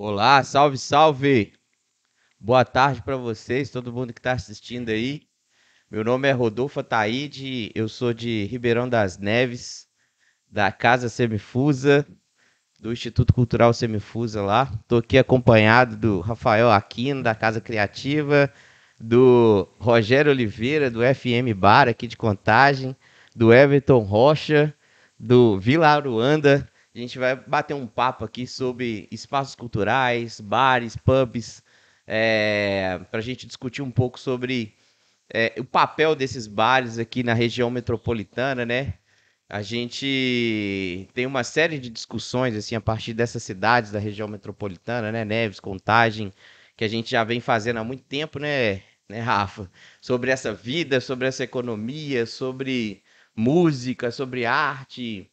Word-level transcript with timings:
Olá, 0.00 0.44
salve, 0.44 0.78
salve! 0.78 1.54
Boa 2.38 2.64
tarde 2.64 3.02
para 3.02 3.16
vocês, 3.16 3.68
todo 3.68 3.92
mundo 3.92 4.12
que 4.14 4.20
está 4.20 4.30
assistindo 4.30 4.90
aí. 4.90 5.22
Meu 5.90 6.04
nome 6.04 6.28
é 6.28 6.30
Rodolfo 6.30 6.78
Ataíde, 6.78 7.72
eu 7.74 7.88
sou 7.88 8.14
de 8.14 8.44
Ribeirão 8.44 8.88
das 8.88 9.18
Neves, 9.18 9.88
da 10.48 10.70
Casa 10.70 11.08
Semifusa, 11.08 12.06
do 12.78 12.92
Instituto 12.92 13.34
Cultural 13.34 13.74
Semifusa 13.74 14.40
lá. 14.40 14.70
Estou 14.80 15.00
aqui 15.00 15.18
acompanhado 15.18 15.96
do 15.96 16.20
Rafael 16.20 16.70
Aquino, 16.70 17.20
da 17.20 17.34
Casa 17.34 17.60
Criativa, 17.60 18.48
do 19.00 19.68
Rogério 19.80 20.30
Oliveira, 20.30 20.92
do 20.92 21.00
FM 21.00 21.52
Bar 21.56 21.88
aqui 21.88 22.06
de 22.06 22.16
Contagem, 22.16 22.94
do 23.34 23.52
Everton 23.52 23.98
Rocha, 23.98 24.72
do 25.18 25.58
Vila 25.58 25.88
Aruanda. 25.88 26.70
A 26.94 26.98
gente 26.98 27.18
vai 27.18 27.36
bater 27.36 27.74
um 27.74 27.86
papo 27.86 28.24
aqui 28.24 28.46
sobre 28.46 29.08
espaços 29.12 29.54
culturais, 29.54 30.40
bares, 30.40 30.96
pubs, 30.96 31.62
é, 32.06 32.98
para 33.10 33.20
a 33.20 33.22
gente 33.22 33.46
discutir 33.46 33.82
um 33.82 33.90
pouco 33.90 34.18
sobre 34.18 34.74
é, 35.32 35.54
o 35.58 35.64
papel 35.64 36.14
desses 36.16 36.46
bares 36.46 36.98
aqui 36.98 37.22
na 37.22 37.34
região 37.34 37.70
metropolitana, 37.70 38.66
né? 38.66 38.94
A 39.48 39.62
gente 39.62 41.08
tem 41.14 41.26
uma 41.26 41.44
série 41.44 41.78
de 41.78 41.90
discussões 41.90 42.54
assim 42.56 42.74
a 42.74 42.80
partir 42.80 43.14
dessas 43.14 43.42
cidades 43.42 43.90
da 43.90 43.98
região 43.98 44.28
metropolitana, 44.28 45.12
né? 45.12 45.24
Neves, 45.24 45.60
Contagem, 45.60 46.32
que 46.76 46.84
a 46.84 46.88
gente 46.88 47.10
já 47.10 47.24
vem 47.24 47.40
fazendo 47.40 47.78
há 47.78 47.84
muito 47.84 48.04
tempo, 48.04 48.38
né, 48.38 48.82
né, 49.08 49.20
Rafa? 49.20 49.70
Sobre 50.00 50.30
essa 50.30 50.52
vida, 50.54 51.00
sobre 51.00 51.26
essa 51.28 51.44
economia, 51.44 52.26
sobre 52.26 53.02
música, 53.36 54.10
sobre 54.10 54.46
arte. 54.46 55.30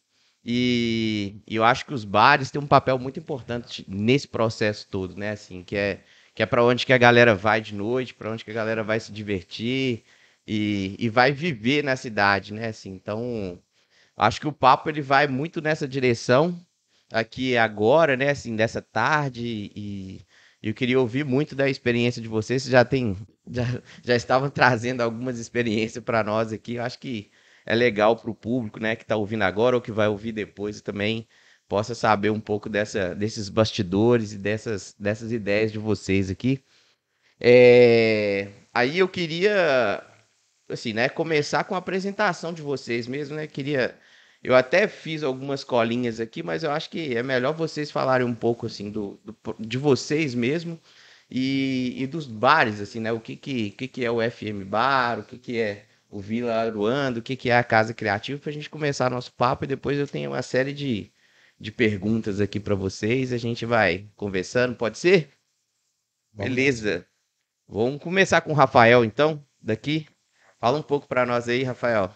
E, 0.48 1.40
e, 1.44 1.56
eu 1.56 1.64
acho 1.64 1.84
que 1.84 1.92
os 1.92 2.04
bares 2.04 2.52
têm 2.52 2.62
um 2.62 2.66
papel 2.68 2.98
muito 3.00 3.18
importante 3.18 3.84
nesse 3.88 4.28
processo 4.28 4.86
todo, 4.88 5.16
né? 5.16 5.30
Assim, 5.30 5.64
que 5.64 5.76
é 5.76 6.00
que 6.34 6.42
é 6.42 6.46
para 6.46 6.62
onde 6.64 6.86
que 6.86 6.92
a 6.92 6.98
galera 6.98 7.34
vai 7.34 7.60
de 7.60 7.74
noite, 7.74 8.14
para 8.14 8.30
onde 8.30 8.44
que 8.44 8.50
a 8.50 8.54
galera 8.54 8.84
vai 8.84 9.00
se 9.00 9.10
divertir 9.10 10.04
e, 10.46 10.94
e 10.98 11.08
vai 11.08 11.32
viver 11.32 11.82
na 11.82 11.96
cidade, 11.96 12.52
né? 12.54 12.68
Assim, 12.68 12.90
então, 12.90 13.58
acho 14.16 14.40
que 14.40 14.46
o 14.46 14.52
papo 14.52 14.88
ele 14.88 15.02
vai 15.02 15.26
muito 15.26 15.60
nessa 15.62 15.88
direção 15.88 16.56
aqui 17.12 17.56
agora, 17.56 18.16
né? 18.16 18.30
Assim, 18.30 18.54
dessa 18.56 18.82
tarde 18.82 19.72
e 19.74 20.20
eu 20.62 20.74
queria 20.74 21.00
ouvir 21.00 21.24
muito 21.24 21.54
da 21.56 21.68
experiência 21.68 22.22
de 22.22 22.28
vocês. 22.28 22.62
Vocês 22.62 22.72
já 22.72 22.84
tem 22.84 23.16
já, 23.50 23.64
já 24.04 24.16
estavam 24.16 24.50
trazendo 24.50 25.00
algumas 25.00 25.38
experiências 25.38 26.04
para 26.04 26.22
nós 26.24 26.52
aqui. 26.52 26.74
Eu 26.74 26.84
acho 26.84 26.98
que 26.98 27.30
é 27.66 27.74
legal 27.74 28.16
para 28.16 28.30
o 28.30 28.34
público, 28.34 28.80
né, 28.80 28.96
que 28.96 29.02
está 29.02 29.16
ouvindo 29.16 29.42
agora 29.42 29.76
ou 29.76 29.82
que 29.82 29.92
vai 29.92 30.08
ouvir 30.08 30.32
depois 30.32 30.80
também 30.80 31.26
possa 31.68 31.94
saber 31.94 32.30
um 32.30 32.40
pouco 32.40 32.68
dessa, 32.68 33.14
desses 33.14 33.48
bastidores 33.48 34.32
e 34.32 34.38
dessas, 34.38 34.94
dessas 34.98 35.32
ideias 35.32 35.72
de 35.72 35.78
vocês 35.78 36.30
aqui. 36.30 36.62
É, 37.40 38.48
aí 38.72 38.98
eu 38.98 39.08
queria, 39.08 40.02
assim, 40.68 40.92
né, 40.92 41.08
começar 41.08 41.64
com 41.64 41.74
a 41.74 41.78
apresentação 41.78 42.52
de 42.52 42.62
vocês 42.62 43.06
mesmo, 43.06 43.36
né? 43.36 43.46
Queria, 43.46 43.98
eu 44.42 44.54
até 44.54 44.88
fiz 44.88 45.22
algumas 45.22 45.64
colinhas 45.64 46.20
aqui, 46.20 46.42
mas 46.42 46.62
eu 46.62 46.70
acho 46.70 46.88
que 46.90 47.16
é 47.16 47.22
melhor 47.22 47.52
vocês 47.54 47.90
falarem 47.90 48.26
um 48.26 48.34
pouco 48.34 48.66
assim 48.66 48.90
do, 48.90 49.20
do 49.24 49.36
de 49.58 49.78
vocês 49.78 50.34
mesmo 50.34 50.80
e, 51.30 51.94
e, 51.98 52.06
dos 52.06 52.26
bares, 52.26 52.80
assim, 52.80 53.00
né? 53.00 53.12
O 53.12 53.20
que 53.20 53.36
que, 53.36 53.70
que, 53.72 53.88
que 53.88 54.04
é 54.04 54.10
o 54.10 54.18
FM 54.30 54.64
Bar, 54.66 55.20
o 55.20 55.24
que 55.24 55.38
que 55.38 55.58
é 55.60 55.86
o 56.16 56.20
Vila 56.20 56.54
Aruanda, 56.54 57.20
o 57.20 57.22
que, 57.22 57.36
que 57.36 57.50
é 57.50 57.58
a 57.58 57.62
Casa 57.62 57.92
Criativa, 57.92 58.40
para 58.40 58.48
a 58.48 58.52
gente 58.52 58.70
começar 58.70 59.10
nosso 59.10 59.30
papo 59.34 59.64
e 59.64 59.68
depois 59.68 59.98
eu 59.98 60.08
tenho 60.08 60.30
uma 60.30 60.40
série 60.40 60.72
de, 60.72 61.12
de 61.60 61.70
perguntas 61.70 62.40
aqui 62.40 62.58
para 62.58 62.74
vocês. 62.74 63.34
A 63.34 63.36
gente 63.36 63.66
vai 63.66 64.08
conversando, 64.16 64.74
pode 64.74 64.96
ser? 64.96 65.30
Beleza. 66.32 67.06
Vamos 67.68 68.02
começar 68.02 68.40
com 68.40 68.50
o 68.50 68.54
Rafael, 68.54 69.04
então, 69.04 69.46
daqui. 69.60 70.08
Fala 70.58 70.78
um 70.78 70.82
pouco 70.82 71.06
para 71.06 71.26
nós 71.26 71.50
aí, 71.50 71.62
Rafael. 71.62 72.10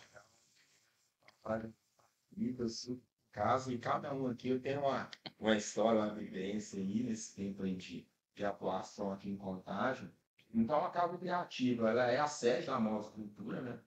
Caso, 3.33 3.71
e 3.71 3.77
cada 3.77 4.15
um 4.15 4.29
aqui 4.29 4.49
eu 4.49 4.61
tenho 4.63 4.81
uma, 4.81 5.11
uma 5.39 5.57
história, 5.57 6.01
uma 6.01 6.15
vivência 6.15 6.79
aí 6.79 7.03
nesse 7.03 7.35
tempo 7.35 7.69
de, 7.69 8.09
de 8.35 8.45
atuação 8.47 9.13
aqui 9.13 9.29
em 9.29 9.37
Contagem. 9.37 10.11
Então, 10.55 10.85
a 10.85 10.91
Casa 10.91 11.17
Criativa 11.17 11.91
ela 11.91 12.11
é 12.11 12.19
a 12.19 12.27
sede 12.27 12.67
da 12.67 12.79
Móvel 12.79 13.11
Cultura, 13.13 13.61
né? 13.61 13.79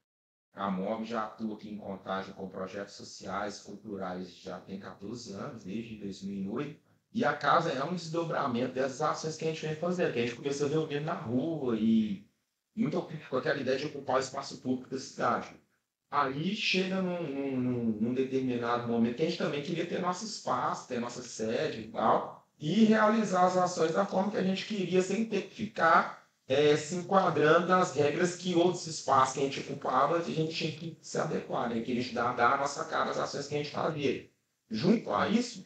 A 0.54 0.70
MOB 0.70 1.04
já 1.04 1.26
atua 1.26 1.56
aqui 1.56 1.70
em 1.70 1.78
Contagem 1.78 2.34
com 2.34 2.48
projetos 2.48 2.94
sociais, 2.94 3.60
culturais, 3.60 4.30
já 4.36 4.60
tem 4.60 4.80
14 4.80 5.34
anos, 5.34 5.64
desde 5.64 5.96
2008. 5.96 6.80
E 7.12 7.26
a 7.26 7.36
casa 7.36 7.72
é 7.72 7.84
um 7.84 7.96
desdobramento 7.96 8.74
dessas 8.74 9.02
ações 9.02 9.36
que 9.36 9.46
a 9.46 9.48
gente 9.48 9.66
vem 9.66 9.76
fazendo, 9.76 10.14
que 10.14 10.20
a 10.20 10.26
gente 10.26 10.36
começou 10.36 10.68
a 10.68 10.70
reunir 10.70 11.00
na 11.00 11.14
rua 11.14 11.76
e 11.76 12.28
muito 12.76 13.02
com 13.30 13.38
aquela 13.38 13.60
ideia 13.60 13.78
de 13.78 13.86
ocupar 13.88 14.18
o 14.18 14.20
espaço 14.20 14.62
público 14.62 14.90
da 14.90 15.00
cidade. 15.00 15.50
Aí 16.10 16.56
chega 16.56 17.02
num, 17.02 17.58
num, 17.58 17.84
num 18.00 18.14
determinado 18.14 18.88
momento 18.88 19.16
que 19.16 19.24
a 19.24 19.26
gente 19.26 19.38
também 19.38 19.64
queria 19.64 19.88
ter 19.88 20.00
nosso 20.00 20.26
espaço, 20.26 20.88
ter 20.88 21.00
nossa 21.00 21.24
sede 21.24 21.82
e 21.82 21.88
tal, 21.92 22.48
e 22.60 22.84
realizar 22.86 23.46
as 23.48 23.58
ações 23.58 23.94
da 23.94 24.06
forma 24.06 24.32
que 24.32 24.38
a 24.38 24.44
gente 24.44 24.66
queria, 24.66 25.02
sem 25.02 25.26
ter 25.26 25.44
que 25.44 25.56
ficar 25.56 26.23
é, 26.48 26.76
se 26.76 26.96
enquadrando 26.96 27.68
nas 27.68 27.96
regras 27.96 28.36
que 28.36 28.56
outros 28.56 28.86
espaços 28.88 29.34
que 29.34 29.40
a 29.40 29.44
gente 29.44 29.60
ocupava, 29.62 30.18
a 30.18 30.22
gente 30.22 30.54
tinha 30.54 30.72
que 30.72 30.98
se 31.02 31.18
adequar, 31.18 31.70
né? 31.70 31.82
que 31.82 31.92
a 31.92 31.96
gente 31.96 32.14
dá, 32.14 32.34
dá 32.34 32.54
a 32.54 32.58
nossa 32.58 32.84
cara 32.86 33.12
às 33.12 33.18
ações 33.18 33.48
que 33.48 33.56
a 33.56 33.58
gente 33.58 33.72
fazia. 33.72 34.30
Junto 34.70 35.14
a 35.14 35.28
isso, 35.28 35.66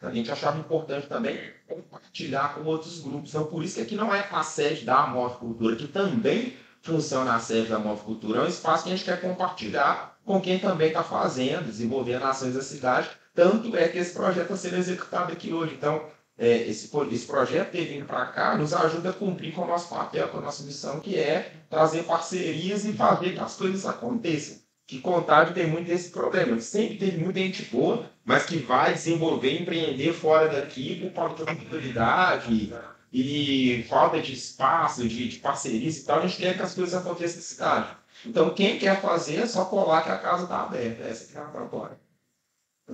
a 0.00 0.10
gente 0.10 0.30
achava 0.30 0.58
importante 0.58 1.06
também 1.06 1.38
compartilhar 1.66 2.54
com 2.54 2.64
outros 2.64 3.00
grupos. 3.00 3.30
Então, 3.30 3.46
por 3.46 3.62
isso 3.62 3.76
que 3.76 3.82
aqui 3.82 3.94
não 3.94 4.14
é 4.14 4.28
a 4.30 4.42
sede 4.42 4.84
da 4.84 5.06
Morficultura, 5.06 5.76
que 5.76 5.88
também 5.88 6.56
funciona 6.82 7.34
a 7.34 7.38
sede 7.38 7.68
da 7.68 7.78
Morficultura, 7.78 8.40
é 8.40 8.42
um 8.42 8.48
espaço 8.48 8.84
que 8.84 8.90
a 8.90 8.96
gente 8.96 9.04
quer 9.04 9.20
compartilhar 9.20 10.18
com 10.24 10.40
quem 10.40 10.58
também 10.58 10.88
está 10.88 11.02
fazendo, 11.02 11.66
desenvolvendo 11.66 12.24
ações 12.24 12.54
da 12.54 12.62
cidade. 12.62 13.10
Tanto 13.34 13.76
é 13.76 13.88
que 13.88 13.98
esse 13.98 14.12
projeto 14.12 14.52
está 14.52 14.56
sendo 14.56 14.76
executado 14.76 15.32
aqui 15.32 15.52
hoje. 15.52 15.74
Então, 15.74 16.04
é, 16.42 16.68
esse, 16.68 16.90
esse 17.12 17.24
projeto 17.24 17.70
ter 17.70 17.84
vindo 17.84 18.04
para 18.04 18.26
cá 18.26 18.56
nos 18.56 18.74
ajuda 18.74 19.10
a 19.10 19.12
cumprir 19.12 19.54
com 19.54 19.62
o 19.62 19.66
nosso 19.68 19.88
papel, 19.88 20.26
com 20.26 20.38
a 20.38 20.40
nossa 20.40 20.64
missão, 20.64 20.98
que 20.98 21.16
é 21.16 21.52
trazer 21.70 22.02
parcerias 22.02 22.84
e 22.84 22.92
fazer 22.92 23.34
que 23.34 23.38
as 23.38 23.54
coisas 23.54 23.86
aconteçam. 23.86 24.60
Que 24.84 25.00
Contagem 25.00 25.54
tem 25.54 25.68
muito 25.68 25.88
esse 25.88 26.10
problema. 26.10 26.60
Sempre 26.60 26.98
teve 26.98 27.18
muita 27.18 27.38
gente 27.38 27.62
boa, 27.66 28.10
mas 28.24 28.44
que 28.44 28.56
vai 28.56 28.92
desenvolver, 28.92 29.62
empreender 29.62 30.12
fora 30.12 30.48
daqui 30.48 30.96
por 30.96 31.12
falta 31.12 31.44
de 31.44 31.52
oportunidade 31.52 32.74
e 33.12 33.86
falta 33.88 34.20
de 34.20 34.32
espaço, 34.32 35.06
de, 35.06 35.28
de 35.28 35.38
parcerias 35.38 35.98
e 35.98 36.04
tal. 36.04 36.18
A 36.18 36.26
gente 36.26 36.42
quer 36.42 36.56
que 36.56 36.62
as 36.62 36.74
coisas 36.74 36.94
aconteçam 36.94 37.36
na 37.36 37.42
cidade. 37.42 37.96
Então, 38.26 38.52
quem 38.52 38.80
quer 38.80 39.00
fazer 39.00 39.36
é 39.36 39.46
só 39.46 39.64
colar 39.66 40.02
que 40.02 40.10
a 40.10 40.18
casa 40.18 40.42
está 40.42 40.64
aberta. 40.64 41.04
Essa 41.04 41.30
que 41.30 41.38
é 41.38 41.40
a 41.40 41.44
proposta. 41.44 42.00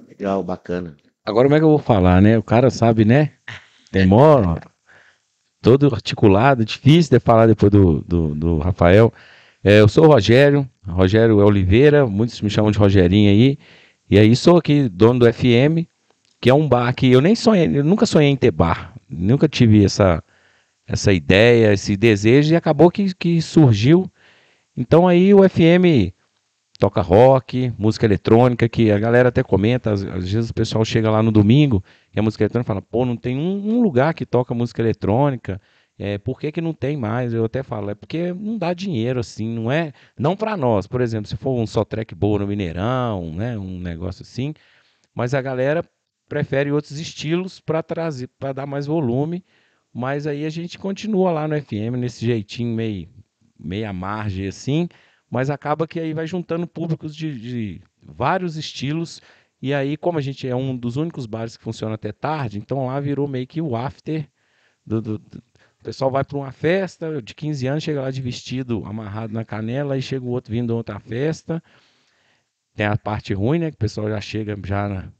Legal, 0.07 0.45
bacana. 0.45 0.95
Agora 1.29 1.47
como 1.47 1.57
é 1.57 1.59
que 1.59 1.65
eu 1.65 1.69
vou 1.69 1.79
falar, 1.79 2.23
né? 2.23 2.39
O 2.39 2.43
cara 2.43 2.71
sabe, 2.71 3.05
né? 3.05 3.33
Demora. 3.93 4.63
Todo 5.61 5.95
articulado, 5.95 6.65
difícil 6.65 7.19
de 7.19 7.21
falar 7.23 7.47
depois 7.47 7.71
do, 7.71 8.01
do, 8.01 8.35
do 8.35 8.59
Rafael. 8.59 9.13
É, 9.63 9.81
eu 9.81 9.89
sou 9.89 10.07
o 10.07 10.09
Rogério, 10.09 10.67
Rogério 10.87 11.37
Oliveira, 11.37 12.07
muitos 12.07 12.41
me 12.41 12.49
chamam 12.49 12.71
de 12.71 12.79
Rogerinho 12.79 13.31
aí. 13.31 13.59
E 14.09 14.19
aí 14.19 14.35
sou 14.35 14.57
aqui 14.57 14.89
dono 14.89 15.21
do 15.21 15.31
FM, 15.31 15.85
que 16.41 16.49
é 16.49 16.55
um 16.55 16.67
bar 16.67 16.95
que 16.95 17.13
eu 17.13 17.21
nem 17.21 17.35
sonhei, 17.35 17.77
eu 17.77 17.85
nunca 17.85 18.07
sonhei 18.07 18.31
em 18.31 18.37
ter 18.37 18.51
bar. 18.51 18.95
Nunca 19.07 19.47
tive 19.47 19.85
essa, 19.85 20.25
essa 20.87 21.13
ideia, 21.13 21.75
esse 21.75 21.95
desejo, 21.95 22.55
e 22.55 22.57
acabou 22.57 22.91
que, 22.91 23.15
que 23.15 23.43
surgiu. 23.43 24.11
Então 24.75 25.07
aí 25.07 25.35
o 25.35 25.47
FM 25.47 26.11
toca 26.79 27.03
rock, 27.03 27.73
música 27.77 28.07
eletrônica, 28.07 28.69
que 28.69 28.91
a 28.93 28.99
galera 28.99 29.31
até 29.31 29.43
comenta, 29.43 29.93
às, 29.93 30.05
às, 30.05 30.31
vezes 30.31 30.51
o 30.51 30.55
pessoal 30.55 30.85
chega 30.85 31.11
lá 31.11 31.23
no 31.23 31.33
domingo 31.33 31.83
e 32.15 32.21
a 32.21 32.23
música 32.23 32.45
eletrônica 32.45 32.69
fala, 32.69 32.81
pô, 32.81 33.05
não 33.05 33.17
tem 33.17 33.37
um, 33.37 33.77
um 33.77 33.83
lugar 33.83 34.15
que 34.15 34.25
toca 34.25 34.55
música 34.55 34.81
eletrônica, 34.81 35.61
é, 35.99 36.17
por 36.17 36.39
que, 36.39 36.53
que 36.53 36.61
não 36.61 36.73
tem 36.73 36.97
mais? 36.97 37.35
Eu 37.35 37.45
até 37.45 37.65
falo, 37.65 37.91
é 37.91 37.95
porque 37.97 38.33
não 38.33 38.57
dá 38.57 38.73
dinheiro 38.73 39.19
assim, 39.19 39.49
não 39.49 39.71
é, 39.71 39.93
não 40.17 40.37
para 40.37 40.57
nós, 40.57 40.87
por 40.87 41.01
exemplo, 41.01 41.29
se 41.29 41.37
for 41.37 41.59
um 41.59 41.67
só 41.67 41.85
track 41.85 42.15
boa 42.15 42.39
no 42.39 42.47
Mineirão, 42.47 43.35
né, 43.35 43.59
um 43.59 43.81
negócio 43.81 44.23
assim, 44.23 44.55
mas 45.13 45.35
a 45.35 45.43
galera 45.43 45.85
prefere 46.29 46.71
outros 46.71 47.01
estilos 47.01 47.59
para 47.59 47.83
trazer, 47.83 48.29
para 48.39 48.53
dar 48.53 48.67
mais 48.67 48.87
volume, 48.87 49.45
mas 49.93 50.29
aí 50.29 50.47
a 50.47 50.51
gente 50.51 50.79
continua 50.79 51.33
lá 51.33 51.49
no 51.49 51.61
FM 51.61 51.97
nesse 51.99 52.25
jeitinho 52.25 52.75
meio 52.75 53.09
meia 53.59 53.93
margem 53.93 54.47
assim, 54.47 54.89
mas 55.31 55.51
acaba 55.51 55.87
que 55.87 56.01
aí 56.01 56.15
vai 56.15 56.27
juntando 56.27 56.67
públicos 56.67 57.15
de, 57.15 57.39
de, 57.39 57.83
vários 58.03 58.57
estilos. 58.57 59.21
E 59.61 59.75
aí, 59.75 59.97
como 59.97 60.19
a 60.19 60.23
gente 60.23 60.49
é 60.49 60.55
um 60.55 60.77
dos 60.77 60.97
únicos 60.97 61.27
bares 61.27 61.57
que 61.57 61.65
funciona 61.65 61.95
até 61.95 62.13
tarde, 62.13 62.59
então 62.59 62.87
lá 62.87 62.99
virou 63.01 63.29
meio 63.29 63.47
que 63.47 63.61
o 63.61 63.77
after. 63.77 64.27
Do, 64.87 65.03
do, 65.03 65.19
do 65.19 65.43
o 65.81 65.85
pessoal 65.85 66.11
vai 66.11 66.25
para 66.25 66.37
uma 66.37 66.51
festa 66.51 67.23
de 67.23 67.35
15 67.35 67.67
anos, 67.67 67.85
chega 67.85 68.01
lá 68.03 68.11
de 68.11 68.21
vestido 68.21 68.85
amarrado 68.85 69.33
na 69.33 69.45
canela, 69.45 69.97
e 69.97 70.03
chega 70.03 70.25
o 70.25 70.29
outro 70.29 70.53
vindo 70.53 70.69
de 70.69 70.73
outra 70.73 70.99
festa. 70.99 71.63
Tem 72.75 72.87
a 72.87 72.97
parte 72.97 73.33
ruim, 73.33 73.59
né? 73.61 73.71
Que 73.71 73.77
o 73.77 73.79
pessoal 73.79 74.09
já 74.09 74.21
chega 74.21 74.57
já 74.65 74.89
na, 74.89 75.13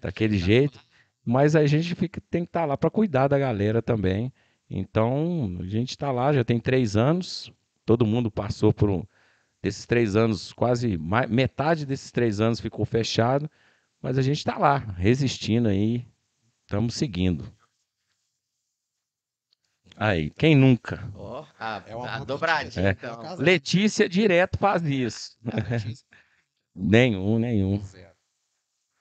daquele 0.00 0.38
jeito. 0.38 0.78
mas 1.24 1.54
a 1.54 1.66
gente 1.66 1.94
fica, 1.94 2.20
tem 2.30 2.42
que 2.44 2.48
estar 2.48 2.64
lá 2.64 2.76
para 2.76 2.90
cuidar 2.90 3.28
da 3.28 3.38
galera 3.38 3.82
também. 3.82 4.32
Então, 4.68 5.58
a 5.60 5.64
gente 5.66 5.90
está 5.90 6.10
lá, 6.10 6.32
já 6.32 6.42
tem 6.42 6.58
três 6.58 6.96
anos, 6.96 7.52
todo 7.84 8.06
mundo 8.06 8.30
passou 8.30 8.72
por 8.72 9.06
desses 9.62 9.86
três 9.86 10.16
anos, 10.16 10.52
quase 10.52 10.98
mais, 10.98 11.30
metade 11.30 11.86
desses 11.86 12.10
três 12.10 12.40
anos 12.40 12.60
ficou 12.60 12.84
fechado, 12.84 13.48
mas 14.00 14.18
a 14.18 14.22
gente 14.22 14.38
está 14.38 14.58
lá, 14.58 14.78
resistindo 14.78 15.68
aí, 15.68 16.06
estamos 16.66 16.94
seguindo. 16.94 17.44
Aí, 19.96 20.30
quem 20.30 20.56
nunca? 20.56 21.08
Ó, 21.14 21.46
a, 21.58 21.82
É 21.86 21.94
uma 21.94 22.08
a 22.10 22.14
boa 22.16 22.26
dobradinha, 22.26 22.88
É. 22.88 22.90
então. 22.92 23.36
Letícia 23.36 24.08
direto 24.08 24.58
faz 24.58 24.82
isso. 24.82 25.38
Nenhum, 26.74 27.38
nenhum. 27.38 27.78
Zero. 27.84 28.12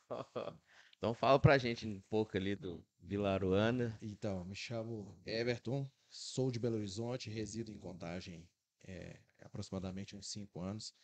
Então 0.97 1.15
fala 1.15 1.39
pra 1.39 1.57
gente 1.57 1.87
um 1.87 1.99
pouco 2.11 2.37
ali 2.37 2.55
do 2.55 2.85
Vila 2.99 3.33
Aruana. 3.33 3.97
Então, 4.03 4.45
me 4.45 4.53
chamo 4.53 5.17
Everton, 5.25 5.89
sou 6.07 6.51
de 6.51 6.59
Belo 6.59 6.75
Horizonte, 6.75 7.27
resido 7.27 7.71
em 7.71 7.77
Contagem 7.79 8.47
é, 8.87 9.17
aproximadamente 9.51 10.15
uns 10.15 10.31
cinco 10.31 10.61
anos. 10.61 10.95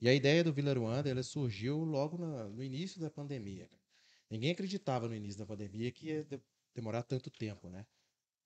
E 0.00 0.08
a 0.08 0.14
ideia 0.14 0.44
do 0.44 0.52
Vila 0.52 0.74
Ruanda, 0.74 1.10
ela 1.10 1.22
surgiu 1.22 1.78
logo 1.84 2.18
na- 2.18 2.48
no 2.48 2.62
início 2.62 3.00
da 3.00 3.10
pandemia. 3.10 3.68
cara. 3.68 3.82
Ninguém 4.30 4.50
acreditava 4.52 5.08
no 5.08 5.14
início 5.16 5.38
da 5.40 5.46
pandemia 5.46 5.92
que 5.92 6.08
ia 6.08 6.24
de- 6.24 6.40
demorar 6.74 7.02
tanto 7.04 7.30
tempo, 7.30 7.68
né? 7.70 7.86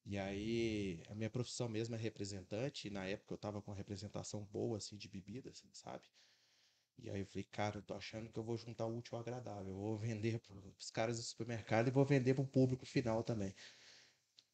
E 0.07 0.19
aí, 0.19 1.03
a 1.09 1.15
minha 1.15 1.31
profissão 1.31 1.69
mesmo 1.69 1.95
é 1.95 1.99
representante, 1.99 2.89
e 2.89 2.91
na 2.91 3.07
época 3.07 3.35
eu 3.35 3.37
estava 3.37 3.63
com 3.63 3.71
uma 3.73 3.77
representação 3.77 4.45
boa, 4.47 4.79
assim, 4.79 4.97
de 4.97 5.09
bebidas, 5.09 5.65
sabe? 5.73 6.05
E 6.99 7.11
aí 7.11 7.21
eu 7.21 7.27
falei, 7.27 7.45
cara, 7.45 7.79
eu 7.79 7.83
tô 7.83 7.95
achando 7.95 8.31
que 8.31 8.39
eu 8.39 8.45
vou 8.45 8.57
juntar 8.57 8.87
o 8.87 8.97
útil 8.97 9.17
ao 9.17 9.23
agradável. 9.23 9.73
Eu 9.73 9.79
vou 9.79 9.99
vender 9.99 10.39
para 10.41 10.55
os 10.79 10.91
caras 10.91 11.17
do 11.19 11.23
supermercado 11.25 11.89
e 11.89 11.91
vou 11.91 12.05
vender 12.05 12.35
para 12.35 12.45
o 12.45 12.47
público 12.47 12.87
final 12.87 13.25
também. 13.25 13.55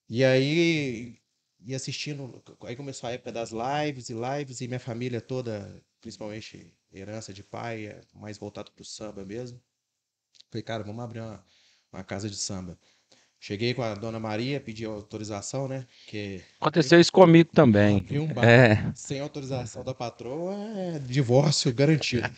E 0.08 0.24
aí, 0.24 1.20
e 1.60 1.74
assistindo, 1.74 2.42
aí 2.62 2.76
começou 2.76 3.08
a 3.08 3.12
época 3.12 3.32
das 3.32 3.50
lives 3.50 4.08
e 4.08 4.14
lives, 4.14 4.60
e 4.60 4.68
minha 4.68 4.80
família 4.80 5.20
toda, 5.20 5.82
principalmente 6.00 6.72
herança 6.92 7.32
de 7.32 7.42
pai, 7.42 7.86
é 7.86 8.00
mais 8.14 8.38
voltado 8.38 8.70
pro 8.72 8.84
samba 8.84 9.24
mesmo. 9.24 9.60
Falei, 10.50 10.62
cara, 10.62 10.84
vamos 10.84 11.02
abrir 11.04 11.20
uma, 11.20 11.44
uma 11.92 12.04
casa 12.04 12.28
de 12.30 12.36
samba. 12.36 12.78
Cheguei 13.38 13.74
com 13.74 13.82
a 13.82 13.94
dona 13.94 14.18
Maria, 14.18 14.60
pedi 14.60 14.84
autorização, 14.84 15.68
né? 15.68 15.86
Porque 16.04 16.42
Aconteceu 16.60 16.98
isso 17.00 17.12
comigo 17.12 17.50
também. 17.52 17.98
abrir 17.98 18.18
um 18.18 18.32
bar 18.32 18.44
É, 18.44 18.92
sem 18.94 19.20
autorização 19.20 19.84
da 19.84 19.94
patroa 19.94 20.54
é 20.54 20.98
divórcio 20.98 21.72
garantido. 21.74 22.28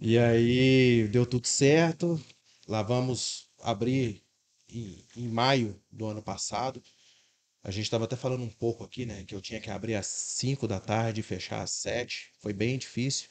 E 0.00 0.18
aí 0.18 1.08
deu 1.08 1.26
tudo 1.26 1.46
certo. 1.46 2.20
Lá 2.66 2.82
vamos 2.82 3.48
abrir 3.62 4.22
em, 4.68 5.04
em 5.16 5.28
maio 5.28 5.80
do 5.90 6.06
ano 6.06 6.22
passado. 6.22 6.82
A 7.64 7.70
gente 7.70 7.84
estava 7.84 8.04
até 8.04 8.14
falando 8.14 8.44
um 8.44 8.50
pouco 8.50 8.84
aqui, 8.84 9.06
né? 9.06 9.24
Que 9.24 9.34
eu 9.34 9.40
tinha 9.40 9.58
que 9.58 9.70
abrir 9.70 9.94
às 9.94 10.06
5 10.06 10.68
da 10.68 10.78
tarde 10.78 11.20
e 11.20 11.24
fechar 11.24 11.62
às 11.62 11.72
7. 11.72 12.30
Foi 12.38 12.52
bem 12.52 12.76
difícil. 12.76 13.30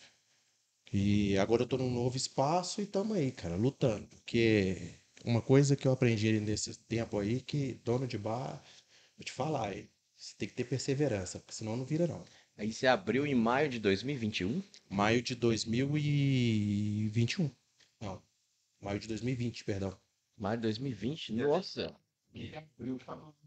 E 0.91 1.37
agora 1.37 1.61
eu 1.61 1.67
tô 1.67 1.77
num 1.77 1.91
novo 1.91 2.17
espaço 2.17 2.81
e 2.81 2.83
estamos 2.83 3.15
aí, 3.15 3.31
cara, 3.31 3.55
lutando. 3.55 4.07
Porque 4.07 4.95
uma 5.23 5.41
coisa 5.41 5.75
que 5.75 5.87
eu 5.87 5.91
aprendi 5.91 6.39
nesse 6.39 6.75
tempo 6.79 7.19
aí, 7.19 7.41
que 7.41 7.75
dono 7.85 8.07
de 8.07 8.17
bar, 8.17 8.59
vou 9.15 9.23
te 9.23 9.31
falar, 9.31 9.75
você 10.15 10.33
tem 10.35 10.47
que 10.47 10.55
ter 10.55 10.63
perseverança, 10.63 11.39
porque 11.39 11.53
senão 11.53 11.77
não 11.77 11.85
vira 11.85 12.07
não. 12.07 12.25
Aí 12.57 12.73
você 12.73 12.87
abriu 12.87 13.27
em 13.27 13.35
maio 13.35 13.69
de 13.69 13.79
2021. 13.79 14.63
Maio 14.89 15.21
de 15.21 15.35
2021. 15.35 17.51
Não, 18.01 18.21
maio 18.81 18.99
de 18.99 19.07
2020, 19.07 19.63
perdão. 19.63 19.95
Maio 20.37 20.57
de 20.57 20.63
2020? 20.63 21.33
Nossa. 21.33 21.95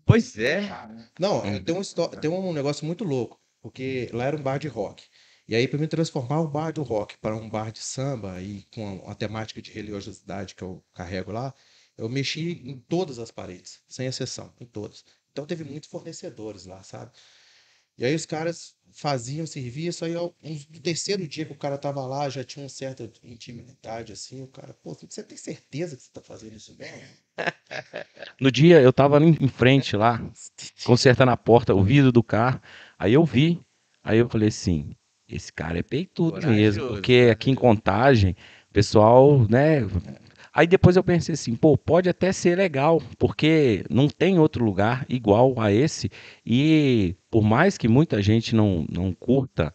Pois 0.04 0.38
é. 0.38 0.78
Não, 1.18 1.42
tem 1.64 1.74
um, 1.74 1.82
tem 2.20 2.30
um 2.30 2.52
negócio 2.52 2.86
muito 2.86 3.04
louco, 3.04 3.40
porque 3.60 4.08
lá 4.12 4.24
era 4.24 4.36
um 4.36 4.42
bar 4.42 4.58
de 4.58 4.68
rock. 4.68 5.04
E 5.48 5.54
aí, 5.54 5.68
para 5.68 5.78
me 5.78 5.86
transformar 5.88 6.40
o 6.40 6.48
bar 6.48 6.72
do 6.72 6.82
rock 6.82 7.16
para 7.18 7.36
um 7.36 7.48
bar 7.48 7.70
de 7.72 7.78
samba 7.80 8.40
e 8.42 8.64
com 8.74 9.02
a, 9.08 9.14
temática 9.14 9.62
de 9.62 9.70
religiosidade 9.72 10.54
que 10.54 10.62
eu 10.62 10.84
carrego 10.92 11.32
lá, 11.32 11.54
eu 11.96 12.08
mexi 12.08 12.62
em 12.68 12.78
todas 12.80 13.18
as 13.18 13.30
paredes, 13.30 13.80
sem 13.88 14.06
exceção, 14.06 14.52
em 14.60 14.66
todas. 14.66 15.04
Então 15.32 15.46
teve 15.46 15.64
muitos 15.64 15.88
fornecedores 15.88 16.66
lá, 16.66 16.82
sabe? 16.82 17.12
E 17.98 18.04
aí 18.04 18.14
os 18.14 18.26
caras 18.26 18.76
faziam 18.92 19.46
serviço, 19.46 20.04
aí 20.04 20.14
ao- 20.14 20.34
no 20.42 20.80
terceiro 20.80 21.26
dia 21.28 21.46
que 21.46 21.52
o 21.52 21.58
cara 21.58 21.78
tava 21.78 22.06
lá, 22.06 22.28
já 22.28 22.44
tinha 22.44 22.62
uma 22.64 22.68
certa 22.68 23.10
intimidade, 23.24 24.12
assim, 24.12 24.42
o 24.42 24.48
cara, 24.48 24.74
pô, 24.74 24.94
você 24.94 25.22
tem 25.24 25.38
certeza 25.38 25.96
que 25.96 26.02
você 26.02 26.10
tá 26.12 26.22
fazendo 26.22 26.56
isso 26.56 26.74
mesmo? 26.76 27.25
No 28.40 28.50
dia 28.50 28.80
eu 28.80 28.92
tava 28.92 29.22
em 29.22 29.36
em 29.40 29.48
frente 29.48 29.96
lá, 29.96 30.22
consertando 30.84 31.30
a 31.30 31.36
porta, 31.36 31.74
o 31.74 31.82
vidro 31.82 32.12
do 32.12 32.22
carro. 32.22 32.60
Aí 32.98 33.14
eu 33.14 33.24
vi, 33.24 33.60
aí 34.02 34.18
eu 34.18 34.28
falei 34.28 34.48
assim, 34.48 34.94
esse 35.28 35.52
cara 35.52 35.78
é 35.78 35.82
peitudo 35.82 36.46
mesmo, 36.46 36.82
Corajoso, 36.82 36.88
porque 36.88 37.28
aqui 37.30 37.50
em 37.50 37.54
Contagem, 37.54 38.36
pessoal, 38.72 39.46
né? 39.48 39.86
Aí 40.52 40.66
depois 40.66 40.96
eu 40.96 41.04
pensei 41.04 41.34
assim, 41.34 41.54
pô, 41.54 41.76
pode 41.76 42.08
até 42.08 42.32
ser 42.32 42.56
legal, 42.56 43.02
porque 43.18 43.84
não 43.90 44.08
tem 44.08 44.38
outro 44.38 44.64
lugar 44.64 45.04
igual 45.06 45.60
a 45.60 45.70
esse. 45.70 46.10
E 46.46 47.14
por 47.30 47.42
mais 47.42 47.76
que 47.76 47.86
muita 47.86 48.22
gente 48.22 48.54
não, 48.54 48.86
não 48.90 49.12
curta 49.12 49.74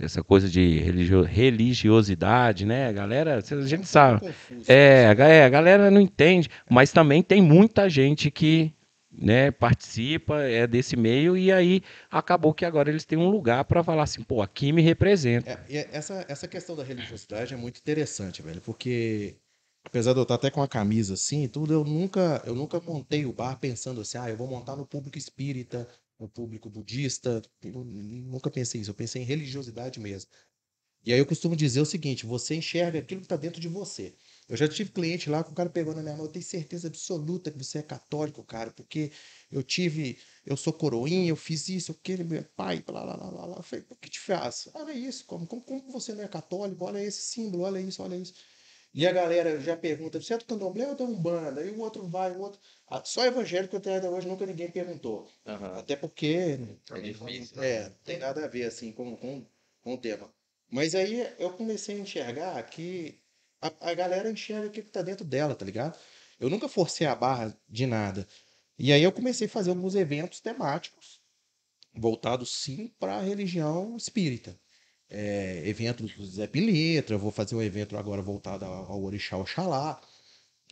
essa 0.00 0.22
coisa 0.22 0.48
de 0.48 0.78
religio- 0.78 1.22
religiosidade, 1.22 2.64
né? 2.64 2.88
A 2.88 2.92
galera, 2.92 3.36
a 3.38 3.66
gente 3.66 3.86
sabe. 3.86 4.20
Confuso. 4.20 4.64
É, 4.70 5.14
é, 5.18 5.44
a 5.44 5.48
galera 5.48 5.90
não 5.90 6.00
entende, 6.00 6.48
mas 6.68 6.92
também 6.92 7.22
tem 7.22 7.42
muita 7.42 7.88
gente 7.88 8.30
que 8.30 8.72
né, 9.10 9.50
participa 9.50 10.40
é 10.42 10.66
desse 10.66 10.96
meio 10.96 11.36
e 11.36 11.50
aí 11.50 11.82
acabou 12.10 12.54
que 12.54 12.64
agora 12.64 12.88
eles 12.88 13.04
têm 13.04 13.18
um 13.18 13.28
lugar 13.28 13.64
para 13.64 13.82
falar 13.82 14.04
assim, 14.04 14.22
pô, 14.22 14.40
aqui 14.40 14.72
me 14.72 14.82
representa. 14.82 15.50
É, 15.50 15.58
e 15.68 15.76
essa, 15.92 16.24
essa 16.28 16.46
questão 16.46 16.76
da 16.76 16.84
religiosidade 16.84 17.52
é 17.52 17.56
muito 17.56 17.78
interessante, 17.78 18.40
velho, 18.40 18.60
porque 18.60 19.34
apesar 19.84 20.12
de 20.12 20.20
eu 20.20 20.22
estar 20.22 20.36
até 20.36 20.50
com 20.50 20.62
a 20.62 20.68
camisa 20.68 21.14
assim 21.14 21.44
e 21.44 21.48
tudo, 21.48 21.72
eu 21.72 21.84
nunca, 21.84 22.40
eu 22.46 22.54
nunca 22.54 22.80
montei 22.80 23.26
o 23.26 23.32
bar 23.32 23.58
pensando 23.58 24.00
assim, 24.00 24.16
ah, 24.18 24.30
eu 24.30 24.36
vou 24.36 24.46
montar 24.46 24.76
no 24.76 24.86
público 24.86 25.18
espírita, 25.18 25.88
no 26.20 26.28
público 26.28 26.70
budista, 26.70 27.42
eu 27.62 27.84
nunca 27.84 28.50
pensei 28.50 28.80
isso, 28.80 28.90
eu 28.90 28.94
pensei 28.94 29.22
em 29.22 29.24
religiosidade 29.24 29.98
mesmo. 29.98 30.30
E 31.02 31.12
aí 31.14 31.18
eu 31.18 31.26
costumo 31.26 31.56
dizer 31.56 31.80
o 31.80 31.86
seguinte, 31.86 32.26
você 32.26 32.54
enxerga 32.54 32.98
aquilo 32.98 33.20
que 33.20 33.24
está 33.24 33.36
dentro 33.36 33.58
de 33.60 33.68
você. 33.68 34.14
Eu 34.46 34.56
já 34.56 34.68
tive 34.68 34.90
cliente 34.90 35.30
lá 35.30 35.42
que 35.42 35.50
o 35.50 35.54
cara 35.54 35.70
pegou 35.70 35.94
na 35.94 36.02
minha 36.02 36.14
mão, 36.14 36.26
eu 36.26 36.30
tenho 36.32 36.44
certeza 36.44 36.88
absoluta 36.88 37.50
que 37.50 37.56
você 37.58 37.78
é 37.78 37.82
católico, 37.82 38.44
cara, 38.44 38.70
porque 38.70 39.10
eu 39.50 39.62
tive, 39.62 40.18
eu 40.44 40.56
sou 40.58 40.72
coroinha, 40.74 41.30
eu 41.30 41.36
fiz 41.36 41.68
isso, 41.70 41.92
aquele 41.92 42.22
meu 42.22 42.44
pai, 42.54 42.82
blá, 42.82 43.02
blá, 43.02 43.16
blá, 43.16 43.46
blá. 43.46 43.56
Eu 43.56 43.62
falei, 43.62 43.84
o 43.88 43.96
que 43.96 44.10
te 44.10 44.20
faz? 44.20 44.68
Olha 44.74 44.92
isso, 44.92 45.24
como, 45.24 45.46
como, 45.46 45.62
como 45.62 45.90
você 45.90 46.14
não 46.14 46.22
é 46.22 46.28
católico? 46.28 46.84
Olha 46.84 47.02
esse 47.02 47.22
símbolo, 47.22 47.62
olha 47.64 47.80
isso, 47.80 48.02
olha 48.02 48.16
isso. 48.16 48.34
E 48.92 49.06
a 49.06 49.12
galera 49.12 49.60
já 49.60 49.76
pergunta, 49.76 50.20
você 50.20 50.34
é 50.34 50.38
do 50.38 50.44
candomblé 50.44 50.88
ou 50.88 50.96
da 50.96 51.04
Umbanda? 51.04 51.64
E 51.64 51.70
o 51.70 51.78
outro 51.78 52.08
vai, 52.08 52.32
o 52.32 52.40
outro... 52.40 52.60
Ah, 52.88 53.02
Só 53.04 53.24
evangélico 53.24 53.76
até 53.76 54.08
hoje 54.08 54.26
nunca 54.26 54.44
ninguém 54.44 54.68
perguntou. 54.70 55.28
Aham. 55.46 55.78
Até 55.78 55.94
porque 55.94 56.58
É 56.90 57.00
difícil. 57.00 57.62
é, 57.62 57.84
não 57.88 57.96
tem 58.04 58.18
nada 58.18 58.44
a 58.44 58.48
ver 58.48 58.64
assim 58.64 58.90
com, 58.92 59.16
com, 59.16 59.46
com 59.80 59.94
o 59.94 59.98
tema. 59.98 60.32
Mas 60.68 60.94
aí 60.96 61.26
eu 61.38 61.52
comecei 61.52 61.96
a 61.96 62.00
enxergar 62.00 62.60
que 62.64 63.20
a, 63.60 63.72
a 63.90 63.94
galera 63.94 64.28
enxerga 64.30 64.66
o 64.66 64.70
que 64.70 64.80
está 64.80 65.02
dentro 65.02 65.24
dela, 65.24 65.54
tá 65.54 65.64
ligado? 65.64 65.96
Eu 66.40 66.50
nunca 66.50 66.68
forcei 66.68 67.06
a 67.06 67.14
barra 67.14 67.56
de 67.68 67.86
nada. 67.86 68.26
E 68.76 68.92
aí 68.92 69.02
eu 69.02 69.12
comecei 69.12 69.46
a 69.46 69.50
fazer 69.50 69.70
alguns 69.70 69.94
eventos 69.94 70.40
temáticos, 70.40 71.20
voltados 71.94 72.56
sim 72.56 72.88
para 72.98 73.16
a 73.16 73.20
religião 73.22 73.96
espírita. 73.96 74.58
É, 75.10 75.62
evento 75.68 76.04
do 76.04 76.26
Zé 76.26 76.46
Pilintra, 76.46 77.16
eu 77.16 77.18
vou 77.18 77.32
fazer 77.32 77.56
um 77.56 77.62
evento 77.62 77.96
agora 77.96 78.22
voltado 78.22 78.64
ao, 78.64 79.02
Orixá 79.02 79.36
Oxalá 79.36 80.00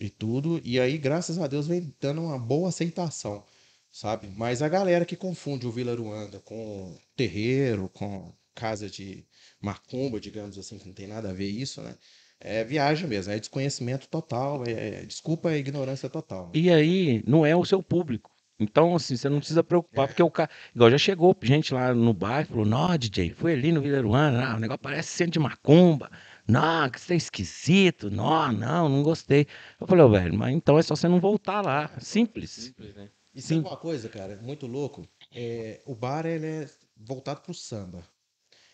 e 0.01 0.09
tudo. 0.09 0.61
E 0.65 0.79
aí, 0.79 0.97
graças 0.97 1.39
a 1.39 1.47
Deus, 1.47 1.67
vem 1.67 1.93
dando 2.01 2.23
uma 2.23 2.39
boa 2.39 2.69
aceitação 2.69 3.45
sabe? 3.91 4.29
Mas 4.37 4.63
a 4.63 4.69
galera 4.69 5.05
que 5.05 5.17
confunde 5.17 5.67
o 5.67 5.73
Vila 5.73 5.95
Ruanda 5.95 6.39
com 6.41 6.97
terreiro, 7.17 7.91
com 7.93 8.33
casa 8.55 8.89
de 8.89 9.25
macumba, 9.61 10.21
digamos 10.21 10.59
assim, 10.59 10.79
que 10.79 10.87
não 10.87 10.95
tem 10.95 11.07
nada 11.07 11.31
a 11.31 11.33
ver 11.33 11.49
isso, 11.49 11.81
né? 11.81 11.97
É 12.41 12.63
viagem 12.63 13.09
mesmo, 13.09 13.33
é 13.33 13.39
desconhecimento 13.39 14.07
total, 14.09 14.65
é, 14.65 15.05
desculpa 15.05 15.49
a 15.49 15.57
ignorância 15.57 16.09
total. 16.09 16.53
E 16.55 16.71
aí 16.71 17.23
não 17.27 17.45
é 17.45 17.57
o 17.57 17.65
seu 17.65 17.83
público. 17.83 18.31
Então, 18.61 18.97
assim, 18.97 19.17
você 19.17 19.29
não 19.29 19.39
precisa 19.39 19.63
preocupar, 19.63 20.09
porque 20.09 20.23
o 20.23 20.31
cara. 20.31 20.51
Igual 20.75 20.91
já 20.91 20.99
chegou 20.99 21.37
gente 21.43 21.73
lá 21.73 21.95
no 21.95 22.13
bar 22.13 22.43
e 22.43 22.45
falou: 22.47 22.65
Nó, 22.65 22.97
DJ, 22.97 23.31
foi 23.31 23.53
ali 23.53 23.71
no 23.71 23.81
Vila 23.81 24.03
Ruana, 24.03 24.53
ah, 24.53 24.57
o 24.57 24.59
negócio 24.59 24.81
parece 24.81 25.11
centro 25.11 25.35
de 25.35 25.39
macumba. 25.39 26.11
Não, 26.47 26.89
que 26.91 26.99
isso 26.99 27.13
é 27.13 27.17
esquisito. 27.17 28.11
Não, 28.11 28.51
não, 28.51 28.89
não 28.89 29.03
gostei. 29.03 29.47
Eu 29.79 29.87
falei, 29.87 30.03
ô, 30.03 30.09
velho, 30.09 30.35
mas 30.35 30.55
então 30.55 30.79
é 30.79 30.83
só 30.83 30.97
você 30.97 31.07
não 31.07 31.21
voltar 31.21 31.61
lá. 31.61 31.91
Simples. 32.01 32.51
Simples, 32.51 32.95
né? 32.95 33.11
E 33.35 33.43
Sim. 33.43 33.57
sabe 33.57 33.69
uma 33.69 33.77
coisa, 33.77 34.09
cara, 34.09 34.37
muito 34.43 34.67
louco? 34.67 35.07
É, 35.33 35.83
o 35.85 35.95
bar 35.95 36.25
ele 36.25 36.47
é 36.47 36.71
voltado 36.97 37.43
pro 37.43 37.53
samba. 37.53 38.03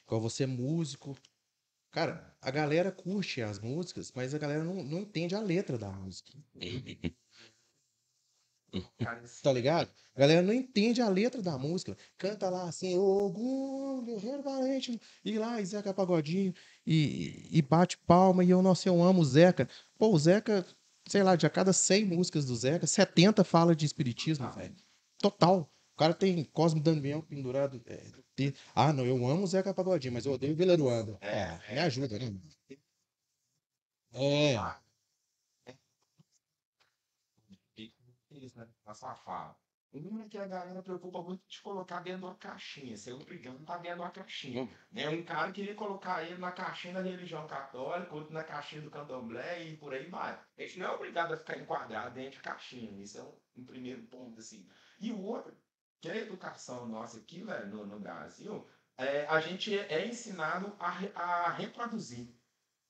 Igual 0.06 0.20
você 0.20 0.44
é 0.44 0.46
músico. 0.46 1.16
Cara, 1.90 2.34
a 2.40 2.50
galera 2.50 2.92
curte 2.92 3.42
as 3.42 3.58
músicas, 3.58 4.12
mas 4.14 4.34
a 4.34 4.38
galera 4.38 4.62
não, 4.62 4.82
não 4.82 5.00
entende 5.00 5.34
a 5.34 5.40
letra 5.40 5.76
da 5.76 5.90
música. 5.90 6.32
Tá 9.42 9.52
ligado? 9.52 9.90
A 10.14 10.20
galera 10.20 10.42
não 10.42 10.52
entende 10.52 11.02
a 11.02 11.08
letra 11.08 11.42
da 11.42 11.58
música. 11.58 11.96
Canta 12.16 12.48
lá 12.48 12.68
assim, 12.68 12.96
Ogum, 12.96 14.04
guerreiro 14.04 14.42
valente. 14.42 15.00
E 15.24 15.38
lá, 15.38 15.60
e 15.60 15.66
Zeca 15.66 15.92
Pagodinho. 15.92 16.54
E, 16.86 17.48
e 17.50 17.62
bate 17.62 17.98
palma. 17.98 18.44
E 18.44 18.50
eu, 18.50 18.62
nossa, 18.62 18.88
eu 18.88 19.02
amo 19.02 19.20
o 19.20 19.24
Zeca. 19.24 19.68
Pô, 19.98 20.10
o 20.10 20.18
Zeca, 20.18 20.64
sei 21.08 21.22
lá, 21.22 21.36
de 21.36 21.46
a 21.46 21.50
cada 21.50 21.72
100 21.72 22.04
músicas 22.04 22.44
do 22.44 22.54
Zeca, 22.54 22.86
70 22.86 23.42
fala 23.44 23.74
de 23.74 23.84
espiritismo, 23.84 24.50
velho. 24.52 24.74
Total. 25.18 25.70
O 25.94 25.96
cara 25.96 26.14
tem 26.14 26.44
Cosme 26.44 26.80
Damião 26.80 27.20
pendurado. 27.20 27.80
é, 27.86 28.02
Ah, 28.74 28.92
não, 28.92 29.04
eu 29.06 29.16
amo 29.26 29.44
o 29.44 29.46
Zeca 29.46 29.72
Pagodinho, 29.74 30.12
mas 30.12 30.26
eu 30.26 30.32
odeio 30.32 30.52
o 30.52 30.56
Vila 30.56 30.76
Ruanda. 30.76 31.18
É, 31.20 31.58
me 31.72 31.80
ajuda, 31.80 32.18
né? 32.18 32.34
É. 34.12 34.83
Isso, 38.44 38.58
né? 38.58 38.68
Na 38.84 38.94
sua 38.94 39.14
fala. 39.14 39.56
O 39.94 40.00
número 40.00 40.28
que 40.28 40.36
a 40.36 40.46
galera 40.46 40.82
preocupa 40.82 41.22
muito 41.22 41.46
de 41.48 41.62
colocar 41.62 42.00
dentro 42.00 42.18
de 42.18 42.24
uma 42.26 42.34
caixinha. 42.34 42.96
Ser 42.96 43.12
obrigado 43.12 43.62
a 43.62 43.64
tá 43.64 43.78
dentro 43.78 43.98
de 43.98 44.02
uma 44.02 44.10
caixinha. 44.10 44.68
Né? 44.90 45.08
Um 45.08 45.24
cara 45.24 45.52
queria 45.52 45.74
colocar 45.76 46.24
ele 46.24 46.36
na 46.36 46.50
caixinha 46.50 46.94
da 46.94 47.00
religião 47.00 47.46
católica, 47.46 48.12
outro 48.12 48.34
na 48.34 48.42
caixinha 48.42 48.82
do 48.82 48.90
candomblé 48.90 49.62
e 49.62 49.76
por 49.76 49.94
aí 49.94 50.08
vai. 50.10 50.32
A 50.32 50.62
gente 50.62 50.80
não 50.80 50.86
é 50.86 50.90
obrigado 50.90 51.32
a 51.32 51.36
ficar 51.36 51.56
enquadrado 51.58 52.16
dentro 52.16 52.32
de 52.32 52.40
caixinha. 52.40 53.00
Isso 53.00 53.18
é 53.18 53.22
um, 53.22 53.34
um 53.58 53.64
primeiro 53.64 54.02
ponto, 54.08 54.40
assim. 54.40 54.68
E 54.98 55.12
o 55.12 55.22
outro, 55.22 55.56
que 56.00 56.08
é 56.08 56.12
a 56.12 56.16
educação 56.16 56.88
nossa 56.88 57.18
aqui, 57.18 57.44
velho, 57.44 57.68
no, 57.68 57.86
no 57.86 58.00
Brasil, 58.00 58.68
é, 58.98 59.26
a 59.26 59.38
gente 59.38 59.78
é, 59.78 59.92
é 59.92 60.08
ensinado 60.08 60.74
a, 60.80 60.88
a 61.14 61.52
reproduzir. 61.52 62.34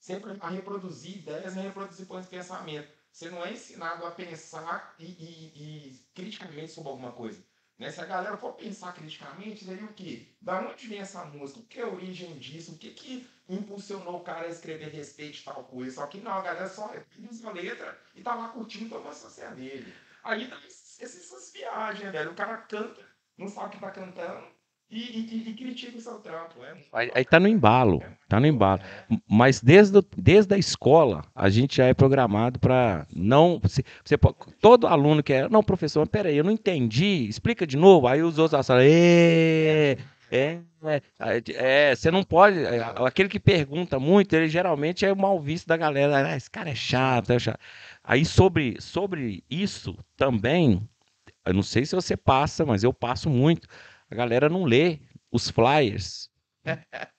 Sempre 0.00 0.38
a 0.40 0.48
reproduzir 0.48 1.18
ideias 1.18 1.54
e 1.54 1.58
a 1.58 1.62
reproduzir 1.62 2.06
pontos 2.06 2.24
de 2.24 2.30
pensamento. 2.30 2.90
Você 3.14 3.30
não 3.30 3.44
é 3.44 3.52
ensinado 3.52 4.04
a 4.04 4.10
pensar 4.10 4.96
e, 4.98 5.04
e- 5.04 5.88
e 5.90 6.06
criticamente 6.14 6.72
sobre 6.72 6.90
alguma 6.90 7.12
coisa. 7.12 7.44
Né? 7.78 7.90
Se 7.90 8.00
a 8.00 8.06
galera 8.06 8.36
for 8.36 8.54
pensar 8.54 8.92
criticamente, 8.92 9.64
seria 9.64 9.84
o 9.84 9.94
quê? 9.94 10.36
Da 10.42 10.60
onde 10.60 10.88
vem 10.88 10.98
essa 10.98 11.24
música? 11.24 11.60
O 11.60 11.66
que 11.66 11.78
é 11.80 11.84
a 11.84 11.88
origem 11.88 12.36
disso? 12.38 12.72
O 12.74 12.78
que, 12.78 12.90
que 12.92 13.30
impulsionou 13.48 14.16
o 14.16 14.24
cara 14.24 14.46
a 14.46 14.50
escrever 14.50 14.88
respeito 14.90 15.44
tal 15.44 15.64
coisa? 15.64 15.94
Só 15.96 16.06
que 16.08 16.18
não, 16.20 16.32
a 16.32 16.42
galera 16.42 16.68
só 16.68 16.92
usa 17.30 17.48
a 17.48 17.52
letra 17.52 18.00
e 18.16 18.22
tá 18.22 18.34
lá 18.34 18.48
curtindo 18.48 18.96
a 18.96 19.12
social 19.14 19.54
dele. 19.54 19.94
Aí 20.24 20.48
dá 20.48 20.58
esses- 20.66 21.00
essas 21.00 21.52
viagens, 21.52 22.10
velho. 22.12 22.32
O 22.32 22.36
cara 22.36 22.56
canta, 22.58 23.08
não 23.38 23.48
sabe 23.48 23.68
o 23.68 23.70
que 23.72 23.80
tá 23.80 23.90
cantando 23.92 24.53
e, 24.90 24.98
e- 25.00 25.48
e 25.50 25.54
critica 25.54 25.98
o 25.98 26.00
seu 26.00 26.18
trampo. 26.18 26.62
É 26.64 26.74
Aí, 26.92 27.10
aí 27.14 27.24
tá 27.24 27.40
no 27.40 27.48
embalo, 27.48 28.02
tá 28.28 28.38
no 28.38 28.46
embalo. 28.46 28.80
Mas 29.28 29.60
desde, 29.60 30.00
desde 30.16 30.54
a 30.54 30.58
escola, 30.58 31.22
a 31.34 31.48
gente 31.48 31.76
já 31.78 31.86
é 31.86 31.94
programado 31.94 32.58
para 32.58 33.06
não. 33.14 33.60
Você, 33.60 33.82
todo 34.60 34.86
aluno 34.86 35.22
que 35.22 35.32
é. 35.32 35.48
Não, 35.48 35.62
professor, 35.62 36.06
peraí, 36.08 36.36
eu 36.36 36.44
não 36.44 36.52
entendi, 36.52 37.26
explica 37.28 37.66
de 37.66 37.76
novo. 37.76 38.06
Aí 38.06 38.22
os 38.22 38.38
outros 38.38 38.66
falam, 38.66 38.82
é, 38.86 39.96
é, 40.30 40.58
é, 41.20 41.42
é, 41.90 41.94
você 41.96 42.10
não 42.10 42.22
pode. 42.22 42.58
é, 42.64 42.80
Aquele 43.04 43.28
que 43.28 43.40
pergunta 43.40 43.98
muito, 43.98 44.32
ele 44.34 44.48
geralmente 44.48 45.04
é 45.04 45.12
o 45.12 45.16
mal 45.16 45.38
visto 45.40 45.66
da 45.66 45.76
galera. 45.76 46.28
"Ah, 46.28 46.36
esse 46.36 46.50
cara 46.50 46.70
é 46.70 46.74
chato, 46.74 47.30
é 47.32 47.38
chato. 47.38 47.58
Aí 48.02 48.24
sobre, 48.24 48.76
sobre 48.80 49.42
isso 49.50 49.96
também, 50.16 50.80
eu 51.46 51.54
não 51.54 51.62
sei 51.62 51.84
se 51.86 51.94
você 51.94 52.16
passa, 52.16 52.64
mas 52.66 52.82
eu 52.84 52.92
passo 52.92 53.28
muito. 53.30 53.68
A 54.14 54.16
galera 54.16 54.48
não 54.48 54.64
lê 54.64 55.00
os 55.30 55.50
flyers. 55.50 56.30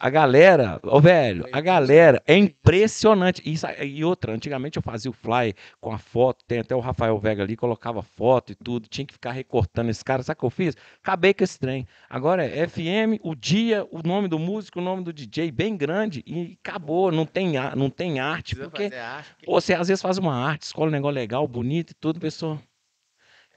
A 0.00 0.10
galera, 0.10 0.78
ô 0.84 1.00
velho, 1.00 1.44
a 1.50 1.60
galera 1.60 2.22
é 2.26 2.36
impressionante. 2.36 3.42
Isso, 3.44 3.66
e 3.82 4.04
outra, 4.04 4.32
antigamente 4.32 4.76
eu 4.76 4.82
fazia 4.82 5.10
o 5.10 5.14
flyer 5.14 5.54
com 5.80 5.90
a 5.90 5.98
foto, 5.98 6.44
tem 6.46 6.60
até 6.60 6.76
o 6.76 6.78
Rafael 6.78 7.18
Vega 7.18 7.42
ali, 7.42 7.56
colocava 7.56 8.00
foto 8.02 8.52
e 8.52 8.54
tudo, 8.54 8.86
tinha 8.86 9.04
que 9.06 9.14
ficar 9.14 9.32
recortando 9.32 9.90
esse 9.90 10.04
cara. 10.04 10.22
Sabe 10.22 10.36
o 10.36 10.40
que 10.40 10.46
eu 10.46 10.50
fiz? 10.50 10.76
Acabei 11.02 11.32
com 11.34 11.42
esse 11.42 11.58
trem. 11.58 11.84
Agora 12.08 12.44
é 12.44 12.68
FM, 12.68 13.18
o 13.24 13.34
dia, 13.34 13.84
o 13.90 14.00
nome 14.06 14.28
do 14.28 14.38
músico, 14.38 14.78
o 14.78 14.82
nome 14.82 15.02
do 15.02 15.12
DJ, 15.12 15.50
bem 15.50 15.76
grande, 15.76 16.22
e 16.26 16.56
acabou. 16.62 17.10
Não 17.10 17.24
tem, 17.26 17.54
não 17.74 17.90
tem 17.90 18.20
arte, 18.20 18.54
porque 18.54 18.84
arte. 18.94 19.34
que- 19.38 19.46
Pô, 19.46 19.60
você 19.60 19.74
às 19.74 19.88
vezes 19.88 20.02
faz 20.02 20.18
uma 20.18 20.34
arte, 20.34 20.62
escolhe 20.62 20.90
um 20.90 20.92
negócio 20.92 21.14
legal, 21.14 21.48
bonito 21.48 21.90
e 21.90 21.94
tudo, 21.94 22.20
pessoa. 22.20 22.60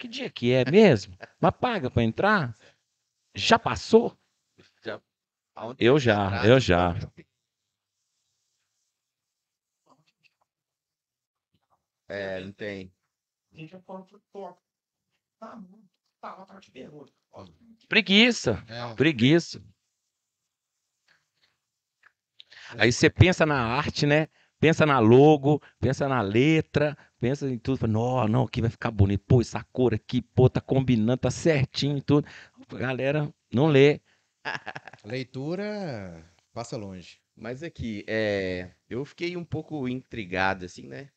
Que 0.01 0.07
dia 0.07 0.31
que 0.31 0.51
é 0.51 0.65
mesmo? 0.65 1.15
Mas 1.39 1.51
paga 1.55 1.91
pra 1.91 2.01
entrar? 2.01 2.57
Já 3.35 3.59
passou? 3.59 4.17
Aonde 5.53 5.77
Eu 5.85 5.99
já, 5.99 6.23
estrada, 6.23 6.47
eu 6.47 6.59
já. 6.59 6.95
É, 12.09 12.39
não 12.39 12.51
tem. 12.51 12.91
A 13.53 13.57
gente 13.57 13.69
já 13.73 13.79
falou 13.81 14.03
pro 14.05 14.19
top. 14.33 14.59
Tá, 15.39 15.61
tá 16.19 16.59
pergunta. 16.73 17.13
Ó, 17.31 17.45
Preguiça, 17.87 18.63
É. 18.67 18.95
preguiça. 18.95 19.63
Aí 22.75 22.91
você 22.91 23.07
pensa 23.07 23.45
na 23.45 23.63
arte, 23.63 24.07
né? 24.07 24.27
Pensa 24.61 24.85
na 24.85 24.99
logo, 24.99 25.61
pensa 25.79 26.07
na 26.07 26.21
letra, 26.21 26.97
pensa 27.19 27.49
em 27.49 27.57
tudo. 27.57 27.79
Fala, 27.79 27.91
Não, 27.91 28.27
não, 28.29 28.43
aqui 28.43 28.61
vai 28.61 28.69
ficar 28.69 28.91
bonito. 28.91 29.25
Pô, 29.27 29.41
essa 29.41 29.63
cor 29.73 29.93
aqui, 29.95 30.21
pô, 30.21 30.49
tá 30.49 30.61
combinando, 30.61 31.17
tá 31.17 31.31
certinho 31.31 31.97
e 31.97 32.01
tudo. 32.01 32.27
A 32.69 32.77
galera 32.77 33.33
não 33.53 33.67
lê. 33.67 33.99
Leitura 35.03 36.23
passa 36.53 36.77
longe. 36.77 37.19
Mas 37.35 37.63
aqui, 37.63 38.05
é, 38.07 38.71
eu 38.89 39.03
fiquei 39.03 39.35
um 39.35 39.43
pouco 39.43 39.87
intrigado, 39.87 40.65
assim, 40.65 40.87
né? 40.87 41.09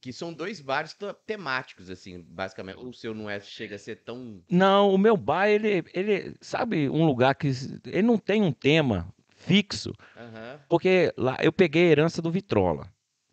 Que 0.00 0.12
são 0.12 0.32
dois 0.32 0.60
bares 0.60 0.94
te- 0.94 1.12
temáticos, 1.26 1.90
assim, 1.90 2.22
basicamente. 2.22 2.78
O 2.78 2.92
seu 2.94 3.12
não 3.14 3.28
é, 3.28 3.40
chega 3.40 3.76
a 3.76 3.78
ser 3.78 3.96
tão. 4.04 4.40
Não, 4.50 4.94
o 4.94 4.96
meu 4.98 5.16
bar, 5.16 5.48
ele, 5.48 5.84
ele, 5.92 6.34
sabe, 6.40 6.88
um 6.88 7.04
lugar 7.04 7.34
que 7.34 7.48
ele 7.84 8.02
não 8.02 8.16
tem 8.16 8.42
um 8.42 8.52
tema 8.52 9.12
fixo, 9.48 9.92
Aham. 10.16 10.60
porque 10.68 11.12
lá 11.16 11.36
eu 11.40 11.52
peguei 11.52 11.88
a 11.88 11.90
herança 11.90 12.22
do 12.22 12.30
Vitrola, 12.30 12.86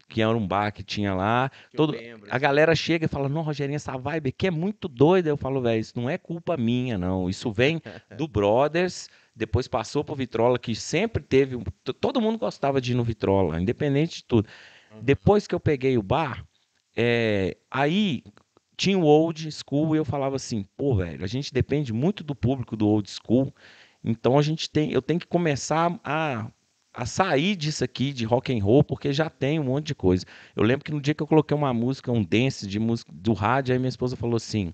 que 0.09 0.21
era 0.21 0.35
um 0.35 0.47
bar 0.47 0.71
que 0.71 0.83
tinha 0.83 1.13
lá. 1.13 1.49
que 1.69 1.77
Todo, 1.77 1.93
lembro, 1.93 2.27
a 2.29 2.35
assim. 2.35 2.41
galera 2.41 2.75
chega 2.75 3.05
e 3.05 3.09
fala: 3.09 3.27
Não, 3.29 3.41
Rogerinho, 3.41 3.75
essa 3.75 3.97
vibe 3.97 4.29
aqui 4.29 4.47
é 4.47 4.51
muito 4.51 4.87
doida. 4.87 5.29
Eu 5.29 5.37
falo, 5.37 5.61
velho, 5.61 5.79
isso 5.79 5.93
não 5.95 6.09
é 6.09 6.17
culpa 6.17 6.55
minha, 6.57 6.97
não. 6.97 7.29
Isso 7.29 7.51
vem 7.51 7.81
do 8.17 8.27
Brothers, 8.27 9.09
depois 9.35 9.67
passou 9.67 10.03
pro 10.03 10.15
Vitrola, 10.15 10.57
que 10.57 10.75
sempre 10.75 11.23
teve. 11.23 11.57
Todo 11.99 12.21
mundo 12.21 12.37
gostava 12.37 12.79
de 12.79 12.91
ir 12.91 12.95
no 12.95 13.03
Vitrola, 13.03 13.59
independente 13.59 14.17
de 14.17 14.25
tudo. 14.25 14.47
Uhum. 14.91 15.01
Depois 15.01 15.47
que 15.47 15.55
eu 15.55 15.59
peguei 15.59 15.97
o 15.97 16.03
bar, 16.03 16.45
é, 16.95 17.57
aí 17.69 18.23
tinha 18.77 18.97
o 18.97 19.03
old 19.03 19.51
school 19.51 19.95
e 19.95 19.99
eu 19.99 20.05
falava 20.05 20.35
assim, 20.35 20.65
pô, 20.75 20.95
velho, 20.95 21.23
a 21.23 21.27
gente 21.27 21.53
depende 21.53 21.93
muito 21.93 22.23
do 22.23 22.35
público 22.35 22.75
do 22.75 22.87
old 22.87 23.09
school, 23.09 23.53
então 24.05 24.37
a 24.37 24.41
gente 24.41 24.69
tem, 24.69 24.91
eu 24.91 25.01
tenho 25.01 25.19
que 25.19 25.25
começar 25.25 25.99
a, 26.03 26.47
a 26.93 27.05
sair 27.05 27.55
disso 27.55 27.83
aqui 27.83 28.13
de 28.13 28.23
rock 28.23 28.55
and 28.55 28.63
roll, 28.63 28.83
porque 28.83 29.11
já 29.11 29.29
tem 29.29 29.59
um 29.59 29.63
monte 29.63 29.87
de 29.87 29.95
coisa. 29.95 30.25
Eu 30.55 30.63
lembro 30.63 30.85
que 30.85 30.91
no 30.91 31.01
dia 31.01 31.15
que 31.15 31.23
eu 31.23 31.27
coloquei 31.27 31.57
uma 31.57 31.73
música, 31.73 32.11
um 32.11 32.23
dance 32.23 32.67
de 32.67 32.79
música 32.79 33.11
do 33.13 33.33
rádio, 33.33 33.73
aí 33.73 33.79
minha 33.79 33.89
esposa 33.89 34.15
falou 34.15 34.35
assim, 34.35 34.73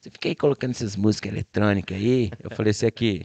você 0.00 0.10
fica 0.10 0.28
aí 0.28 0.34
colocando 0.34 0.72
essas 0.72 0.96
músicas 0.96 1.32
eletrônicas 1.32 1.96
aí? 1.96 2.30
Eu 2.40 2.50
falei 2.50 2.72
assim 2.72 2.86
aqui, 2.86 3.22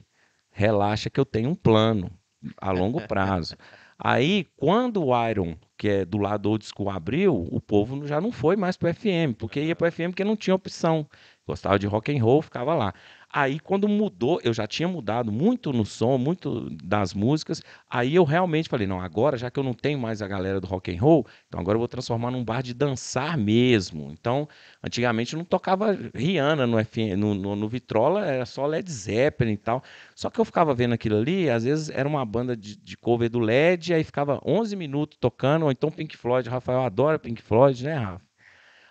relaxa 0.51 1.10
que 1.10 1.20
eu 1.20 1.25
tenho 1.25 1.50
um 1.50 1.56
plano 1.56 2.12
a 2.58 2.72
longo 2.72 3.01
prazo. 3.08 3.56
Aí, 4.01 4.48
quando 4.56 5.03
o 5.03 5.29
Iron, 5.29 5.58
que 5.77 5.89
é 5.89 6.06
do 6.06 6.18
lado 6.18 6.50
old 6.50 6.65
school, 6.65 6.89
abriu, 6.89 7.36
o 7.51 7.60
povo 7.60 8.08
já 8.08 8.22
não 8.22 8.32
foi 8.32 8.56
mais 8.56 8.77
pro 8.77 8.94
FM, 8.94 9.36
porque 9.38 9.60
ia 9.60 9.75
pro 9.75 9.91
FM 9.91 10.12
porque 10.12 10.24
não 10.24 10.38
tinha 10.38 10.56
opção. 10.56 11.06
Gostava 11.46 11.77
de 11.77 11.86
rock 11.86 12.15
and 12.15 12.24
roll, 12.24 12.41
ficava 12.41 12.74
lá. 12.75 12.94
Aí, 13.31 13.59
quando 13.59 13.88
mudou, 13.88 14.39
eu 14.43 14.51
já 14.51 14.65
tinha 14.65 14.88
mudado 14.88 15.31
muito 15.31 15.71
no 15.71 15.86
som, 15.86 16.17
muito 16.17 16.67
das 16.83 17.13
músicas. 17.13 17.62
Aí 17.88 18.15
eu 18.15 18.24
realmente 18.24 18.67
falei, 18.67 18.88
não, 18.88 19.00
agora, 19.00 19.38
já 19.38 19.51
que 19.51 19.59
eu 19.59 19.63
não 19.63 19.74
tenho 19.74 20.00
mais 20.00 20.21
a 20.21 20.27
galera 20.27 20.59
do 20.59 20.65
rock 20.65 20.91
and 20.91 21.00
roll, 21.00 21.27
então 21.48 21.59
agora 21.59 21.75
eu 21.75 21.79
vou 21.79 21.88
transformar 21.88 22.31
num 22.31 22.43
bar 22.43 22.63
de 22.63 22.74
dançar 22.74 23.38
mesmo. 23.38 24.12
Então, 24.12 24.48
antigamente 24.83 25.36
não 25.36 25.45
tocava 25.45 25.95
Rihanna 26.15 26.65
no, 26.65 26.77
no, 27.17 27.36
no, 27.36 27.55
no 27.55 27.69
Vitrola, 27.69 28.25
era 28.25 28.45
só 28.48 28.65
Led 28.65 28.91
Zeppelin 28.91 29.53
e 29.53 29.57
tal. 29.57 29.83
Só 30.15 30.31
que 30.31 30.39
eu 30.39 30.45
ficava 30.45 30.74
vendo 30.74 30.93
aquilo 30.93 31.17
ali, 31.17 31.50
às 31.51 31.63
vezes 31.63 31.89
era 31.91 32.09
uma 32.09 32.25
banda 32.25 32.57
de, 32.57 32.75
de 32.75 32.98
cover 32.98 33.29
do 33.29 33.39
LED, 33.39 33.93
aí 33.93 34.03
ficava 34.03 34.41
11 34.43 34.75
minutos 34.75 35.17
tocando, 35.19 35.65
ou 35.65 35.71
então 35.71 35.91
Pink 35.91 36.17
Floyd. 36.17 36.50
Rafael 36.50 36.81
adora 36.81 37.19
Pink 37.19 37.41
Floyd, 37.43 37.83
né, 37.83 37.93
Rafa? 37.93 38.29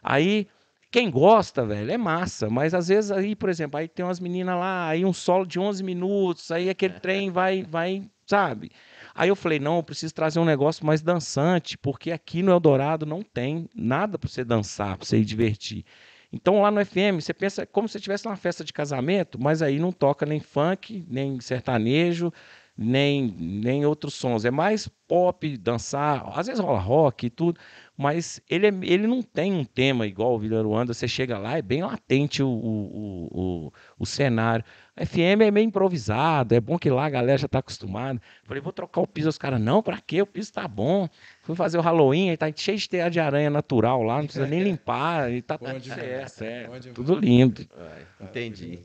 Aí, 0.02 0.46
quem 0.90 1.10
gosta, 1.10 1.66
velho, 1.66 1.90
é 1.90 1.98
massa, 1.98 2.48
mas 2.48 2.72
às 2.72 2.88
vezes 2.88 3.10
aí, 3.10 3.36
por 3.36 3.50
exemplo, 3.50 3.78
aí 3.78 3.86
tem 3.88 4.04
umas 4.04 4.20
meninas 4.20 4.56
lá, 4.56 4.88
aí 4.88 5.04
um 5.04 5.12
solo 5.12 5.46
de 5.46 5.58
11 5.58 5.82
minutos, 5.84 6.50
aí 6.50 6.70
aquele 6.70 6.94
trem 7.00 7.30
vai, 7.30 7.62
vai, 7.62 8.02
sabe? 8.26 8.70
Aí 9.14 9.28
eu 9.28 9.36
falei, 9.36 9.58
não, 9.58 9.76
eu 9.76 9.82
preciso 9.82 10.14
trazer 10.14 10.38
um 10.38 10.44
negócio 10.44 10.86
mais 10.86 11.02
dançante, 11.02 11.76
porque 11.76 12.10
aqui 12.10 12.42
no 12.42 12.52
Eldorado 12.52 13.04
não 13.04 13.22
tem 13.22 13.68
nada 13.74 14.18
para 14.18 14.30
você 14.30 14.44
dançar, 14.44 14.96
para 14.96 15.06
você 15.06 15.18
ir 15.18 15.24
divertir. 15.24 15.84
Então 16.32 16.60
lá 16.60 16.70
no 16.70 16.84
FM, 16.84 17.20
você 17.20 17.32
pensa 17.32 17.66
como 17.66 17.88
se 17.88 17.92
você 17.92 17.98
estivesse 17.98 18.24
numa 18.26 18.36
festa 18.36 18.62
de 18.64 18.72
casamento, 18.72 19.40
mas 19.40 19.62
aí 19.62 19.78
não 19.78 19.90
toca 19.90 20.26
nem 20.26 20.40
funk, 20.40 21.04
nem 21.08 21.40
sertanejo, 21.40 22.32
nem, 22.78 23.34
nem 23.36 23.84
outros 23.84 24.14
sons. 24.14 24.44
É 24.44 24.52
mais 24.52 24.86
pop, 25.08 25.56
dançar, 25.56 26.22
às 26.38 26.46
vezes 26.46 26.62
rola 26.62 26.78
rock 26.78 27.26
e 27.26 27.30
tudo, 27.30 27.58
mas 27.96 28.40
ele, 28.48 28.68
é, 28.68 28.72
ele 28.82 29.08
não 29.08 29.20
tem 29.20 29.52
um 29.52 29.64
tema 29.64 30.06
igual 30.06 30.34
o 30.34 30.38
Vila 30.38 30.62
Ruanda. 30.62 30.94
Você 30.94 31.08
chega 31.08 31.36
lá, 31.36 31.58
é 31.58 31.62
bem 31.62 31.82
latente 31.82 32.40
o, 32.40 32.48
o, 32.48 33.28
o, 33.66 33.72
o 33.98 34.06
cenário. 34.06 34.64
FM 34.96 35.42
é 35.42 35.50
meio 35.50 35.64
improvisado, 35.64 36.54
é 36.54 36.60
bom 36.60 36.78
que 36.78 36.88
lá 36.88 37.06
a 37.06 37.10
galera 37.10 37.38
já 37.38 37.46
está 37.46 37.58
acostumada. 37.58 38.20
Falei, 38.44 38.62
vou 38.62 38.72
trocar 38.72 39.00
o 39.00 39.06
piso. 39.08 39.28
Os 39.28 39.38
caras, 39.38 39.60
não, 39.60 39.82
para 39.82 40.00
quê? 40.00 40.22
O 40.22 40.26
piso 40.26 40.52
tá 40.52 40.68
bom. 40.68 41.08
Fui 41.42 41.56
fazer 41.56 41.78
o 41.78 41.80
Halloween, 41.82 42.30
aí 42.30 42.36
tá 42.36 42.46
cheio 42.54 42.78
de 42.78 42.88
teia 42.88 43.10
de 43.10 43.18
aranha 43.18 43.50
natural 43.50 44.04
lá, 44.04 44.18
não 44.18 44.24
precisa 44.26 44.46
nem 44.46 44.62
limpar, 44.64 45.32
e 45.32 45.42
tá 45.42 45.58
tudo 45.58 45.82
certo. 45.82 46.44
É, 46.44 46.68
tudo 46.94 47.16
lindo. 47.16 47.66
entendi. 48.20 48.80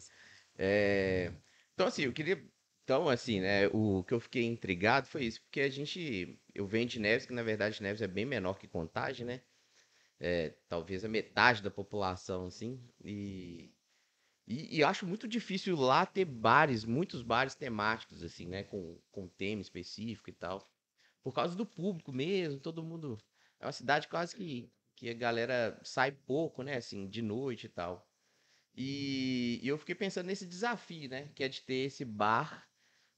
É, 0.58 1.32
então, 1.74 1.88
assim, 1.88 2.04
eu 2.04 2.14
queria. 2.14 2.42
Então, 2.84 3.10
assim, 3.10 3.40
né? 3.42 3.68
O 3.70 4.04
que 4.04 4.14
eu 4.14 4.20
fiquei 4.20 4.44
intrigado 4.44 5.08
foi 5.08 5.26
isso, 5.26 5.42
porque 5.42 5.62
a 5.62 5.70
gente. 5.70 6.40
Eu 6.54 6.68
venho 6.68 6.88
de 6.88 7.00
Neves, 7.00 7.26
que 7.26 7.34
na 7.34 7.44
verdade 7.44 7.82
Neves 7.82 8.02
é 8.02 8.08
bem 8.08 8.26
menor 8.26 8.60
que 8.60 8.68
Contagem, 8.68 9.26
né? 9.26 9.42
É, 10.20 10.54
talvez 10.70 11.04
a 11.06 11.10
metade 11.10 11.62
da 11.64 11.72
população, 11.72 12.48
assim. 12.48 12.80
E 13.04 13.74
e, 14.48 14.78
e 14.78 14.84
acho 14.84 15.06
muito 15.06 15.28
difícil 15.28 15.76
lá 15.76 16.06
ter 16.06 16.26
bares, 16.26 16.84
muitos 16.84 17.22
bares 17.22 17.56
temáticos, 17.56 18.24
assim, 18.24 18.48
né? 18.48 18.64
Com, 18.64 19.00
com 19.12 19.28
tema 19.28 19.62
específico 19.62 20.30
e 20.30 20.34
tal. 20.34 20.70
Por 21.22 21.34
causa 21.34 21.56
do 21.56 21.66
público 21.66 22.12
mesmo, 22.12 22.60
todo 22.60 22.84
mundo. 22.84 23.18
É 23.60 23.66
uma 23.66 23.72
cidade 23.72 24.08
quase 24.08 24.36
que, 24.36 24.70
que 24.96 25.10
a 25.10 25.14
galera 25.14 25.80
sai 25.84 26.12
pouco, 26.12 26.64
né? 26.64 26.76
Assim, 26.76 27.08
de 27.08 27.22
noite 27.22 27.68
e 27.68 27.70
tal. 27.70 28.08
E, 28.76 29.60
e 29.64 29.68
eu 29.68 29.78
fiquei 29.78 29.96
pensando 29.96 30.28
nesse 30.28 30.46
desafio, 30.46 31.10
né? 31.10 31.30
Que 31.36 31.46
é 31.46 31.48
de 31.48 31.62
ter 31.62 31.86
esse 31.86 32.04
bar 32.04 32.68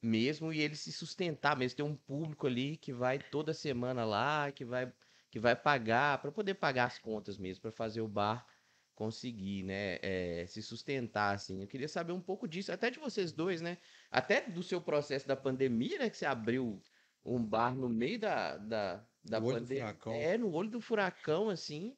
mesmo 0.05 0.53
e 0.53 0.62
ele 0.62 0.75
se 0.75 0.91
sustentar 0.91 1.57
mesmo, 1.57 1.77
ter 1.77 1.83
um 1.83 1.95
público 1.95 2.47
ali 2.47 2.77
que 2.77 2.93
vai 2.93 3.19
toda 3.19 3.53
semana 3.53 4.05
lá, 4.05 4.51
que 4.51 4.63
vai 4.63 4.91
que 5.31 5.39
vai 5.39 5.55
pagar 5.55 6.21
para 6.21 6.31
poder 6.31 6.53
pagar 6.53 6.85
as 6.85 6.97
contas 6.97 7.38
mesmo, 7.38 7.63
para 7.63 7.71
fazer 7.71 8.00
o 8.00 8.07
bar 8.07 8.47
conseguir, 8.95 9.63
né, 9.63 10.00
é, 10.01 10.45
se 10.47 10.63
sustentar, 10.63 11.35
assim. 11.35 11.62
Eu 11.62 11.67
queria 11.67 11.89
saber 11.89 12.13
um 12.13 12.21
pouco 12.21 12.47
disso, 12.47 12.71
até 12.71 12.89
de 12.89 12.97
vocês 12.97 13.33
dois, 13.33 13.62
né, 13.62 13.77
até 14.09 14.41
do 14.41 14.63
seu 14.63 14.81
processo 14.81 15.27
da 15.27 15.35
pandemia, 15.35 16.00
né, 16.00 16.09
que 16.09 16.15
você 16.15 16.25
abriu 16.25 16.81
um 17.25 17.43
bar 17.43 17.75
no 17.75 17.89
meio 17.89 18.17
da, 18.17 18.57
da, 18.57 19.05
da 19.21 19.41
pandemia. 19.41 19.97
É, 20.13 20.38
no 20.38 20.51
olho 20.53 20.69
do 20.69 20.79
furacão, 20.79 21.50
assim, 21.50 21.97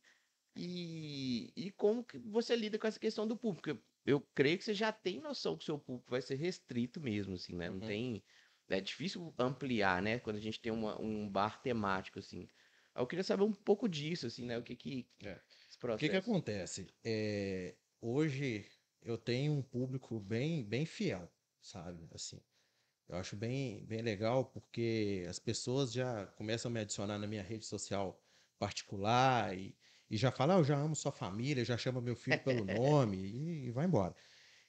e, 0.55 1.53
e 1.55 1.71
como 1.71 2.03
que 2.03 2.17
você 2.17 2.55
lida 2.55 2.79
com 2.79 2.87
essa 2.87 2.99
questão 2.99 3.27
do 3.27 3.37
público? 3.37 3.79
Eu, 4.07 4.21
creio 4.33 4.57
que 4.57 4.63
você 4.63 4.73
já 4.73 4.91
tem 4.91 5.19
noção 5.19 5.55
que 5.55 5.63
o 5.63 5.65
seu 5.65 5.77
público 5.77 6.09
vai 6.09 6.21
ser 6.21 6.35
restrito 6.35 6.99
mesmo, 6.99 7.35
assim, 7.35 7.55
né, 7.55 7.69
não 7.69 7.79
uhum. 7.79 7.87
tem... 7.87 8.23
É 8.69 8.81
difícil 8.81 9.33
ampliar, 9.37 10.01
né, 10.01 10.19
quando 10.19 10.37
a 10.37 10.41
gente 10.41 10.59
tem 10.59 10.71
uma, 10.71 10.99
um 10.99 11.29
bar 11.29 11.61
temático, 11.61 12.19
assim. 12.19 12.49
Eu 12.93 13.07
queria 13.07 13.23
saber 13.23 13.43
um 13.43 13.53
pouco 13.53 13.87
disso, 13.87 14.27
assim, 14.27 14.45
né, 14.45 14.57
o 14.57 14.63
que 14.63 14.75
que... 14.75 15.07
É 15.23 15.39
o 15.83 15.97
que, 15.97 16.09
que 16.09 16.15
acontece? 16.15 16.87
É, 17.03 17.75
hoje 18.01 18.65
eu 19.03 19.17
tenho 19.17 19.53
um 19.53 19.61
público 19.61 20.19
bem, 20.19 20.63
bem 20.63 20.85
fiel, 20.85 21.31
sabe? 21.61 22.07
Assim, 22.11 22.41
eu 23.07 23.15
acho 23.15 23.35
bem, 23.35 23.85
bem 23.85 24.01
legal 24.01 24.45
porque 24.45 25.25
as 25.29 25.37
pessoas 25.37 25.93
já 25.93 26.25
começam 26.35 26.69
a 26.69 26.73
me 26.73 26.79
adicionar 26.79 27.19
na 27.19 27.27
minha 27.27 27.43
rede 27.43 27.65
social 27.65 28.19
particular 28.57 29.55
e, 29.55 29.77
e 30.09 30.17
já 30.17 30.31
falam, 30.31 30.57
ah, 30.57 30.59
eu 30.59 30.63
já 30.63 30.77
amo 30.77 30.95
sua 30.95 31.11
família, 31.11 31.65
já 31.65 31.77
chama 31.77 32.01
meu 32.01 32.15
filho 32.15 32.41
pelo 32.43 32.63
nome 32.65 33.17
e, 33.17 33.65
e 33.67 33.71
vai 33.71 33.85
embora. 33.85 34.15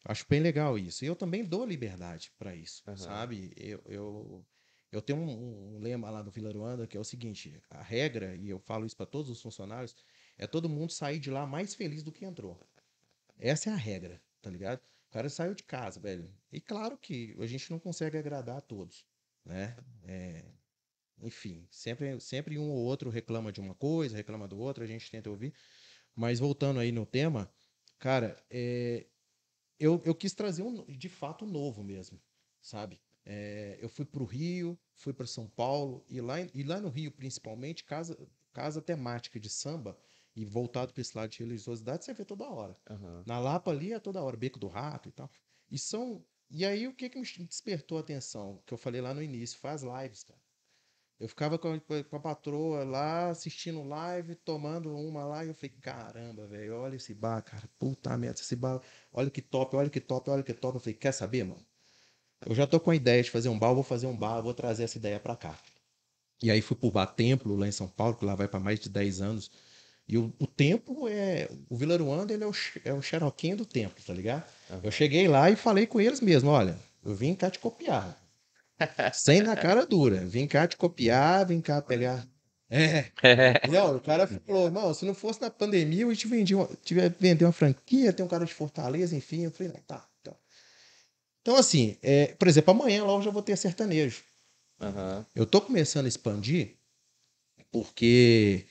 Acho 0.04 0.26
bem 0.28 0.40
legal 0.40 0.78
isso. 0.78 1.04
E 1.04 1.08
eu 1.08 1.16
também 1.16 1.44
dou 1.44 1.64
liberdade 1.64 2.32
para 2.38 2.54
isso, 2.54 2.82
uhum. 2.86 2.96
sabe? 2.96 3.52
Eu, 3.56 3.82
eu, 3.86 4.46
eu 4.90 5.02
tenho 5.02 5.18
um, 5.18 5.76
um, 5.76 5.78
lema 5.78 6.10
lá 6.10 6.22
no 6.22 6.30
Vila 6.30 6.52
Ruanda 6.52 6.86
que 6.86 6.96
é 6.96 7.00
o 7.00 7.04
seguinte: 7.04 7.60
a 7.70 7.82
regra, 7.82 8.34
e 8.36 8.48
eu 8.48 8.58
falo 8.58 8.86
isso 8.86 8.96
para 8.96 9.06
todos 9.06 9.30
os 9.30 9.40
funcionários, 9.40 9.94
é 10.36 10.46
todo 10.46 10.68
mundo 10.68 10.92
sair 10.92 11.18
de 11.18 11.30
lá 11.30 11.46
mais 11.46 11.74
feliz 11.74 12.02
do 12.02 12.12
que 12.12 12.24
entrou. 12.24 12.60
Essa 13.38 13.70
é 13.70 13.72
a 13.72 13.76
regra, 13.76 14.20
tá 14.40 14.50
ligado? 14.50 14.80
O 15.08 15.10
cara 15.10 15.28
saiu 15.28 15.54
de 15.54 15.62
casa, 15.62 16.00
velho. 16.00 16.32
E 16.52 16.60
claro 16.60 16.96
que 16.96 17.36
a 17.38 17.46
gente 17.46 17.70
não 17.70 17.78
consegue 17.78 18.18
agradar 18.18 18.58
a 18.58 18.60
todos, 18.60 19.06
né? 19.44 19.76
É, 20.04 20.44
enfim, 21.22 21.66
sempre, 21.70 22.20
sempre 22.20 22.58
um 22.58 22.70
ou 22.70 22.84
outro 22.84 23.10
reclama 23.10 23.52
de 23.52 23.60
uma 23.60 23.74
coisa, 23.74 24.16
reclama 24.16 24.46
do 24.46 24.58
outro, 24.58 24.84
a 24.84 24.86
gente 24.86 25.10
tenta 25.10 25.30
ouvir. 25.30 25.54
Mas 26.14 26.38
voltando 26.38 26.80
aí 26.80 26.92
no 26.92 27.06
tema, 27.06 27.50
cara, 27.98 28.36
é, 28.50 29.06
eu, 29.78 30.02
eu 30.04 30.14
quis 30.14 30.34
trazer 30.34 30.62
um, 30.62 30.84
de 30.86 31.08
fato 31.08 31.46
novo 31.46 31.82
mesmo, 31.82 32.20
sabe? 32.60 33.00
É, 33.24 33.78
eu 33.80 33.88
fui 33.88 34.04
para 34.04 34.22
o 34.22 34.26
Rio, 34.26 34.78
fui 34.94 35.12
para 35.12 35.26
São 35.26 35.48
Paulo, 35.48 36.04
e 36.08 36.20
lá, 36.20 36.40
e 36.40 36.62
lá 36.62 36.80
no 36.80 36.88
Rio, 36.88 37.12
principalmente, 37.12 37.84
casa, 37.84 38.18
casa 38.52 38.80
temática 38.80 39.38
de 39.38 39.50
samba 39.50 39.98
e 40.34 40.44
voltado 40.44 40.92
para 40.92 41.00
esse 41.00 41.16
lado 41.16 41.30
de 41.30 41.40
religiosidade, 41.40 42.04
você 42.04 42.14
vê 42.14 42.24
toda 42.24 42.48
hora. 42.48 42.76
Uhum. 42.88 43.22
Na 43.26 43.38
Lapa 43.38 43.70
ali 43.70 43.92
é 43.92 44.00
toda 44.00 44.22
hora, 44.22 44.36
Beco 44.36 44.58
do 44.58 44.68
Rato 44.68 45.08
e 45.08 45.12
tal. 45.12 45.30
E 45.70 45.78
são. 45.78 46.24
E 46.50 46.64
aí 46.64 46.86
o 46.86 46.94
que, 46.94 47.10
que 47.10 47.18
me 47.18 47.26
despertou 47.44 47.98
a 47.98 48.00
atenção? 48.00 48.62
Que 48.64 48.72
eu 48.72 48.78
falei 48.78 49.00
lá 49.00 49.12
no 49.12 49.22
início, 49.22 49.58
faz 49.58 49.82
lives, 49.82 50.24
cara. 50.24 50.40
Eu 51.20 51.28
ficava 51.28 51.58
com 51.58 51.72
a, 51.72 52.04
com 52.04 52.16
a 52.16 52.20
patroa 52.20 52.84
lá, 52.84 53.30
assistindo 53.30 53.82
live, 53.82 54.36
tomando 54.36 54.94
uma 54.94 55.24
lá, 55.24 55.44
e 55.44 55.48
eu 55.48 55.54
falei, 55.54 55.74
caramba, 55.80 56.46
velho, 56.46 56.76
olha 56.76 56.94
esse 56.94 57.12
bar, 57.12 57.42
cara, 57.42 57.68
puta 57.78 58.16
merda, 58.16 58.40
esse 58.40 58.54
bar, 58.54 58.80
olha 59.12 59.28
que 59.28 59.42
top, 59.42 59.74
olha 59.74 59.90
que 59.90 60.00
top, 60.00 60.30
olha 60.30 60.44
que 60.44 60.54
top. 60.54 60.76
Eu 60.76 60.80
falei, 60.80 60.94
quer 60.94 61.12
saber, 61.12 61.44
mano? 61.44 61.64
Eu 62.46 62.54
já 62.54 62.66
tô 62.66 62.78
com 62.78 62.92
a 62.92 62.94
ideia 62.94 63.22
de 63.22 63.30
fazer 63.30 63.48
um 63.48 63.58
bar, 63.58 63.74
vou 63.74 63.82
fazer 63.82 64.06
um 64.06 64.16
bar, 64.16 64.40
vou 64.40 64.54
trazer 64.54 64.84
essa 64.84 64.96
ideia 64.96 65.18
pra 65.18 65.34
cá. 65.34 65.58
E 66.40 66.50
aí 66.50 66.60
fui 66.62 66.76
pro 66.76 66.90
Bar 66.90 67.06
Templo, 67.06 67.56
lá 67.56 67.66
em 67.66 67.72
São 67.72 67.88
Paulo, 67.88 68.14
que 68.14 68.24
lá 68.24 68.34
vai 68.34 68.46
para 68.46 68.60
mais 68.60 68.78
de 68.78 68.88
10 68.88 69.20
anos. 69.20 69.50
E 70.06 70.16
o, 70.16 70.32
o 70.38 70.46
tempo 70.46 71.08
é. 71.08 71.50
O 71.68 71.76
Vila 71.76 71.96
Ruanda 71.96 72.32
ele 72.32 72.44
é 72.44 72.46
o, 72.46 72.52
é 72.84 72.94
o 72.94 73.02
xeroquinho 73.02 73.56
do 73.56 73.66
tempo, 73.66 74.00
tá 74.06 74.14
ligado? 74.14 74.44
Uhum. 74.70 74.80
Eu 74.84 74.90
cheguei 74.90 75.28
lá 75.28 75.50
e 75.50 75.56
falei 75.56 75.86
com 75.86 76.00
eles 76.00 76.20
mesmo: 76.20 76.48
olha, 76.48 76.78
eu 77.04 77.14
vim 77.14 77.34
cá 77.34 77.50
te 77.50 77.58
copiar. 77.58 78.16
Sem 79.12 79.42
na 79.42 79.56
cara 79.56 79.86
dura. 79.86 80.24
Vim 80.24 80.46
cá 80.46 80.66
te 80.66 80.76
copiar, 80.76 81.46
vim 81.46 81.60
cá 81.60 81.82
pegar. 81.82 82.26
É. 82.70 83.10
Não, 83.68 83.96
o 83.96 84.00
cara 84.00 84.26
falou, 84.26 84.66
irmão, 84.66 84.92
se 84.92 85.04
não 85.04 85.14
fosse 85.14 85.40
na 85.40 85.50
pandemia, 85.50 86.02
eu 86.02 86.14
te 86.14 86.26
vendi 86.26 86.54
uma, 86.54 86.68
vender 87.18 87.44
uma 87.44 87.52
franquia, 87.52 88.12
tem 88.12 88.24
um 88.24 88.28
cara 88.28 88.44
de 88.44 88.52
Fortaleza, 88.52 89.16
enfim. 89.16 89.44
Eu 89.44 89.50
falei, 89.50 89.72
não, 89.72 89.80
tá. 89.80 90.06
Então, 90.20 90.36
então 91.40 91.56
assim, 91.56 91.96
é, 92.02 92.34
por 92.38 92.46
exemplo, 92.46 92.72
amanhã 92.72 93.04
lá 93.04 93.14
eu 93.14 93.22
já 93.22 93.30
vou 93.30 93.42
ter 93.42 93.56
sertanejo. 93.56 94.22
Uhum. 94.80 95.24
Eu 95.34 95.46
tô 95.46 95.60
começando 95.60 96.04
a 96.04 96.08
expandir 96.08 96.76
porque 97.72 98.66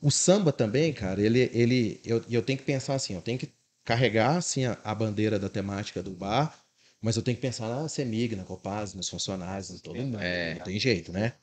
o 0.00 0.10
samba 0.10 0.52
também, 0.52 0.92
cara, 0.92 1.20
ele, 1.20 1.50
ele, 1.52 2.00
eu, 2.04 2.24
eu 2.30 2.42
tenho 2.42 2.58
que 2.58 2.64
pensar 2.64 2.94
assim, 2.94 3.14
eu 3.14 3.20
tenho 3.22 3.38
que 3.38 3.52
carregar 3.84 4.36
assim 4.36 4.64
a, 4.64 4.78
a 4.84 4.94
bandeira 4.94 5.38
da 5.38 5.48
temática 5.48 6.02
do 6.02 6.12
bar, 6.12 6.56
mas 7.00 7.16
eu 7.16 7.22
tenho 7.22 7.36
que 7.36 7.42
pensar 7.42 7.68
na 7.68 7.88
CEMIG, 7.88 8.36
na 8.36 8.44
Copaz, 8.44 8.94
nos 8.94 9.08
funcionários, 9.08 9.80
todo 9.80 9.96
mundo. 9.96 10.18
É. 10.20 10.54
Não 10.54 10.64
tem 10.64 10.78
jeito, 10.78 11.12
né? 11.12 11.34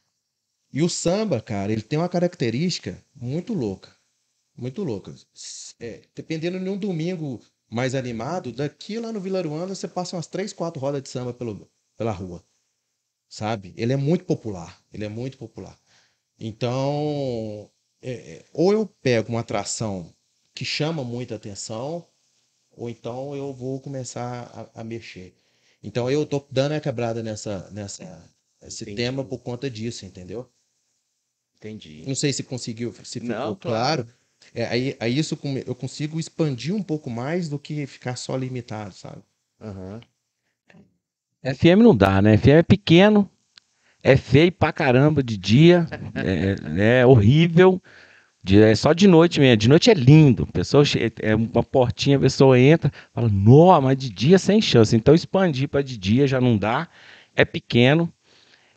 E 0.72 0.82
o 0.84 0.89
samba, 0.89 1.41
cara, 1.41 1.72
ele 1.72 1.82
tem 1.82 1.98
uma 1.98 2.10
característica 2.10 3.04
muito 3.15 3.54
louca. 3.54 3.96
Muito 4.56 4.84
louca. 4.84 5.13
É, 5.80 6.02
dependendo 6.15 6.60
de 6.60 6.70
um 6.70 6.78
domingo 6.78 7.41
mais 7.70 7.96
animado, 7.96 8.52
daqui 8.52 9.00
lá 9.00 9.12
no 9.12 9.20
Vila 9.20 9.41
Ruanda 9.41 9.74
você 9.74 9.88
passa 9.88 10.15
umas 10.15 10.28
três, 10.28 10.54
quatro 10.54 10.80
rodas 10.80 11.02
de 11.02 11.10
samba 11.10 11.34
pelo, 11.34 11.70
pela 11.96 12.12
rua. 12.12 12.43
Sabe? 13.30 13.74
Ele 13.78 13.93
é 13.93 13.98
muito 13.98 14.26
popular. 14.26 14.82
Ele 14.91 15.06
é 15.06 15.10
muito 15.10 15.38
popular. 15.38 15.78
Então, 16.39 17.70
é, 18.02 18.12
é, 18.12 18.46
ou 18.54 18.72
eu 18.72 18.86
pego 19.02 19.30
uma 19.30 19.41
atração 19.41 20.13
que 20.54 20.65
chama 20.65 21.04
muita 21.04 21.36
atenção, 21.36 22.06
ou 22.72 22.89
então 22.89 23.36
eu 23.36 23.54
vou 23.54 23.80
começar 23.80 24.72
a, 24.74 24.82
a 24.82 24.84
mexer. 24.84 25.36
Então 25.82 26.10
eu 26.10 26.26
tô 26.26 26.46
dando 26.52 26.74
a 26.74 26.80
quebrada 26.80 27.22
nessa, 27.22 27.70
nessa 27.72 28.04
esse 28.62 28.84
Entendi. 28.84 28.98
tema 28.98 29.24
por 29.24 29.40
conta 29.40 29.70
disso, 29.70 30.06
entendeu? 30.06 30.50
Entendi. 31.58 32.04
Não 32.08 32.16
sei 32.16 32.34
se 32.34 32.44
conseguiu, 32.44 32.94
se 33.04 33.20
ficou 33.20 33.36
Não, 33.36 33.56
claro. 33.56 34.04
claro. 34.04 34.18
É, 34.54 34.66
aí, 34.66 34.96
aí 35.00 35.18
isso 35.18 35.38
eu 35.66 35.76
consigo 35.76 36.20
expandir 36.20 36.74
um 36.74 36.84
pouco 36.84 37.10
mais 37.10 37.50
do 37.50 37.58
que 37.58 37.86
ficar 37.88 38.16
só 38.16 38.36
limitado, 38.36 38.94
sabe? 38.94 39.22
Uhum. 39.60 40.00
FM 41.44 41.82
não 41.82 41.96
dá, 41.96 42.22
né? 42.22 42.38
FM 42.38 42.48
é 42.60 42.63
pequeno, 42.63 43.30
é 44.04 44.16
feio 44.16 44.52
pra 44.52 44.72
caramba 44.72 45.24
de 45.24 45.38
dia, 45.38 45.88
é, 46.16 47.00
é 47.02 47.06
horrível. 47.06 47.82
De, 48.43 48.62
é 48.62 48.76
só 48.76 48.93
de 48.93 49.08
noite 49.08 49.39
mesmo. 49.39 49.58
De 49.58 49.69
noite 49.69 49.89
é 49.89 49.93
lindo. 49.93 50.45
Pessoa, 50.47 50.84
é 51.21 51.36
uma 51.36 51.63
portinha, 51.63 52.17
a 52.17 52.19
pessoa 52.19 52.60
entra, 52.60 52.91
fala, 53.13 53.30
nossa, 53.30 53.82
mas 53.82 53.97
de 53.97 54.10
dia 54.10 54.39
sem 54.39 54.62
chance. 54.62 54.95
Então 54.95 55.13
expandir 55.13 55.67
para 55.67 55.82
de 55.82 55.97
dia 55.97 56.28
já 56.28 56.39
não 56.39 56.58
dá. 56.58 56.88
É 57.36 57.45
pequeno, 57.45 58.12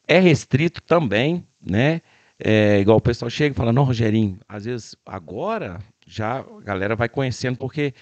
é 0.06 0.18
restrito 0.18 0.82
também, 0.82 1.46
né? 1.64 2.02
É, 2.38 2.80
igual 2.80 2.96
o 2.96 3.02
pessoal 3.02 3.30
chega 3.30 3.54
e 3.54 3.56
fala, 3.56 3.72
não, 3.72 3.84
Rogerinho, 3.84 4.38
às 4.48 4.64
vezes 4.64 4.96
agora 5.04 5.78
já 6.06 6.40
a 6.40 6.60
galera 6.62 6.96
vai 6.96 7.08
conhecendo, 7.08 7.58
porque 7.58 7.94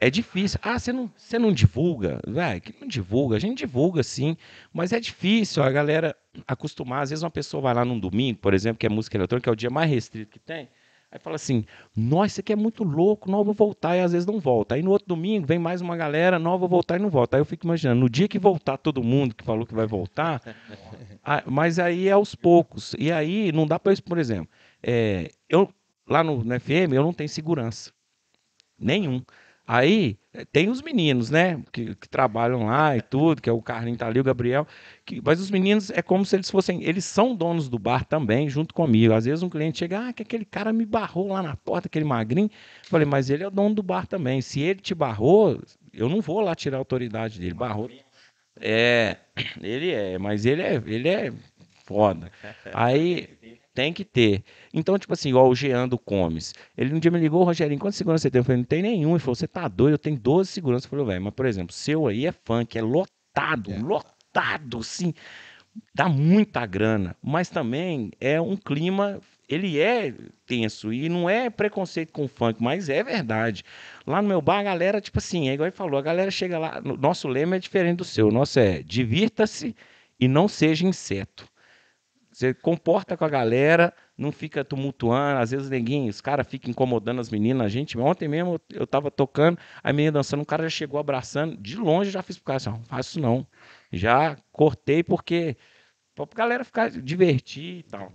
é 0.00 0.10
difícil. 0.10 0.58
Ah, 0.62 0.78
você 0.78 0.92
não, 0.92 1.10
você 1.16 1.38
não 1.38 1.52
divulga? 1.52 2.20
Velho, 2.26 2.60
que 2.60 2.74
não 2.80 2.86
divulga? 2.86 3.36
A 3.36 3.38
gente 3.38 3.58
divulga 3.58 4.02
sim, 4.02 4.36
mas 4.72 4.92
é 4.92 5.00
difícil 5.00 5.62
a 5.62 5.70
galera 5.70 6.14
acostumar. 6.46 7.02
Às 7.02 7.10
vezes 7.10 7.22
uma 7.22 7.30
pessoa 7.30 7.62
vai 7.62 7.74
lá 7.74 7.84
num 7.84 7.98
domingo, 7.98 8.38
por 8.40 8.52
exemplo, 8.52 8.78
que 8.78 8.86
é 8.86 8.88
música 8.88 9.16
eletrônica, 9.16 9.44
que 9.44 9.48
é 9.48 9.52
o 9.52 9.56
dia 9.56 9.70
mais 9.70 9.90
restrito 9.90 10.32
que 10.32 10.38
tem. 10.38 10.68
Aí 11.14 11.20
fala 11.20 11.36
assim, 11.36 11.64
nossa, 11.96 12.26
isso 12.26 12.40
aqui 12.40 12.52
é 12.52 12.56
muito 12.56 12.82
louco, 12.82 13.30
não, 13.30 13.44
vou 13.44 13.54
voltar, 13.54 13.96
e 13.96 14.00
às 14.00 14.10
vezes 14.10 14.26
não 14.26 14.40
volta. 14.40 14.74
Aí 14.74 14.82
no 14.82 14.90
outro 14.90 15.06
domingo 15.06 15.46
vem 15.46 15.60
mais 15.60 15.80
uma 15.80 15.96
galera, 15.96 16.40
não, 16.40 16.58
vou 16.58 16.68
voltar 16.68 16.96
e 16.96 16.98
não 16.98 17.08
volta. 17.08 17.36
Aí 17.36 17.40
eu 17.40 17.44
fico 17.44 17.64
imaginando, 17.64 18.00
no 18.00 18.10
dia 18.10 18.26
que 18.26 18.36
voltar 18.36 18.76
todo 18.76 19.00
mundo 19.00 19.32
que 19.32 19.44
falou 19.44 19.64
que 19.64 19.72
vai 19.72 19.86
voltar, 19.86 20.42
mas 21.46 21.78
aí 21.78 22.08
é 22.08 22.10
aos 22.10 22.34
poucos. 22.34 22.96
E 22.98 23.12
aí 23.12 23.52
não 23.52 23.64
dá 23.64 23.78
para 23.78 23.92
isso, 23.92 24.02
por 24.02 24.18
exemplo, 24.18 24.48
é, 24.82 25.30
eu 25.48 25.72
lá 26.04 26.24
no, 26.24 26.42
no 26.42 26.60
FM 26.60 26.92
eu 26.92 27.02
não 27.04 27.12
tenho 27.12 27.28
segurança. 27.28 27.92
Nenhum. 28.76 29.22
Aí 29.66 30.18
eh, 30.34 30.44
tem 30.44 30.68
os 30.68 30.82
meninos, 30.82 31.30
né, 31.30 31.62
que, 31.72 31.94
que, 31.94 32.08
trabalham 32.08 32.66
lá 32.66 32.96
e 32.96 33.00
tudo, 33.00 33.40
que 33.40 33.48
é 33.48 33.52
o 33.52 33.62
Carlinho 33.62 33.96
tá 33.96 34.06
ali, 34.06 34.20
o 34.20 34.24
Gabriel, 34.24 34.66
que, 35.06 35.22
mas 35.24 35.40
os 35.40 35.50
meninos 35.50 35.90
é 35.90 36.02
como 36.02 36.24
se 36.24 36.36
eles 36.36 36.50
fossem, 36.50 36.84
eles 36.84 37.04
são 37.06 37.34
donos 37.34 37.68
do 37.68 37.78
bar 37.78 38.04
também, 38.04 38.48
junto 38.48 38.74
comigo. 38.74 39.14
Às 39.14 39.24
vezes 39.24 39.42
um 39.42 39.48
cliente 39.48 39.78
chega, 39.78 40.08
ah, 40.08 40.12
que 40.12 40.22
aquele 40.22 40.44
cara 40.44 40.72
me 40.72 40.84
barrou 40.84 41.28
lá 41.28 41.42
na 41.42 41.56
porta, 41.56 41.88
aquele 41.88 42.04
magrinho. 42.04 42.50
Eu 42.84 42.90
falei, 42.90 43.06
mas 43.06 43.30
ele 43.30 43.42
é 43.42 43.48
o 43.48 43.50
dono 43.50 43.74
do 43.74 43.82
bar 43.82 44.06
também. 44.06 44.42
Se 44.42 44.60
ele 44.60 44.80
te 44.80 44.94
barrou, 44.94 45.58
eu 45.92 46.08
não 46.08 46.20
vou 46.20 46.40
lá 46.40 46.54
tirar 46.54 46.76
a 46.76 46.80
autoridade 46.80 47.40
dele. 47.40 47.54
Barrou. 47.54 47.90
É, 48.60 49.16
ele 49.62 49.90
é, 49.90 50.18
mas 50.18 50.44
ele 50.44 50.60
é, 50.60 50.74
ele 50.86 51.08
é 51.08 51.32
foda. 51.84 52.30
Aí 52.74 53.30
tem 53.74 53.92
que 53.92 54.04
ter. 54.04 54.44
Então, 54.72 54.96
tipo 54.98 55.12
assim, 55.12 55.30
igual 55.30 55.48
o 55.48 55.54
Jean 55.54 55.88
do 55.88 55.98
Comes. 55.98 56.54
Ele 56.78 56.94
um 56.94 56.98
dia 57.00 57.10
me 57.10 57.18
ligou, 57.18 57.42
Rogerinho, 57.42 57.80
quantos 57.80 57.98
segurança 57.98 58.22
você 58.22 58.30
tem? 58.30 58.38
Eu 58.38 58.44
falei, 58.44 58.58
não 58.58 58.64
tem 58.64 58.82
nenhum. 58.82 59.10
Ele 59.10 59.18
falou, 59.18 59.34
você 59.34 59.48
tá 59.48 59.66
doido? 59.66 59.94
Eu 59.94 59.98
tenho 59.98 60.18
12 60.18 60.50
seguranças. 60.50 60.84
Eu 60.84 60.90
falei, 60.90 61.04
velho, 61.06 61.24
mas 61.24 61.34
por 61.34 61.44
exemplo, 61.44 61.74
seu 61.74 62.06
aí 62.06 62.24
é 62.24 62.32
funk, 62.32 62.78
é 62.78 62.82
lotado, 62.82 63.72
é. 63.72 63.78
lotado, 63.78 64.82
sim. 64.82 65.12
Dá 65.92 66.08
muita 66.08 66.64
grana, 66.66 67.16
mas 67.20 67.48
também 67.50 68.12
é 68.20 68.40
um 68.40 68.56
clima, 68.56 69.20
ele 69.48 69.80
é 69.80 70.14
tenso 70.46 70.92
e 70.92 71.08
não 71.08 71.28
é 71.28 71.50
preconceito 71.50 72.12
com 72.12 72.28
funk, 72.28 72.62
mas 72.62 72.88
é 72.88 73.02
verdade. 73.02 73.64
Lá 74.06 74.22
no 74.22 74.28
meu 74.28 74.40
bar, 74.40 74.60
a 74.60 74.62
galera, 74.62 75.00
tipo 75.00 75.18
assim, 75.18 75.48
é 75.48 75.54
igual 75.54 75.66
ele 75.66 75.76
falou, 75.76 75.98
a 75.98 76.02
galera 76.02 76.30
chega 76.30 76.58
lá, 76.60 76.80
nosso 76.80 77.26
lema 77.26 77.56
é 77.56 77.58
diferente 77.58 77.96
do 77.96 78.04
seu, 78.04 78.28
o 78.28 78.30
nosso 78.30 78.60
é 78.60 78.84
divirta-se 78.84 79.74
e 80.20 80.28
não 80.28 80.46
seja 80.46 80.86
inseto. 80.86 81.44
Você 82.34 82.52
comporta 82.52 83.16
com 83.16 83.24
a 83.24 83.28
galera, 83.28 83.94
não 84.18 84.32
fica 84.32 84.64
tumultuando. 84.64 85.38
Às 85.40 85.52
vezes 85.52 85.70
ninguém, 85.70 86.08
os 86.08 86.20
caras 86.20 86.44
ficam 86.48 86.68
incomodando 86.68 87.20
as 87.20 87.30
meninas. 87.30 87.64
A 87.64 87.68
gente, 87.68 87.96
ontem 87.96 88.26
mesmo 88.26 88.60
eu 88.70 88.84
tava 88.88 89.08
tocando, 89.08 89.56
a 89.80 89.92
menina 89.92 90.10
dançando, 90.10 90.42
o 90.42 90.46
cara 90.46 90.64
já 90.64 90.68
chegou 90.70 90.98
abraçando. 90.98 91.56
De 91.56 91.76
longe 91.76 92.10
já 92.10 92.24
fiz 92.24 92.36
pro 92.36 92.46
cara 92.46 92.56
assim: 92.56 92.70
não 92.70 92.82
faço 92.82 93.10
isso 93.10 93.20
não. 93.20 93.46
Já 93.92 94.36
cortei 94.50 95.04
porque. 95.04 95.56
pra 96.12 96.26
galera 96.34 96.64
ficar 96.64 96.90
divertir 96.90 97.78
e 97.78 97.82
tal. 97.84 98.10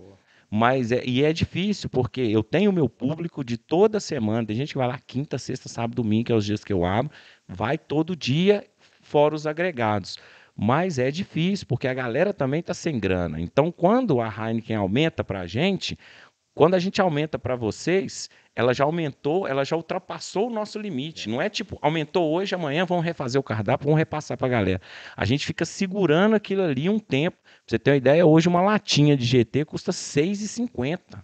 Mas 0.51 0.91
é, 0.91 1.01
e 1.05 1.23
é 1.23 1.31
difícil, 1.31 1.89
porque 1.89 2.19
eu 2.19 2.43
tenho 2.43 2.71
o 2.71 2.73
meu 2.73 2.89
público 2.89 3.41
de 3.41 3.57
toda 3.57 4.01
semana. 4.01 4.45
Tem 4.45 4.55
gente 4.55 4.73
que 4.73 4.77
vai 4.77 4.87
lá 4.87 4.99
quinta, 4.99 5.37
sexta, 5.37 5.69
sábado, 5.69 5.95
domingo, 5.95 6.25
que 6.25 6.31
é 6.33 6.35
os 6.35 6.45
dias 6.45 6.63
que 6.65 6.73
eu 6.73 6.83
abro. 6.83 7.09
Vai 7.47 7.77
todo 7.77 8.17
dia, 8.17 8.67
fora 9.01 9.33
os 9.33 9.47
agregados. 9.47 10.17
Mas 10.61 10.99
é 10.99 11.09
difícil, 11.09 11.65
porque 11.65 11.87
a 11.87 11.93
galera 11.93 12.33
também 12.33 12.59
está 12.59 12.73
sem 12.73 12.99
grana. 12.99 13.39
Então, 13.39 13.71
quando 13.71 14.19
a 14.19 14.27
Heineken 14.27 14.75
aumenta 14.75 15.23
para 15.23 15.39
a 15.39 15.47
gente, 15.47 15.97
quando 16.53 16.73
a 16.73 16.79
gente 16.79 16.99
aumenta 16.99 17.39
para 17.39 17.55
vocês, 17.55 18.29
ela 18.53 18.73
já 18.73 18.83
aumentou, 18.83 19.47
ela 19.47 19.63
já 19.63 19.77
ultrapassou 19.77 20.47
o 20.47 20.53
nosso 20.53 20.77
limite. 20.77 21.29
Não 21.29 21.41
é 21.41 21.49
tipo, 21.49 21.79
aumentou 21.81 22.29
hoje, 22.29 22.53
amanhã 22.53 22.83
vamos 22.83 23.05
refazer 23.05 23.39
o 23.39 23.43
cardápio, 23.43 23.85
vamos 23.85 23.97
repassar 23.97 24.37
para 24.37 24.47
a 24.47 24.49
galera. 24.49 24.81
A 25.15 25.23
gente 25.23 25.45
fica 25.45 25.63
segurando 25.63 26.35
aquilo 26.35 26.63
ali 26.63 26.89
um 26.89 26.99
tempo. 26.99 27.37
Pra 27.41 27.53
você 27.65 27.79
ter 27.79 27.91
uma 27.91 27.97
ideia, 27.97 28.25
hoje 28.25 28.49
uma 28.49 28.61
latinha 28.61 29.15
de 29.15 29.23
GT 29.23 29.63
custa 29.63 29.91
R$ 29.91 29.97
6,50. 29.97 31.23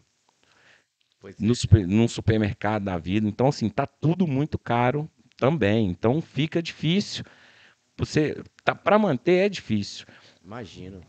No 1.38 1.54
super, 1.54 1.86
num 1.86 2.08
supermercado 2.08 2.86
da 2.86 2.98
vida. 2.98 3.28
Então, 3.28 3.48
assim, 3.48 3.68
tá 3.68 3.86
tudo 3.86 4.26
muito 4.26 4.58
caro 4.58 5.12
também. 5.36 5.90
Então 5.90 6.22
fica 6.22 6.64
difícil. 6.64 7.26
Você 7.98 8.42
tá 8.66 8.76
para 8.76 9.00
manter 9.00 9.46
é 9.46 9.50
difícil. 9.50 10.06
Imagino. 10.44 11.02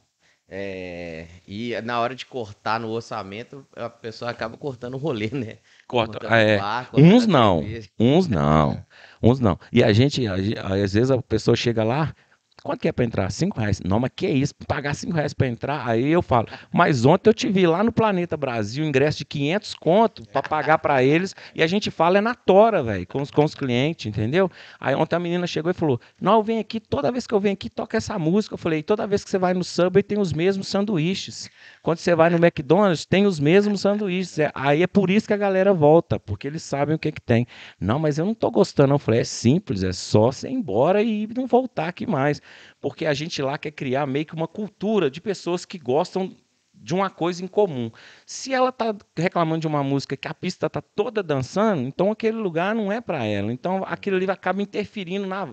É, 0.49 1.27
e 1.49 1.75
na 1.81 1.99
hora 1.99 2.15
de 2.15 2.25
cortar 2.25 2.79
no 2.79 2.89
orçamento, 2.91 3.67
a 3.75 3.91
pessoa 3.91 4.31
acaba 4.31 4.57
cortando 4.57 4.95
o 4.95 4.99
rolê, 4.99 5.29
né? 5.33 5.59
Corta, 5.89 6.25
é, 6.29 6.57
bar, 6.57 6.89
uns 6.95 7.27
não, 7.27 7.65
uns 7.99 8.29
não, 8.29 8.87
uns 9.21 9.41
não. 9.41 9.59
E 9.73 9.83
a 9.83 9.93
gente, 9.93 10.25
às 10.25 10.93
vezes 10.93 11.11
a 11.11 11.21
pessoa 11.21 11.57
chega 11.57 11.83
lá, 11.83 12.15
Quanto 12.63 12.81
que 12.81 12.89
é 12.89 12.93
para 12.93 13.05
entrar? 13.05 13.31
Cinco 13.31 13.61
reais. 13.61 13.81
Não, 13.85 14.01
mas 14.01 14.11
que 14.17 14.27
isso? 14.27 14.55
Pagar 14.67 14.95
cinco 14.95 15.15
reais 15.15 15.33
para 15.33 15.47
entrar? 15.47 15.87
Aí 15.87 16.09
eu 16.11 16.23
falo, 16.23 16.49
mas 16.73 17.05
ontem 17.05 17.29
eu 17.31 17.35
te 17.35 17.49
vi 17.49 17.67
lá 17.67 17.85
no 17.85 17.93
Planeta 17.93 18.37
Brasil, 18.37 18.85
ingresso 18.85 19.19
de 19.19 19.25
500 19.25 19.75
conto 19.75 20.27
para 20.31 20.43
pagar 20.43 20.79
para 20.79 21.03
eles, 21.03 21.35
e 21.55 21.63
a 21.63 21.67
gente 21.67 21.91
fala 21.91 22.19
é 22.19 22.21
na 22.21 22.35
tora, 22.35 22.83
velho, 22.83 23.07
com 23.07 23.23
os, 23.23 23.31
com 23.31 23.45
os 23.45 23.55
clientes, 23.55 24.07
entendeu? 24.07 24.51
Aí 24.81 24.95
ontem 24.95 25.15
a 25.15 25.19
menina 25.19 25.47
chegou 25.47 25.71
e 25.71 25.75
falou, 25.75 26.01
não, 26.21 26.35
eu 26.35 26.43
venho 26.43 26.61
aqui, 26.61 26.81
toda 26.81 27.13
vez 27.13 27.27
que 27.27 27.35
eu 27.35 27.41
venho 27.41 27.53
aqui, 27.53 27.69
toca 27.71 27.97
essa 27.97 28.19
música. 28.19 28.55
Eu 28.55 28.59
falei, 28.59 28.83
toda 28.83 29.07
vez 29.07 29.23
que 29.23 29.31
você 29.31 29.39
vai 29.39 29.55
no 29.55 29.63
Subway 29.63 30.03
tem 30.03 30.19
os 30.19 30.33
mesmos 30.33 30.67
sanduíches. 30.69 31.49
Quando 31.83 31.99
você 31.99 32.15
vai 32.15 32.31
no 32.31 32.37
McDonald's, 32.37 33.05
tem 33.05 33.27
os 33.27 33.39
mesmos 33.39 33.83
sanduíches. 33.83 34.39
É, 34.39 34.51
aí 34.55 34.83
é 34.83 34.87
por 34.87 35.11
isso 35.11 35.27
que 35.27 35.35
a 35.35 35.37
galera 35.37 35.73
volta, 35.73 36.19
porque 36.19 36.49
eles 36.49 36.63
sabem 36.63 36.97
o 36.97 36.99
que 36.99 37.13
que 37.13 37.21
tem. 37.21 37.47
Não, 37.79 37.99
mas 37.99 38.19
eu 38.19 38.25
não 38.25 38.35
tô 38.35 38.51
gostando. 38.51 38.95
Eu 38.95 38.99
falei, 38.99 39.21
é 39.21 39.25
simples, 39.25 39.83
é 39.83 39.93
só 39.93 40.33
você 40.33 40.49
ir 40.49 40.53
embora 40.53 41.03
e 41.03 41.29
não 41.37 41.47
voltar 41.47 41.89
aqui 41.89 42.07
mais 42.07 42.41
porque 42.81 43.07
a 43.07 43.15
gente 43.15 43.41
lá 43.43 43.59
quer 43.59 43.71
criar 43.71 44.07
meio 44.07 44.27
que 44.27 44.35
uma 44.35 44.49
cultura 44.49 45.11
de 45.11 45.21
pessoas 45.21 45.65
que 45.65 45.79
gostam 45.79 46.35
de 46.75 46.95
uma 46.95 47.11
coisa 47.11 47.43
em 47.43 47.49
comum. 47.49 47.91
Se 48.25 48.53
ela 48.53 48.69
está 48.69 48.95
reclamando 49.17 49.61
de 49.61 49.67
uma 49.67 49.83
música 49.83 50.17
que 50.17 50.29
a 50.29 50.35
pista 50.35 50.67
está 50.67 50.81
toda 50.81 51.23
dançando, 51.23 51.83
então 51.83 52.11
aquele 52.11 52.37
lugar 52.37 52.75
não 52.75 52.93
é 52.93 53.01
para 53.01 53.25
ela. 53.25 53.53
Então 53.53 53.83
aquilo 53.87 54.17
ali 54.17 54.31
acaba 54.31 54.63
interferindo 54.63 55.27
na, 55.27 55.49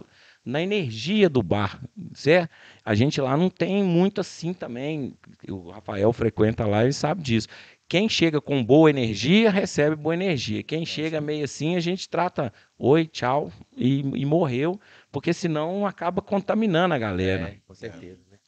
na 0.45 0.61
energia 0.61 1.29
do 1.29 1.41
bar, 1.41 1.81
certo? 2.13 2.51
A 2.83 2.93
gente 2.93 3.21
lá 3.21 3.37
não 3.37 3.49
tem 3.49 3.83
muito 3.83 4.21
assim 4.21 4.53
também. 4.53 5.15
O 5.49 5.71
Rafael 5.71 6.11
frequenta 6.11 6.65
lá 6.65 6.85
e 6.85 6.93
sabe 6.93 7.23
disso. 7.23 7.47
Quem 7.87 8.09
chega 8.09 8.41
com 8.41 8.63
boa 8.63 8.89
energia 8.89 9.51
recebe 9.51 9.95
boa 9.95 10.15
energia. 10.15 10.63
Quem 10.63 10.85
chega 10.85 11.21
meio 11.21 11.45
assim, 11.45 11.75
a 11.75 11.79
gente 11.79 12.09
trata 12.09 12.51
oi, 12.77 13.05
tchau 13.05 13.51
e, 13.77 13.99
e 13.99 14.25
morreu 14.25 14.79
porque 15.13 15.31
senão 15.31 15.85
acaba 15.85 16.23
contaminando 16.23 16.95
a 16.95 16.97
galera. 16.97 17.49
É, 17.49 17.59
com 17.59 17.75
certeza. 17.75 18.19
Né? 18.31 18.39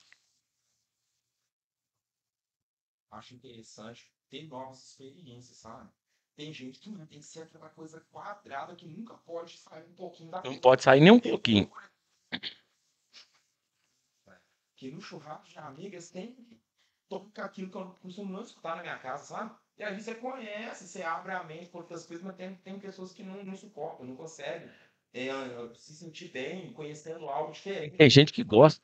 Acho 3.11 3.35
interessante 3.35 4.11
ter 4.31 4.47
novas 4.47 4.83
experiências, 4.83 5.57
sabe? 5.57 5.89
Tem 6.35 6.51
gente 6.51 6.79
que 6.79 6.89
não 6.89 7.05
tem 7.05 7.19
que 7.19 7.25
ser 7.25 7.43
aquela 7.43 7.69
coisa 7.69 8.01
quadrada 8.11 8.75
que 8.75 8.87
nunca 8.87 9.13
pode 9.13 9.59
sair 9.59 9.85
um 9.85 9.93
pouquinho 9.93 10.31
da 10.31 10.41
Não 10.41 10.57
pode 10.57 10.81
sair 10.81 10.99
nem 10.99 11.11
um 11.11 11.19
pouquinho. 11.19 11.71
Que 14.75 14.91
no 14.91 14.99
churrasco 14.99 15.47
de 15.47 15.59
amigas 15.59 16.09
tem 16.09 16.35
tocar 17.07 17.45
aquilo 17.45 17.69
que 17.69 17.77
eu 17.77 17.91
costumo 18.01 18.33
não 18.33 18.41
escutar 18.41 18.75
na 18.75 18.81
minha 18.81 18.97
casa, 18.97 19.23
sabe? 19.23 19.55
E 19.77 19.83
aí 19.83 20.01
você 20.01 20.15
conhece, 20.15 20.87
você 20.87 21.03
abre 21.03 21.31
a 21.31 21.43
mente 21.43 21.69
por 21.69 21.81
outras 21.81 22.05
coisas, 22.05 22.25
mas 22.25 22.35
tem, 22.35 22.55
tem 22.55 22.79
pessoas 22.79 23.13
que 23.13 23.23
não, 23.23 23.43
não 23.43 23.55
suportam, 23.55 24.05
não 24.05 24.15
conseguem 24.15 24.67
é, 25.15 25.29
se 25.75 25.93
sentir 25.95 26.29
bem, 26.29 26.73
conhecendo 26.73 27.29
algo 27.29 27.53
diferente. 27.53 27.95
Tem 27.95 28.09
gente 28.09 28.33
que 28.33 28.43
gosta. 28.43 28.81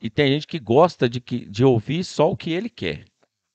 E 0.00 0.08
tem 0.08 0.32
gente 0.32 0.46
que 0.46 0.58
gosta 0.58 1.06
de, 1.08 1.20
que, 1.20 1.44
de 1.44 1.62
ouvir 1.62 2.02
só 2.04 2.30
o 2.30 2.36
que 2.36 2.50
ele 2.50 2.70
quer. 2.70 3.04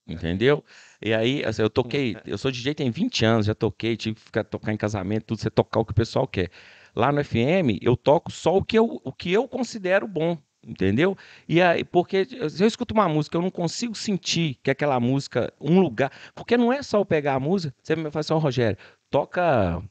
Entendeu? 0.08 0.64
E 1.02 1.12
aí, 1.12 1.44
assim, 1.44 1.64
eu 1.64 1.70
toquei, 1.70 2.16
eu 2.24 2.38
sou 2.38 2.52
DJ 2.52 2.76
tem 2.76 2.92
20 2.92 3.26
anos, 3.26 3.48
já 3.48 3.56
toquei, 3.56 3.98
tive 3.98 4.16
que 4.16 4.22
ficar, 4.22 4.44
tocar 4.44 4.72
em 4.72 4.78
casamento, 4.78 5.26
tudo, 5.26 5.42
você 5.42 5.50
tocar 5.50 5.80
o 5.80 5.86
que 5.86 5.92
o 5.92 5.96
pessoal 5.96 6.28
quer. 6.28 6.52
Lá 6.96 7.12
no 7.12 7.24
FM, 7.26 7.82
eu 7.82 7.98
toco 7.98 8.32
só 8.32 8.56
o 8.56 8.64
que 8.64 8.78
eu, 8.78 9.02
o 9.04 9.12
que 9.12 9.34
eu 9.34 9.48
considero 9.48 10.08
bom, 10.08 10.38
entendeu? 10.64 11.18
E 11.50 11.60
aí, 11.60 11.84
porque 11.84 12.26
se 12.26 12.64
eu 12.64 12.68
escuto 12.68 12.94
uma 12.94 13.10
música, 13.10 13.36
eu 13.36 13.42
não 13.42 13.50
consigo 13.50 13.96
sentir 13.96 14.60
que 14.62 14.70
aquela 14.70 15.00
música, 15.00 15.52
um 15.60 15.80
lugar, 15.80 16.12
porque 16.36 16.56
não 16.56 16.72
é 16.72 16.84
só 16.84 17.00
eu 17.00 17.06
pegar 17.06 17.34
a 17.34 17.40
música, 17.40 17.76
você 17.82 17.96
me 17.96 18.12
fala 18.12 18.20
assim, 18.20 18.34
oh, 18.34 18.38
Rogério, 18.38 18.78
toca 19.10 19.84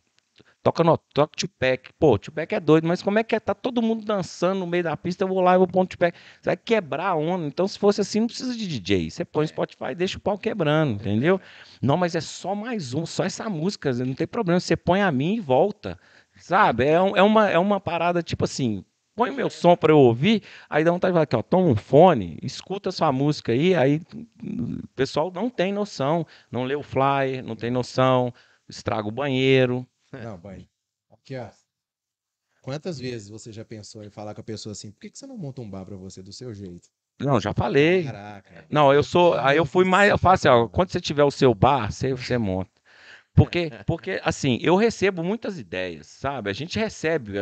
Toca 0.65 0.83
no 0.83 0.97
toca 0.97 1.37
Tupac. 1.37 1.91
Pô, 1.99 2.19
Tupac 2.19 2.55
é 2.55 2.59
doido, 2.59 2.89
mas 2.89 3.03
como 3.03 3.19
é 3.19 3.23
que 3.23 3.37
é? 3.37 3.41
Tá 3.41 3.55
todo 3.55 3.83
mundo 3.83 4.03
dançando 4.03 4.61
no 4.61 4.67
meio 4.67 4.83
da 4.83 4.97
pista, 4.97 5.23
eu 5.23 5.29
vou 5.29 5.43
lá 5.43 5.55
e 5.55 5.59
vou 5.59 5.69
pôr 5.69 5.83
um 5.83 5.87
Tupac. 5.87 6.17
Você 6.17 6.49
vai 6.49 6.57
quebrar 6.57 7.09
a 7.09 7.15
onda. 7.15 7.47
Então, 7.47 7.69
se 7.69 7.79
fosse 7.79 8.01
assim, 8.01 8.21
não 8.21 8.27
precisa 8.27 8.57
de 8.57 8.67
DJ. 8.67 9.11
Você 9.11 9.27
põe 9.27 9.47
Spotify 9.47 9.91
e 9.91 9.95
deixa 9.95 10.17
o 10.17 10.21
pau 10.23 10.39
quebrando, 10.39 10.95
entendeu? 10.95 11.39
Não, 11.83 11.99
mas 11.99 12.15
é 12.15 12.21
só 12.23 12.55
mais 12.55 12.95
um, 12.95 13.05
só 13.05 13.25
essa 13.25 13.47
música, 13.51 13.93
não 13.93 14.15
tem 14.15 14.27
problema. 14.27 14.59
Você 14.59 14.75
põe 14.75 15.03
a 15.03 15.13
mim 15.13 15.35
e 15.35 15.41
volta. 15.41 16.01
Sabe? 16.37 16.85
É, 16.85 16.93
é, 16.95 17.23
uma, 17.23 17.51
é 17.51 17.59
uma 17.59 17.79
parada 17.79 18.23
tipo 18.23 18.45
assim. 18.45 18.83
Põe 19.15 19.31
meu 19.31 19.51
som 19.51 19.77
para 19.77 19.93
eu 19.93 19.99
ouvir, 19.99 20.43
aí 20.69 20.83
dá 20.83 20.91
vontade 20.91 21.13
de 21.13 21.15
falar 21.15 21.23
aqui, 21.23 21.37
ó, 21.37 21.43
toma 21.43 21.69
um 21.69 21.77
fone, 21.77 22.37
escuta 22.43 22.91
sua 22.91 23.13
música 23.13 23.53
aí, 23.53 23.73
aí 23.73 24.01
o 24.43 24.89
pessoal 24.97 25.31
não 25.33 25.49
tem 25.49 25.73
noção, 25.73 26.27
não 26.51 26.65
lê 26.65 26.75
o 26.75 26.83
flyer, 26.83 27.45
não 27.45 27.55
tem 27.55 27.71
noção, 27.71 28.35
estraga 28.69 29.07
o 29.07 29.13
banheiro, 29.13 29.87
não, 30.23 30.39
banho. 30.39 30.69
Aqui, 31.11 31.37
ó. 31.37 31.49
Quantas 32.63 32.99
vezes 32.99 33.29
você 33.29 33.53
já 33.53 33.65
pensou 33.65 34.03
em 34.03 34.11
falar 34.11 34.35
com 34.35 34.41
a 34.41 34.45
pessoa 34.45 34.73
assim, 34.73 34.91
por 34.91 35.01
que, 35.01 35.11
que 35.11 35.19
você 35.19 35.27
não 35.27 35.37
monta 35.37 35.61
um 35.61 35.69
bar 35.69 35.85
pra 35.85 35.97
você 35.97 36.23
do 36.23 36.33
seu 36.33 36.55
jeito? 36.55 36.89
Não, 37.21 37.41
já 37.41 37.53
falei. 37.53 38.05
Caraca. 38.05 38.67
Não, 38.71 38.93
eu 38.93 39.03
sou. 39.03 39.35
Aí 39.35 39.57
eu 39.57 39.65
fui 39.67 39.85
mais. 39.85 40.11
Eu 40.11 40.19
falo 40.19 40.35
assim, 40.35 40.49
ó, 40.49 40.67
quando 40.67 40.91
você 40.91 41.01
tiver 41.01 41.25
o 41.25 41.31
seu 41.31 41.55
bar, 41.55 41.93
você, 41.93 42.13
você 42.13 42.39
monta. 42.39 42.71
Porque, 43.35 43.73
porque, 43.85 44.21
assim, 44.23 44.59
eu 44.63 44.77
recebo 44.77 45.23
muitas 45.25 45.59
ideias, 45.59 46.07
sabe? 46.07 46.51
A 46.51 46.53
gente 46.53 46.79
recebe. 46.79 47.33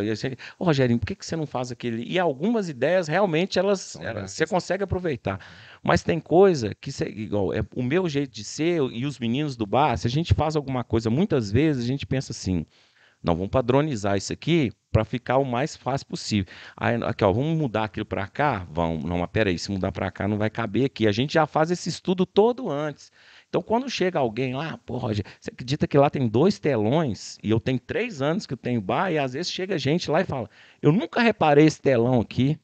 Ô, 0.59 0.65
Rogerinho, 0.65 0.99
por 0.99 1.07
que, 1.07 1.15
que 1.15 1.25
você 1.27 1.37
não 1.37 1.47
faz 1.47 1.71
aquele? 1.71 2.03
E 2.05 2.19
algumas 2.19 2.69
ideias, 2.69 3.09
realmente, 3.09 3.59
elas, 3.59 3.97
elas- 4.01 4.31
você 4.33 4.47
consegue 4.47 4.83
aproveitar. 4.85 5.39
Mas 5.83 6.03
tem 6.03 6.19
coisa 6.19 6.75
que, 6.75 6.91
você, 6.91 7.05
igual, 7.07 7.53
é 7.53 7.61
o 7.77 7.83
meu 7.83 8.09
jeito 8.09 8.33
de 8.33 8.43
ser 8.45 8.81
e 8.91 9.05
os 9.05 9.19
meninos 9.19 9.55
do 9.57 9.67
bar, 9.67 9.97
se 9.99 10.07
a 10.07 10.11
gente 10.11 10.33
faz 10.33 10.57
alguma 10.57 10.83
coisa, 10.83 11.11
muitas 11.11 11.51
vezes 11.51 11.85
a 11.85 11.87
gente 11.87 12.07
pensa 12.07 12.33
assim, 12.33 12.65
não, 13.23 13.35
vamos 13.37 13.51
padronizar 13.51 14.17
isso 14.17 14.33
aqui 14.33 14.73
para 14.91 15.05
ficar 15.05 15.39
o 15.39 15.45
mais 15.45 15.77
fácil 15.77 16.07
possível. 16.09 16.53
Aí, 16.77 16.97
aqui, 17.05 17.25
ó, 17.25 17.33
vamos 17.33 17.57
mudar 17.57 17.85
aquilo 17.85 18.05
para 18.07 18.27
cá? 18.27 18.67
Vamos. 18.71 19.05
Não, 19.05 19.19
mas 19.19 19.31
peraí, 19.31 19.59
se 19.59 19.71
mudar 19.71 19.93
para 19.93 20.11
cá 20.11 20.27
não 20.29 20.39
vai 20.39 20.51
caber 20.51 20.85
aqui. 20.87 21.07
A 21.07 21.13
gente 21.13 21.35
já 21.35 21.47
faz 21.47 21.71
esse 21.71 21.89
estudo 21.89 22.27
todo 22.27 22.69
antes. 22.71 23.11
Então, 23.53 23.61
quando 23.61 23.87
chega 23.91 24.19
alguém 24.19 24.55
lá, 24.55 24.79
pô, 24.79 24.97
Roger, 24.97 25.27
você 25.39 25.51
acredita 25.51 25.87
que 25.87 25.99
lá 25.99 26.09
tem 26.09 26.27
dois 26.27 26.59
telões 26.59 27.37
e 27.43 27.51
eu 27.51 27.61
tenho 27.61 27.79
três 27.79 28.23
anos 28.23 28.47
que 28.47 28.55
eu 28.55 28.57
tenho 28.57 28.81
bar 28.81 29.13
e 29.13 29.19
às 29.19 29.35
vezes 29.35 29.53
chega 29.53 29.77
gente 29.77 30.11
lá 30.11 30.23
e 30.23 30.25
fala, 30.25 30.49
eu 30.81 30.91
nunca 30.91 31.21
reparei 31.21 31.67
esse 31.67 31.79
telão 31.79 32.19
aqui. 32.19 32.59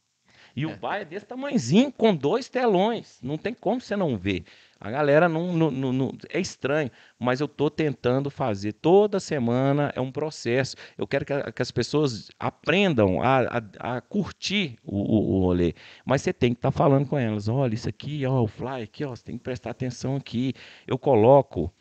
E 0.57 0.65
o 0.65 0.75
bar 0.79 0.97
é 0.97 1.05
desse 1.05 1.27
tamanhozinho, 1.27 1.93
com 1.93 2.17
dois 2.17 2.49
telões. 2.49 3.19
Não 3.23 3.37
tem 3.37 3.53
como 3.53 3.83
você 3.83 3.95
não 3.97 4.17
ver. 4.17 4.45
A 4.81 4.91
galera 4.91 5.29
não, 5.29 5.53
não- 5.53 5.71
não- 5.71 5.93
não- 5.93 6.13
é 6.31 6.41
estranho, 6.41 6.91
mas 7.19 7.41
eu 7.41 7.47
estou 7.47 7.69
tentando 7.71 8.31
fazer 8.31 8.73
toda 8.75 9.19
semana, 9.21 9.93
é 9.97 10.01
um 10.01 10.13
processo. 10.13 10.77
Eu 10.97 11.07
quero 11.07 11.25
que, 11.25 11.53
que 11.53 11.63
as 11.63 11.71
pessoas 11.71 12.31
aprendam 12.39 13.21
a, 13.23 13.59
a- 13.81 13.97
a 13.97 14.01
curtir 14.01 14.79
o, 14.85 14.97
o, 14.97 15.37
o 15.39 15.41
rolê. 15.47 15.75
Mas 16.05 16.23
você 16.23 16.33
tem 16.33 16.53
que 16.53 16.59
estar 16.59 16.71
falando 16.71 17.07
com 17.09 17.19
elas. 17.19 17.49
Olha, 17.49 17.75
isso 17.75 17.89
aqui, 17.89 18.25
ó, 18.27 18.43
o 18.43 18.47
fly 18.47 18.83
aqui, 18.83 19.05
ó, 19.05 19.11
você 19.17 19.25
tem 19.25 19.37
que 19.37 19.43
prestar 19.45 19.71
atenção 19.71 20.17
aqui. 20.17 20.55
Eu 20.87 20.99
coloco 20.99 21.73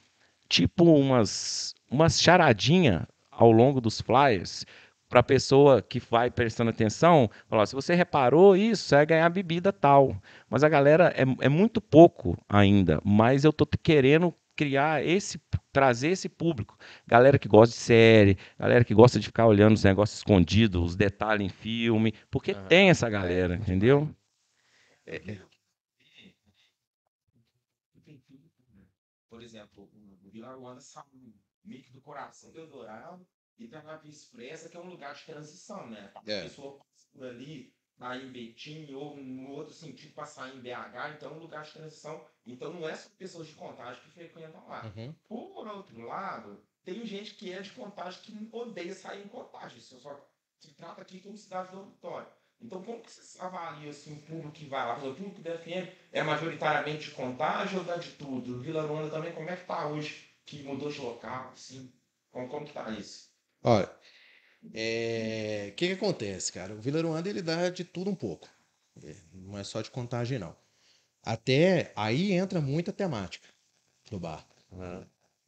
tipo 0.49 0.83
umas, 0.85 1.73
umas 1.91 2.19
charadinha 2.21 3.07
ao 3.31 3.51
longo 3.51 3.79
dos 3.81 4.01
flyers 4.01 4.65
para 5.09 5.21
a 5.21 5.23
pessoa 5.23 5.81
que 5.81 5.99
vai 5.99 6.29
prestando 6.29 6.69
atenção, 6.69 7.29
falar, 7.47 7.65
se 7.65 7.75
você 7.75 7.95
reparou 7.95 8.55
isso, 8.55 8.83
você 8.83 8.95
vai 8.95 9.05
ganhar 9.05 9.29
bebida 9.29 9.71
tal. 9.71 10.21
Mas 10.49 10.63
a 10.63 10.69
galera 10.69 11.13
é, 11.15 11.45
é 11.45 11.49
muito 11.49 11.79
pouco 11.79 12.37
ainda, 12.47 13.01
mas 13.03 13.43
eu 13.43 13.53
tô 13.53 13.65
querendo 13.65 14.33
criar 14.55 15.05
esse, 15.05 15.39
trazer 15.71 16.09
esse 16.09 16.27
público. 16.27 16.77
Galera 17.05 17.37
que 17.37 17.47
gosta 17.47 17.73
de 17.73 17.79
série, 17.79 18.37
galera 18.57 18.83
que 18.83 18.93
gosta 18.93 19.19
de 19.19 19.27
ficar 19.27 19.45
olhando 19.45 19.75
os 19.75 19.83
negócios 19.83 20.17
escondidos, 20.17 20.83
os 20.83 20.95
detalhes 20.95 21.45
em 21.45 21.49
filme, 21.49 22.13
porque 22.29 22.53
tem 22.53 22.89
essa 22.89 23.09
galera, 23.09 23.55
entendeu? 23.55 24.09
É, 25.05 25.17
é. 25.17 25.39
Tudo, 28.03 28.73
né? 28.73 28.85
Por 29.29 29.41
exemplo, 29.41 29.89
o 30.23 30.29
Vila 30.29 30.53
Ruanda 30.53 30.81
saiu 30.81 31.33
meio 31.63 31.83
que 31.83 31.91
do 31.91 32.01
coração 32.01 32.51
do 32.51 32.59
Eldorado 32.59 33.25
e 33.57 33.67
tá 33.67 33.81
na 33.81 33.97
Via 33.97 34.11
Expressa, 34.11 34.69
que 34.69 34.77
é 34.77 34.79
um 34.79 34.89
lugar 34.89 35.13
de 35.15 35.25
transição, 35.25 35.87
né? 35.89 36.11
A 36.15 36.21
É. 36.31 36.43
pessoa 36.43 36.77
passa 36.77 37.07
por 37.11 37.25
ali, 37.25 37.73
tá 37.97 38.15
em 38.15 38.31
Betim, 38.31 38.93
ou 38.93 39.17
no 39.17 39.49
outro 39.51 39.73
sentido, 39.73 40.13
passar 40.13 40.53
em 40.55 40.59
BH, 40.61 41.15
então 41.15 41.31
é 41.31 41.33
um 41.35 41.39
lugar 41.39 41.63
de 41.63 41.73
transição. 41.73 42.23
Então 42.45 42.71
não 42.71 42.87
é 42.87 42.95
só 42.95 43.09
pessoas 43.17 43.47
de 43.47 43.55
contagem 43.55 44.01
que 44.03 44.11
frequentam 44.11 44.67
lá. 44.67 44.85
Uhum. 44.95 45.13
Por 45.27 45.67
outro 45.67 45.99
lado, 46.01 46.63
tem 46.83 47.05
gente 47.05 47.35
que 47.35 47.51
é 47.51 47.61
de 47.61 47.71
contagem 47.71 48.21
que 48.21 48.49
odeia 48.51 48.93
sair 48.93 49.25
em 49.25 49.27
contagem. 49.27 49.79
Isso 49.79 49.99
só 49.99 50.29
se 50.59 50.73
trata 50.75 51.01
aqui 51.01 51.19
como 51.21 51.37
cidade 51.37 51.71
dormitório. 51.71 52.27
Então, 52.59 52.81
como 52.83 53.01
que 53.03 53.11
vocês 53.11 53.39
avaliam 53.39 53.89
assim, 53.91 54.13
o 54.13 54.21
público 54.23 54.51
que 54.51 54.65
vai 54.65 54.85
lá? 54.87 54.97
O 54.97 55.13
público 55.15 55.41
da 55.41 55.57
FM 55.59 55.87
é 56.11 56.23
majoritariamente 56.23 57.09
de 57.09 57.11
contagem 57.15 57.77
ou 57.77 57.85
dá 57.85 57.97
de 57.97 58.13
tudo? 58.13 58.59
Vila 58.59 58.81
Ruanda 58.81 59.11
também, 59.11 59.31
como 59.33 59.47
é 59.49 59.55
que 59.55 59.65
tá 59.65 59.87
hoje? 59.87 60.27
Que 60.43 60.63
mudou 60.63 60.91
de 60.91 60.99
local, 60.99 61.51
assim? 61.51 61.93
Como, 62.31 62.47
como 62.49 62.65
que 62.65 62.73
tá 62.73 62.89
isso? 62.91 63.26
Olha, 63.63 63.89
é, 64.73 65.69
o 65.71 65.75
que 65.75 65.87
que 65.87 65.93
acontece, 65.93 66.51
cara? 66.53 66.73
O 66.75 66.81
Vila 66.81 67.01
Ruanda, 67.01 67.29
ele 67.29 67.41
dá 67.41 67.69
de 67.69 67.83
tudo 67.85 68.11
um 68.11 68.15
pouco. 68.15 68.49
É, 69.03 69.15
Não 69.33 69.57
é 69.57 69.63
só 69.65 69.81
de 69.81 69.91
contagem, 69.91 70.39
não. 70.39 70.55
Até 71.23 71.93
aí 71.95 72.33
entra 72.33 72.61
muita 72.61 72.93
temática 72.93 73.49
no 74.11 74.19
bar. 74.19 74.47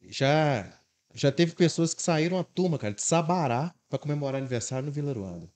Já, 0.01 0.81
já 1.13 1.31
teve 1.31 1.53
pessoas 1.55 1.93
que 1.93 2.01
saíram 2.01 2.39
a 2.39 2.43
turma, 2.43 2.77
cara, 2.79 2.93
de 2.93 3.01
Sabará 3.01 3.73
para 3.89 3.99
comemorar 3.99 4.39
aniversário 4.41 4.85
no 4.87 4.91
Vila 4.91 5.13
Ruanda. 5.13 5.51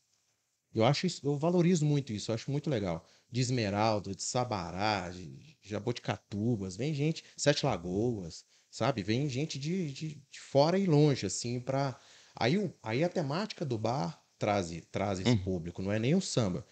Eu 0.73 0.85
acho 0.85 1.07
isso, 1.07 1.25
eu 1.25 1.37
valorizo 1.37 1.85
muito 1.85 2.13
isso, 2.13 2.31
eu 2.31 2.35
acho 2.35 2.51
muito 2.51 2.69
legal. 2.69 3.05
De 3.31 3.41
Esmeralda, 3.41 4.15
de 4.15 4.23
Sabará, 4.23 5.09
de 5.09 5.57
Jaboticatubas, 5.61 6.75
vem 6.77 6.93
gente, 6.93 7.23
Sete 7.37 7.65
Lagoas, 7.65 8.45
sabe? 8.71 9.03
Vem 9.03 9.29
gente 9.29 9.59
de, 9.59 9.91
de, 9.93 10.15
de 10.31 10.39
fora 10.41 10.77
e 10.79 10.85
longe, 10.85 11.25
assim, 11.25 11.59
pra. 11.59 11.99
Aí, 12.35 12.57
o- 12.57 12.73
aí 12.83 13.03
a 13.03 13.09
temática 13.09 13.65
do 13.65 13.77
bar 13.77 14.23
traz, 14.37 14.71
traz 14.91 15.19
esse 15.19 15.31
Uhum. 15.31 15.43
público, 15.43 15.81
não 15.81 15.91
é 15.91 15.99
nem 15.99 16.15
o 16.15 16.21
samba. 16.21 16.65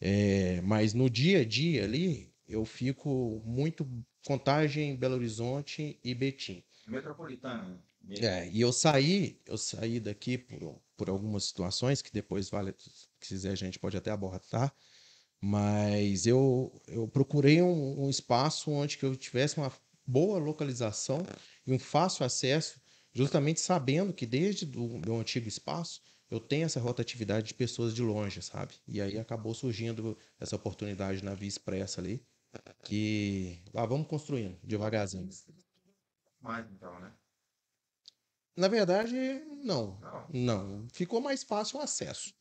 É, 0.00 0.60
mas 0.62 0.94
no 0.94 1.10
dia 1.10 1.40
a 1.40 1.44
dia 1.44 1.84
ali, 1.84 2.34
eu 2.46 2.64
fico 2.64 3.42
muito 3.44 3.86
contagem 4.26 4.96
Belo 4.96 5.16
Horizonte 5.16 5.98
e 6.04 6.14
Betim. 6.14 6.64
Metropolitana. 6.86 7.80
né? 8.02 8.16
É, 8.20 8.48
e 8.50 8.60
eu 8.60 8.72
saí, 8.72 9.40
eu 9.46 9.58
saí 9.58 10.00
daqui 10.00 10.38
por, 10.38 10.80
por 10.96 11.08
algumas 11.10 11.44
situações 11.44 12.02
que 12.02 12.10
depois 12.10 12.48
vale, 12.50 12.74
se 12.78 13.06
quiser 13.20 13.52
a 13.52 13.54
gente 13.54 13.78
pode 13.78 13.96
até 13.96 14.10
abordar, 14.10 14.74
mas 15.40 16.26
eu, 16.26 16.82
eu 16.88 17.08
procurei 17.08 17.62
um, 17.62 18.04
um 18.06 18.10
espaço 18.10 18.70
onde 18.70 18.98
que 18.98 19.04
eu 19.04 19.16
tivesse 19.16 19.58
uma 19.58 19.72
boa 20.06 20.38
localização 20.38 21.20
e 21.66 21.72
um 21.72 21.78
fácil 21.78 22.26
acesso, 22.26 22.80
justamente 23.18 23.58
sabendo 23.60 24.12
que 24.12 24.24
desde 24.24 24.64
o 24.78 25.00
meu 25.04 25.18
antigo 25.18 25.48
espaço 25.48 26.00
eu 26.30 26.38
tenho 26.38 26.66
essa 26.66 26.78
rotatividade 26.78 27.48
de 27.48 27.54
pessoas 27.54 27.92
de 27.92 28.00
longe, 28.00 28.40
sabe? 28.40 28.74
E 28.86 29.00
aí 29.00 29.18
acabou 29.18 29.52
surgindo 29.54 30.16
essa 30.38 30.54
oportunidade 30.54 31.24
na 31.24 31.34
Via 31.34 31.48
Expressa 31.48 32.00
ali, 32.00 32.24
que 32.84 33.60
lá 33.74 33.84
vamos 33.84 34.06
construindo 34.06 34.56
devagarzinho. 34.62 35.28
Mais 36.40 36.70
então, 36.70 37.00
né? 37.00 37.12
Na 38.56 38.68
verdade, 38.68 39.16
não. 39.64 39.98
Não. 39.98 40.28
Não, 40.32 40.88
ficou 40.92 41.20
mais 41.20 41.42
fácil 41.42 41.80
o 41.80 41.82
acesso. 41.82 42.32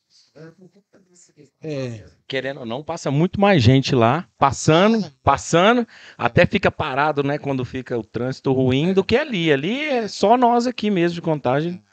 É. 1.62 2.06
Querendo 2.28 2.60
ou 2.62 2.66
não, 2.66 2.84
passa 2.84 3.10
muito 3.10 3.40
mais 3.40 3.62
gente 3.64 3.96
lá, 3.96 4.30
passando, 4.38 5.10
passando, 5.24 5.88
até 6.18 6.46
fica 6.46 6.70
parado, 6.72 7.24
né, 7.24 7.38
quando 7.38 7.66
fica 7.66 7.98
o 7.98 8.04
trânsito 8.04 8.52
ruim, 8.52 8.94
do 8.94 9.04
que 9.04 9.16
ali. 9.18 9.52
Ali 9.52 9.82
é 9.82 10.08
só 10.08 10.38
nós 10.38 10.68
aqui 10.68 10.90
mesmo 10.90 11.16
de 11.16 11.22
contagem. 11.22 11.84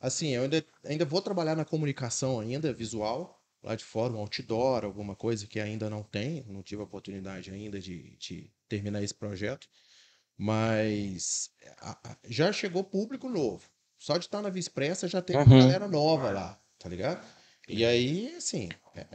Assim, 0.00 0.28
eu 0.34 0.42
ainda, 0.42 0.62
ainda 0.84 1.04
vou 1.06 1.22
trabalhar 1.22 1.56
na 1.56 1.64
comunicação 1.64 2.38
ainda, 2.38 2.72
visual, 2.74 3.42
lá 3.62 3.74
de 3.74 3.82
fora, 3.82 4.12
um 4.12 4.18
outdoor, 4.18 4.84
alguma 4.84 5.16
coisa 5.16 5.46
que 5.46 5.58
ainda 5.58 5.88
não 5.88 6.02
tem, 6.02 6.44
não 6.46 6.62
tive 6.62 6.82
a 6.82 6.84
oportunidade 6.84 7.50
ainda 7.50 7.80
de, 7.80 8.14
de 8.18 8.50
terminar 8.68 9.02
esse 9.02 9.14
projeto, 9.14 9.66
mas 10.36 11.50
a- 11.80 11.98
a- 12.04 12.16
já 12.28 12.52
chegou 12.52 12.84
público 12.84 13.30
novo. 13.30 13.62
Só 13.98 14.18
de 14.18 14.26
estar 14.26 14.42
na 14.42 14.50
Via 14.50 14.60
Expressa 14.60 15.08
já 15.08 15.22
tem 15.22 15.36
uma 15.36 15.46
Uhum. 15.46 15.58
galera 15.60 15.88
nova 15.88 16.30
lá, 16.30 16.60
tá 16.84 16.90
ligado? 16.90 17.26
E 17.66 17.82
aí, 17.84 18.34
assim, 18.36 18.68
é, 18.94 19.06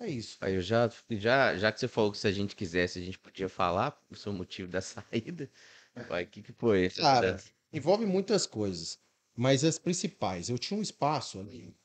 é 0.00 0.08
isso. 0.10 0.36
Aí 0.40 0.54
eu 0.56 0.60
já, 0.60 0.90
já, 1.10 1.56
já 1.56 1.70
que 1.72 1.78
você 1.78 1.86
falou 1.86 2.10
que 2.10 2.18
se 2.18 2.26
a 2.26 2.32
gente 2.32 2.56
quisesse, 2.56 2.98
a 2.98 3.02
gente 3.02 3.18
podia 3.18 3.48
falar 3.48 3.96
o 4.10 4.16
seu 4.16 4.32
motivo 4.32 4.68
da 4.68 4.80
saída. 4.82 5.48
Uai, 6.10 6.24
o 6.24 6.26
que, 6.26 6.42
que 6.42 6.52
foi? 6.52 6.90
Cara? 6.90 7.44
Envolve 7.72 8.04
muitas 8.04 8.44
coisas, 8.46 8.98
mas 9.36 9.64
as 9.64 9.78
principais. 9.78 10.48
Eu 10.48 10.58
tinha 10.58 10.78
um 10.78 10.82
espaço 10.82 11.38
ali 11.38 11.76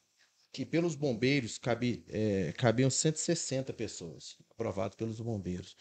que, 0.54 0.66
pelos 0.66 0.96
bombeiros, 0.96 1.58
cabe, 1.60 2.04
é, 2.10 2.54
cabiam 2.54 2.90
160 2.90 3.74
pessoas, 3.74 4.38
aprovado 4.52 4.98
pelos 4.98 5.20
bombeiros. 5.22 5.78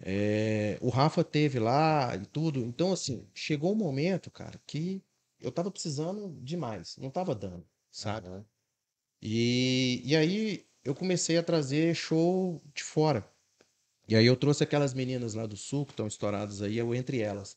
É, 0.00 0.78
o 0.80 0.88
Rafa 0.90 1.22
teve 1.24 1.58
lá 1.58 2.14
e 2.16 2.26
tudo. 2.26 2.60
Então, 2.60 2.92
assim, 2.92 3.28
chegou 3.34 3.72
um 3.72 3.76
momento, 3.76 4.30
cara, 4.30 4.60
que 4.66 5.02
eu 5.40 5.52
tava 5.52 5.70
precisando 5.70 6.38
demais, 6.42 6.96
não 6.98 7.10
tava 7.10 7.34
dando, 7.34 7.66
sabe? 7.90 8.28
Aham. 8.28 8.46
E, 9.22 10.02
e 10.04 10.16
aí 10.16 10.66
eu 10.84 10.94
comecei 10.94 11.38
a 11.38 11.42
trazer 11.42 11.94
show 11.94 12.60
de 12.74 12.82
fora. 12.82 13.24
E 14.08 14.16
aí 14.16 14.26
eu 14.26 14.36
trouxe 14.36 14.64
aquelas 14.64 14.92
meninas 14.92 15.34
lá 15.34 15.46
do 15.46 15.56
sul 15.56 15.86
que 15.86 15.92
estão 15.92 16.08
estouradas 16.08 16.60
aí, 16.60 16.76
eu 16.76 16.92
entre 16.92 17.20
elas. 17.20 17.56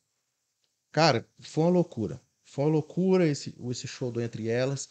Cara, 0.91 1.27
foi 1.39 1.63
uma 1.63 1.71
loucura. 1.71 2.21
Foi 2.45 2.63
uma 2.63 2.71
loucura 2.71 3.27
esse, 3.27 3.53
esse 3.69 3.87
show 3.87 4.11
do 4.11 4.21
Entre 4.21 4.47
Elas. 4.47 4.87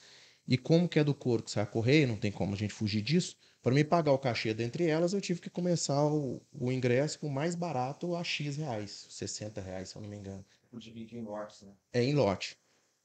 E 0.46 0.58
como 0.58 0.88
que 0.88 0.98
é 0.98 1.04
do 1.04 1.14
coro 1.14 1.42
que 1.42 1.50
sai 1.50 1.62
a 1.62 1.66
correia, 1.66 2.06
não 2.06 2.16
tem 2.16 2.30
como 2.30 2.52
a 2.52 2.56
gente 2.58 2.74
fugir 2.74 3.00
disso. 3.00 3.38
Para 3.62 3.72
me 3.72 3.82
pagar 3.82 4.12
o 4.12 4.18
cachê 4.18 4.52
do 4.52 4.62
Entre 4.62 4.86
Elas, 4.86 5.14
eu 5.14 5.20
tive 5.20 5.40
que 5.40 5.48
começar 5.48 6.04
o, 6.04 6.42
o 6.52 6.70
ingresso 6.70 7.18
com 7.18 7.28
o 7.28 7.32
mais 7.32 7.54
barato 7.54 8.14
a 8.14 8.22
X 8.22 8.58
reais. 8.58 9.06
60 9.08 9.60
reais, 9.62 9.88
se 9.88 9.96
eu 9.96 10.02
não 10.02 10.08
me 10.10 10.16
engano. 10.16 10.44
O 10.70 10.78
de 10.78 10.90
Viking 10.90 11.24
Watts, 11.24 11.62
né? 11.62 11.72
É 11.92 12.02
em 12.02 12.14
lote. 12.14 12.58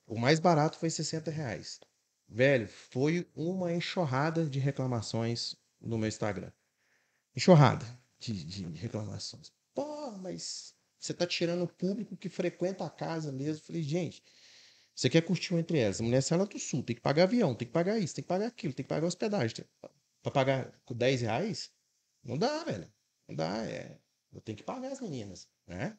O 0.05 0.19
mais 0.19 0.39
barato 0.39 0.77
foi 0.77 0.89
60 0.89 1.31
reais. 1.31 1.79
Velho, 2.29 2.67
foi 2.67 3.27
uma 3.35 3.73
enxurrada 3.73 4.45
de 4.45 4.59
reclamações 4.59 5.55
no 5.81 5.97
meu 5.97 6.07
Instagram. 6.07 6.51
Enxurrada 7.35 7.85
de, 8.19 8.43
de 8.43 8.63
reclamações. 8.79 9.51
Pô, 9.73 10.11
mas 10.11 10.75
você 10.99 11.13
tá 11.13 11.25
tirando 11.25 11.63
o 11.63 11.67
público 11.67 12.15
que 12.15 12.29
frequenta 12.29 12.85
a 12.85 12.89
casa 12.89 13.31
mesmo. 13.31 13.63
Falei, 13.63 13.81
gente, 13.81 14.23
você 14.93 15.09
quer 15.09 15.21
curtir 15.21 15.53
um 15.53 15.59
entre 15.59 15.79
elas? 15.79 15.99
A 15.99 16.03
mulher 16.03 16.21
sai 16.21 16.37
lá 16.37 16.45
do 16.45 16.59
sul, 16.59 16.83
tem 16.83 16.95
que 16.95 17.01
pagar 17.01 17.23
avião, 17.23 17.55
tem 17.55 17.67
que 17.67 17.73
pagar 17.73 17.97
isso, 17.97 18.13
tem 18.13 18.21
que 18.21 18.27
pagar 18.27 18.47
aquilo, 18.47 18.73
tem 18.73 18.83
que 18.83 18.89
pagar 18.89 19.07
hospedagem. 19.07 19.55
Tem... 19.55 19.65
Pra 20.21 20.31
pagar 20.31 20.73
com 20.85 20.93
10 20.93 21.21
reais? 21.21 21.71
Não 22.23 22.37
dá, 22.37 22.63
velho. 22.65 22.91
Não 23.27 23.35
dá, 23.35 23.65
é. 23.65 23.97
Eu 24.33 24.41
tenho 24.41 24.57
que 24.57 24.63
pagar 24.63 24.91
as 24.91 24.99
meninas, 24.99 25.47
né? 25.65 25.97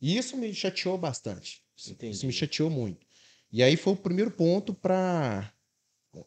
E 0.00 0.16
isso 0.16 0.36
me 0.36 0.54
chateou 0.54 0.96
bastante. 0.98 1.64
Isso, 1.76 1.96
isso 2.02 2.26
me 2.26 2.32
chateou 2.32 2.70
muito. 2.70 3.06
E 3.52 3.62
aí 3.62 3.76
foi 3.76 3.92
o 3.94 3.96
primeiro 3.96 4.30
ponto 4.30 4.74
para 4.74 5.52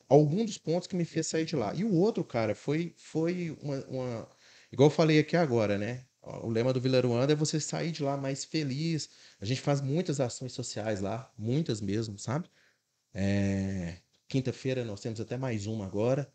algum 0.10 0.46
dos 0.46 0.58
pontos 0.58 0.88
que 0.88 0.96
me 0.96 1.06
fez 1.06 1.28
sair 1.28 1.46
de 1.46 1.56
lá. 1.56 1.74
E 1.74 1.84
o 1.84 1.94
outro, 1.94 2.24
cara, 2.24 2.56
foi 2.56 2.94
foi 2.98 3.58
uma, 3.62 3.86
uma 3.86 4.30
igual 4.72 4.90
eu 4.90 4.96
falei 4.96 5.20
aqui 5.20 5.36
agora, 5.38 5.78
né? 5.78 6.06
O 6.22 6.50
lema 6.50 6.72
do 6.74 6.80
Vila 6.80 7.02
Ruanda 7.02 7.34
é 7.34 7.36
você 7.36 7.60
sair 7.60 7.92
de 7.92 8.02
lá 8.04 8.16
mais 8.18 8.46
feliz. 8.46 9.10
A 9.42 9.46
gente 9.46 9.62
faz 9.62 9.82
muitas 9.82 10.20
ações 10.22 10.54
sociais 10.54 11.02
lá, 11.02 11.32
muitas 11.38 11.82
mesmo, 11.82 12.18
sabe? 12.18 12.50
É... 13.14 13.98
Quinta-feira 14.28 14.86
nós 14.86 15.02
temos 15.02 15.20
até 15.22 15.38
mais 15.38 15.68
uma 15.68 15.86
agora. 15.86 16.32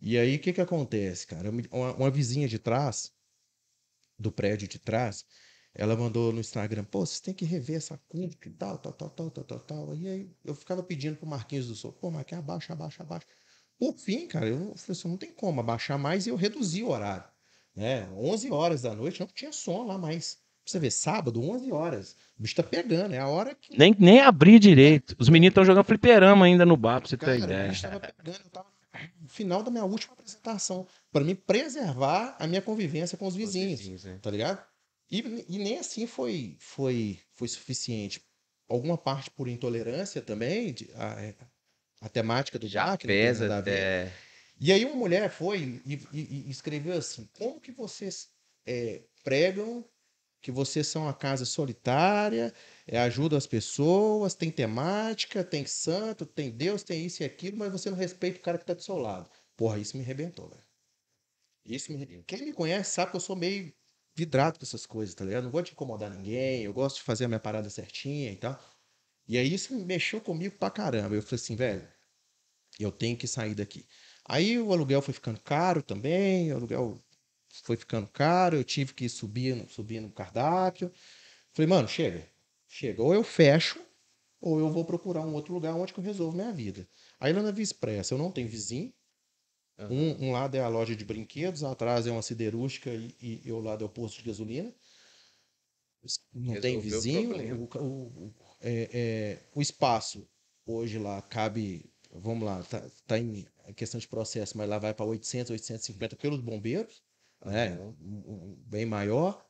E 0.00 0.18
aí 0.18 0.36
o 0.36 0.40
que 0.40 0.52
que 0.52 0.60
acontece, 0.60 1.26
cara? 1.26 1.50
Uma, 1.70 1.94
uma 1.94 2.10
vizinha 2.10 2.48
de 2.48 2.58
trás, 2.58 3.12
do 4.18 4.32
prédio 4.32 4.68
de 4.68 4.78
trás, 4.78 5.24
ela 5.76 5.94
mandou 5.96 6.32
no 6.32 6.40
Instagram, 6.40 6.84
pô, 6.84 7.04
vocês 7.04 7.20
têm 7.20 7.34
que 7.34 7.44
rever 7.44 7.76
essa 7.76 7.98
curva 8.08 8.34
e 8.46 8.50
tal, 8.50 8.78
tal, 8.78 8.92
tal, 8.92 9.10
tal, 9.10 9.30
tal, 9.30 9.44
tal, 9.44 9.58
tal. 9.60 9.94
E 9.96 10.08
aí 10.08 10.30
eu 10.44 10.54
ficava 10.54 10.82
pedindo 10.82 11.16
pro 11.16 11.26
Marquinhos 11.26 11.68
do 11.68 11.74
Sul, 11.74 11.92
pô, 11.92 12.10
Marquinhos, 12.10 12.42
abaixa, 12.42 12.72
abaixa, 12.72 13.02
abaixa. 13.02 13.26
Por 13.78 13.94
fim, 13.96 14.26
cara, 14.26 14.46
eu 14.48 14.58
falei 14.76 14.98
assim, 14.98 15.08
não 15.08 15.16
tem 15.18 15.30
como 15.32 15.60
abaixar 15.60 15.98
mais 15.98 16.26
e 16.26 16.30
eu 16.30 16.36
reduzi 16.36 16.82
o 16.82 16.88
horário. 16.88 17.24
Né? 17.74 18.08
11 18.16 18.50
horas 18.50 18.82
da 18.82 18.94
noite 18.94 19.20
não 19.20 19.26
tinha 19.26 19.52
som 19.52 19.84
lá 19.86 19.98
mais. 19.98 20.38
Pra 20.64 20.72
você 20.72 20.78
ver, 20.78 20.90
sábado, 20.90 21.40
11 21.42 21.70
horas. 21.70 22.16
O 22.38 22.42
bicho 22.42 22.56
tá 22.56 22.62
pegando, 22.62 23.14
é 23.14 23.18
a 23.18 23.28
hora 23.28 23.54
que. 23.54 23.78
Nem, 23.78 23.94
nem 23.98 24.20
abrir 24.20 24.58
direito. 24.58 25.14
Os 25.18 25.28
meninos 25.28 25.52
estão 25.52 25.64
jogando 25.64 25.84
fliperama 25.84 26.46
ainda 26.46 26.64
no 26.64 26.76
bar, 26.76 27.00
pra 27.00 27.08
você 27.08 27.16
Cara, 27.16 27.32
ter 27.36 27.42
o 27.42 27.44
ideia. 27.44 27.68
bicho 27.68 27.82
tava 27.82 28.00
pegando, 28.00 28.40
eu 28.44 28.50
tava 28.50 28.66
no 29.20 29.28
final 29.28 29.62
da 29.62 29.70
minha 29.70 29.84
última 29.84 30.14
apresentação. 30.14 30.86
Pra 31.12 31.22
me 31.22 31.34
preservar 31.34 32.34
a 32.38 32.46
minha 32.46 32.62
convivência 32.62 33.16
com 33.18 33.26
os 33.26 33.36
vizinhos. 33.36 34.04
né? 34.04 34.18
tá 34.22 34.30
ligado? 34.30 34.58
E, 35.10 35.18
e 35.48 35.58
nem 35.58 35.78
assim 35.78 36.06
foi, 36.06 36.56
foi, 36.58 37.20
foi 37.32 37.48
suficiente. 37.48 38.22
Alguma 38.68 38.98
parte 38.98 39.30
por 39.30 39.46
intolerância 39.48 40.20
também, 40.20 40.72
de- 40.72 40.90
a, 40.94 41.34
a 42.00 42.08
temática 42.08 42.58
do 42.58 42.66
Já 42.68 42.96
pesa 42.96 43.44
a 43.56 43.60
ver. 43.60 43.70
até. 44.08 44.12
E 44.60 44.72
aí 44.72 44.84
uma 44.84 44.96
mulher 44.96 45.30
foi 45.30 45.80
e, 45.86 45.94
e- 46.12 46.46
e 46.46 46.50
escreveu 46.50 46.94
assim: 46.96 47.28
como 47.38 47.60
que 47.60 47.70
vocês 47.72 48.28
é, 48.66 49.02
pregam 49.22 49.84
que 50.40 50.52
vocês 50.52 50.86
são 50.86 51.02
uma 51.02 51.14
casa 51.14 51.44
solitária, 51.44 52.54
é, 52.86 52.98
ajudam 53.00 53.36
as 53.36 53.46
pessoas, 53.48 54.34
tem 54.34 54.50
temática, 54.50 55.42
tem 55.42 55.66
santo, 55.66 56.24
tem 56.24 56.50
Deus, 56.50 56.84
tem 56.84 57.04
isso 57.04 57.22
e 57.22 57.26
aquilo, 57.26 57.56
mas 57.56 57.72
você 57.72 57.90
não 57.90 57.96
respeita 57.96 58.38
o 58.38 58.42
cara 58.42 58.56
que 58.58 58.64
tá 58.64 58.74
do 58.74 58.82
seu 58.82 58.96
lado. 58.96 59.28
Porra, 59.56 59.78
isso 59.78 59.96
me 59.96 60.04
arrebentou, 60.04 60.48
velho. 60.48 60.62
Isso 61.64 61.92
me. 61.92 62.22
Quem 62.24 62.44
me 62.44 62.52
conhece 62.52 62.92
sabe 62.92 63.10
que 63.10 63.16
eu 63.16 63.20
sou 63.20 63.36
meio 63.36 63.72
vidrado 64.16 64.58
com 64.58 64.64
essas 64.64 64.86
coisas, 64.86 65.14
tá 65.14 65.24
ligado? 65.24 65.44
Não 65.44 65.50
gosto 65.50 65.66
de 65.66 65.72
incomodar 65.72 66.10
ninguém, 66.10 66.62
eu 66.62 66.72
gosto 66.72 66.96
de 66.96 67.02
fazer 67.02 67.26
a 67.26 67.28
minha 67.28 67.38
parada 67.38 67.68
certinha 67.68 68.32
e 68.32 68.36
tal. 68.36 68.58
E 69.28 69.36
aí 69.36 69.52
isso 69.52 69.74
mexeu 69.74 70.20
comigo 70.20 70.56
pra 70.58 70.70
caramba. 70.70 71.14
Eu 71.14 71.22
falei 71.22 71.42
assim, 71.42 71.54
velho, 71.54 71.86
eu 72.80 72.90
tenho 72.90 73.16
que 73.16 73.26
sair 73.26 73.54
daqui. 73.54 73.86
Aí 74.24 74.58
o 74.58 74.72
aluguel 74.72 75.02
foi 75.02 75.12
ficando 75.12 75.38
caro 75.40 75.82
também, 75.82 76.52
o 76.52 76.56
aluguel 76.56 76.98
foi 77.62 77.76
ficando 77.76 78.08
caro, 78.08 78.56
eu 78.56 78.64
tive 78.64 78.94
que 78.94 79.08
subir, 79.08 79.68
subir 79.68 80.00
no 80.00 80.10
cardápio. 80.10 80.90
Falei, 81.52 81.68
mano, 81.68 81.86
chega, 81.86 82.26
chega. 82.66 83.02
Ou 83.02 83.14
eu 83.14 83.22
fecho, 83.22 83.80
ou 84.40 84.58
eu 84.58 84.70
vou 84.70 84.84
procurar 84.84 85.22
um 85.22 85.34
outro 85.34 85.52
lugar 85.52 85.74
onde 85.74 85.92
eu 85.96 86.02
resolvo 86.02 86.36
minha 86.36 86.52
vida. 86.52 86.88
Aí 87.20 87.32
lá 87.32 87.42
na 87.42 87.50
Via 87.50 87.62
Expressa 87.62 88.14
eu 88.14 88.18
não 88.18 88.30
tenho 88.30 88.48
vizinho. 88.48 88.92
Aham. 89.78 89.90
Um, 89.92 90.28
um 90.28 90.32
lado 90.32 90.56
é 90.56 90.60
a 90.60 90.68
loja 90.68 90.96
de 90.96 91.04
brinquedos, 91.04 91.62
atrás 91.62 92.06
é 92.06 92.10
uma 92.10 92.22
siderúrgica 92.22 92.90
e, 92.94 93.14
e, 93.20 93.42
e 93.46 93.52
o 93.52 93.60
lado 93.60 93.84
é 93.84 93.86
o 93.86 93.90
posto 93.90 94.18
de 94.18 94.24
gasolina. 94.24 94.74
Não 96.32 96.56
tem 96.56 96.76
Resolveu 96.76 96.98
o 96.98 97.02
vizinho. 97.02 97.62
O, 97.62 97.78
o, 97.78 98.26
o- 98.28 98.34
é- 98.60 98.88
é, 98.92 99.48
o 99.54 99.60
espaço 99.60 100.28
hoje 100.66 100.98
lá 100.98 101.20
cabe, 101.22 101.92
vamos 102.10 102.44
lá, 102.44 102.62
tá, 102.62 102.82
tá 103.06 103.18
em 103.18 103.46
questão 103.74 103.98
de 103.98 104.08
processo, 104.08 104.56
mas 104.56 104.68
lá 104.68 104.78
vai 104.78 104.94
para 104.94 105.04
800, 105.06 105.50
850 105.50 106.16
pelos 106.16 106.40
bombeiros, 106.40 107.02
né? 107.44 107.74
Aham. 107.74 107.96
um- 108.00 108.54
bem 108.66 108.86
maior. 108.86 109.44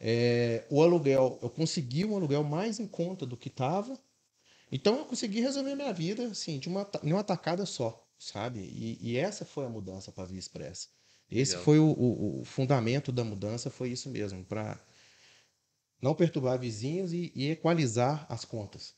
É, 0.00 0.66
o 0.70 0.82
aluguel, 0.82 1.38
eu 1.42 1.50
consegui 1.50 2.04
um 2.04 2.16
aluguel 2.16 2.44
mais 2.44 2.80
em 2.80 2.88
conta 2.88 3.26
do 3.26 3.36
que 3.36 3.48
estava. 3.48 3.98
Então 4.72 4.98
eu 4.98 5.06
consegui 5.06 5.40
resolver 5.40 5.74
minha 5.76 5.92
vida 5.92 6.28
assim, 6.28 6.58
de 6.60 6.68
uma, 6.68 6.90
em 7.04 7.12
uma 7.12 7.24
tacada 7.24 7.66
só, 7.66 8.07
sabe? 8.18 8.60
E, 8.60 8.98
e 9.12 9.16
essa 9.16 9.44
foi 9.44 9.64
a 9.66 9.68
mudança 9.68 10.12
para 10.12 10.24
a 10.24 10.26
Via 10.26 10.38
Expressa. 10.38 10.88
Esse 11.30 11.52
Legal. 11.52 11.64
foi 11.64 11.78
o, 11.78 11.86
o- 11.86 12.40
o 12.40 12.44
fundamento 12.44 13.12
da 13.12 13.24
mudança, 13.24 13.70
foi 13.70 13.90
isso 13.90 14.08
mesmo, 14.10 14.44
para 14.44 14.80
não 16.02 16.12
perturbar 16.14 16.58
vizinhos 16.58 17.12
e, 17.12 17.32
e 17.36 17.50
equalizar 17.50 18.26
as 18.28 18.44
contas. 18.44 18.96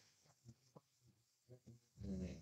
É, 2.04 2.36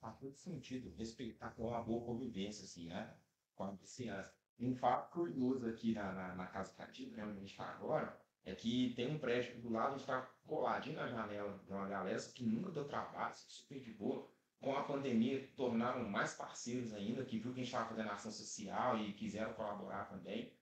faz 0.00 0.16
todo 0.18 0.36
sentido 0.36 0.94
respeitar 0.96 1.50
com 1.50 1.68
uma 1.68 1.82
boa 1.82 2.04
convivência, 2.04 2.64
assim, 2.64 2.86
né? 2.86 3.14
Com 3.54 3.64
a 3.64 3.70
vizinhança. 3.72 4.32
Um 4.58 4.74
fato 4.74 5.12
curioso 5.12 5.66
aqui 5.66 5.92
na, 5.92 6.12
na, 6.12 6.34
na 6.34 6.46
Casa 6.46 6.72
Cativa, 6.72 7.16
né, 7.16 7.24
onde 7.24 7.36
a 7.36 7.40
gente 7.40 7.50
está 7.50 7.64
agora, 7.64 8.18
é 8.44 8.54
que 8.54 8.94
tem 8.94 9.10
um 9.14 9.18
prédio 9.18 9.60
do 9.60 9.68
lado, 9.70 9.88
a 9.88 9.90
gente 9.98 10.00
está 10.00 10.22
coladinho 10.46 10.96
na 10.96 11.08
janela 11.08 11.58
de 11.66 11.72
uma 11.72 11.86
galera 11.88 12.18
que 12.34 12.44
nunca 12.44 12.70
deu 12.70 12.86
trabalho, 12.86 13.30
assim, 13.30 13.44
super 13.48 13.80
de 13.80 13.92
boa. 13.92 14.15
Pandemia, 14.86 15.48
tornaram 15.56 16.08
mais 16.08 16.34
parceiros 16.34 16.92
ainda, 16.94 17.24
que 17.24 17.38
viu 17.38 17.52
que 17.52 17.60
a 17.60 17.62
gente 17.64 17.72
estava 17.72 17.88
fazendo 17.88 18.10
ação 18.10 18.30
social 18.32 18.98
e 18.98 19.12
quiseram 19.12 19.52
colaborar 19.54 20.04
também. 20.06 20.52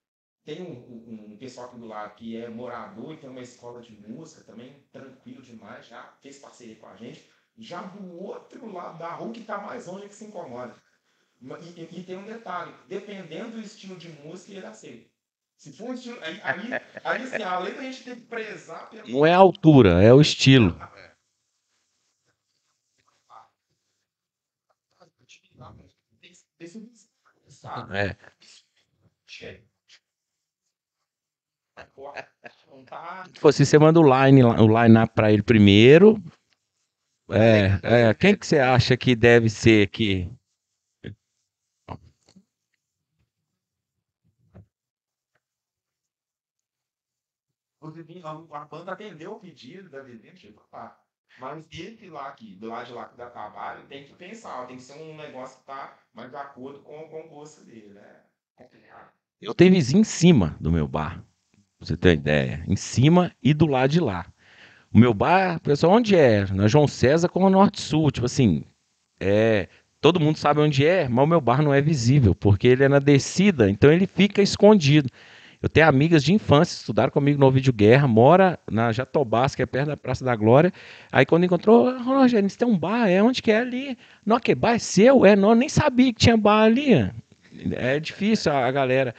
Tem 0.43 0.61
um, 0.61 0.71
um- 0.71 1.33
um 1.33 1.37
pessoal 1.37 1.67
aqui 1.67 1.77
do 1.79 1.85
lado 1.87 2.15
que 2.15 2.37
é 2.37 2.47
morador 2.49 3.13
e 3.13 3.17
tem 3.17 3.29
uma 3.29 3.41
escola 3.41 3.81
de 3.81 3.93
música 3.93 4.43
também, 4.43 4.83
tranquilo 4.91 5.41
demais, 5.41 5.87
já 5.87 6.03
fez 6.21 6.37
parceria 6.39 6.75
com 6.75 6.87
a 6.87 6.95
gente. 6.95 7.27
Já 7.57 7.81
do 7.83 8.21
outro 8.21 8.71
lado 8.71 8.97
da 8.99 9.13
rua, 9.15 9.31
que 9.33 9.39
está 9.41 9.57
mais 9.57 9.87
longe, 9.87 10.07
que 10.09 10.15
se 10.15 10.25
incomoda. 10.25 10.75
E, 11.41 11.81
e- 11.81 11.99
e 11.99 12.03
tem 12.03 12.17
um 12.17 12.25
detalhe: 12.25 12.73
dependendo 12.87 13.51
do 13.51 13.61
estilo 13.61 13.95
de 13.97 14.09
música, 14.09 14.51
ele 14.53 14.65
aceita. 14.65 15.09
Se 15.57 15.71
for 15.71 15.89
um 15.89 15.93
estilo. 15.93 16.21
Aí, 16.21 16.39
aí, 16.43 16.73
aí 17.03 17.23
assim, 17.23 17.43
além 17.43 17.73
da 17.73 17.81
gente 17.83 18.03
ter 18.03 18.15
que 18.17 18.21
prezar 18.23 18.89
pelo. 18.89 19.07
Não 19.09 19.25
é 19.25 19.33
a 19.33 19.37
altura, 19.37 20.01
é 20.03 20.13
o 20.13 20.19
estilo. 20.21 20.71
Sabe? 20.77 21.05
É. 27.91 28.15
Agora, 31.75 32.27
não 32.69 32.85
tá. 32.85 33.25
Se 33.33 33.39
fosse, 33.39 33.65
você 33.65 33.77
manda 33.77 33.99
o 33.99 34.03
line, 34.03 34.43
o 34.43 34.83
line 34.83 34.97
up 34.97 35.13
pra 35.13 35.31
ele 35.31 35.43
primeiro. 35.43 36.21
É, 37.29 38.09
é, 38.09 38.13
quem 38.13 38.37
que 38.37 38.45
você 38.45 38.59
acha 38.59 38.95
que 38.95 39.15
deve 39.15 39.49
ser 39.49 39.87
aqui? 39.87 40.31
Inclusive, 47.77 48.21
a, 48.23 48.65
banda 48.65 48.93
atendeu 48.93 49.33
o 49.33 49.39
pedido 49.39 49.89
da 49.89 50.01
vizinha, 50.01 50.35
chegou 50.35 50.65
lá. 50.71 50.99
Mas 51.39 51.67
esse 51.71 52.09
aqui, 52.17 52.55
do 52.55 52.67
lado 52.67 52.87
de 52.87 52.93
lá 52.93 53.05
que 53.05 53.17
dá 53.17 53.29
trabalho, 53.29 53.83
tem 53.87 54.05
que 54.05 54.13
pensar, 54.13 54.65
tem 54.67 54.77
que 54.77 54.83
ser 54.83 54.93
um 54.93 55.17
negócio 55.17 55.59
que 55.59 55.65
tá 55.65 55.97
mais 56.13 56.29
de 56.29 56.37
acordo 56.37 56.79
com, 56.79 56.97
o 57.03 57.29
gosto 57.29 57.63
dele, 57.65 57.89
né? 57.89 58.21
Eu 59.41 59.53
tenho 59.53 59.73
vizinho 59.73 60.01
em 60.01 60.05
cima 60.05 60.55
do 60.59 60.71
meu 60.71 60.87
bar. 60.87 61.21
Pra 61.77 61.87
você 61.87 61.97
ter 61.97 62.09
uma 62.09 62.13
ideia. 62.15 62.63
Em 62.67 62.75
cima 62.75 63.31
e 63.43 63.53
do 63.53 63.65
lado 63.67 63.91
de 63.91 63.99
lá. 63.99 64.25
O 64.93 64.97
meu 64.97 65.13
bar, 65.13 65.59
pessoal, 65.59 65.93
onde 65.93 66.15
é? 66.15 66.45
Na 66.53 66.67
João 66.67 66.87
César 66.87 67.27
com 67.27 67.45
a 67.45 67.49
Norte 67.49 67.81
Sul. 67.81 68.09
Tipo 68.11 68.25
assim, 68.25 68.63
é. 69.19 69.67
Todo 69.99 70.19
mundo 70.19 70.37
sabe 70.37 70.61
onde 70.61 70.85
é, 70.85 71.09
mas 71.09 71.23
o 71.23 71.27
meu 71.27 71.41
bar 71.41 71.63
não 71.63 71.73
é 71.73 71.81
visível, 71.81 72.35
porque 72.35 72.67
ele 72.67 72.83
é 72.83 72.87
na 72.87 72.99
descida, 72.99 73.67
então 73.69 73.91
ele 73.91 74.05
fica 74.05 74.39
escondido. 74.39 75.09
Eu 75.65 75.69
tenho 75.69 75.87
amigas 75.87 76.23
de 76.23 76.31
infância, 76.31 76.75
estudaram 76.75 77.11
comigo 77.11 77.39
no 77.39 77.49
Vídeo 77.49 77.73
Guerra, 77.73 78.07
mora 78.07 78.59
na 78.69 78.91
Jatobás, 78.91 79.55
que 79.55 79.63
é 79.63 79.65
perto 79.65 79.87
da 79.87 79.97
Praça 79.97 80.23
da 80.23 80.35
Glória. 80.35 80.71
Aí 81.11 81.25
quando 81.25 81.43
encontrou, 81.43 81.87
"Ô, 81.87 82.03
Rogério, 82.03 82.47
você 82.47 82.55
tem 82.55 82.67
um 82.67 82.77
bar, 82.77 83.07
é 83.09 83.23
onde 83.23 83.41
que 83.41 83.51
é 83.51 83.61
ali? 83.61 83.97
Não, 84.23 84.39
que 84.39 84.53
bar 84.53 84.75
é 84.75 84.77
seu? 84.77 85.25
É, 85.25 85.35
não, 85.35 85.55
nem 85.55 85.67
sabia 85.67 86.13
que 86.13 86.19
tinha 86.19 86.37
bar 86.37 86.65
ali. 86.65 87.11
É 87.71 87.99
difícil 87.99 88.51
a, 88.51 88.67
a 88.67 88.71
galera. 88.71 89.15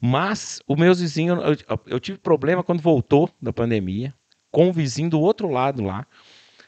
Mas 0.00 0.60
o 0.66 0.74
meu 0.74 0.92
vizinho, 0.92 1.36
eu, 1.40 1.56
eu 1.86 2.00
tive 2.00 2.18
problema 2.18 2.64
quando 2.64 2.82
voltou 2.82 3.30
da 3.40 3.52
pandemia, 3.52 4.12
com 4.50 4.68
o 4.68 4.72
vizinho 4.72 5.08
do 5.08 5.20
outro 5.20 5.48
lado 5.48 5.84
lá. 5.84 6.04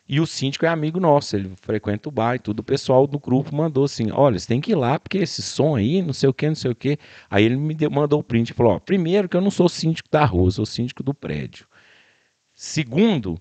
E 0.08 0.20
o 0.20 0.26
síndico 0.26 0.64
é 0.64 0.68
amigo 0.68 0.98
nosso, 0.98 1.36
ele 1.36 1.52
frequenta 1.60 2.08
o 2.08 2.12
bar 2.12 2.36
e 2.36 2.38
tudo. 2.38 2.60
O 2.60 2.64
pessoal 2.64 3.06
do 3.06 3.18
grupo 3.18 3.54
mandou 3.54 3.84
assim: 3.84 4.10
olha, 4.10 4.38
você 4.38 4.46
tem 4.46 4.60
que 4.60 4.72
ir 4.72 4.74
lá, 4.74 4.98
porque 4.98 5.18
esse 5.18 5.42
som 5.42 5.76
aí, 5.76 6.00
não 6.02 6.12
sei 6.14 6.28
o 6.28 6.34
que, 6.34 6.48
não 6.48 6.54
sei 6.54 6.70
o 6.70 6.74
que. 6.74 6.98
Aí 7.30 7.44
ele 7.44 7.56
me 7.56 7.74
deu, 7.74 7.90
mandou 7.90 8.20
o 8.20 8.24
print 8.24 8.50
e 8.50 8.54
falou: 8.54 8.72
ó, 8.74 8.78
primeiro 8.78 9.28
que 9.28 9.36
eu 9.36 9.40
não 9.40 9.50
sou 9.50 9.68
síndico 9.68 10.08
da 10.10 10.24
rua, 10.24 10.50
sou 10.50 10.64
síndico 10.66 11.02
do 11.02 11.12
prédio. 11.14 11.66
Segundo, 12.54 13.34
o 13.34 13.40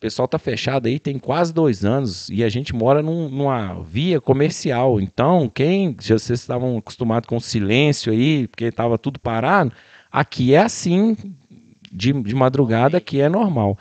pessoal 0.00 0.28
tá 0.28 0.38
fechado 0.38 0.86
aí 0.86 0.98
tem 0.98 1.18
quase 1.18 1.52
dois 1.54 1.84
anos 1.84 2.28
e 2.30 2.44
a 2.44 2.48
gente 2.48 2.74
mora 2.74 3.02
num- 3.02 3.28
numa 3.28 3.82
via 3.82 4.20
comercial. 4.20 5.00
Então, 5.00 5.48
quem, 5.48 5.96
se 6.00 6.12
vocês 6.12 6.40
estavam 6.40 6.78
acostumados 6.78 7.28
com 7.28 7.40
silêncio 7.40 8.12
aí, 8.12 8.48
porque 8.48 8.66
estava 8.66 8.98
tudo 8.98 9.18
parado, 9.20 9.72
aqui 10.12 10.54
é 10.54 10.58
assim, 10.60 11.16
de, 11.92 12.12
de 12.12 12.34
madrugada, 12.34 12.98
aqui 12.98 13.20
é 13.20 13.28
normal. 13.28 13.78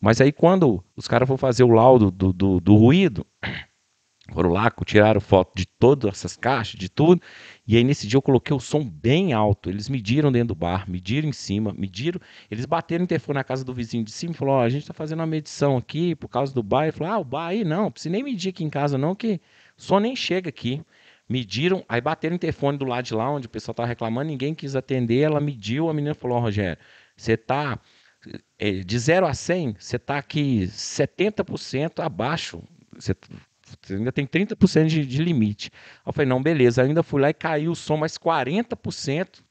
Mas 0.00 0.20
aí 0.20 0.32
quando 0.32 0.82
os 0.96 1.08
caras 1.08 1.26
foram 1.26 1.38
fazer 1.38 1.64
o 1.64 1.68
laudo 1.68 2.10
do, 2.10 2.32
do, 2.32 2.60
do 2.60 2.76
ruído, 2.76 3.26
foram 4.32 4.50
lá, 4.50 4.70
tiraram 4.84 5.20
foto 5.20 5.56
de 5.56 5.66
todas 5.66 6.12
essas 6.12 6.36
caixas, 6.36 6.78
de 6.78 6.88
tudo, 6.88 7.20
e 7.66 7.76
aí 7.76 7.82
nesse 7.82 8.06
dia 8.06 8.16
eu 8.16 8.22
coloquei 8.22 8.54
o 8.54 8.60
som 8.60 8.84
bem 8.84 9.32
alto. 9.32 9.68
Eles 9.68 9.88
mediram 9.88 10.30
dentro 10.30 10.48
do 10.48 10.54
bar, 10.54 10.88
mediram 10.88 11.28
em 11.28 11.32
cima, 11.32 11.74
mediram. 11.76 12.20
Eles 12.50 12.64
bateram 12.64 13.02
o 13.02 13.04
interfone 13.04 13.36
na 13.36 13.44
casa 13.44 13.64
do 13.64 13.74
vizinho 13.74 14.04
de 14.04 14.12
cima 14.12 14.32
e 14.32 14.36
falaram: 14.36 14.58
Ó, 14.60 14.62
a 14.62 14.68
gente 14.68 14.86
tá 14.86 14.94
fazendo 14.94 15.20
uma 15.20 15.26
medição 15.26 15.76
aqui 15.76 16.14
por 16.14 16.28
causa 16.28 16.54
do 16.54 16.62
bar. 16.62 16.84
Ele 16.84 16.92
falou: 16.92 17.12
Ah, 17.12 17.18
o 17.18 17.24
bar 17.24 17.48
aí 17.48 17.64
não, 17.64 17.84
não 17.84 17.90
precisa 17.90 18.12
nem 18.12 18.22
medir 18.22 18.50
aqui 18.50 18.64
em 18.64 18.70
casa, 18.70 18.96
não, 18.96 19.14
que 19.14 19.40
o 19.76 19.82
som 19.82 19.98
nem 19.98 20.14
chega 20.14 20.48
aqui. 20.48 20.82
Mediram, 21.28 21.84
aí 21.86 22.00
bateram 22.00 22.32
o 22.34 22.36
interfone 22.36 22.78
do 22.78 22.86
lado 22.86 23.04
de 23.04 23.14
lá, 23.14 23.30
onde 23.30 23.46
o 23.46 23.50
pessoal 23.50 23.74
tava 23.74 23.86
reclamando, 23.86 24.30
ninguém 24.30 24.54
quis 24.54 24.74
atender. 24.74 25.20
Ela 25.20 25.40
mediu, 25.40 25.90
a 25.90 25.94
menina 25.94 26.14
falou: 26.14 26.38
Ó, 26.38 26.40
Rogério, 26.40 26.78
você 27.16 27.36
tá 27.36 27.78
de 28.84 28.98
0 28.98 29.26
a 29.26 29.34
100, 29.34 29.76
você 29.78 29.98
tá 29.98 30.18
aqui 30.18 30.66
70% 30.66 32.00
abaixo. 32.00 32.62
Você 32.96 33.14
ainda 33.90 34.10
tem 34.12 34.26
30% 34.26 34.86
de, 34.86 35.06
de 35.06 35.22
limite. 35.22 35.70
Eu 36.06 36.12
falei, 36.12 36.28
não, 36.28 36.42
beleza. 36.42 36.82
Eu 36.82 36.86
ainda 36.86 37.02
fui 37.02 37.20
lá 37.20 37.30
e 37.30 37.34
caiu 37.34 37.72
o 37.72 37.76
som 37.76 37.96
mais 37.96 38.16
40%. 38.16 39.42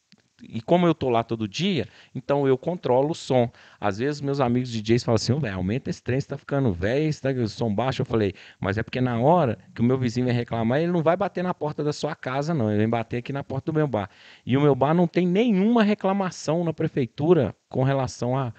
E 0.43 0.61
como 0.61 0.85
eu 0.85 0.93
tô 0.93 1.09
lá 1.09 1.23
todo 1.23 1.47
dia, 1.47 1.87
então 2.13 2.47
eu 2.47 2.57
controlo 2.57 3.11
o 3.11 3.15
som. 3.15 3.49
Às 3.79 3.97
vezes 3.97 4.21
meus 4.21 4.39
amigos 4.39 4.69
DJs 4.69 5.03
falam 5.03 5.15
assim, 5.15 5.33
"Ô, 5.33 5.39
velho, 5.39 5.55
aumenta 5.55 5.89
esse 5.89 6.01
trem, 6.01 6.19
você 6.19 6.27
tá 6.27 6.37
ficando 6.37 6.71
velho, 6.71 7.11
tá 7.19 7.33
com 7.33 7.41
o 7.41 7.47
som 7.47 7.73
baixo. 7.73 8.01
Eu 8.01 8.05
falei, 8.05 8.33
mas 8.59 8.77
é 8.77 8.83
porque 8.83 9.01
na 9.01 9.19
hora 9.19 9.57
que 9.73 9.81
o 9.81 9.83
meu 9.83 9.97
vizinho 9.97 10.25
vem 10.27 10.35
reclamar, 10.35 10.79
ele 10.79 10.91
não 10.91 11.01
vai 11.01 11.17
bater 11.17 11.43
na 11.43 11.53
porta 11.53 11.83
da 11.83 11.91
sua 11.93 12.15
casa, 12.15 12.53
não. 12.53 12.69
Ele 12.69 12.79
vem 12.79 12.89
bater 12.89 13.17
aqui 13.17 13.33
na 13.33 13.43
porta 13.43 13.71
do 13.71 13.75
meu 13.75 13.87
bar. 13.87 14.09
E 14.45 14.55
o 14.55 14.61
meu 14.61 14.75
bar 14.75 14.93
não 14.93 15.07
tem 15.07 15.27
nenhuma 15.27 15.83
reclamação 15.83 16.63
na 16.63 16.73
prefeitura 16.73 17.55
com 17.69 17.83
relação 17.83 18.37
a 18.37 18.53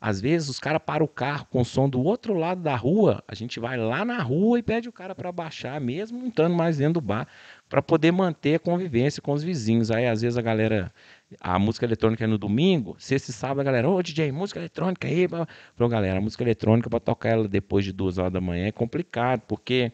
às 0.00 0.18
vezes 0.18 0.48
os 0.48 0.58
caras 0.58 0.80
param 0.84 1.04
o 1.04 1.08
carro 1.08 1.46
com 1.50 1.60
o 1.60 1.64
som 1.64 1.86
do 1.88 2.02
outro 2.02 2.32
lado 2.32 2.62
da 2.62 2.74
rua, 2.74 3.22
a 3.28 3.34
gente 3.34 3.60
vai 3.60 3.76
lá 3.76 4.02
na 4.02 4.22
rua 4.22 4.58
e 4.58 4.62
pede 4.62 4.88
o 4.88 4.92
cara 4.92 5.14
para 5.14 5.30
baixar, 5.30 5.78
mesmo 5.78 6.18
não 6.18 6.28
estando 6.28 6.54
mais 6.54 6.78
dentro 6.78 6.94
do 6.94 7.00
bar, 7.02 7.28
para 7.68 7.82
poder 7.82 8.10
manter 8.10 8.54
a 8.54 8.58
convivência 8.58 9.20
com 9.20 9.32
os 9.32 9.42
vizinhos. 9.42 9.90
Aí 9.90 10.06
às 10.06 10.22
vezes 10.22 10.38
a 10.38 10.42
galera, 10.42 10.90
a 11.38 11.58
música 11.58 11.86
eletrônica 11.86 12.24
é 12.24 12.26
no 12.26 12.38
domingo, 12.38 12.96
sexta 12.98 13.30
e 13.30 13.34
sábado 13.34 13.60
a 13.60 13.64
galera, 13.64 13.88
ô 13.88 14.02
DJ, 14.02 14.32
música 14.32 14.58
eletrônica 14.58 15.06
aí. 15.06 15.28
Falou, 15.28 15.88
galera, 15.88 16.18
a 16.18 16.20
música 16.20 16.42
eletrônica 16.42 16.90
para 16.90 16.98
tocar 16.98 17.30
ela 17.30 17.48
depois 17.48 17.84
de 17.84 17.92
duas 17.92 18.18
horas 18.18 18.32
da 18.32 18.40
manhã 18.40 18.66
é 18.66 18.72
complicado, 18.72 19.42
porque 19.46 19.92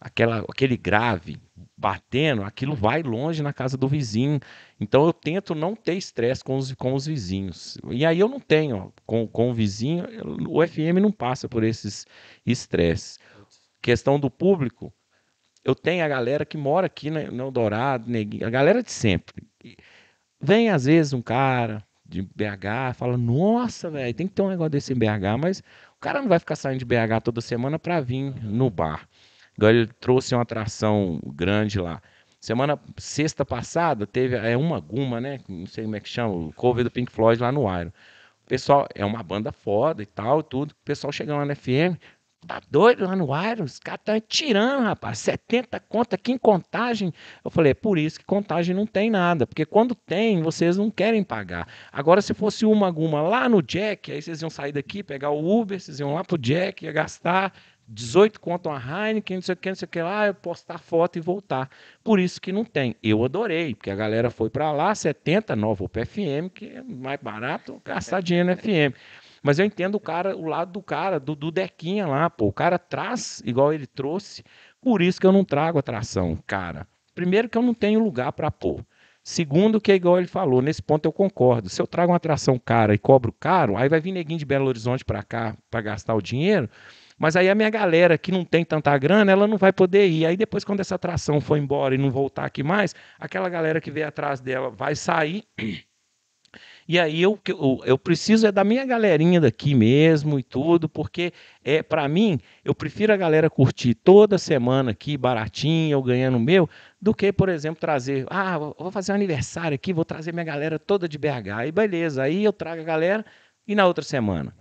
aquela, 0.00 0.44
aquele 0.48 0.76
grave 0.76 1.38
batendo, 1.76 2.42
aquilo 2.42 2.74
vai 2.74 3.02
longe 3.02 3.42
na 3.42 3.52
casa 3.52 3.76
do 3.76 3.86
vizinho. 3.86 4.40
Então 4.80 5.06
eu 5.06 5.12
tento 5.12 5.54
não 5.54 5.76
ter 5.76 5.94
estresse 5.94 6.42
com 6.42 6.56
os, 6.56 6.72
com 6.74 6.94
os 6.94 7.06
vizinhos. 7.06 7.78
E 7.90 8.04
aí 8.04 8.18
eu 8.18 8.28
não 8.28 8.40
tenho, 8.40 8.92
com, 9.06 9.26
com 9.28 9.50
o 9.50 9.54
vizinho, 9.54 10.04
o 10.48 10.66
FM 10.66 11.00
não 11.00 11.12
passa 11.12 11.48
por 11.48 11.62
esses 11.62 12.06
estresses. 12.44 13.18
Questão 13.80 14.18
do 14.18 14.30
público, 14.30 14.92
eu 15.64 15.74
tenho 15.74 16.04
a 16.04 16.08
galera 16.08 16.44
que 16.44 16.56
mora 16.56 16.86
aqui 16.86 17.10
no 17.10 17.44
Eldorado, 17.44 18.10
a 18.44 18.50
galera 18.50 18.82
de 18.82 18.90
sempre. 18.90 19.46
Vem 20.42 20.70
às 20.70 20.86
vezes 20.86 21.12
um 21.12 21.22
cara 21.22 21.84
de 22.04 22.20
BH, 22.20 22.94
fala, 22.96 23.16
nossa, 23.16 23.88
velho, 23.88 24.12
tem 24.12 24.26
que 24.26 24.34
ter 24.34 24.42
um 24.42 24.48
negócio 24.48 24.70
desse 24.70 24.92
em 24.92 24.96
BH, 24.96 25.38
mas 25.40 25.60
o 25.96 26.00
cara 26.00 26.20
não 26.20 26.28
vai 26.28 26.38
ficar 26.40 26.56
saindo 26.56 26.80
de 26.80 26.84
BH 26.84 27.20
toda 27.22 27.40
semana 27.40 27.78
para 27.78 28.00
vir 28.00 28.34
no 28.42 28.68
bar. 28.68 29.08
Agora 29.56 29.74
ele 29.74 29.86
trouxe 30.00 30.34
uma 30.34 30.42
atração 30.42 31.20
grande 31.24 31.78
lá. 31.78 32.02
Semana 32.40 32.78
sexta 32.98 33.44
passada 33.44 34.04
teve 34.04 34.34
é 34.34 34.56
uma 34.56 34.80
Guma, 34.80 35.20
né? 35.20 35.38
Não 35.48 35.64
sei 35.66 35.84
como 35.84 35.94
é 35.94 36.00
que 36.00 36.08
chama, 36.08 36.34
o 36.34 36.52
cover 36.52 36.82
do 36.82 36.90
Pink 36.90 37.12
Floyd 37.12 37.40
lá 37.40 37.52
no 37.52 37.62
Iron. 37.78 37.90
O 38.44 38.48
pessoal 38.48 38.88
é 38.94 39.04
uma 39.04 39.22
banda 39.22 39.52
foda 39.52 40.02
e 40.02 40.06
tal, 40.06 40.42
tudo. 40.42 40.72
O 40.72 40.84
pessoal 40.84 41.12
chegando 41.12 41.38
lá 41.38 41.46
na 41.46 41.54
FM, 41.54 41.96
tá 42.46 42.60
doido 42.70 43.04
lá 43.04 43.14
no 43.14 43.24
Iron, 43.24 43.64
os 43.64 43.78
caras 43.78 44.00
estão 44.00 44.20
tirando, 44.20 44.84
rapaz, 44.84 45.18
70 45.18 45.80
conta 45.80 46.16
aqui 46.16 46.32
em 46.32 46.38
contagem. 46.38 47.12
Eu 47.44 47.50
falei, 47.50 47.72
é 47.72 47.74
por 47.74 47.98
isso 47.98 48.18
que 48.18 48.24
contagem 48.24 48.74
não 48.74 48.86
tem 48.86 49.10
nada, 49.10 49.46
porque 49.46 49.64
quando 49.64 49.94
tem, 49.94 50.42
vocês 50.42 50.76
não 50.76 50.90
querem 50.90 51.22
pagar. 51.22 51.68
Agora, 51.92 52.20
se 52.20 52.34
fosse 52.34 52.66
uma 52.66 52.90
Guma 52.90 53.22
lá 53.22 53.48
no 53.48 53.62
Jack, 53.62 54.12
aí 54.12 54.20
vocês 54.20 54.42
iam 54.42 54.50
sair 54.50 54.72
daqui, 54.72 55.02
pegar 55.02 55.30
o 55.30 55.60
Uber, 55.60 55.80
vocês 55.80 56.00
iam 56.00 56.14
lá 56.14 56.24
pro 56.24 56.38
Jack, 56.38 56.84
ia 56.84 56.92
gastar 56.92 57.52
18 57.88 58.40
conto 58.40 58.68
uma 58.68 58.78
Heineken, 58.78 59.36
não 59.36 59.42
sei 59.42 59.52
o 59.52 59.56
que, 59.56 59.68
não 59.68 59.76
sei 59.76 59.86
o 59.86 59.88
que 59.88 60.02
lá, 60.02 60.26
eu 60.26 60.34
postar 60.34 60.78
foto 60.78 61.18
e 61.18 61.20
voltar. 61.20 61.68
Por 62.02 62.18
isso 62.18 62.40
que 62.40 62.52
não 62.52 62.64
tem. 62.64 62.96
Eu 63.02 63.24
adorei, 63.24 63.74
porque 63.74 63.90
a 63.90 63.94
galera 63.94 64.30
foi 64.30 64.48
para 64.48 64.72
lá, 64.72 64.94
70, 64.94 65.54
nova 65.54 65.88
PFM, 65.88 66.48
que 66.52 66.66
é 66.66 66.82
mais 66.82 67.20
barato 67.20 67.80
gastar 67.84 68.22
dinheiro 68.22 68.50
no 68.50 68.56
FM. 68.56 68.96
Mas 69.42 69.58
eu 69.58 69.66
entendo 69.66 69.96
o 69.96 70.00
cara, 70.00 70.36
o 70.36 70.46
lado 70.46 70.72
do 70.72 70.82
cara, 70.82 71.18
do, 71.18 71.34
do 71.34 71.50
Dequinha 71.50 72.06
lá, 72.06 72.30
pô. 72.30 72.46
O 72.46 72.52
cara 72.52 72.78
traz 72.78 73.42
igual 73.44 73.72
ele 73.72 73.86
trouxe. 73.86 74.44
Por 74.80 75.02
isso 75.02 75.20
que 75.20 75.26
eu 75.26 75.32
não 75.32 75.44
trago 75.44 75.78
atração, 75.78 76.38
cara. 76.46 76.86
Primeiro 77.14 77.48
que 77.48 77.58
eu 77.58 77.62
não 77.62 77.74
tenho 77.74 78.02
lugar 78.02 78.32
para 78.32 78.50
pôr. 78.50 78.84
Segundo, 79.24 79.80
que 79.80 79.92
é 79.92 79.94
igual 79.94 80.18
ele 80.18 80.26
falou, 80.26 80.60
nesse 80.60 80.82
ponto 80.82 81.06
eu 81.06 81.12
concordo. 81.12 81.68
Se 81.68 81.80
eu 81.80 81.86
trago 81.86 82.10
uma 82.10 82.16
atração 82.16 82.58
cara 82.58 82.92
e 82.94 82.98
cobro 82.98 83.32
caro, 83.32 83.76
aí 83.76 83.88
vai 83.88 84.00
vir 84.00 84.12
neguinho 84.12 84.38
de 84.38 84.44
Belo 84.44 84.66
Horizonte 84.66 85.04
para 85.04 85.22
cá 85.22 85.56
para 85.70 85.80
gastar 85.80 86.14
o 86.14 86.22
dinheiro. 86.22 86.68
Mas 87.16 87.36
aí 87.36 87.48
a 87.48 87.54
minha 87.54 87.70
galera 87.70 88.18
que 88.18 88.32
não 88.32 88.44
tem 88.44 88.64
tanta 88.64 88.96
grana, 88.98 89.30
ela 89.30 89.46
não 89.46 89.56
vai 89.56 89.72
poder 89.72 90.08
ir. 90.08 90.26
Aí 90.26 90.36
depois, 90.36 90.64
quando 90.64 90.80
essa 90.80 90.96
atração 90.96 91.40
for 91.40 91.56
embora 91.56 91.94
e 91.94 91.98
não 91.98 92.10
voltar 92.10 92.44
aqui 92.44 92.64
mais, 92.64 92.96
aquela 93.18 93.48
galera 93.48 93.80
que 93.80 93.92
veio 93.92 94.08
atrás 94.08 94.40
dela 94.40 94.70
vai 94.70 94.96
sair. 94.96 95.44
E 96.88 96.98
aí 96.98 97.22
eu, 97.22 97.38
eu, 97.46 97.80
eu 97.84 97.98
preciso 97.98 98.46
é 98.46 98.52
da 98.52 98.64
minha 98.64 98.84
galerinha 98.84 99.40
daqui 99.40 99.74
mesmo 99.74 100.38
e 100.38 100.42
tudo, 100.42 100.88
porque 100.88 101.32
é 101.64 101.82
para 101.82 102.08
mim, 102.08 102.40
eu 102.64 102.74
prefiro 102.74 103.12
a 103.12 103.16
galera 103.16 103.48
curtir 103.48 103.94
toda 103.94 104.36
semana 104.38 104.90
aqui, 104.90 105.16
baratinho, 105.16 105.92
eu 105.92 106.02
ganhando 106.02 106.36
o 106.36 106.40
meu, 106.40 106.68
do 107.00 107.14
que, 107.14 107.32
por 107.32 107.48
exemplo, 107.48 107.80
trazer, 107.80 108.26
ah, 108.28 108.58
vou 108.58 108.90
fazer 108.90 109.12
um 109.12 109.14
aniversário 109.14 109.74
aqui, 109.74 109.92
vou 109.92 110.04
trazer 110.04 110.32
minha 110.32 110.44
galera 110.44 110.78
toda 110.78 111.08
de 111.08 111.18
BH. 111.18 111.50
Aí 111.54 111.72
beleza, 111.72 112.22
aí 112.22 112.44
eu 112.44 112.52
trago 112.52 112.80
a 112.80 112.84
galera 112.84 113.24
e 113.66 113.74
na 113.74 113.86
outra 113.86 114.04
semana. 114.04 114.54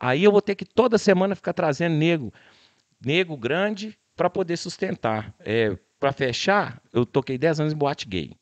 Aí 0.00 0.24
eu 0.24 0.32
vou 0.32 0.40
ter 0.42 0.54
que 0.54 0.64
toda 0.64 0.96
semana 0.96 1.34
ficar 1.34 1.52
trazendo 1.52 1.96
nego, 1.96 2.32
nego 3.04 3.36
grande 3.36 3.98
para 4.16 4.30
poder 4.30 4.56
sustentar. 4.56 5.34
É, 5.40 5.76
para 5.98 6.12
fechar, 6.12 6.80
eu 6.92 7.04
toquei 7.04 7.36
10 7.36 7.60
anos 7.60 7.72
em 7.72 7.76
boate 7.76 8.08
gay. 8.08 8.32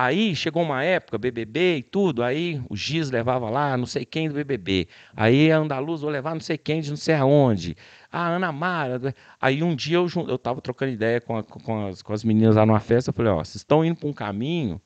Aí 0.00 0.36
chegou 0.36 0.62
uma 0.62 0.84
época, 0.84 1.18
BBB 1.18 1.78
e 1.78 1.82
tudo, 1.82 2.22
aí 2.22 2.62
o 2.70 2.76
Giz 2.76 3.10
levava 3.10 3.50
lá 3.50 3.76
não 3.76 3.84
sei 3.84 4.04
quem 4.04 4.28
do 4.28 4.34
BBB. 4.36 4.86
Aí 5.16 5.50
a 5.50 5.58
Andaluz 5.58 6.02
vou 6.02 6.10
levar 6.10 6.34
não 6.34 6.40
sei 6.40 6.56
quem 6.56 6.80
de 6.80 6.90
não 6.90 6.96
sei 6.96 7.16
aonde. 7.16 7.76
A 8.10 8.28
Ana 8.28 8.52
Mara. 8.52 9.12
Aí 9.40 9.60
um 9.60 9.74
dia 9.74 9.96
eu, 9.96 10.06
eu 10.28 10.38
trocando 10.38 10.92
ideia 10.92 11.20
com, 11.20 11.36
a, 11.36 11.42
com, 11.42 11.88
as, 11.88 12.00
com 12.00 12.12
as 12.12 12.22
meninas 12.22 12.54
lá 12.54 12.64
numa 12.64 12.78
festa, 12.78 13.10
eu 13.10 13.14
falei, 13.14 13.32
ó, 13.32 13.38
vocês 13.38 13.56
estão 13.56 13.84
indo 13.84 13.96
para 13.98 14.08
um 14.08 14.12
caminho 14.12 14.80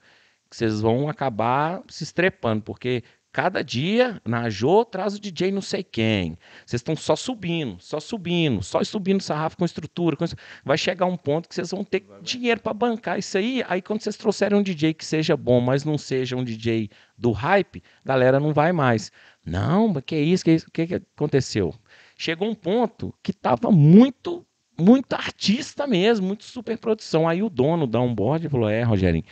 que 0.49 0.57
vocês 0.57 0.81
vão 0.81 1.07
acabar 1.09 1.83
se 1.89 2.05
estrepando, 2.05 2.63
porque 2.63 3.05
Cada 3.33 3.64
dia, 3.64 4.20
na 4.26 4.51
Jô, 4.51 4.85
traz 4.85 5.14
o 5.14 5.20
DJ 5.20 5.51
não 5.51 5.62
sei 5.62 5.83
quem. 5.83 6.37
Vocês 6.66 6.80
estão 6.80 6.95
só 6.95 7.16
subindo, 7.16 7.78
só 7.80 7.99
subindo, 7.99 8.62
só 8.62 8.85
subindo 8.85 9.22
sarrafo 9.22 9.57
com 9.57 9.64
estrutura. 9.64 10.16
Com... 10.16 10.26
Vai 10.62 10.76
chegar 10.76 11.07
um 11.07 11.16
ponto 11.16 11.49
que 11.49 11.55
vocês 11.55 11.70
vão 11.70 11.83
ter 11.83 12.05
dinheiro 12.20 12.61
para 12.61 12.74
bancar 12.74 13.18
isso 13.18 13.39
aí. 13.39 13.64
Aí, 13.66 13.80
quando 13.80 14.03
vocês 14.03 14.18
trouxerem 14.18 14.59
um 14.59 14.62
DJ 14.62 14.93
que 14.93 15.07
seja 15.07 15.35
bom, 15.35 15.62
mas 15.62 15.83
não 15.83 15.97
seja 15.97 16.37
um 16.37 16.45
DJ 16.45 16.91
do 17.16 17.33
hype, 17.33 17.83
galera 18.05 18.39
não 18.39 18.53
vai 18.53 18.70
mais. 18.70 19.11
Não, 19.47 19.89
mas 19.89 20.03
que 20.05 20.16
isso, 20.16 20.45
que 20.45 20.53
isso? 20.53 20.70
Que, 20.70 20.87
que 20.87 20.95
aconteceu? 21.16 21.74
Chegou 22.18 22.51
um 22.51 22.55
ponto 22.55 23.14
que 23.22 23.30
estava 23.30 23.70
muito, 23.70 24.47
muito 24.78 25.14
artista 25.14 25.87
mesmo, 25.87 26.26
muito 26.26 26.45
super 26.45 26.76
produção. 26.76 27.26
Aí 27.26 27.43
o 27.43 27.49
dono 27.49 27.87
da 27.87 27.99
Onboard 27.99 28.47
falou: 28.51 28.68
É, 28.68 28.83
Rogerinho 28.83 29.24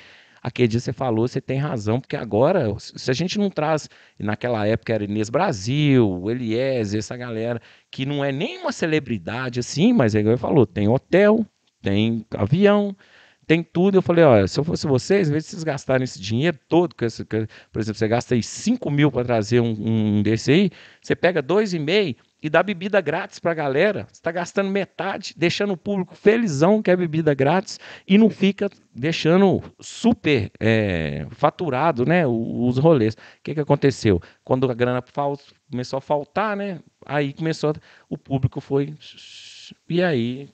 aquele 0.43 0.68
dia 0.68 0.80
você 0.80 0.93
falou, 0.93 1.28
você 1.28 1.41
tem 1.41 1.59
razão, 1.59 2.01
porque 2.01 2.16
agora, 2.16 2.66
se 2.78 3.11
a 3.11 3.14
gente 3.14 3.38
não 3.38 3.51
traz, 3.51 3.88
naquela 4.18 4.66
época 4.66 4.93
era 4.93 5.05
Inês 5.05 5.30
Brasil, 5.30 6.30
Eliezer, 6.30 6.99
essa 6.99 7.16
galera, 7.16 7.61
que 7.91 8.07
não 8.07 8.24
é 8.24 8.32
nem 8.32 8.59
uma 8.59 8.72
celebridade 8.72 9.61
assim, 9.61 9.93
mas 9.93 10.14
é 10.14 10.20
igual 10.20 10.32
ele 10.32 10.41
falou, 10.41 10.66
tem 10.66 10.88
hotel, 10.88 11.45
tem 11.82 12.26
avião, 12.32 12.97
tem 13.47 13.62
tudo. 13.62 13.99
Eu 13.99 14.03
falei, 14.03 14.24
olha, 14.24 14.47
se 14.47 14.59
eu 14.61 14.64
fosse 14.64 14.86
vocês, 14.86 15.28
em 15.28 15.32
vez 15.32 15.45
de 15.45 15.51
vocês 15.51 15.64
gastarem 15.64 16.05
esse 16.05 16.20
dinheiro 16.20 16.59
todo, 16.68 16.95
que 16.95 17.07
por 17.72 17.80
exemplo, 17.80 17.99
você 17.99 18.09
gasta 18.09 18.34
aí 18.34 18.43
5 18.43 18.91
mil 18.91 19.11
para 19.11 19.24
trazer 19.24 19.61
um, 19.61 20.18
um 20.18 20.22
desse 20.22 20.53
aí, 20.53 20.70
você 21.03 21.16
pega 21.16 21.43
dois 21.43 21.74
e 21.74 21.78
meio 21.78 22.14
e 22.43 22.49
dá 22.49 22.62
bebida 22.62 23.01
grátis 23.01 23.38
para 23.38 23.53
a 23.53 23.55
galera. 23.55 24.05
Você 24.05 24.14
está 24.14 24.32
gastando 24.32 24.70
metade, 24.70 25.34
deixando 25.36 25.72
o 25.72 25.76
público 25.76 26.14
felizão 26.14 26.82
que 26.82 26.91
é 26.91 26.97
bebida 26.97 27.34
grátis 27.34 27.78
e 28.07 28.16
não 28.16 28.30
fica 28.30 28.70
deixando 28.95 29.62
super 29.80 30.51
é, 30.59 31.26
faturado 31.30 32.05
né, 32.05 32.26
os 32.26 32.78
rolês. 32.78 33.14
O 33.14 33.18
que, 33.43 33.55
que 33.55 33.61
aconteceu? 33.61 34.20
Quando 34.45 34.70
a 34.70 34.74
grana 34.74 35.03
começou 35.70 35.99
a 35.99 36.01
faltar, 36.01 36.57
né, 36.57 36.80
aí 37.07 37.32
começou, 37.32 37.74
o 38.09 38.16
público 38.16 38.61
foi. 38.61 38.95
E 39.88 40.03
aí 40.03 40.49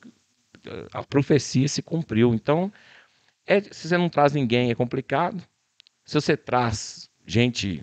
a 0.93 1.03
profecia 1.03 1.68
se 1.68 1.82
cumpriu. 1.82 2.34
Então, 2.34 2.72
é, 3.47 3.61
se 3.61 3.89
você 3.89 3.97
não 3.97 4.09
traz 4.09 4.32
ninguém, 4.32 4.70
é 4.70 4.74
complicado. 4.74 5.43
Se 6.05 6.14
você 6.14 6.37
traz 6.37 7.09
gente 7.26 7.82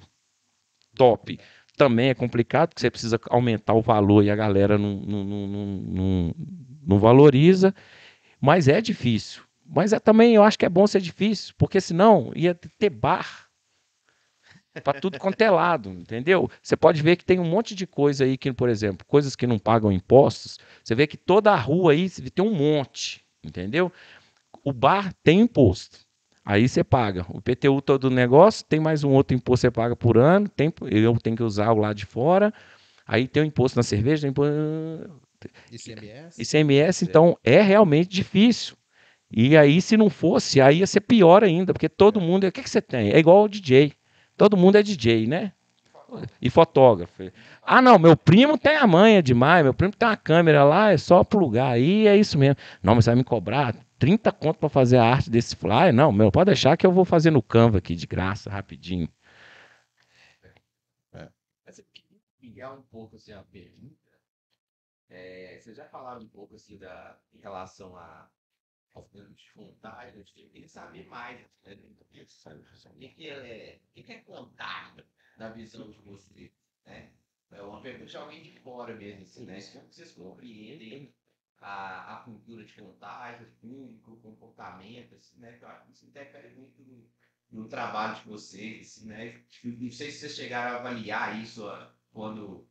top, 0.95 1.39
também 1.77 2.09
é 2.09 2.13
complicado, 2.13 2.69
porque 2.69 2.81
você 2.81 2.91
precisa 2.91 3.19
aumentar 3.29 3.73
o 3.73 3.81
valor 3.81 4.23
e 4.23 4.29
a 4.29 4.35
galera 4.35 4.77
não, 4.77 4.95
não, 4.95 5.23
não, 5.23 5.47
não, 5.47 6.35
não 6.85 6.99
valoriza. 6.99 7.73
Mas 8.39 8.67
é 8.67 8.81
difícil. 8.81 9.43
Mas 9.65 9.93
é, 9.93 9.99
também 9.99 10.35
eu 10.35 10.43
acho 10.43 10.59
que 10.59 10.65
é 10.65 10.69
bom 10.69 10.85
ser 10.85 11.01
difícil, 11.01 11.53
porque 11.57 11.79
senão 11.79 12.31
ia 12.35 12.53
ter 12.53 12.89
bar 12.89 13.47
para 14.83 14.99
tudo 14.99 15.19
quanto 15.19 15.39
é 15.41 15.49
lado, 15.49 15.89
entendeu? 15.89 16.49
Você 16.61 16.75
pode 16.75 17.01
ver 17.01 17.15
que 17.15 17.25
tem 17.25 17.39
um 17.39 17.45
monte 17.45 17.75
de 17.75 17.85
coisa 17.85 18.23
aí 18.23 18.37
que, 18.37 18.51
por 18.51 18.69
exemplo, 18.69 19.05
coisas 19.05 19.35
que 19.35 19.45
não 19.45 19.59
pagam 19.59 19.91
impostos, 19.91 20.59
você 20.83 20.95
vê 20.95 21.05
que 21.05 21.17
toda 21.17 21.51
a 21.51 21.55
rua 21.55 21.91
aí 21.91 22.09
tem 22.09 22.43
um 22.43 22.53
monte, 22.53 23.23
entendeu? 23.43 23.91
O 24.63 24.73
bar 24.73 25.13
tem 25.23 25.41
imposto. 25.41 25.99
Aí 26.45 26.67
você 26.67 26.83
paga. 26.83 27.25
O 27.29 27.41
PTU 27.41 27.81
todo 27.81 28.05
o 28.05 28.09
negócio, 28.09 28.65
tem 28.65 28.79
mais 28.79 29.03
um 29.03 29.11
outro 29.11 29.35
imposto 29.35 29.67
que 29.67 29.67
você 29.67 29.71
paga 29.71 29.95
por 29.95 30.17
ano, 30.17 30.49
tem, 30.49 30.73
eu 30.91 31.17
tenho 31.17 31.35
que 31.35 31.43
usar 31.43 31.71
o 31.71 31.77
lado 31.77 31.95
de 31.95 32.05
fora. 32.05 32.53
Aí 33.07 33.27
tem 33.27 33.43
o 33.43 33.45
imposto 33.45 33.77
na 33.77 33.83
cerveja, 33.83 34.27
imposto... 34.27 34.53
ICMS. 35.71 36.41
ICMS, 36.41 37.05
então 37.05 37.37
é 37.43 37.61
realmente 37.61 38.09
difícil. 38.09 38.75
E 39.35 39.57
aí, 39.57 39.81
se 39.81 39.97
não 39.97 40.09
fosse, 40.09 40.61
aí 40.61 40.79
ia 40.79 40.87
ser 40.87 41.01
pior 41.01 41.43
ainda, 41.43 41.73
porque 41.73 41.89
todo 41.89 42.21
mundo. 42.21 42.45
O 42.45 42.51
que, 42.51 42.61
que 42.61 42.69
você 42.69 42.81
tem? 42.81 43.11
É 43.11 43.17
igual 43.17 43.43
o 43.43 43.49
DJ. 43.49 43.93
Todo 44.37 44.55
mundo 44.55 44.77
é 44.77 44.83
DJ, 44.83 45.25
né? 45.27 45.51
E 46.39 46.49
fotógrafo. 46.49 47.23
Ah, 47.63 47.81
não, 47.81 47.97
meu 47.97 48.15
primo 48.15 48.57
tem 48.57 48.75
a 48.75 48.85
manha 48.85 49.23
demais, 49.23 49.63
meu 49.63 49.73
primo 49.73 49.93
tem 49.97 50.07
uma 50.07 50.15
câmera 50.15 50.63
lá, 50.63 50.91
é 50.91 50.97
só 50.97 51.23
plugar 51.23 51.71
aí, 51.71 52.07
é 52.07 52.15
isso 52.15 52.37
mesmo. 52.37 52.55
Não, 52.83 52.93
mas 52.93 53.05
você 53.05 53.09
vai 53.09 53.15
me 53.15 53.23
cobrar 53.23 53.75
30 54.03 54.33
conto 54.33 54.59
para 54.59 54.67
fazer 54.67 54.97
a 54.97 55.05
arte 55.05 55.29
desse 55.29 55.55
flyer? 55.55 55.93
Não, 55.93 56.11
meu, 56.11 56.29
pode 56.29 56.47
deixar 56.47 56.75
que 56.75 56.85
eu 56.85 56.91
vou 56.91 57.05
fazer 57.05 57.31
no 57.31 57.41
Canva 57.41 57.77
aqui 57.77 57.95
de 57.95 58.05
graça, 58.05 58.49
rapidinho. 58.49 59.07
É. 61.13 61.31
Mas 61.65 61.79
eu 61.79 61.85
queria 62.37 62.69
um 62.73 62.81
pouco 62.81 63.15
assim, 63.15 63.31
a 63.31 63.41
pergunta. 63.43 63.95
É, 65.07 65.57
vocês 65.57 65.77
já 65.77 65.85
falaram 65.85 66.21
um 66.21 66.27
pouco 66.27 66.53
assim 66.55 66.77
da, 66.77 67.17
em 67.33 67.39
relação 67.39 67.95
a 67.95 68.29
ao 68.93 69.05
filme 69.05 69.33
de 69.35 69.49
vontade, 69.55 70.19
eu 70.19 70.25
queria 70.25 70.67
saber 70.67 71.07
mais. 71.07 71.39
Né? 71.65 71.77
O 71.95 72.99
que 73.15 73.29
é, 73.29 73.79
o 73.95 74.03
que 74.03 74.11
é 74.11 74.19
contar 74.19 74.97
na 75.37 75.49
visão 75.49 75.89
de 75.89 76.01
vocês? 76.01 76.51
Né? 76.85 77.09
É 77.51 77.61
uma 77.61 77.81
pergunta 77.81 78.11
de 78.11 78.17
alguém 78.17 78.43
de 78.43 78.59
fora 78.59 78.93
mesmo, 78.95 79.21
assim, 79.21 79.45
né? 79.45 79.61
Como 79.71 79.87
vocês 79.89 80.11
compreendem 80.11 81.15
a, 81.63 82.15
a 82.15 82.17
cultura 82.23 82.63
de 82.65 82.73
contágio, 82.73 83.47
público, 83.61 84.17
comportamento, 84.17 85.15
assim, 85.15 85.39
né? 85.39 85.57
Eu 85.61 85.67
acho 85.69 85.85
que 85.85 85.91
isso 85.93 86.05
interfere 86.05 86.53
muito 86.55 86.81
no, 86.83 87.09
no 87.51 87.67
trabalho 87.69 88.15
de 88.15 88.27
vocês, 88.29 88.97
assim, 88.97 89.07
né? 89.07 89.41
Não 89.63 89.91
sei 89.91 90.11
se 90.11 90.19
vocês 90.19 90.35
chegaram 90.35 90.75
a 90.75 90.79
avaliar 90.79 91.41
isso 91.41 91.63
quando 92.11 92.67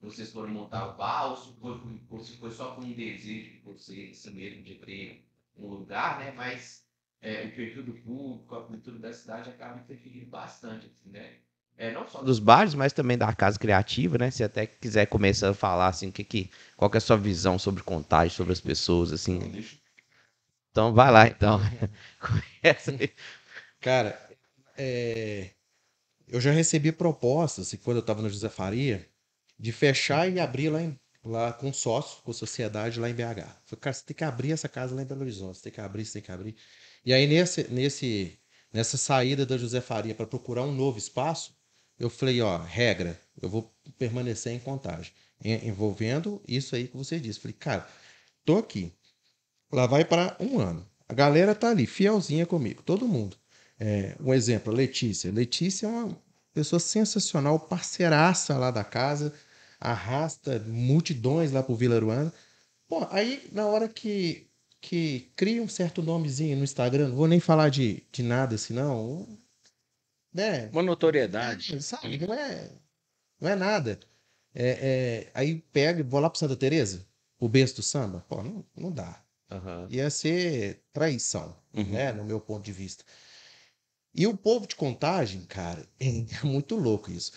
vocês 0.00 0.32
foram 0.32 0.50
montar 0.52 0.94
o 0.94 0.96
bar, 0.96 1.30
ou 1.30 1.36
se 1.36 1.58
foi, 1.58 2.00
ou 2.08 2.20
se 2.20 2.36
foi 2.36 2.50
só 2.52 2.74
com 2.74 2.82
um 2.82 2.92
desejo 2.92 3.50
de 3.50 3.60
vocês, 3.60 4.18
assim 4.18 4.34
mesmo, 4.34 4.62
de 4.62 4.76
ter 4.76 5.28
um 5.56 5.66
lugar, 5.66 6.20
né? 6.20 6.30
Mas 6.30 6.86
é, 7.20 7.46
o 7.46 7.54
perfil 7.56 7.82
do 7.82 7.94
público, 7.94 8.54
a 8.54 8.66
cultura 8.66 8.98
da 8.98 9.12
cidade 9.12 9.50
acaba 9.50 9.80
interferindo 9.80 10.26
bastante, 10.26 10.86
assim, 10.86 11.10
né? 11.10 11.40
É, 11.78 11.92
não 11.92 12.08
só 12.08 12.22
dos 12.22 12.38
bares, 12.38 12.74
mas 12.74 12.92
também 12.92 13.18
da 13.18 13.32
casa 13.34 13.58
criativa, 13.58 14.16
né? 14.16 14.30
Se 14.30 14.42
até 14.42 14.66
quiser 14.66 15.06
começar 15.06 15.50
a 15.50 15.54
falar 15.54 15.88
assim, 15.88 16.10
que, 16.10 16.24
que, 16.24 16.50
qual 16.76 16.90
que 16.90 16.96
é 16.96 16.98
a 16.98 17.00
sua 17.00 17.18
visão 17.18 17.58
sobre 17.58 17.82
contágio, 17.82 18.34
sobre 18.34 18.52
as 18.52 18.60
pessoas, 18.60 19.12
assim. 19.12 19.38
Então 20.70 20.94
vai 20.94 21.10
lá, 21.10 21.26
então. 21.26 21.60
Cara, 23.80 24.18
é... 24.76 25.50
eu 26.28 26.40
já 26.40 26.50
recebi 26.50 26.92
propostas, 26.92 27.72
e 27.72 27.78
quando 27.78 27.98
eu 27.98 28.00
estava 28.00 28.22
no 28.22 28.30
José 28.30 28.48
Faria, 28.48 29.06
de 29.58 29.72
fechar 29.72 30.30
e 30.30 30.40
abrir 30.40 30.70
lá, 30.70 30.82
em, 30.82 30.98
lá 31.24 31.52
com 31.52 31.72
sócio, 31.72 32.22
com 32.22 32.32
sociedade 32.32 33.00
lá 33.00 33.08
em 33.10 33.14
BH. 33.14 33.42
Falei, 33.64 33.80
cara, 33.80 33.94
você 33.94 34.04
tem 34.04 34.16
que 34.16 34.24
abrir 34.24 34.52
essa 34.52 34.68
casa 34.68 34.94
lá 34.94 35.02
em 35.02 35.06
Belo 35.06 35.22
Horizonte, 35.22 35.58
você 35.58 35.64
tem 35.64 35.72
que 35.72 35.80
abrir, 35.80 36.04
você 36.04 36.14
tem 36.14 36.22
que 36.22 36.32
abrir. 36.32 36.56
E 37.04 37.12
aí 37.12 37.26
nesse, 37.26 37.68
nesse, 37.68 38.38
nessa 38.72 38.96
saída 38.96 39.46
da 39.46 39.56
José 39.56 39.80
Faria 39.80 40.14
para 40.14 40.26
procurar 40.26 40.62
um 40.62 40.72
novo 40.72 40.98
espaço, 40.98 41.55
eu 41.98 42.10
falei, 42.10 42.40
ó, 42.40 42.58
regra, 42.58 43.18
eu 43.40 43.48
vou 43.48 43.72
permanecer 43.98 44.52
em 44.52 44.58
contagem. 44.58 45.12
Envolvendo 45.42 46.42
isso 46.46 46.74
aí 46.74 46.88
que 46.88 46.96
você 46.96 47.20
disse. 47.20 47.40
Falei, 47.40 47.56
cara, 47.58 47.86
tô 48.44 48.58
aqui. 48.58 48.92
Lá 49.72 49.86
vai 49.86 50.04
para 50.04 50.36
um 50.40 50.58
ano. 50.58 50.86
A 51.08 51.14
galera 51.14 51.54
tá 51.54 51.70
ali, 51.70 51.86
fielzinha 51.86 52.46
comigo, 52.46 52.82
todo 52.82 53.06
mundo. 53.06 53.36
É, 53.78 54.16
um 54.20 54.32
exemplo, 54.32 54.72
a 54.72 54.76
Letícia. 54.76 55.30
Letícia 55.30 55.86
é 55.86 55.88
uma 55.88 56.18
pessoa 56.52 56.80
sensacional, 56.80 57.60
parceiraça 57.60 58.56
lá 58.56 58.70
da 58.70 58.82
casa, 58.82 59.32
arrasta 59.78 60.58
multidões 60.66 61.52
lá 61.52 61.62
pro 61.62 61.76
Vila 61.76 62.00
Ruana. 62.00 62.32
Pô, 62.88 63.06
aí 63.10 63.48
na 63.52 63.66
hora 63.66 63.88
que, 63.88 64.48
que 64.80 65.30
cria 65.36 65.62
um 65.62 65.68
certo 65.68 66.02
nomezinho 66.02 66.56
no 66.56 66.64
Instagram, 66.64 67.08
não 67.08 67.16
vou 67.16 67.28
nem 67.28 67.40
falar 67.40 67.68
de, 67.68 68.02
de 68.10 68.22
nada 68.22 68.54
assim, 68.54 68.72
não 68.74 69.26
né? 70.36 70.68
Uma 70.70 70.82
notoriedade. 70.82 71.82
Sabe, 71.82 72.18
não 72.18 72.34
é, 72.34 72.70
não 73.40 73.50
é 73.50 73.56
nada. 73.56 73.98
É, 74.54 74.68
é, 74.68 75.30
aí 75.34 75.56
pega, 75.72 76.04
vou 76.04 76.20
lá 76.20 76.30
pro 76.30 76.38
Santa 76.38 76.56
Teresa, 76.56 77.06
o 77.40 77.48
berço 77.48 77.76
do 77.76 77.82
samba. 77.82 78.24
Pô, 78.28 78.42
não, 78.42 78.64
não 78.76 78.92
dá. 78.92 79.22
Uhum. 79.50 79.86
Ia 79.90 80.10
ser 80.10 80.82
traição, 80.92 81.56
uhum. 81.74 81.84
né? 81.84 82.12
No 82.12 82.24
meu 82.24 82.40
ponto 82.40 82.64
de 82.64 82.72
vista. 82.72 83.04
E 84.14 84.26
o 84.26 84.36
povo 84.36 84.66
de 84.66 84.76
contagem, 84.76 85.42
cara, 85.42 85.86
é 86.00 86.46
muito 86.46 86.76
louco 86.76 87.10
isso. 87.10 87.32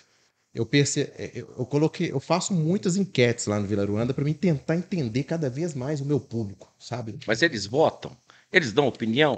Eu 0.54 0.66
perce... 0.66 1.02
É, 1.16 1.32
eu 1.36 1.66
coloquei, 1.66 2.12
eu 2.12 2.20
faço 2.20 2.54
muitas 2.54 2.97
enquetes 2.97 3.45
lá 3.45 3.60
no 3.60 3.68
Vila 3.68 3.86
Ruanda 3.86 4.14
para 4.14 4.24
mim 4.24 4.34
tentar 4.34 4.76
entender 4.76 5.24
cada 5.24 5.50
vez 5.50 5.74
mais 5.74 6.02
o 6.02 6.06
meu 6.06 6.20
público, 6.20 6.74
sabe? 6.80 7.20
Mas 7.28 7.41
eles 7.41 7.66
votam? 7.66 8.18
Eles 8.52 8.74
dão 8.74 8.88
opinião? 8.88 9.36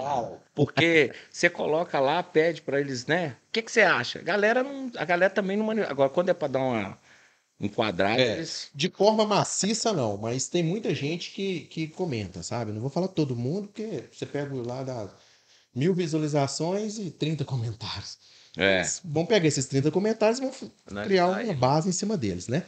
Porque 0.54 1.12
você 1.30 1.50
coloca 1.50 2.00
lá, 2.00 2.22
pede 2.22 2.62
para 2.62 2.80
eles, 2.80 3.06
né? 3.06 3.36
O 3.48 3.52
que, 3.52 3.62
que 3.62 3.72
você 3.72 3.82
acha? 3.82 4.18
A 4.18 4.22
galera, 4.22 4.62
não, 4.62 4.90
a 4.96 5.04
galera 5.04 5.32
também 5.32 5.56
não. 5.56 5.70
Agora, 5.70 6.10
quando 6.10 6.30
é 6.30 6.34
para 6.34 6.48
dar 6.48 6.60
uma 6.60 6.98
enquadrada, 7.60 8.20
é, 8.20 8.32
eles... 8.36 8.70
De 8.74 8.88
forma 8.88 9.24
maciça, 9.24 9.92
não, 9.92 10.16
mas 10.16 10.48
tem 10.48 10.62
muita 10.62 10.94
gente 10.94 11.30
que, 11.30 11.60
que 11.60 11.88
comenta, 11.88 12.42
sabe? 12.42 12.72
Não 12.72 12.80
vou 12.80 12.90
falar 12.90 13.08
todo 13.08 13.36
mundo, 13.36 13.68
porque 13.68 14.04
você 14.10 14.26
pega 14.26 14.54
lá 14.54 14.82
da 14.82 15.08
mil 15.74 15.94
visualizações 15.94 16.98
e 16.98 17.10
30 17.10 17.44
comentários. 17.44 18.18
É. 18.54 18.82
vão 19.02 19.24
pegar 19.24 19.48
esses 19.48 19.64
30 19.64 19.90
comentários 19.90 20.38
e 20.38 20.42
vão 20.42 20.52
não 20.90 21.00
é 21.00 21.04
criar 21.04 21.26
uma 21.26 21.54
base 21.54 21.88
em 21.88 21.92
cima 21.92 22.18
deles, 22.18 22.48
né? 22.48 22.62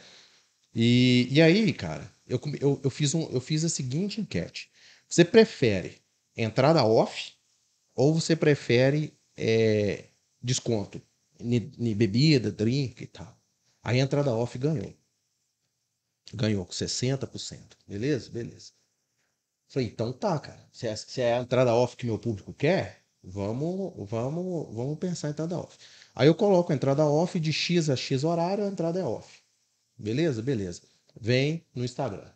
E, 0.73 1.27
e 1.29 1.41
aí, 1.41 1.71
cara, 1.71 2.11
eu, 2.27 2.41
eu, 2.59 2.81
eu, 2.83 2.89
fiz 2.89 3.13
um, 3.13 3.29
eu 3.31 3.39
fiz 3.39 3.63
a 3.63 3.69
seguinte 3.69 4.19
enquete. 4.19 4.69
Você 5.07 5.23
prefere 5.23 5.97
entrada 6.35 6.83
off 6.83 7.33
ou 7.95 8.13
você 8.13 8.35
prefere 8.35 9.17
é, 9.37 10.05
desconto 10.41 11.01
em 11.39 11.95
bebida, 11.95 12.51
drink 12.51 13.03
e 13.03 13.07
tal? 13.07 13.37
A 13.83 13.95
entrada 13.95 14.33
off 14.33 14.57
ganhou. 14.57 14.93
Ganhou 16.33 16.65
com 16.65 16.73
60%. 16.73 17.59
Beleza? 17.87 18.29
Beleza. 18.31 18.71
Falei, 19.67 19.87
então 19.87 20.11
tá, 20.11 20.39
cara. 20.39 20.67
Se 20.71 20.87
é, 20.87 20.95
se 20.95 21.21
é 21.21 21.37
a 21.37 21.41
entrada 21.41 21.73
off 21.73 21.95
que 21.95 22.05
meu 22.05 22.17
público 22.17 22.53
quer, 22.53 23.03
vamos, 23.23 23.93
vamos, 24.09 24.73
vamos 24.73 24.97
pensar 24.97 25.27
em 25.27 25.31
entrada 25.31 25.57
off. 25.57 25.77
Aí 26.13 26.27
eu 26.27 26.35
coloco 26.35 26.71
a 26.71 26.75
entrada 26.75 27.05
off 27.05 27.39
de 27.39 27.51
X 27.51 27.89
a 27.89 27.95
X 27.95 28.23
horário, 28.23 28.63
a 28.63 28.67
entrada 28.67 28.99
é 28.99 29.03
off. 29.03 29.41
Beleza? 29.97 30.41
Beleza. 30.41 30.81
Vem 31.19 31.65
no 31.73 31.83
Instagram. 31.83 32.29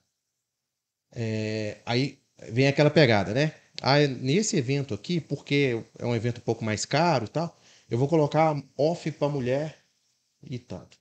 É, 1.12 1.82
aí 1.86 2.22
vem 2.52 2.68
aquela 2.68 2.90
pegada, 2.90 3.34
né? 3.34 3.56
Ah, 3.82 4.00
nesse 4.08 4.58
evento 4.58 4.94
aqui, 4.94 5.22
porque 5.22 5.84
é 5.98 6.06
um 6.06 6.16
evento 6.16 6.40
um 6.40 6.44
pouco 6.44 6.64
mais 6.64 6.86
caro 6.86 7.26
e 7.26 7.30
tal, 7.30 7.58
eu 7.90 7.98
vou 7.98 8.08
colocar 8.08 8.62
off 8.78 9.12
para 9.12 9.30
mulher 9.30 9.78
e 10.44 10.60
tanto. 10.60 10.98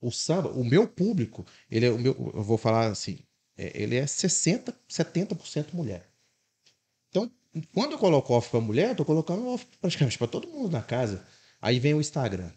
O 0.00 0.10
samba, 0.10 0.50
o 0.50 0.64
meu 0.64 0.86
público, 0.86 1.44
ele 1.70 1.86
é 1.86 1.90
o 1.90 1.98
meu, 1.98 2.32
eu 2.34 2.42
vou 2.42 2.58
falar 2.58 2.86
assim, 2.88 3.18
é, 3.56 3.72
ele 3.74 3.96
é 3.96 4.06
60, 4.06 4.72
70% 4.88 5.72
mulher. 5.72 6.08
Então, 7.08 7.30
quando 7.72 7.92
eu 7.92 7.98
coloco 7.98 8.32
off 8.34 8.50
para 8.50 8.60
mulher, 8.60 8.90
eu 8.90 8.96
tô 8.96 9.04
colocando 9.04 9.46
off 9.48 9.66
praticamente 9.80 10.18
para 10.18 10.26
todo 10.26 10.48
mundo 10.48 10.70
na 10.70 10.82
casa. 10.82 11.26
Aí 11.60 11.78
vem 11.80 11.94
o 11.94 12.00
Instagram. 12.00 12.50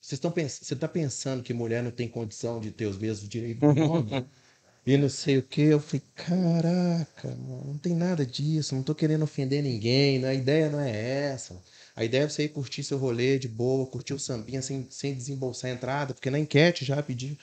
Vocês 0.00 0.16
estão 0.16 0.30
pens... 0.30 0.60
Você 0.62 0.74
tá 0.74 0.88
pensando 0.88 1.42
que 1.42 1.52
mulher 1.52 1.82
não 1.82 1.90
tem 1.90 2.08
condição 2.08 2.60
de 2.60 2.70
ter 2.70 2.86
os 2.86 2.96
mesmos 2.96 3.28
direitos 3.28 3.60
do 3.60 3.82
homem? 3.82 4.26
e 4.90 4.96
não 4.96 5.08
sei 5.10 5.36
o 5.36 5.42
que. 5.42 5.60
Eu 5.60 5.80
falei, 5.80 6.02
caraca, 6.14 7.34
não 7.34 7.76
tem 7.76 7.94
nada 7.94 8.24
disso, 8.24 8.74
não 8.74 8.82
tô 8.82 8.94
querendo 8.94 9.22
ofender 9.22 9.62
ninguém, 9.62 10.18
né? 10.18 10.28
a 10.30 10.34
ideia 10.34 10.70
não 10.70 10.80
é 10.80 10.90
essa. 11.30 11.60
A 11.94 12.04
ideia 12.04 12.22
é 12.22 12.28
você 12.28 12.44
ir 12.44 12.48
curtir 12.48 12.82
seu 12.82 12.96
rolê 12.96 13.38
de 13.38 13.48
boa, 13.48 13.86
curtir 13.86 14.14
o 14.14 14.18
sambinha 14.18 14.62
sem, 14.62 14.86
sem 14.90 15.14
desembolsar 15.14 15.70
a 15.70 15.74
entrada, 15.74 16.14
porque 16.14 16.30
na 16.30 16.38
enquete 16.38 16.84
já 16.86 17.02
pediu. 17.02 17.36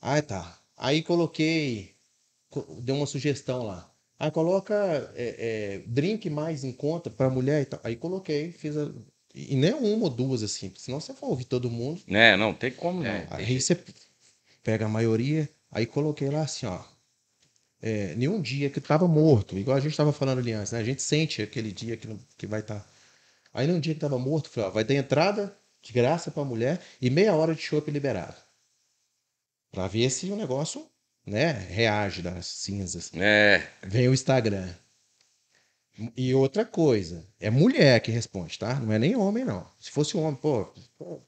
Ah, 0.00 0.22
tá. 0.22 0.58
Aí 0.76 1.02
coloquei, 1.02 1.94
co- 2.50 2.78
deu 2.82 2.94
uma 2.94 3.06
sugestão 3.06 3.64
lá. 3.64 3.90
Aí 4.18 4.30
coloca 4.30 4.74
é, 5.16 5.78
é, 5.78 5.78
drink 5.88 6.30
mais 6.30 6.62
em 6.62 6.72
conta 6.72 7.10
para 7.10 7.28
mulher 7.30 7.62
e 7.62 7.64
tal. 7.64 7.80
Aí 7.82 7.96
coloquei, 7.96 8.52
fiz 8.52 8.76
a... 8.76 8.92
E 9.34 9.56
nem 9.56 9.74
uma 9.74 10.04
ou 10.04 10.10
duas 10.10 10.44
assim, 10.44 10.72
senão 10.76 11.00
você 11.00 11.12
for 11.12 11.26
ouvir 11.30 11.46
todo 11.46 11.68
mundo. 11.68 12.00
Né, 12.06 12.36
não 12.36 12.54
tem 12.54 12.70
como 12.70 13.02
não. 13.02 13.10
É. 13.10 13.26
Aí 13.30 13.60
você 13.60 13.76
pega 14.62 14.86
a 14.86 14.88
maioria, 14.88 15.48
aí 15.74 15.86
coloquei 15.86 16.30
lá 16.30 16.42
assim, 16.42 16.66
ó. 16.66 16.82
É, 17.82 18.14
nenhum 18.14 18.40
dia 18.40 18.70
que 18.70 18.80
tava 18.80 19.06
morto, 19.06 19.58
igual 19.58 19.76
a 19.76 19.80
gente 19.80 19.96
tava 19.96 20.12
falando 20.12 20.38
ali 20.38 20.52
antes, 20.52 20.72
né? 20.72 20.78
A 20.78 20.84
gente 20.84 21.02
sente 21.02 21.42
aquele 21.42 21.70
dia 21.70 21.96
que, 21.98 22.06
não- 22.08 22.18
que 22.38 22.46
vai 22.46 22.60
estar. 22.60 22.86
Aí 23.52 23.66
num 23.66 23.78
dia 23.80 23.94
que 23.94 24.00
tava 24.00 24.18
morto, 24.18 24.48
falei, 24.48 24.70
ó, 24.70 24.72
vai 24.72 24.84
ter 24.84 24.94
entrada 24.94 25.54
de 25.82 25.92
graça 25.92 26.30
pra 26.30 26.44
mulher 26.44 26.80
e 27.00 27.10
meia 27.10 27.34
hora 27.34 27.54
de 27.54 27.60
chopp 27.60 27.90
liberado. 27.90 28.36
Pra 29.70 29.86
ver 29.86 30.08
se 30.08 30.30
o 30.30 30.36
negócio, 30.36 30.88
né, 31.26 31.52
reage 31.52 32.22
das 32.22 32.46
cinzas. 32.46 33.10
É, 33.14 33.68
Vem 33.82 34.08
o 34.08 34.14
Instagram. 34.14 34.72
E 36.16 36.34
outra 36.34 36.64
coisa, 36.64 37.24
é 37.38 37.50
mulher 37.50 38.00
que 38.00 38.10
responde, 38.10 38.58
tá? 38.58 38.80
Não 38.80 38.92
é 38.92 38.98
nem 38.98 39.14
homem, 39.14 39.44
não. 39.44 39.68
Se 39.78 39.90
fosse 39.90 40.16
um 40.16 40.22
homem, 40.22 40.40
pô, 40.40 40.64
pô, 40.98 41.20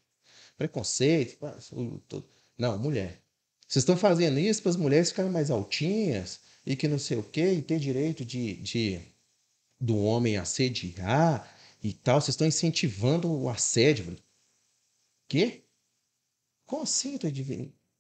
preconceito. 0.57 1.39
isso 1.59 2.03
tudo. 2.09 2.27
Não, 2.59 2.79
mulher. 2.79 3.21
Vocês 3.69 3.83
estão 3.83 3.97
fazendo 3.97 4.39
isso 4.39 4.63
para 4.63 4.71
as 4.71 4.77
mulheres 4.77 5.11
ficarem 5.11 5.31
mais 5.31 5.51
altinhas 5.51 6.41
e 6.67 6.77
que 6.77 6.89
não 6.89 6.99
sei 6.99 7.19
o 7.19 7.23
quê, 7.23 7.53
e 7.55 7.63
ter 7.63 7.79
direito 7.79 8.25
de, 8.25 8.55
de 8.57 9.01
do 9.81 9.99
homem 9.99 10.37
assediar 10.39 11.49
e 11.83 11.93
tal. 11.93 12.21
Vocês 12.21 12.31
estão 12.35 12.47
incentivando 12.47 13.31
o 13.33 13.49
assédio. 13.49 14.17
Quê? 15.29 15.65
Como 16.67 16.83
assim? 16.83 17.19
Tô? 17.19 17.29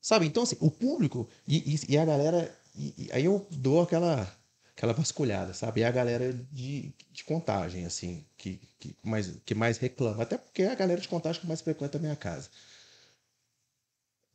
Sabe, 0.00 0.26
então 0.26 0.42
assim, 0.42 0.56
o 0.60 0.70
público 0.70 1.28
e, 1.46 1.74
e- 1.74 1.80
e 1.94 1.98
a 1.98 2.04
galera. 2.04 2.56
e 2.76 3.08
aí 3.12 3.24
eu 3.24 3.46
dou 3.50 3.80
aquela 3.82 4.30
aquela 4.76 4.92
vasculhada, 4.92 5.54
sabe? 5.54 5.80
E 5.80 5.84
a 5.84 5.90
galera 5.90 6.32
de, 6.52 6.92
de 7.10 7.24
contagem, 7.24 7.86
assim, 7.86 8.26
que, 8.36 8.60
que, 8.78 8.94
mais, 9.02 9.30
que 9.44 9.54
mais 9.54 9.78
reclama. 9.78 10.22
Até 10.22 10.36
porque 10.36 10.62
é 10.62 10.70
a 10.70 10.74
galera 10.74 11.00
de 11.00 11.08
contagem 11.08 11.40
que 11.40 11.46
mais 11.46 11.62
frequenta 11.62 11.96
a 11.96 12.00
minha 12.00 12.14
casa. 12.16 12.50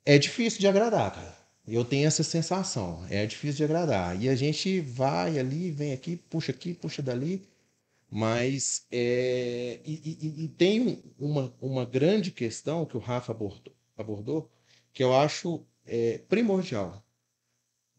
É 0.06 0.18
difícil 0.18 0.60
de 0.60 0.68
agradar, 0.68 1.12
cara. 1.14 1.36
Eu 1.68 1.86
tenho 1.86 2.08
essa 2.08 2.24
sensação. 2.24 3.06
É 3.10 3.26
difícil 3.26 3.58
de 3.58 3.64
agradar. 3.64 4.20
E 4.22 4.30
a 4.30 4.36
gente 4.36 4.80
vai 4.82 5.38
ali, 5.39 5.72
vem 5.72 5.93
aqui, 5.93 6.16
puxa 6.18 6.52
aqui, 6.52 6.74
puxa 6.74 7.02
dali. 7.02 7.47
Mas 8.12 8.86
é, 8.91 9.80
e, 9.86 10.18
e- 10.22 10.45
e 10.45 10.49
tem 10.49 10.82
um- 10.82 11.02
uma, 11.20 11.54
uma 11.62 11.86
grande 11.86 12.32
questão 12.32 12.86
que 12.86 12.97
o 12.97 13.02
Rafa 13.02 13.32
abordou, 13.34 13.74
abordou 13.97 14.52
que 14.93 15.04
eu 15.04 15.16
acho 15.16 15.66
é, 15.86 16.20
primordial. 16.30 17.04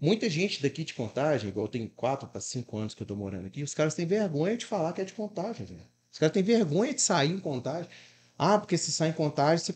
Muita 0.01 0.29
gente 0.29 0.61
daqui 0.63 0.85
de 0.85 0.95
contagem, 0.95 1.49
igual 1.49 1.69
tem 1.69 1.87
quatro 1.89 2.29
para 2.29 2.41
cinco 2.41 2.77
anos 2.77 2.95
que 2.95 3.03
eu 3.03 3.07
tô 3.07 3.15
morando 3.17 3.47
aqui, 3.47 3.63
os 3.63 3.73
caras 3.75 3.95
têm 3.95 4.05
vergonha 4.07 4.57
de 4.57 4.67
falar 4.67 4.93
que 4.93 5.01
é 5.01 5.05
de 5.05 5.13
contagem, 5.13 5.65
velho. 5.67 5.81
Os 6.13 6.19
caras 6.19 6.33
têm 6.33 6.43
vergonha 6.43 6.93
de 6.93 7.01
sair 7.01 7.31
em 7.31 7.39
contagem. 7.41 7.89
Ah, 8.37 8.59
porque 8.59 8.77
se 8.77 8.91
sai 8.93 9.11
em 9.11 9.13
contagem, 9.13 9.65
você- 9.65 9.75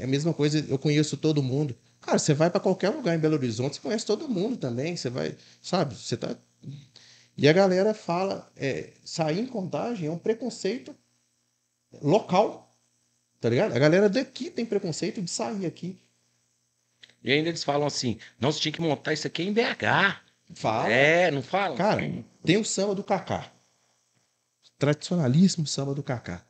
é 0.00 0.04
a 0.04 0.06
mesma 0.06 0.34
coisa, 0.34 0.64
eu 0.68 0.78
conheço 0.78 1.16
todo 1.16 1.42
mundo. 1.42 1.76
Cara, 2.00 2.18
você 2.18 2.34
vai 2.34 2.50
para 2.50 2.60
qualquer 2.60 2.90
lugar 2.90 3.14
em 3.14 3.18
Belo 3.18 3.34
Horizonte, 3.34 3.76
você 3.76 3.80
conhece 3.80 4.06
todo 4.06 4.28
mundo 4.28 4.56
também. 4.56 4.96
Você 4.96 5.10
vai, 5.10 5.36
sabe, 5.60 5.94
você 5.94 6.16
tá. 6.16 6.36
E 7.36 7.48
a 7.48 7.52
galera 7.52 7.94
fala, 7.94 8.50
é, 8.56 8.92
sair 9.04 9.40
em 9.40 9.46
contagem 9.46 10.08
é 10.08 10.10
um 10.10 10.18
preconceito 10.18 10.94
local. 12.02 12.76
Tá 13.40 13.48
ligado? 13.48 13.74
A 13.74 13.78
galera 13.78 14.08
daqui 14.08 14.50
tem 14.50 14.66
preconceito 14.66 15.22
de 15.22 15.30
sair 15.30 15.64
aqui. 15.64 15.96
e 17.22 17.32
ainda 17.32 17.48
eles 17.48 17.62
falam 17.62 17.86
assim, 17.86 18.18
não, 18.40 18.50
você 18.50 18.60
tinha 18.60 18.72
que 18.72 18.80
montar 18.80 19.12
isso 19.12 19.26
aqui 19.26 19.42
em 19.42 19.52
BH. 19.52 20.20
Fala. 20.54 20.88
É, 20.90 21.30
não 21.30 21.42
falam? 21.42 21.76
Cara, 21.76 22.02
tem 22.44 22.56
o 22.56 22.64
samba 22.64 22.94
do 22.94 23.04
Kaká. 23.04 23.52
Tradicionalíssimo 24.78 25.66
samba 25.66 25.94
do 25.94 26.02
Kaká. 26.02 26.44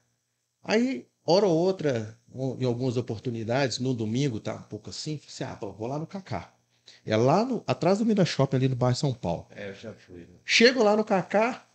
Aí, 0.63 1.07
hora 1.29 1.47
ou 1.47 1.57
outra, 1.57 2.17
em 2.59 2.65
algumas 2.65 2.97
oportunidades, 2.97 3.79
no 3.79 3.93
domingo, 3.93 4.41
tá 4.41 4.55
um 4.55 4.63
pouco 4.63 4.89
assim, 4.91 5.21
você, 5.27 5.45
ah, 5.45 5.55
pô, 5.55 5.71
vou 5.73 5.87
lá 5.87 5.99
no 5.99 6.07
Kaká. 6.07 6.53
É 7.05 7.17
lá 7.17 7.45
no, 7.45 7.63
atrás 7.67 7.99
do 7.99 8.07
Mida 8.07 8.25
Shopping, 8.25 8.57
ali 8.57 8.69
no 8.69 8.75
bairro 8.77 8.97
São 8.97 9.13
Paulo. 9.13 9.47
É, 9.55 9.69
eu 9.69 9.75
já 9.75 9.93
fui. 9.93 10.21
né? 10.21 10.27
Chego 10.45 10.83
lá 10.83 10.97
no 10.97 11.05
Kaká, 11.05 11.67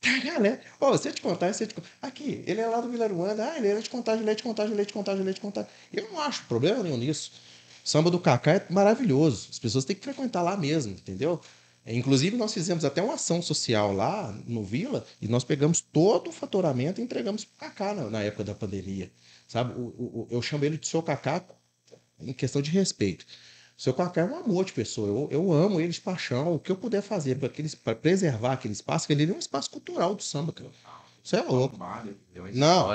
tá, 0.00 0.18
galera. 0.24 0.60
Ô, 0.80 0.90
você 0.90 1.12
te 1.12 1.22
contar, 1.22 1.54
você 1.54 1.66
te 1.66 1.74
contar. 1.74 1.88
Aqui, 2.02 2.42
ele 2.46 2.60
é 2.60 2.66
lá 2.66 2.80
do 2.80 2.90
Vila 2.90 3.04
Aruanda. 3.04 3.52
Ah, 3.52 3.58
ele 3.58 3.68
é 3.68 3.80
de 3.80 3.88
contagem, 3.88 4.24
leite, 4.24 4.42
contagem, 4.42 4.74
leite, 4.74 4.92
contagem, 4.92 5.24
leite, 5.24 5.40
contagem. 5.40 5.70
Eu 5.92 6.10
não 6.10 6.20
acho 6.20 6.44
problema 6.46 6.82
nenhum 6.82 6.96
nisso. 6.96 7.32
Samba 7.84 8.10
do 8.10 8.18
Kaká 8.18 8.54
é 8.54 8.66
maravilhoso. 8.70 9.48
As 9.50 9.58
pessoas 9.58 9.84
têm 9.84 9.94
que 9.94 10.02
frequentar 10.02 10.42
lá 10.42 10.56
mesmo, 10.56 10.92
entendeu? 10.92 11.40
Inclusive, 11.86 12.36
nós 12.36 12.54
fizemos 12.54 12.84
até 12.84 13.02
uma 13.02 13.14
ação 13.14 13.42
social 13.42 13.92
lá 13.92 14.32
no 14.46 14.62
Vila 14.64 15.04
e 15.20 15.28
nós 15.28 15.44
pegamos 15.44 15.80
todo 15.80 16.30
o 16.30 16.32
faturamento 16.32 17.00
e 17.00 17.04
entregamos 17.04 17.44
pro 17.44 17.58
Kaká 17.68 17.92
na, 17.94 18.08
na 18.10 18.22
época 18.22 18.44
da 18.44 18.54
pandemia. 18.54 19.10
Sabe? 19.46 19.74
O, 19.78 19.82
o- 19.82 20.20
o- 20.22 20.28
eu 20.30 20.40
chamo 20.40 20.64
ele 20.64 20.78
de 20.78 20.88
seu 20.88 21.02
Kaká 21.02 21.44
em 22.18 22.32
questão 22.32 22.62
de 22.62 22.70
respeito. 22.70 23.26
O 23.76 23.82
seu 23.82 23.92
Kaká 23.92 24.22
é 24.22 24.24
um 24.24 24.36
amor 24.36 24.64
de 24.64 24.72
pessoa. 24.72 25.08
Eu, 25.08 25.28
eu 25.30 25.52
amo 25.52 25.80
ele 25.80 25.92
de 25.92 26.00
paixão. 26.00 26.54
O 26.54 26.58
que 26.58 26.70
eu 26.72 26.76
puder 26.76 27.02
fazer 27.02 27.36
para 27.38 27.94
preservar 27.94 28.52
aquele 28.54 28.72
espaço, 28.72 29.06
que 29.06 29.12
ele 29.12 29.30
é 29.30 29.34
um 29.34 29.38
espaço 29.38 29.70
cultural 29.70 30.14
do 30.14 30.22
samba, 30.22 30.52
cara. 30.52 30.70
Isso 31.22 31.36
é 31.36 31.42
louco. 31.42 31.76
Não. 32.54 32.86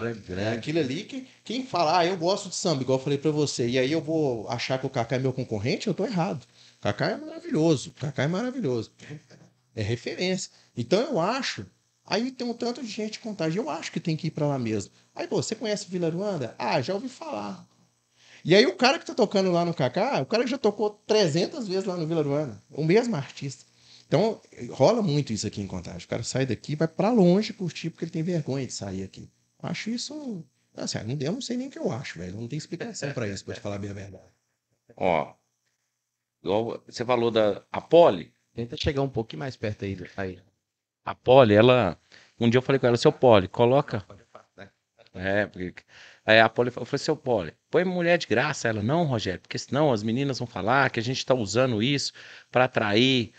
É 0.41 0.53
aquilo 0.53 0.79
ali 0.79 1.03
que 1.03 1.27
quem 1.43 1.65
fala, 1.65 1.99
ah, 1.99 2.05
eu 2.05 2.15
gosto 2.15 2.47
de 2.49 2.55
samba, 2.55 2.81
igual 2.83 2.97
eu 2.99 3.03
falei 3.03 3.17
pra 3.17 3.31
você, 3.31 3.67
e 3.67 3.77
aí 3.77 3.91
eu 3.91 4.01
vou 4.01 4.47
achar 4.49 4.79
que 4.79 4.85
o 4.85 4.89
Kaká 4.89 5.15
é 5.15 5.19
meu 5.19 5.33
concorrente, 5.33 5.87
eu 5.87 5.93
tô 5.95 6.05
errado. 6.05 6.45
Kaká 6.81 7.07
é 7.11 7.17
maravilhoso, 7.17 7.91
Kaká 7.91 8.23
é 8.23 8.27
maravilhoso. 8.27 8.91
É 9.75 9.81
referência. 9.81 10.51
Então 10.75 10.99
eu 11.01 11.19
acho, 11.19 11.65
aí 12.05 12.31
tem 12.31 12.47
um 12.47 12.53
tanto 12.53 12.81
de 12.81 12.87
gente 12.87 13.19
contagem, 13.19 13.61
eu 13.61 13.69
acho 13.69 13.91
que 13.91 13.99
tem 13.99 14.15
que 14.15 14.27
ir 14.27 14.31
pra 14.31 14.47
lá 14.47 14.57
mesmo. 14.57 14.91
Aí, 15.13 15.27
pô, 15.27 15.41
você 15.41 15.55
conhece 15.55 15.89
Vila 15.89 16.07
Aruanda? 16.07 16.55
Ah, 16.57 16.81
já 16.81 16.93
ouvi 16.93 17.09
falar. 17.09 17.67
E 18.43 18.55
aí 18.55 18.65
o 18.65 18.75
cara 18.75 18.97
que 18.97 19.05
tá 19.05 19.13
tocando 19.13 19.51
lá 19.51 19.65
no 19.65 19.73
Kaká, 19.73 20.21
o 20.21 20.25
cara 20.25 20.47
já 20.47 20.57
tocou 20.57 20.91
300 21.05 21.67
vezes 21.67 21.85
lá 21.85 21.97
no 21.97 22.07
Vila 22.07 22.21
Aruanda, 22.21 22.61
o 22.69 22.83
mesmo 22.83 23.15
artista. 23.15 23.65
Então, 24.07 24.41
rola 24.71 25.03
muito 25.03 25.31
isso 25.31 25.45
aqui 25.45 25.61
em 25.61 25.67
Contagem. 25.67 26.03
O 26.03 26.07
cara 26.07 26.23
sai 26.23 26.43
daqui 26.43 26.75
vai 26.75 26.87
pra 26.87 27.11
longe 27.11 27.53
curtir 27.53 27.91
porque 27.91 28.05
ele 28.05 28.11
tem 28.11 28.23
vergonha 28.23 28.65
de 28.65 28.73
sair 28.73 29.03
aqui. 29.03 29.29
Acho 29.61 29.91
isso. 29.91 30.43
Assim, 30.75 30.97
eu 31.19 31.31
não 31.31 31.41
sei 31.41 31.57
nem 31.57 31.67
o 31.67 31.69
que 31.69 31.77
eu 31.77 31.91
acho, 31.91 32.17
velho. 32.17 32.35
Não 32.35 32.47
tem 32.47 32.57
explicação 32.57 33.13
pra 33.13 33.27
isso, 33.27 33.45
pra 33.45 33.53
te 33.53 33.61
falar 33.61 33.77
bem 33.77 33.91
a 33.91 33.93
verdade. 33.93 34.23
Ó, 34.97 35.35
igual 36.43 36.83
você 36.87 37.05
falou 37.05 37.31
da 37.31 37.63
a 37.71 37.81
Poli. 37.81 38.33
Tenta 38.53 38.75
chegar 38.77 39.01
um 39.01 39.09
pouquinho 39.09 39.39
mais 39.39 39.55
perto 39.55 39.85
aí. 39.85 39.97
aí. 40.17 40.39
A 41.05 41.15
Poli, 41.15 41.53
ela. 41.53 41.97
Um 42.39 42.49
dia 42.49 42.59
eu 42.59 42.61
falei 42.61 42.79
com 42.79 42.87
ela, 42.87 42.97
seu 42.97 43.11
Poli, 43.11 43.47
coloca. 43.47 43.97
Afastar. 43.97 44.73
É, 45.13 45.45
porque. 45.47 45.83
Aí 46.25 46.39
a 46.39 46.47
Poli 46.47 46.69
falou, 46.69 46.85
seu 46.97 47.15
Poli, 47.15 47.53
põe 47.71 47.83
mulher 47.83 48.17
de 48.17 48.27
graça. 48.27 48.67
Ela, 48.67 48.83
não, 48.83 49.03
Rogério, 49.03 49.41
porque 49.41 49.57
senão 49.57 49.91
as 49.91 50.03
meninas 50.03 50.39
vão 50.39 50.47
falar 50.47 50.89
que 50.89 50.99
a 50.99 51.03
gente 51.03 51.25
tá 51.25 51.33
usando 51.33 51.81
isso 51.81 52.13
pra 52.51 52.65
atrair 52.65 53.33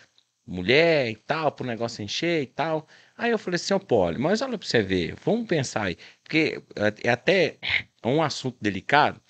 mulher 0.46 1.08
e 1.10 1.16
tal, 1.16 1.52
pro 1.52 1.64
negócio 1.66 2.02
encher 2.02 2.42
e 2.42 2.46
tal. 2.46 2.86
Aí 3.16 3.30
eu 3.30 3.38
falei, 3.38 3.58
seu 3.58 3.78
Poli, 3.78 4.18
mas 4.18 4.42
olha 4.42 4.58
pra 4.58 4.66
você 4.66 4.82
ver, 4.82 5.14
vamos 5.24 5.46
pensar 5.46 5.84
aí. 5.84 5.96
Porque 6.22 6.62
é 6.76 7.08
é 7.08 7.10
até 7.10 7.58
um 8.04 8.22
assunto 8.22 8.56
delicado. 8.60 9.20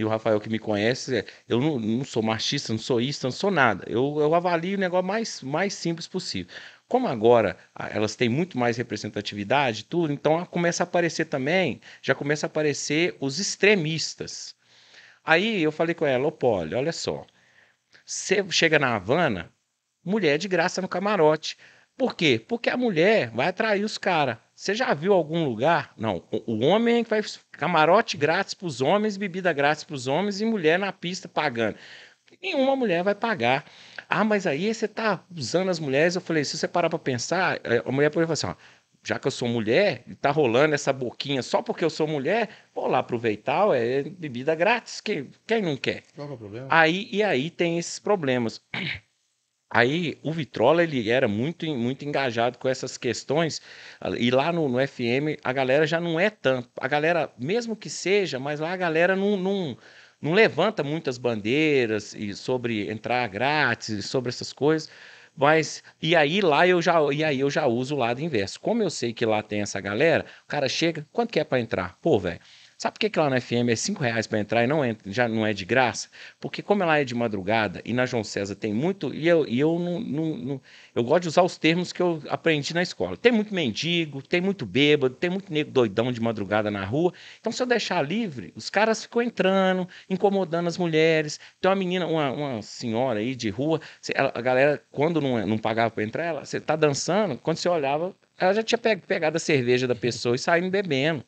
E 0.00 0.04
o 0.04 0.08
Rafael 0.08 0.40
que 0.40 0.48
me 0.48 0.58
conhece, 0.58 1.18
é, 1.18 1.24
eu 1.46 1.60
não, 1.60 1.78
não 1.78 2.04
sou 2.06 2.22
machista, 2.22 2.72
não 2.72 2.80
sou 2.80 3.02
isso, 3.02 3.26
não 3.26 3.30
sou 3.30 3.50
nada. 3.50 3.84
Eu, 3.86 4.16
eu 4.18 4.34
avalio 4.34 4.78
o 4.78 4.80
negócio 4.80 5.06
mais, 5.06 5.42
mais 5.42 5.74
simples 5.74 6.08
possível. 6.08 6.50
Como 6.88 7.06
agora 7.06 7.58
elas 7.90 8.16
têm 8.16 8.26
muito 8.26 8.56
mais 8.56 8.78
representatividade 8.78 9.84
tudo, 9.84 10.10
então 10.10 10.42
começa 10.46 10.82
a 10.82 10.84
aparecer 10.84 11.26
também, 11.26 11.82
já 12.00 12.14
começa 12.14 12.46
a 12.46 12.48
aparecer 12.48 13.14
os 13.20 13.38
extremistas. 13.38 14.56
Aí 15.22 15.62
eu 15.62 15.70
falei 15.70 15.94
com 15.94 16.06
ela, 16.06 16.26
ô 16.26 16.32
Poli, 16.32 16.74
olha 16.74 16.92
só, 16.92 17.26
você 18.02 18.42
chega 18.50 18.78
na 18.78 18.96
Havana, 18.96 19.52
mulher 20.02 20.38
de 20.38 20.48
graça 20.48 20.80
no 20.80 20.88
camarote. 20.88 21.58
Por 21.94 22.16
quê? 22.16 22.42
Porque 22.48 22.70
a 22.70 22.76
mulher 22.76 23.30
vai 23.32 23.48
atrair 23.48 23.84
os 23.84 23.98
caras. 23.98 24.38
Você 24.60 24.74
já 24.74 24.92
viu 24.92 25.14
algum 25.14 25.42
lugar? 25.42 25.90
Não, 25.96 26.22
o, 26.30 26.66
homem 26.66 26.98
é 26.98 27.02
que 27.02 27.08
vai 27.08 27.22
camarote 27.50 28.18
grátis 28.18 28.52
para 28.52 28.66
os 28.66 28.82
homens, 28.82 29.16
bebida 29.16 29.50
grátis 29.54 29.84
para 29.84 29.94
os 29.94 30.06
homens 30.06 30.42
e 30.42 30.44
mulher 30.44 30.78
na 30.78 30.92
pista 30.92 31.26
pagando. 31.26 31.78
Nenhuma 32.42 32.76
mulher 32.76 33.02
vai 33.02 33.14
pagar. 33.14 33.64
Ah, 34.06 34.22
mas 34.22 34.46
aí 34.46 34.74
você 34.74 34.86
tá 34.86 35.24
usando 35.34 35.70
as 35.70 35.80
mulheres. 35.80 36.14
Eu 36.14 36.20
falei, 36.20 36.44
se 36.44 36.58
você 36.58 36.68
parar 36.68 36.90
para 36.90 36.98
pensar, 36.98 37.58
eh, 37.64 37.82
a 37.82 37.90
mulher 37.90 38.10
pode 38.10 38.26
falar 38.26 38.34
assim, 38.34 38.48
ó, 38.48 38.54
já 39.02 39.18
que 39.18 39.26
eu 39.26 39.30
sou 39.30 39.48
mulher, 39.48 40.02
e 40.06 40.14
tá 40.14 40.30
rolando 40.30 40.74
essa 40.74 40.92
boquinha 40.92 41.42
só 41.42 41.62
porque 41.62 41.82
eu 41.82 41.88
sou 41.88 42.06
mulher, 42.06 42.50
vou 42.74 42.86
lá 42.86 42.98
aproveitar, 42.98 43.74
é 43.74 44.02
bebida 44.02 44.54
grátis, 44.54 45.00
quem, 45.00 45.30
quem 45.46 45.62
não 45.62 45.74
quer? 45.78 46.02
Qual 46.14 46.28
é 46.28 46.32
o 46.32 46.36
problema? 46.36 46.66
Aí, 46.68 47.08
e 47.10 47.22
aí 47.22 47.48
tem 47.48 47.78
esses 47.78 47.98
problemas. 47.98 48.60
Aí 49.72 50.18
o 50.22 50.32
Vitrola 50.32 50.82
ele 50.82 51.08
era 51.10 51.28
muito, 51.28 51.64
muito 51.76 52.04
engajado 52.04 52.58
com 52.58 52.68
essas 52.68 52.98
questões, 52.98 53.60
e 54.18 54.30
lá 54.30 54.52
no, 54.52 54.68
no 54.68 54.78
FM 54.80 55.38
a 55.44 55.52
galera 55.52 55.86
já 55.86 56.00
não 56.00 56.18
é 56.18 56.28
tanto. 56.28 56.68
A 56.80 56.88
galera, 56.88 57.32
mesmo 57.38 57.76
que 57.76 57.88
seja, 57.88 58.38
mas 58.40 58.58
lá 58.58 58.72
a 58.72 58.76
galera 58.76 59.14
não, 59.14 59.36
não, 59.36 59.78
não 60.20 60.32
levanta 60.32 60.82
muitas 60.82 61.18
bandeiras 61.18 62.14
e 62.14 62.34
sobre 62.34 62.90
entrar 62.90 63.28
grátis, 63.28 64.06
sobre 64.06 64.30
essas 64.30 64.52
coisas. 64.52 64.90
Mas 65.36 65.82
e 66.02 66.14
aí 66.16 66.40
lá 66.40 66.66
eu 66.66 66.82
já 66.82 66.94
e 67.12 67.22
aí 67.24 67.40
eu 67.40 67.48
já 67.50 67.66
uso 67.66 67.94
o 67.94 67.98
lado 67.98 68.20
inverso. 68.20 68.60
Como 68.60 68.82
eu 68.82 68.90
sei 68.90 69.12
que 69.12 69.24
lá 69.24 69.42
tem 69.42 69.60
essa 69.62 69.80
galera, 69.80 70.26
o 70.44 70.48
cara 70.48 70.68
chega, 70.68 71.06
quanto 71.12 71.32
que 71.32 71.40
é 71.40 71.44
para 71.44 71.60
entrar? 71.60 71.96
Pô, 72.02 72.18
velho, 72.18 72.40
Sabe 72.80 72.94
por 72.94 73.00
que, 73.00 73.10
que 73.10 73.18
lá 73.18 73.28
na 73.28 73.38
FM 73.38 73.68
é 73.68 73.76
5 73.76 74.02
reais 74.02 74.26
para 74.26 74.38
entrar 74.40 74.64
e 74.64 74.66
não 74.66 74.82
entra, 74.82 75.12
já 75.12 75.28
não 75.28 75.46
é 75.46 75.52
de 75.52 75.66
graça? 75.66 76.08
Porque 76.40 76.62
como 76.62 76.82
ela 76.82 76.98
é 76.98 77.04
de 77.04 77.14
madrugada 77.14 77.82
e 77.84 77.92
na 77.92 78.06
João 78.06 78.24
César 78.24 78.54
tem 78.54 78.72
muito, 78.72 79.14
e 79.14 79.28
eu, 79.28 79.46
e 79.46 79.60
eu 79.60 79.78
não, 79.78 80.00
não, 80.00 80.36
não, 80.38 80.60
eu 80.94 81.04
gosto 81.04 81.24
de 81.24 81.28
usar 81.28 81.42
os 81.42 81.58
termos 81.58 81.92
que 81.92 82.00
eu 82.00 82.22
aprendi 82.30 82.72
na 82.72 82.80
escola. 82.80 83.18
Tem 83.18 83.30
muito 83.30 83.54
mendigo, 83.54 84.22
tem 84.22 84.40
muito 84.40 84.64
bêbado, 84.64 85.14
tem 85.14 85.28
muito 85.28 85.52
nego 85.52 85.70
doidão 85.70 86.10
de 86.10 86.22
madrugada 86.22 86.70
na 86.70 86.82
rua. 86.82 87.12
Então, 87.38 87.52
se 87.52 87.62
eu 87.62 87.66
deixar 87.66 88.00
livre, 88.00 88.50
os 88.56 88.70
caras 88.70 89.02
ficam 89.02 89.20
entrando, 89.20 89.86
incomodando 90.08 90.66
as 90.66 90.78
mulheres. 90.78 91.38
Tem 91.60 91.70
uma 91.70 91.76
menina, 91.76 92.06
uma, 92.06 92.32
uma 92.32 92.62
senhora 92.62 93.18
aí 93.18 93.34
de 93.34 93.50
rua, 93.50 93.78
a 94.16 94.40
galera, 94.40 94.82
quando 94.90 95.20
não, 95.20 95.46
não 95.46 95.58
pagava 95.58 95.90
para 95.90 96.02
entrar, 96.02 96.24
ela, 96.24 96.44
você 96.46 96.58
tá 96.58 96.76
dançando, 96.76 97.36
quando 97.36 97.58
você 97.58 97.68
olhava, 97.68 98.16
ela 98.38 98.54
já 98.54 98.62
tinha 98.62 98.78
pegado 98.78 99.36
a 99.36 99.40
cerveja 99.40 99.86
da 99.86 99.94
pessoa 99.94 100.34
e 100.34 100.38
saindo 100.38 100.70
bebendo. 100.70 101.22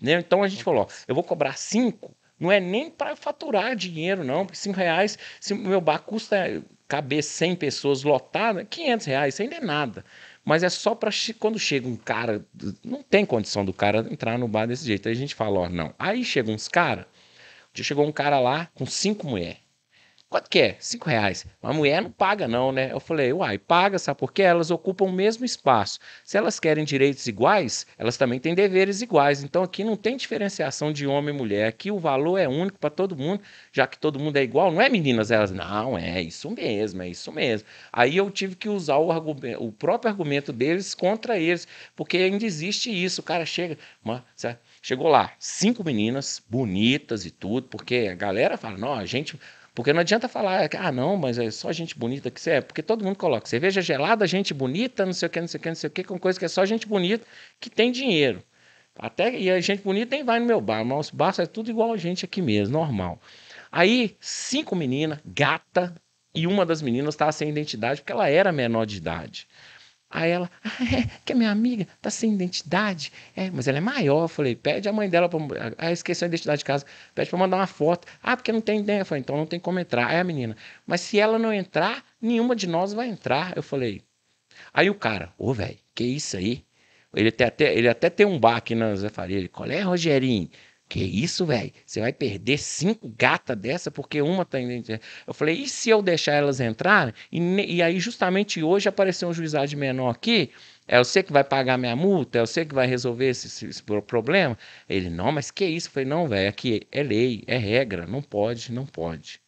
Né? 0.00 0.12
Então 0.14 0.42
a 0.42 0.48
gente 0.48 0.64
falou: 0.64 0.82
ó, 0.82 0.86
eu 1.06 1.14
vou 1.14 1.24
cobrar 1.24 1.56
cinco, 1.56 2.14
não 2.38 2.50
é 2.50 2.60
nem 2.60 2.90
para 2.90 3.16
faturar 3.16 3.76
dinheiro, 3.76 4.24
não, 4.24 4.44
porque 4.44 4.58
cinco 4.58 4.78
reais, 4.78 5.18
se 5.40 5.52
o 5.52 5.56
meu 5.56 5.80
bar 5.80 6.00
custa 6.00 6.62
caber 6.86 7.22
100 7.22 7.56
pessoas 7.56 8.02
lotadas, 8.02 8.66
500 8.68 9.06
reais, 9.06 9.34
isso 9.34 9.42
ainda 9.42 9.56
é 9.56 9.60
nada. 9.60 10.04
Mas 10.44 10.62
é 10.62 10.68
só 10.68 10.94
para 10.94 11.10
quando 11.38 11.58
chega 11.58 11.88
um 11.88 11.96
cara, 11.96 12.44
não 12.84 13.02
tem 13.02 13.24
condição 13.24 13.64
do 13.64 13.72
cara 13.72 14.06
entrar 14.10 14.38
no 14.38 14.46
bar 14.46 14.66
desse 14.66 14.84
jeito. 14.86 15.08
Aí 15.08 15.14
a 15.14 15.16
gente 15.16 15.34
fala: 15.34 15.60
ó, 15.60 15.68
não. 15.68 15.94
Aí 15.98 16.22
chega 16.24 16.50
uns 16.50 16.68
caras, 16.68 17.06
já 17.72 17.82
chegou 17.82 18.06
um 18.06 18.12
cara 18.12 18.38
lá 18.38 18.68
com 18.74 18.84
cinco 18.84 19.26
mulheres. 19.26 19.63
Quanto 20.34 20.50
que 20.50 20.58
é? 20.58 20.76
Cinco 20.80 21.08
reais. 21.08 21.46
A 21.62 21.72
mulher 21.72 22.02
não 22.02 22.10
paga, 22.10 22.48
não, 22.48 22.72
né? 22.72 22.90
Eu 22.90 22.98
falei, 22.98 23.32
uai, 23.32 23.56
paga, 23.56 24.00
sabe 24.00 24.18
por 24.18 24.32
quê? 24.32 24.42
Elas 24.42 24.68
ocupam 24.68 25.04
o 25.04 25.12
mesmo 25.12 25.44
espaço. 25.44 26.00
Se 26.24 26.36
elas 26.36 26.58
querem 26.58 26.84
direitos 26.84 27.28
iguais, 27.28 27.86
elas 27.96 28.16
também 28.16 28.40
têm 28.40 28.52
deveres 28.52 29.00
iguais. 29.00 29.44
Então 29.44 29.62
aqui 29.62 29.84
não 29.84 29.94
tem 29.94 30.16
diferenciação 30.16 30.92
de 30.92 31.06
homem 31.06 31.32
e 31.32 31.38
mulher. 31.38 31.68
Aqui 31.68 31.88
o 31.88 32.00
valor 32.00 32.36
é 32.36 32.48
único 32.48 32.80
para 32.80 32.90
todo 32.90 33.16
mundo, 33.16 33.42
já 33.70 33.86
que 33.86 33.96
todo 33.96 34.18
mundo 34.18 34.36
é 34.36 34.42
igual. 34.42 34.72
Não 34.72 34.80
é, 34.82 34.88
meninas? 34.88 35.30
Elas, 35.30 35.52
não, 35.52 35.96
é 35.96 36.20
isso 36.20 36.50
mesmo, 36.50 37.00
é 37.00 37.08
isso 37.08 37.30
mesmo. 37.30 37.68
Aí 37.92 38.16
eu 38.16 38.28
tive 38.28 38.56
que 38.56 38.68
usar 38.68 38.96
o, 38.96 39.10
o 39.60 39.70
próprio 39.70 40.10
argumento 40.10 40.52
deles 40.52 40.96
contra 40.96 41.38
eles, 41.38 41.68
porque 41.94 42.16
ainda 42.16 42.44
existe 42.44 42.90
isso. 42.90 43.20
O 43.20 43.24
cara 43.24 43.46
chega, 43.46 43.78
uma, 44.04 44.24
chegou 44.82 45.06
lá, 45.06 45.32
cinco 45.38 45.84
meninas 45.84 46.42
bonitas 46.50 47.24
e 47.24 47.30
tudo, 47.30 47.68
porque 47.68 48.08
a 48.10 48.16
galera 48.16 48.56
fala, 48.56 48.76
não, 48.76 48.94
a 48.94 49.06
gente 49.06 49.38
porque 49.74 49.92
não 49.92 50.00
adianta 50.00 50.28
falar, 50.28 50.68
ah, 50.78 50.92
não, 50.92 51.16
mas 51.16 51.38
é 51.38 51.50
só 51.50 51.72
gente 51.72 51.98
bonita 51.98 52.30
que 52.30 52.40
você 52.40 52.52
é. 52.52 52.60
Porque 52.60 52.82
todo 52.82 53.04
mundo 53.04 53.16
coloca 53.16 53.46
cerveja 53.48 53.82
gelada, 53.82 54.26
gente 54.26 54.54
bonita, 54.54 55.04
não 55.04 55.12
sei 55.12 55.26
o 55.26 55.30
que, 55.30 55.40
não 55.40 55.48
sei 55.48 55.58
o 55.58 55.62
que, 55.62 55.68
não 55.68 55.74
sei 55.74 55.88
o 55.88 55.90
que, 55.90 56.04
com 56.04 56.18
coisa 56.18 56.38
que 56.38 56.44
é 56.44 56.48
só 56.48 56.64
gente 56.64 56.86
bonita 56.86 57.26
que 57.60 57.68
tem 57.68 57.90
dinheiro. 57.90 58.42
Até, 58.96 59.36
e 59.38 59.50
a 59.50 59.60
gente 59.60 59.82
bonita 59.82 60.14
nem 60.14 60.24
vai 60.24 60.38
no 60.40 60.46
meu 60.46 60.60
bar, 60.60 60.84
mas 60.84 61.10
o 61.10 61.16
bar 61.16 61.34
é 61.38 61.46
tudo 61.46 61.70
igual 61.70 61.92
a 61.92 61.96
gente 61.96 62.24
aqui 62.24 62.40
mesmo, 62.40 62.72
normal. 62.74 63.20
Aí, 63.72 64.16
cinco 64.20 64.76
meninas, 64.76 65.18
gata, 65.24 65.94
e 66.34 66.46
uma 66.46 66.66
das 66.66 66.82
meninas 66.82 67.14
estava 67.14 67.32
sem 67.32 67.48
identidade 67.48 68.00
porque 68.00 68.12
ela 68.12 68.28
era 68.28 68.52
menor 68.52 68.84
de 68.86 68.96
idade. 68.96 69.48
Aí 70.14 70.30
ela, 70.30 70.48
ah, 70.62 70.68
é, 70.96 71.10
que 71.24 71.32
a 71.32 71.36
minha 71.36 71.50
amiga 71.50 71.88
tá 72.00 72.08
sem 72.08 72.32
identidade. 72.32 73.12
É, 73.34 73.50
mas 73.50 73.66
ela 73.66 73.78
é 73.78 73.80
maior. 73.80 74.22
Eu 74.22 74.28
falei, 74.28 74.54
pede 74.54 74.88
a 74.88 74.92
mãe 74.92 75.10
dela 75.10 75.28
para. 75.28 75.74
Ah, 75.76 75.90
esqueceu 75.90 76.26
a 76.26 76.28
identidade 76.28 76.60
de 76.60 76.64
casa. 76.64 76.86
Pede 77.12 77.28
para 77.28 77.38
mandar 77.38 77.56
uma 77.56 77.66
foto. 77.66 78.06
Ah, 78.22 78.36
porque 78.36 78.52
não 78.52 78.60
tem 78.60 78.78
ideia. 78.78 79.00
Eu 79.00 79.06
falei, 79.06 79.22
então 79.22 79.36
não 79.36 79.44
tem 79.44 79.58
como 79.58 79.80
entrar. 79.80 80.06
Aí 80.06 80.18
a 80.20 80.24
menina, 80.24 80.56
mas 80.86 81.00
se 81.00 81.18
ela 81.18 81.36
não 81.36 81.52
entrar, 81.52 82.04
nenhuma 82.22 82.54
de 82.54 82.68
nós 82.68 82.92
vai 82.92 83.08
entrar. 83.08 83.56
Eu 83.56 83.62
falei. 83.62 84.02
Aí 84.72 84.88
o 84.88 84.94
cara, 84.94 85.32
ô, 85.36 85.52
velho, 85.52 85.78
que 85.94 86.04
isso 86.04 86.36
aí? 86.36 86.64
Ele, 87.14 87.28
até, 87.28 87.74
ele 87.74 87.88
até 87.88 88.08
tem 88.08 88.26
um 88.26 88.38
bar 88.38 88.56
aqui 88.56 88.74
na 88.76 88.94
Zé 88.94 89.08
Faria. 89.08 89.36
Ele, 89.38 89.48
qual 89.48 89.68
é, 89.68 89.80
Rogerinho? 89.80 90.48
Que 90.94 91.02
isso, 91.02 91.44
velho? 91.44 91.72
Você 91.84 91.98
vai 92.00 92.12
perder 92.12 92.56
cinco 92.56 93.12
gatas 93.18 93.56
dessa 93.56 93.90
porque 93.90 94.22
uma 94.22 94.44
tá 94.44 94.60
indo. 94.60 95.00
Eu 95.26 95.34
falei, 95.34 95.56
e 95.56 95.68
se 95.68 95.90
eu 95.90 96.00
deixar 96.00 96.34
elas 96.34 96.60
entrarem? 96.60 97.12
E, 97.32 97.40
e 97.40 97.82
aí, 97.82 97.98
justamente 97.98 98.62
hoje, 98.62 98.88
apareceu 98.88 99.28
um 99.28 99.32
juizado 99.34 99.76
menor 99.76 100.10
aqui. 100.10 100.52
É 100.86 100.96
você 100.98 101.20
que 101.24 101.32
vai 101.32 101.42
pagar 101.42 101.76
minha 101.78 101.96
multa? 101.96 102.38
É 102.38 102.40
você 102.42 102.64
que 102.64 102.72
vai 102.72 102.86
resolver 102.86 103.28
esse, 103.28 103.48
esse, 103.48 103.66
esse 103.66 103.82
problema? 103.82 104.56
Ele, 104.88 105.10
não, 105.10 105.32
mas 105.32 105.50
que 105.50 105.64
isso? 105.64 105.88
Eu 105.88 105.92
falei, 105.94 106.08
não, 106.08 106.28
velho, 106.28 106.48
aqui 106.48 106.86
é 106.92 107.02
lei, 107.02 107.42
é 107.48 107.56
regra, 107.56 108.06
não 108.06 108.22
pode, 108.22 108.70
não 108.70 108.86
pode. 108.86 109.40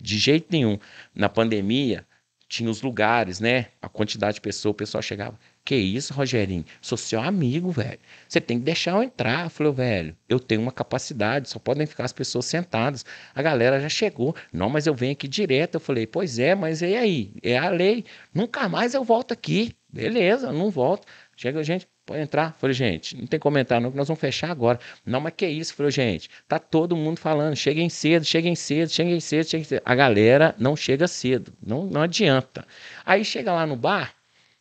De 0.00 0.18
jeito 0.18 0.48
nenhum. 0.50 0.80
Na 1.14 1.28
pandemia, 1.28 2.04
tinha 2.48 2.68
os 2.68 2.82
lugares, 2.82 3.38
né? 3.38 3.68
A 3.80 3.88
quantidade 3.88 4.34
de 4.34 4.40
pessoas, 4.40 4.72
o 4.72 4.74
pessoal 4.74 5.00
chegava. 5.00 5.38
Que 5.64 5.76
isso, 5.76 6.12
Rogerinho? 6.12 6.64
Sou 6.80 6.98
seu 6.98 7.20
amigo, 7.20 7.70
velho. 7.70 7.98
Você 8.28 8.40
tem 8.40 8.58
que 8.58 8.64
deixar 8.64 8.92
eu 8.96 9.02
entrar. 9.02 9.44
Eu 9.44 9.50
falei, 9.50 9.72
velho, 9.72 10.16
eu 10.28 10.40
tenho 10.40 10.60
uma 10.60 10.72
capacidade, 10.72 11.48
só 11.48 11.58
podem 11.60 11.86
ficar 11.86 12.04
as 12.04 12.12
pessoas 12.12 12.46
sentadas. 12.46 13.04
A 13.32 13.40
galera 13.40 13.80
já 13.80 13.88
chegou. 13.88 14.34
Não, 14.52 14.68
mas 14.68 14.88
eu 14.88 14.94
venho 14.94 15.12
aqui 15.12 15.28
direto. 15.28 15.74
Eu 15.76 15.80
falei, 15.80 16.04
pois 16.04 16.40
é, 16.40 16.54
mas 16.56 16.82
e 16.82 16.96
aí? 16.96 17.32
É 17.42 17.56
a 17.56 17.68
lei. 17.68 18.04
Nunca 18.34 18.68
mais 18.68 18.92
eu 18.92 19.04
volto 19.04 19.32
aqui. 19.32 19.72
Beleza, 19.88 20.50
não 20.50 20.68
volto. 20.68 21.06
Chega 21.36 21.60
a 21.60 21.62
gente, 21.62 21.86
pode 22.04 22.20
entrar. 22.22 22.48
Eu 22.48 22.58
falei, 22.58 22.74
gente, 22.74 23.16
não 23.16 23.26
tem 23.26 23.38
comentário 23.38 23.84
não, 23.84 23.90
que 23.92 23.96
nós 23.96 24.08
vamos 24.08 24.20
fechar 24.20 24.50
agora. 24.50 24.80
Não, 25.06 25.20
mas 25.20 25.34
que 25.36 25.46
isso? 25.46 25.72
Eu 25.72 25.76
falei, 25.76 25.92
gente, 25.92 26.28
tá 26.48 26.58
todo 26.58 26.96
mundo 26.96 27.20
falando, 27.20 27.54
cheguem 27.54 27.88
cedo, 27.88 28.24
cheguem 28.24 28.54
cedo, 28.56 28.88
cheguem 28.90 29.20
cedo, 29.20 29.48
cheguem 29.48 29.64
cedo. 29.64 29.82
A 29.84 29.94
galera 29.94 30.54
não 30.58 30.74
chega 30.74 31.06
cedo, 31.06 31.52
não, 31.62 31.86
não 31.86 32.02
adianta. 32.02 32.66
Aí 33.04 33.24
chega 33.24 33.52
lá 33.52 33.66
no 33.66 33.76
bar, 33.76 34.14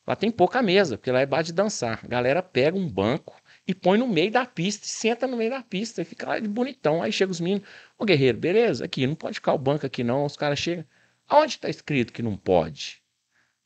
Lá 0.05 0.15
tem 0.15 0.31
pouca 0.31 0.61
mesa, 0.61 0.97
porque 0.97 1.11
lá 1.11 1.21
é 1.21 1.25
bar 1.25 1.41
de 1.43 1.53
dançar. 1.53 1.99
A 2.03 2.07
galera 2.07 2.41
pega 2.41 2.77
um 2.77 2.87
banco 2.89 3.39
e 3.67 3.73
põe 3.73 3.97
no 3.97 4.07
meio 4.07 4.31
da 4.31 4.45
pista, 4.45 4.85
senta 4.87 5.27
no 5.27 5.37
meio 5.37 5.51
da 5.51 5.61
pista 5.61 6.01
e 6.01 6.05
fica 6.05 6.27
lá 6.27 6.39
de 6.39 6.47
bonitão. 6.47 7.01
Aí 7.01 7.11
chega 7.11 7.31
os 7.31 7.39
meninos, 7.39 7.67
ô 7.97 8.05
guerreiro, 8.05 8.37
beleza? 8.37 8.85
Aqui, 8.85 9.05
não 9.07 9.15
pode 9.15 9.35
ficar 9.35 9.53
o 9.53 9.57
banco 9.57 9.85
aqui 9.85 10.03
não. 10.03 10.25
Os 10.25 10.35
caras 10.35 10.59
chegam, 10.59 10.85
aonde 11.27 11.53
está 11.53 11.69
escrito 11.69 12.13
que 12.13 12.21
não 12.21 12.35
pode? 12.37 13.00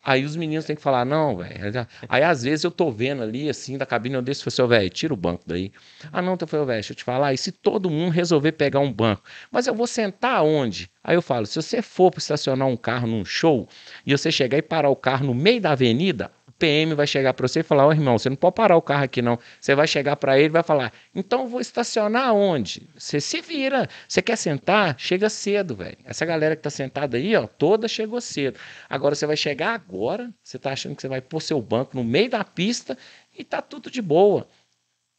Aí 0.05 0.23
os 0.23 0.35
meninos 0.35 0.65
têm 0.65 0.75
que 0.75 0.81
falar, 0.83 1.03
não, 1.03 1.35
velho. 1.35 1.87
Aí 2.07 2.21
às 2.21 2.43
vezes 2.43 2.63
eu 2.63 2.69
tô 2.69 2.91
vendo 2.91 3.23
ali, 3.23 3.49
assim, 3.49 3.75
da 3.75 3.87
cabine, 3.87 4.13
eu 4.15 4.21
desço 4.21 4.47
e 4.47 4.51
falo 4.51 4.67
assim, 4.67 4.79
velho, 4.79 4.89
tira 4.91 5.13
o 5.13 5.17
banco 5.17 5.43
daí. 5.47 5.71
Ah, 6.13 6.21
não, 6.21 6.35
então 6.35 6.47
falei, 6.47 6.65
velho, 6.67 6.75
deixa 6.77 6.93
eu 6.93 6.95
te 6.95 7.03
falar, 7.03 7.33
e 7.33 7.37
se 7.37 7.51
todo 7.51 7.89
mundo 7.89 8.11
resolver 8.11 8.51
pegar 8.51 8.79
um 8.79 8.93
banco? 8.93 9.23
Mas 9.51 9.65
eu 9.65 9.73
vou 9.73 9.87
sentar 9.87 10.43
onde? 10.43 10.91
Aí 11.03 11.15
eu 11.15 11.21
falo, 11.23 11.47
se 11.47 11.55
você 11.55 11.81
for 11.81 12.11
para 12.11 12.19
estacionar 12.19 12.67
um 12.67 12.77
carro 12.77 13.07
num 13.07 13.25
show 13.25 13.67
e 14.05 14.15
você 14.15 14.31
chegar 14.31 14.59
e 14.59 14.61
parar 14.61 14.89
o 14.89 14.95
carro 14.95 15.25
no 15.25 15.33
meio 15.33 15.59
da 15.59 15.71
avenida, 15.71 16.31
PM 16.57 16.93
vai 16.93 17.05
chegar 17.05 17.33
para 17.33 17.47
você 17.47 17.59
e 17.59 17.63
falar: 17.63 17.85
Ô 17.85 17.89
oh, 17.89 17.93
irmão, 17.93 18.17
você 18.17 18.29
não 18.29 18.35
pode 18.35 18.55
parar 18.55 18.77
o 18.77 18.81
carro 18.81 19.03
aqui 19.03 19.21
não. 19.21 19.37
Você 19.59 19.75
vai 19.75 19.87
chegar 19.87 20.15
para 20.15 20.37
ele 20.37 20.47
e 20.47 20.49
vai 20.49 20.63
falar: 20.63 20.93
então 21.13 21.47
vou 21.47 21.59
estacionar 21.59 22.33
onde? 22.33 22.89
Você 22.97 23.19
se 23.19 23.41
vira. 23.41 23.89
Você 24.07 24.21
quer 24.21 24.37
sentar? 24.37 24.95
Chega 24.97 25.29
cedo, 25.29 25.75
velho. 25.75 25.97
Essa 26.05 26.25
galera 26.25 26.55
que 26.55 26.61
tá 26.61 26.69
sentada 26.69 27.17
aí, 27.17 27.35
ó, 27.35 27.45
toda 27.47 27.87
chegou 27.87 28.21
cedo. 28.21 28.59
Agora 28.89 29.15
você 29.15 29.25
vai 29.25 29.37
chegar 29.37 29.73
agora, 29.73 30.33
você 30.43 30.57
tá 30.57 30.71
achando 30.71 30.95
que 30.95 31.01
você 31.01 31.07
vai 31.07 31.21
pôr 31.21 31.41
seu 31.41 31.61
banco 31.61 31.95
no 31.95 32.03
meio 32.03 32.29
da 32.29 32.43
pista 32.43 32.97
e 33.37 33.43
tá 33.43 33.61
tudo 33.61 33.91
de 33.91 34.01
boa. 34.01 34.47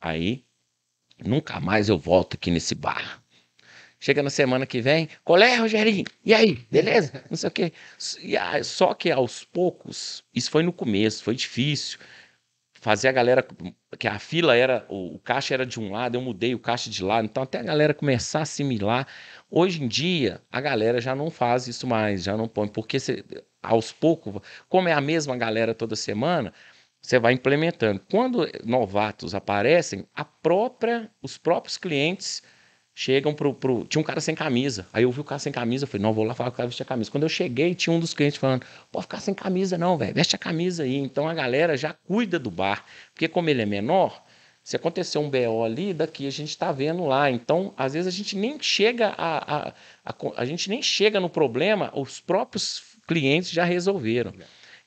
Aí, 0.01 0.45
nunca 1.25 1.61
mais 1.61 1.89
eu 1.89 1.99
volto 1.99 2.35
aqui 2.35 2.51
nesse 2.51 2.75
bar. 2.75 3.23
Chega 3.99 4.23
na 4.23 4.31
semana 4.31 4.67
que 4.67 4.81
vem, 4.81 5.09
colé, 5.25 5.57
Rogerinho, 5.57 6.05
e 6.25 6.35
aí, 6.35 6.55
beleza? 6.71 7.25
Não 7.31 7.37
sei 7.37 7.49
o 7.49 7.53
quê. 7.53 7.73
Só 8.63 8.93
que 8.95 9.11
aos 9.11 9.43
poucos, 9.45 10.23
isso 10.35 10.51
foi 10.51 10.63
no 10.63 10.73
começo, 10.73 11.25
foi 11.25 11.35
difícil. 11.35 11.99
Fazer 12.79 13.09
a 13.09 13.13
galera, 13.13 13.45
que 13.99 14.07
a 14.07 14.19
fila 14.19 14.55
era, 14.55 14.87
o 14.89 15.19
caixa 15.19 15.55
era 15.55 15.67
de 15.67 15.81
um 15.81 15.91
lado, 15.91 16.15
eu 16.15 16.21
mudei 16.21 16.55
o 16.55 16.59
caixa 16.59 16.91
de 16.91 17.03
lado, 17.03 17.25
então 17.25 17.43
até 17.43 17.59
a 17.59 17.63
galera 17.63 17.95
começar 17.95 18.41
a 18.41 18.43
assimilar. 18.43 19.09
Hoje 19.51 19.83
em 19.83 19.89
dia, 19.89 20.43
a 20.53 20.61
galera 20.61 21.01
já 21.01 21.15
não 21.15 21.31
faz 21.31 21.67
isso 21.67 21.87
mais, 21.87 22.23
já 22.23 22.37
não 22.37 22.47
põe, 22.47 22.69
porque 22.69 23.01
você, 23.01 23.25
aos 23.63 23.93
poucos, 23.93 24.41
como 24.69 24.89
é 24.89 24.93
a 24.93 25.01
mesma 25.01 25.37
galera 25.37 25.75
toda 25.75 25.97
semana, 25.97 26.53
você 27.01 27.19
vai 27.19 27.33
implementando. 27.33 28.01
Quando 28.11 28.47
novatos 28.65 29.35
aparecem, 29.35 30.07
a 30.15 30.25
própria, 30.25 31.11
os 31.23 31.39
próprios 31.39 31.79
clientes 31.79 32.43
chegam 32.99 33.35
pro, 33.35 33.53
pro. 33.53 33.85
Tinha 33.85 34.01
um 34.01 34.05
cara 34.05 34.23
sem 34.23 34.35
camisa. 34.35 34.87
Aí 34.91 35.03
eu 35.03 35.13
vi 35.13 35.21
o 35.21 35.25
cara 35.25 35.39
sem 35.39 35.53
camisa, 35.53 35.85
eu 35.85 35.87
falei, 35.89 36.03
não, 36.03 36.15
vou 36.15 36.25
lá 36.25 36.35
falar 36.35 36.51
com 36.51 36.55
o 36.55 36.57
cara 36.57 36.67
vestir 36.67 36.83
a 36.83 36.87
camisa. 36.87 37.11
Quando 37.11 37.25
eu 37.25 37.29
cheguei, 37.29 37.75
tinha 37.75 37.95
um 37.95 38.01
dos 38.01 38.15
clientes 38.15 38.39
falando, 38.39 38.65
pode 38.91 39.05
ficar 39.05 39.21
sem 39.21 39.35
camisa, 39.35 39.77
não, 39.77 39.99
velho. 39.99 40.15
Veste 40.15 40.35
a 40.35 40.39
camisa 40.39 40.85
aí. 40.85 40.97
Então 40.97 41.29
a 41.29 41.35
galera 41.35 41.77
já 41.77 41.93
cuida 41.93 42.39
do 42.39 42.51
bar. 42.51 42.87
Porque 43.13 43.29
como 43.29 43.51
ele 43.51 43.61
é 43.61 43.67
menor, 43.67 44.25
se 44.65 44.77
acontecer 44.77 45.19
um 45.19 45.29
BO 45.29 45.63
ali, 45.63 45.93
daqui 45.93 46.27
a 46.27 46.33
gente 46.33 46.49
está 46.49 46.73
vendo 46.73 47.05
lá. 47.05 47.31
Então, 47.31 47.75
às 47.77 47.93
vezes, 47.93 48.09
a 48.09 48.17
gente 48.17 48.35
nem 48.35 48.59
chega 48.59 49.09
a, 49.09 49.69
a, 49.69 49.75
a, 50.03 50.15
a 50.39 50.45
gente 50.47 50.71
nem 50.71 50.81
chega 50.81 51.21
no 51.21 51.29
problema, 51.29 51.93
os 51.95 52.19
próprios 52.19 52.97
clientes 53.07 53.51
já 53.51 53.63
resolveram. 53.63 54.33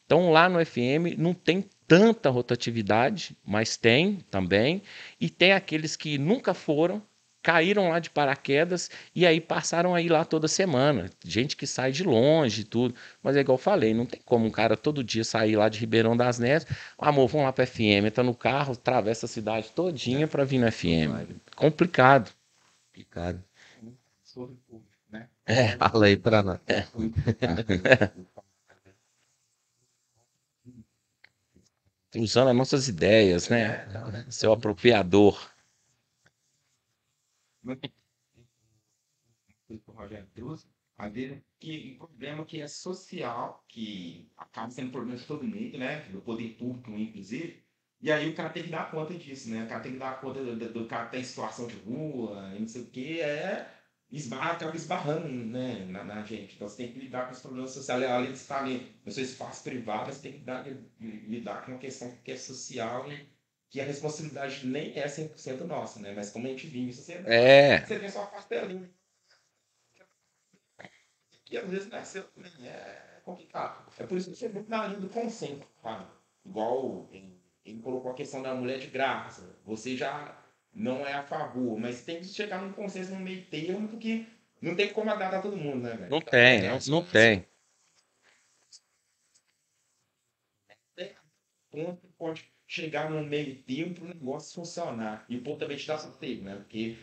Então, 0.03 0.31
lá 0.31 0.49
no 0.49 0.65
FM 0.65 1.15
não 1.15 1.35
tem 1.35 1.63
tanta 1.87 2.31
rotatividade, 2.31 3.37
mas 3.45 3.77
tem 3.77 4.17
também. 4.31 4.81
E 5.21 5.29
tem 5.29 5.53
aqueles 5.53 5.95
que 5.95 6.17
nunca 6.17 6.55
foram, 6.55 7.01
caíram 7.41 7.89
lá 7.89 7.99
de 7.99 8.09
paraquedas 8.09 8.89
e 9.15 9.25
aí 9.25 9.39
passaram 9.39 9.95
aí 9.95 10.07
lá 10.07 10.25
toda 10.25 10.47
semana. 10.47 11.09
Gente 11.23 11.55
que 11.55 11.65
sai 11.65 11.91
de 11.91 12.03
longe 12.03 12.61
e 12.61 12.63
tudo. 12.63 12.95
Mas 13.23 13.35
é 13.35 13.39
igual 13.41 13.57
eu 13.57 13.61
falei, 13.61 13.93
não 13.93 14.05
tem 14.05 14.21
como 14.23 14.45
um 14.45 14.51
cara 14.51 14.75
todo 14.77 15.03
dia 15.03 15.23
sair 15.23 15.55
lá 15.55 15.69
de 15.69 15.79
Ribeirão 15.79 16.15
das 16.15 16.39
Neves. 16.39 16.67
Amor, 16.97 17.27
vamos 17.27 17.45
lá 17.45 17.53
para 17.53 17.65
FM, 17.65 18.05
entra 18.05 18.23
no 18.23 18.35
carro, 18.35 18.73
atravessa 18.73 19.25
a 19.25 19.29
cidade 19.29 19.71
todinha 19.71 20.27
para 20.27 20.43
vir 20.43 20.59
no 20.59 20.71
FM. 20.71 21.27
Complicado. 21.55 22.31
Complicado. 22.87 23.43
Sobre 24.23 24.55
o 24.55 24.57
público, 24.67 24.93
né? 25.09 25.27
É. 25.45 25.69
Fala 25.77 26.05
aí 26.05 26.17
pra 26.17 26.43
nós. 26.43 26.59
Usando 32.15 32.49
as 32.49 32.55
nossas 32.55 32.87
ideias, 32.87 33.49
né? 33.49 33.87
Seu 34.29 34.51
apropriador. 34.51 35.39
O 39.87 39.91
Rogério 39.91 40.27
a 40.97 41.07
ver 41.07 41.41
que 41.59 41.93
um 41.93 41.97
problema 41.97 42.45
que 42.45 42.59
é 42.61 42.67
social, 42.67 43.63
que 43.67 44.29
acaba 44.35 44.69
sendo 44.69 44.91
problema 44.91 45.17
de 45.17 45.25
todo 45.25 45.47
mundo, 45.47 45.77
né? 45.77 46.01
Do 46.09 46.21
poder 46.21 46.55
público, 46.55 46.91
inclusive. 46.91 47.63
E 48.01 48.11
aí 48.11 48.29
o 48.29 48.35
cara 48.35 48.49
tem 48.49 48.63
que 48.63 48.69
dar 48.69 48.91
conta 48.91 49.13
disso, 49.13 49.49
né? 49.49 49.63
O 49.63 49.67
cara 49.67 49.81
tem 49.81 49.93
que 49.93 49.97
dar 49.97 50.19
conta 50.19 50.43
do, 50.43 50.57
do, 50.57 50.73
do 50.73 50.87
cara 50.87 51.05
que 51.05 51.11
tem 51.11 51.23
situação 51.23 51.67
de 51.67 51.75
rua, 51.77 52.53
e 52.55 52.59
não 52.59 52.67
sei 52.67 52.81
o 52.81 52.87
que, 52.87 53.21
é 53.21 53.79
esbarra, 54.11 54.53
acaba 54.53 54.75
esbarrando 54.75 55.27
né, 55.27 55.85
na, 55.85 56.03
na 56.03 56.23
gente. 56.23 56.55
Então 56.55 56.67
você 56.67 56.77
tem 56.77 56.91
que 56.91 56.99
lidar 56.99 57.27
com 57.27 57.33
os 57.33 57.39
problemas 57.39 57.71
sociais. 57.71 58.03
Além 58.03 58.31
de 58.31 58.37
estar 58.37 58.63
ali 58.63 58.91
no 59.05 59.11
seu 59.11 59.23
espaço 59.23 59.63
privado, 59.63 60.11
você 60.11 60.21
tem 60.21 60.33
que 60.33 60.39
dar, 60.39 60.65
lidar 60.99 61.63
com 61.65 61.73
uma 61.73 61.79
questão 61.79 62.11
que 62.23 62.31
é 62.31 62.37
social 62.37 63.11
e 63.11 63.27
que 63.69 63.79
a 63.79 63.83
responsabilidade 63.83 64.65
nem 64.65 64.97
é 64.97 65.07
100% 65.07 65.63
nossa, 65.65 65.99
né? 65.99 66.11
Mas 66.13 66.31
como 66.31 66.47
a 66.47 66.49
gente 66.49 66.67
vive, 66.67 66.91
você, 66.91 67.21
É. 67.25 67.85
você 67.85 67.99
vê 67.99 68.09
só 68.09 68.23
a 68.23 68.27
pastelinha. 68.27 68.89
E 71.51 71.57
às 71.57 71.69
vezes 71.69 71.87
não 71.87 71.97
é 71.97 72.03
seu 72.03 72.23
também, 72.23 72.51
é 72.67 73.21
complicado. 73.23 73.91
É 73.97 74.05
por 74.05 74.17
isso 74.17 74.31
que 74.31 74.37
você 74.37 74.49
vê 74.49 74.63
na 74.67 74.87
linha 74.87 74.99
do 74.99 75.09
consenso, 75.09 75.67
sabe? 75.81 76.05
Igual 76.45 77.09
ele, 77.11 77.39
ele 77.65 77.81
colocou 77.81 78.11
a 78.11 78.15
questão 78.15 78.41
da 78.41 78.53
mulher 78.55 78.79
de 78.79 78.87
graça. 78.87 79.59
Você 79.65 79.95
já 79.95 80.35
não 80.73 81.05
é 81.05 81.13
a 81.13 81.23
favor, 81.23 81.77
mas 81.79 82.03
tem 82.03 82.19
que 82.19 82.25
chegar 82.25 82.61
num 82.61 82.73
consenso 82.73 83.13
no 83.13 83.19
meio 83.19 83.45
termo, 83.47 83.87
porque 83.87 84.25
não 84.61 84.75
tem 84.75 84.93
como 84.93 85.09
agradar 85.09 85.41
todo 85.41 85.57
mundo, 85.57 85.83
né, 85.83 85.95
velho? 85.95 86.09
Não 86.11 86.21
tem, 86.21 86.61
não, 86.63 86.79
não 86.87 87.05
tem. 87.05 87.47
ponto 91.71 92.07
pode 92.17 92.51
chegar 92.69 93.09
no 93.09 93.23
meio 93.23 93.55
termo 93.63 93.95
para 93.95 94.03
o 94.05 94.07
negócio 94.07 94.53
funcionar. 94.53 95.25
E 95.27 95.37
o 95.37 95.41
povo 95.41 95.57
também 95.57 95.75
te 95.75 95.87
dá 95.87 95.97
sossego, 95.97 96.43
né? 96.43 96.55
Porque 96.55 96.95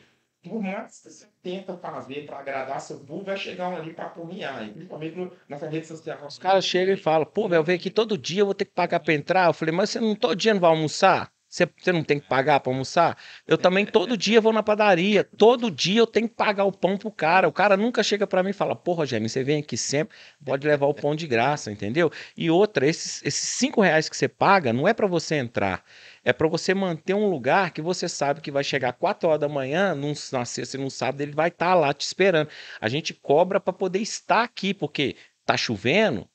por 0.45 0.63
mais 0.63 1.01
que 1.03 1.11
você 1.11 1.27
tenta 1.43 1.77
fazer 1.77 2.25
para 2.25 2.39
agradar 2.39 2.81
seu 2.81 3.01
povo, 3.01 3.25
vai 3.25 3.37
chegar 3.37 3.69
um 3.71 3.77
ali 3.77 3.93
para 3.93 4.07
apurrinhar. 4.07 4.71
Principalmente 4.71 5.17
no, 5.17 5.33
nessa 5.49 5.69
rede 5.69 5.89
social. 5.89 6.25
Os 6.25 6.39
caras 6.39 6.65
chegam 6.65 6.95
e 6.95 6.97
falam, 6.97 7.27
pô, 7.27 7.49
velho, 7.49 7.59
eu 7.59 7.65
venho 7.65 7.81
aqui 7.81 7.91
todo 7.91 8.17
dia, 8.17 8.43
eu 8.43 8.47
vou 8.47 8.55
ter 8.55 8.65
que 8.65 8.71
pagar 8.71 9.01
pra 9.01 9.13
entrar. 9.13 9.49
Eu 9.49 9.53
falei, 9.53 9.75
mas 9.75 9.91
você 9.91 9.99
não 9.99 10.15
todo 10.15 10.37
dia 10.37 10.55
não 10.55 10.61
vai 10.61 10.71
almoçar? 10.71 11.33
Você, 11.57 11.67
você 11.75 11.91
não 11.91 12.05
tem 12.05 12.21
que 12.21 12.29
pagar 12.29 12.61
pra 12.61 12.71
almoçar? 12.71 13.17
Eu 13.47 13.57
também 13.57 13.87
todo 13.87 14.15
dia 14.15 14.43
vou 14.43 14.53
na 14.53 14.63
padaria. 14.63 15.25
Todo 15.25 15.71
dia 15.71 16.01
eu 16.01 16.07
tenho 16.07 16.29
que 16.29 16.35
pagar 16.35 16.65
o 16.65 16.73
pão 16.73 16.99
pro 16.99 17.11
cara. 17.11 17.49
O 17.49 17.53
cara 17.53 17.79
nunca 17.79 18.03
chega 18.03 18.27
pra 18.27 18.43
mim 18.43 18.51
e 18.51 18.53
fala, 18.53 18.77
pô, 18.77 18.93
Rogério, 18.93 19.27
você 19.27 19.43
vem 19.43 19.61
aqui 19.61 19.75
sempre, 19.75 20.15
pode 20.45 20.67
levar 20.67 20.85
o 20.85 20.93
pão 20.93 21.17
de 21.17 21.27
graça, 21.27 21.73
entendeu? 21.73 22.13
E 22.37 22.51
outra, 22.51 22.87
esses, 22.87 23.23
esses 23.25 23.49
cinco 23.49 23.81
reais 23.81 24.07
que 24.07 24.15
você 24.15 24.29
paga 24.29 24.71
não 24.71 24.87
é 24.87 24.93
pra 24.93 25.07
você 25.07 25.37
entrar. 25.37 25.83
É 26.23 26.31
pra 26.31 26.47
você 26.47 26.75
manter 26.75 27.15
um 27.15 27.31
lugar 27.31 27.71
que 27.71 27.81
você 27.81 28.07
sabe 28.07 28.43
que 28.43 28.51
vai 28.51 28.63
chegar 28.63 28.93
4 28.93 29.27
horas 29.27 29.41
da 29.41 29.49
manhã, 29.49 29.95
num, 29.95 30.13
na 30.33 30.45
sexta 30.45 30.77
e 30.77 30.81
no 30.81 30.91
sábado, 30.91 31.23
ele 31.23 31.33
vai 31.33 31.49
estar 31.49 31.75
lá 31.75 31.95
te 31.95 32.03
esperando. 32.03 32.51
A 32.79 32.89
gente 32.91 33.15
cobra 33.15 33.59
pra 33.59 33.73
poder 33.73 34.01
estar 34.01 34.43
aqui, 34.43 34.75
porque 34.75 35.17
tá 35.47 35.57
chovendo, 35.57 36.29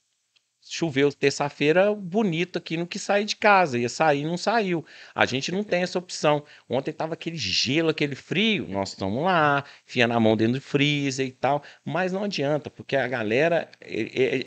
choveu 0.71 1.11
terça-feira 1.11 1.93
bonito 1.93 2.57
aqui 2.57 2.77
no 2.77 2.87
que 2.87 2.97
sair 2.97 3.25
de 3.25 3.35
casa. 3.35 3.77
Ia 3.77 3.89
sair, 3.89 4.23
não 4.23 4.37
saiu. 4.37 4.85
A 5.13 5.25
gente 5.25 5.51
não 5.51 5.63
tem 5.65 5.81
essa 5.83 5.99
opção. 5.99 6.45
Ontem 6.69 6.93
tava 6.93 7.13
aquele 7.13 7.35
gelo, 7.35 7.89
aquele 7.89 8.15
frio. 8.15 8.65
Nós 8.69 8.89
estamos 8.89 9.21
lá, 9.21 9.65
enfia 9.85 10.07
na 10.07 10.17
mão 10.17 10.37
dentro 10.37 10.53
do 10.53 10.61
freezer 10.61 11.27
e 11.27 11.31
tal. 11.31 11.61
Mas 11.83 12.13
não 12.13 12.23
adianta, 12.23 12.69
porque 12.69 12.95
a 12.95 13.05
galera. 13.07 13.69
É, 13.81 14.01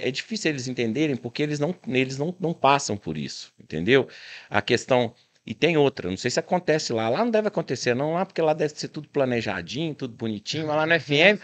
é- 0.05 0.09
é 0.09 0.11
difícil 0.11 0.51
eles 0.51 0.67
entenderem, 0.67 1.15
porque 1.15 1.43
eles 1.43 1.59
não, 1.59 1.75
eles 1.87 2.17
não, 2.17 2.35
não 2.41 2.55
passam 2.55 2.97
por 2.97 3.19
isso. 3.19 3.53
Entendeu? 3.61 4.09
A 4.49 4.63
questão. 4.63 5.15
E 5.47 5.53
tem 5.55 5.77
outra, 5.77 6.09
não 6.09 6.17
sei 6.17 6.31
se 6.31 6.41
acontece 6.41 6.91
lá. 6.95 7.11
Lá 7.11 7.19
não 7.19 7.31
deve 7.31 7.49
acontecer, 7.49 7.95
não, 7.95 8.15
lá, 8.15 8.25
porque 8.25 8.41
lá 8.41 8.55
deve 8.55 8.73
ser 8.79 8.89
tudo 8.89 9.07
planejadinho, 9.11 9.95
tudo 9.95 10.15
bonitinho, 10.17 10.67
mas 10.67 10.77
lá 10.77 10.87
no 10.87 10.99
FM. 10.99 11.39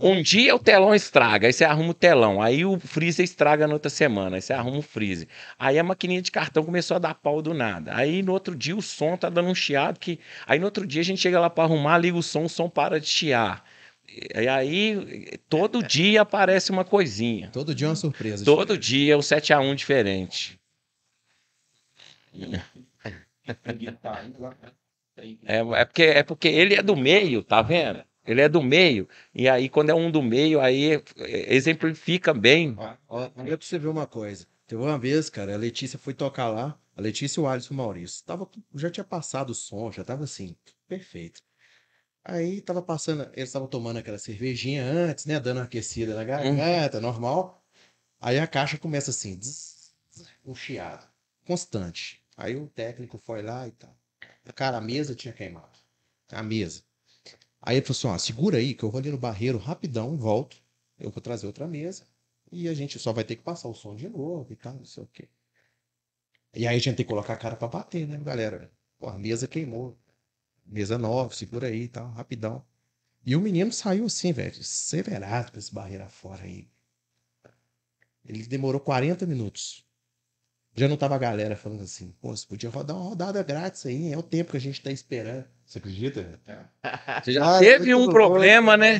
Um 0.00 0.22
dia 0.22 0.54
o 0.54 0.58
telão 0.58 0.94
estraga, 0.94 1.46
aí 1.46 1.52
você 1.52 1.64
arruma 1.64 1.90
o 1.90 1.94
telão, 1.94 2.40
aí 2.40 2.64
o 2.64 2.78
freezer 2.78 3.24
estraga 3.24 3.66
na 3.66 3.74
outra 3.74 3.90
semana, 3.90 4.36
aí 4.36 4.42
você 4.42 4.52
arruma 4.52 4.78
o 4.78 4.82
freezer. 4.82 5.26
Aí 5.58 5.78
a 5.78 5.82
maquininha 5.82 6.22
de 6.22 6.30
cartão 6.30 6.64
começou 6.64 6.94
a 6.96 6.98
dar 7.00 7.14
pau 7.14 7.42
do 7.42 7.52
nada. 7.52 7.94
Aí 7.94 8.22
no 8.22 8.32
outro 8.32 8.54
dia 8.54 8.76
o 8.76 8.82
som 8.82 9.16
tá 9.16 9.28
dando 9.28 9.48
um 9.48 9.54
chiado 9.54 9.98
que. 9.98 10.20
Aí 10.46 10.58
no 10.58 10.66
outro 10.66 10.86
dia 10.86 11.00
a 11.00 11.04
gente 11.04 11.20
chega 11.20 11.40
lá 11.40 11.50
para 11.50 11.64
arrumar, 11.64 11.98
liga 11.98 12.16
o 12.16 12.22
som, 12.22 12.44
o 12.44 12.48
som 12.48 12.68
para 12.68 13.00
de 13.00 13.06
chiar. 13.08 13.64
E 14.06 14.46
aí 14.46 15.38
todo 15.48 15.82
dia 15.82 16.22
aparece 16.22 16.70
uma 16.70 16.84
coisinha. 16.84 17.50
Todo 17.52 17.74
dia 17.74 17.86
é 17.86 17.90
uma 17.90 17.96
surpresa. 17.96 18.44
Todo 18.44 18.78
dia 18.78 19.14
é 19.14 19.16
um 19.16 19.20
7x1 19.22 19.74
diferente. 19.74 20.58
Que- 22.32 23.86
É, 25.46 25.58
é, 25.58 25.84
porque, 25.84 26.02
é 26.02 26.22
porque 26.22 26.48
ele 26.48 26.74
é 26.74 26.82
do 26.82 26.96
meio, 26.96 27.42
tá 27.42 27.60
vendo? 27.62 28.02
Ele 28.26 28.40
é 28.40 28.48
do 28.48 28.62
meio. 28.62 29.08
E 29.34 29.48
aí, 29.48 29.68
quando 29.68 29.90
é 29.90 29.94
um 29.94 30.10
do 30.10 30.22
meio, 30.22 30.60
aí 30.60 30.94
é, 31.18 31.54
exemplifica 31.54 32.32
bem. 32.32 32.74
Ó, 32.76 32.94
Ó, 33.08 33.30
olha 33.36 33.58
pra 33.58 33.66
você 33.66 33.78
ver 33.78 33.88
uma 33.88 34.06
coisa. 34.06 34.46
Teve 34.66 34.82
uma 34.82 34.98
vez, 34.98 35.28
cara, 35.28 35.54
a 35.54 35.58
Letícia 35.58 35.98
foi 35.98 36.14
tocar 36.14 36.48
lá. 36.48 36.78
A 36.96 37.00
Letícia 37.00 37.40
e 37.40 37.42
o 37.42 37.46
Alisson 37.48 37.74
Maurício. 37.74 38.24
Tava, 38.24 38.48
já 38.74 38.90
tinha 38.90 39.04
passado 39.04 39.50
o 39.50 39.54
som, 39.54 39.90
já 39.90 40.04
tava 40.04 40.24
assim, 40.24 40.56
perfeito. 40.88 41.40
Aí 42.24 42.60
tava 42.62 42.80
passando, 42.80 43.24
eles 43.34 43.50
estavam 43.50 43.68
tomando 43.68 43.98
aquela 43.98 44.18
cervejinha 44.18 44.82
antes, 44.84 45.26
né? 45.26 45.38
Dando 45.38 45.58
uma 45.58 45.64
aquecida 45.64 46.14
na 46.14 46.24
garganta, 46.24 47.00
normal. 47.00 47.62
Aí 48.20 48.38
a 48.38 48.46
caixa 48.46 48.78
começa 48.78 49.10
assim, 49.10 49.38
zzz, 49.38 49.94
zzz, 50.10 50.28
um 50.44 50.54
chiado, 50.54 51.06
constante. 51.46 52.24
Aí 52.36 52.56
o 52.56 52.66
técnico 52.68 53.18
foi 53.18 53.42
lá 53.42 53.68
e 53.68 53.72
tal. 53.72 53.94
Cara, 54.54 54.78
a 54.78 54.80
mesa 54.80 55.14
tinha 55.14 55.34
queimado. 55.34 55.78
A 56.30 56.42
mesa. 56.42 56.82
Aí 57.66 57.76
ele 57.76 57.86
falou 57.86 57.96
assim: 57.96 58.06
ó, 58.08 58.18
segura 58.18 58.58
aí 58.58 58.74
que 58.74 58.82
eu 58.84 58.90
vou 58.90 58.98
ali 59.00 59.10
no 59.10 59.18
barreiro 59.18 59.58
rapidão, 59.58 60.16
volto. 60.18 60.62
Eu 60.98 61.10
vou 61.10 61.20
trazer 61.20 61.46
outra 61.46 61.66
mesa. 61.66 62.06
E 62.52 62.68
a 62.68 62.74
gente 62.74 62.98
só 62.98 63.12
vai 63.12 63.24
ter 63.24 63.36
que 63.36 63.42
passar 63.42 63.68
o 63.68 63.74
som 63.74 63.96
de 63.96 64.08
novo 64.08 64.52
e 64.52 64.56
tal, 64.56 64.74
não 64.74 64.84
sei 64.84 65.02
o 65.02 65.06
quê. 65.06 65.28
E 66.54 66.66
aí 66.66 66.76
a 66.76 66.78
gente 66.78 66.96
tem 66.96 67.04
que 67.04 67.10
colocar 67.10 67.32
a 67.34 67.36
cara 67.36 67.56
pra 67.56 67.66
bater, 67.66 68.06
né, 68.06 68.18
galera? 68.18 68.70
Pô, 68.98 69.08
a 69.08 69.18
mesa 69.18 69.48
queimou. 69.48 69.96
Mesa 70.66 70.98
nova, 70.98 71.34
segura 71.34 71.68
aí 71.68 71.84
e 71.84 71.88
tal, 71.88 72.10
rapidão. 72.12 72.64
E 73.26 73.34
o 73.34 73.40
menino 73.40 73.72
saiu 73.72 74.06
assim, 74.06 74.32
velho, 74.32 74.62
severado 74.62 75.50
pra 75.50 75.58
esse 75.58 75.72
barreiro 75.74 76.04
afora 76.04 76.44
aí. 76.44 76.68
Ele 78.24 78.46
demorou 78.46 78.80
40 78.80 79.26
minutos. 79.26 79.84
Já 80.76 80.88
não 80.88 80.96
tava 80.96 81.14
a 81.14 81.18
galera 81.18 81.54
falando 81.54 81.82
assim, 81.82 82.10
pô, 82.20 82.36
você 82.36 82.44
podia 82.46 82.68
rodar 82.68 82.96
uma 82.96 83.04
rodada 83.08 83.42
grátis 83.42 83.86
aí, 83.86 84.12
é 84.12 84.18
o 84.18 84.22
tempo 84.22 84.50
que 84.50 84.56
a 84.56 84.60
gente 84.60 84.82
tá 84.82 84.90
esperando. 84.90 85.46
Você 85.64 85.78
acredita? 85.78 86.40
Você 87.22 87.32
já 87.32 87.56
Ah, 87.56 87.60
teve 87.60 87.94
um 87.94 88.06
bom. 88.06 88.12
problema, 88.12 88.76
né? 88.76 88.98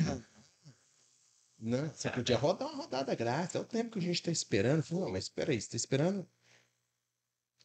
Não, 1.59 1.89
você 1.89 2.11
podia 2.11 2.37
rodar 2.37 2.68
uma 2.68 2.77
rodada 2.77 3.14
grátis. 3.14 3.57
É 3.57 3.59
o 3.59 3.64
tempo 3.64 3.93
que 3.93 3.99
a 3.99 4.03
gente 4.03 4.22
tá 4.22 4.31
esperando. 4.31 4.79
Eu 4.79 4.83
Falei, 4.83 5.05
não, 5.05 5.12
mas 5.12 5.25
espera 5.25 5.51
aí, 5.51 5.61
você 5.61 5.70
tá 5.70 5.77
esperando? 5.77 6.29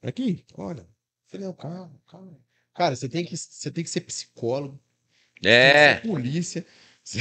Aqui, 0.01 0.45
olha. 0.55 0.82
Eu 0.82 0.88
Falei, 1.28 1.45
não, 1.47 1.53
calma, 1.53 2.01
calma. 2.07 2.39
Cara, 2.74 2.95
você 2.95 3.07
tem 3.10 3.26
que, 3.26 3.36
você 3.38 3.70
tem 3.70 3.84
que 3.84 3.89
ser 3.89 4.01
psicólogo, 4.01 4.80
tem 5.41 5.43
que 5.43 5.47
É. 5.47 5.95
ser 5.95 6.01
polícia. 6.07 6.66
Você, 7.03 7.20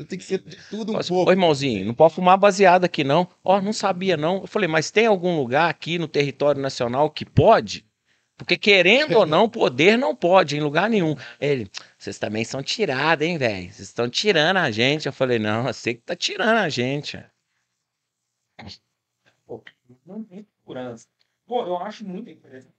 você 0.00 0.04
tem 0.06 0.18
que 0.18 0.24
ser 0.24 0.38
tudo 0.70 0.92
um 0.92 0.96
Ô, 0.96 1.04
pouco. 1.04 1.30
irmãozinho, 1.30 1.84
não 1.84 1.94
pode 1.94 2.14
fumar 2.14 2.38
baseado 2.38 2.84
aqui, 2.84 3.04
não. 3.04 3.28
Ó, 3.44 3.60
não 3.60 3.72
sabia, 3.72 4.16
não. 4.16 4.40
Eu 4.40 4.46
falei, 4.46 4.68
mas 4.68 4.90
tem 4.90 5.06
algum 5.06 5.36
lugar 5.36 5.68
aqui 5.68 5.98
no 5.98 6.08
território 6.08 6.60
nacional 6.60 7.10
que 7.10 7.24
pode? 7.24 7.84
Porque 8.36 8.56
querendo 8.56 9.18
ou 9.18 9.26
não, 9.26 9.50
poder 9.50 9.98
não 9.98 10.16
pode 10.16 10.56
em 10.56 10.60
lugar 10.60 10.88
nenhum. 10.88 11.14
Ele, 11.38 11.70
vocês 11.98 12.18
também 12.18 12.42
são 12.42 12.62
tirados, 12.62 13.26
hein, 13.26 13.36
velho? 13.36 13.64
Vocês 13.64 13.88
estão 13.88 14.08
tirando 14.08 14.56
a 14.56 14.70
gente. 14.70 15.04
Eu 15.04 15.12
falei, 15.12 15.38
não, 15.38 15.64
você 15.64 15.92
que 15.92 16.00
tá 16.00 16.16
tirando 16.16 16.56
a 16.56 16.68
gente. 16.70 17.22
Pô, 19.46 19.62
não 20.06 20.24
tem 20.24 20.46
segurança. 20.58 21.06
Pô, 21.46 21.66
eu 21.66 21.76
acho 21.76 22.06
muito 22.06 22.30
interessante. 22.30 22.72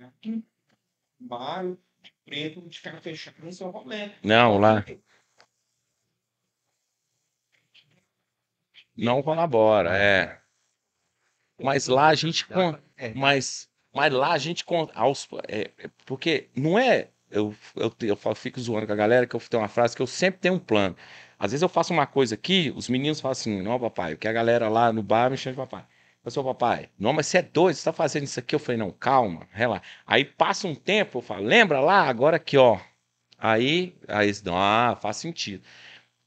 Aqui, 0.00 0.44
bairro, 1.18 1.78
de 2.02 2.12
preto, 2.24 2.60
de 2.68 2.78
ficar 2.78 3.00
fechado 3.00 3.36
no 3.42 3.52
seu 3.52 3.70
rolê. 3.70 4.10
Não, 4.22 4.58
lá. 4.58 4.84
Não 8.96 9.22
colabora, 9.22 9.96
é. 9.96 10.40
Mas 11.60 11.86
lá 11.86 12.08
a 12.08 12.14
gente. 12.14 12.46
con- 12.46 12.76
Mas, 13.14 13.68
mas 13.94 14.12
lá 14.12 14.32
a 14.32 14.38
gente. 14.38 14.64
con- 14.64 14.88
Aos, 14.94 15.28
é, 15.48 15.70
é, 15.78 15.90
porque 16.04 16.48
não 16.56 16.78
é. 16.78 17.08
Eu, 17.30 17.54
eu, 17.74 17.92
eu 18.00 18.16
fico 18.34 18.60
zoando 18.60 18.86
com 18.86 18.92
a 18.92 18.96
galera 18.96 19.26
que 19.26 19.34
eu 19.34 19.40
tenho 19.40 19.62
uma 19.62 19.68
frase 19.68 19.96
que 19.96 20.02
eu 20.02 20.06
sempre 20.06 20.40
tenho 20.40 20.54
um 20.54 20.58
plano. 20.58 20.96
Às 21.38 21.50
vezes 21.50 21.62
eu 21.62 21.68
faço 21.68 21.92
uma 21.92 22.06
coisa 22.06 22.34
aqui, 22.36 22.72
os 22.76 22.88
meninos 22.88 23.20
falam 23.20 23.32
assim: 23.32 23.60
não, 23.62 23.78
papai, 23.80 24.14
o 24.14 24.18
que 24.18 24.28
a 24.28 24.32
galera 24.32 24.68
lá 24.68 24.92
no 24.92 25.02
bar 25.02 25.30
me 25.30 25.36
chama 25.36 25.54
de 25.54 25.60
papai. 25.70 25.84
Eu 26.24 26.30
sou 26.30 26.42
papai, 26.44 26.88
não, 26.98 27.12
mas 27.12 27.26
você 27.26 27.38
é 27.38 27.42
doido, 27.42 27.76
você 27.76 27.84
tá 27.84 27.92
fazendo 27.92 28.22
isso 28.24 28.40
aqui? 28.40 28.54
Eu 28.54 28.58
falei, 28.58 28.78
não, 28.78 28.90
calma, 28.90 29.46
relaxa. 29.52 29.82
Aí 30.06 30.24
passa 30.24 30.66
um 30.66 30.74
tempo, 30.74 31.18
eu 31.18 31.22
falo, 31.22 31.44
lembra 31.44 31.80
lá, 31.80 32.00
agora 32.08 32.36
aqui, 32.38 32.56
ó. 32.56 32.78
Aí, 33.38 33.94
aí 34.08 34.26
eles 34.26 34.40
dão, 34.40 34.56
ah, 34.56 34.96
faz 35.00 35.18
sentido. 35.18 35.62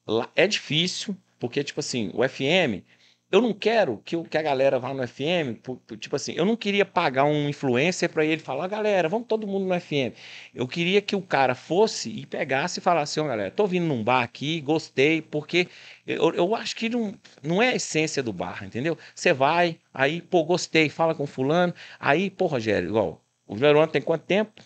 Lá 0.08 0.30
é 0.36 0.48
difícil, 0.48 1.16
porque, 1.40 1.64
tipo 1.64 1.80
assim, 1.80 2.12
o 2.14 2.28
FM, 2.28 2.84
eu 3.30 3.42
não 3.42 3.54
quero 3.54 4.02
que, 4.06 4.22
que 4.24 4.38
a 4.38 4.42
galera 4.42 4.80
vá 4.80 4.94
no 4.94 5.06
FM, 5.06 5.60
tipo 6.00 6.16
assim, 6.16 6.34
eu 6.34 6.46
não 6.46 6.56
queria 6.56 6.86
pagar 6.86 7.26
um 7.26 7.50
influencer 7.50 8.10
para 8.10 8.26
ele 8.26 8.42
falar, 8.42 8.68
galera, 8.68 9.10
vamos 9.10 9.28
todo 9.28 9.46
mundo 9.46 9.66
no 9.66 9.80
FM. 9.80 10.16
Eu 10.56 10.68
queria 10.68 11.02
que 11.02 11.16
o 11.16 11.22
cara 11.22 11.54
fosse 11.54 12.10
e 12.10 12.26
pegasse 12.26 12.80
e 12.80 12.82
falasse, 12.82 13.20
ó, 13.20 13.28
galera, 13.28 13.52
tô 13.52 13.68
vindo 13.68 13.86
num 13.86 14.04
bar 14.04 14.24
aqui, 14.24 14.62
gostei, 14.62 15.22
porque 15.22 15.68
eu, 16.06 16.34
eu 16.34 16.56
acho 16.56 16.76
que 16.76 16.88
não, 16.88 17.14
não 17.44 17.62
é 17.62 17.70
a 17.70 17.76
essência 17.76 18.24
do 18.24 18.32
bar, 18.32 18.64
entendeu? 18.64 18.98
Você 19.14 19.34
vai, 19.34 19.78
aí, 19.94 20.22
pô, 20.22 20.44
gostei, 20.46 20.88
fala 20.90 21.14
com 21.14 21.28
fulano, 21.28 21.74
aí, 22.00 22.30
pô, 22.30 22.46
Rogério, 22.46 22.90
igual, 22.90 23.22
o 23.46 23.56
Verona 23.56 23.88
tem 23.88 24.02
quanto 24.02 24.24
tempo? 24.24 24.62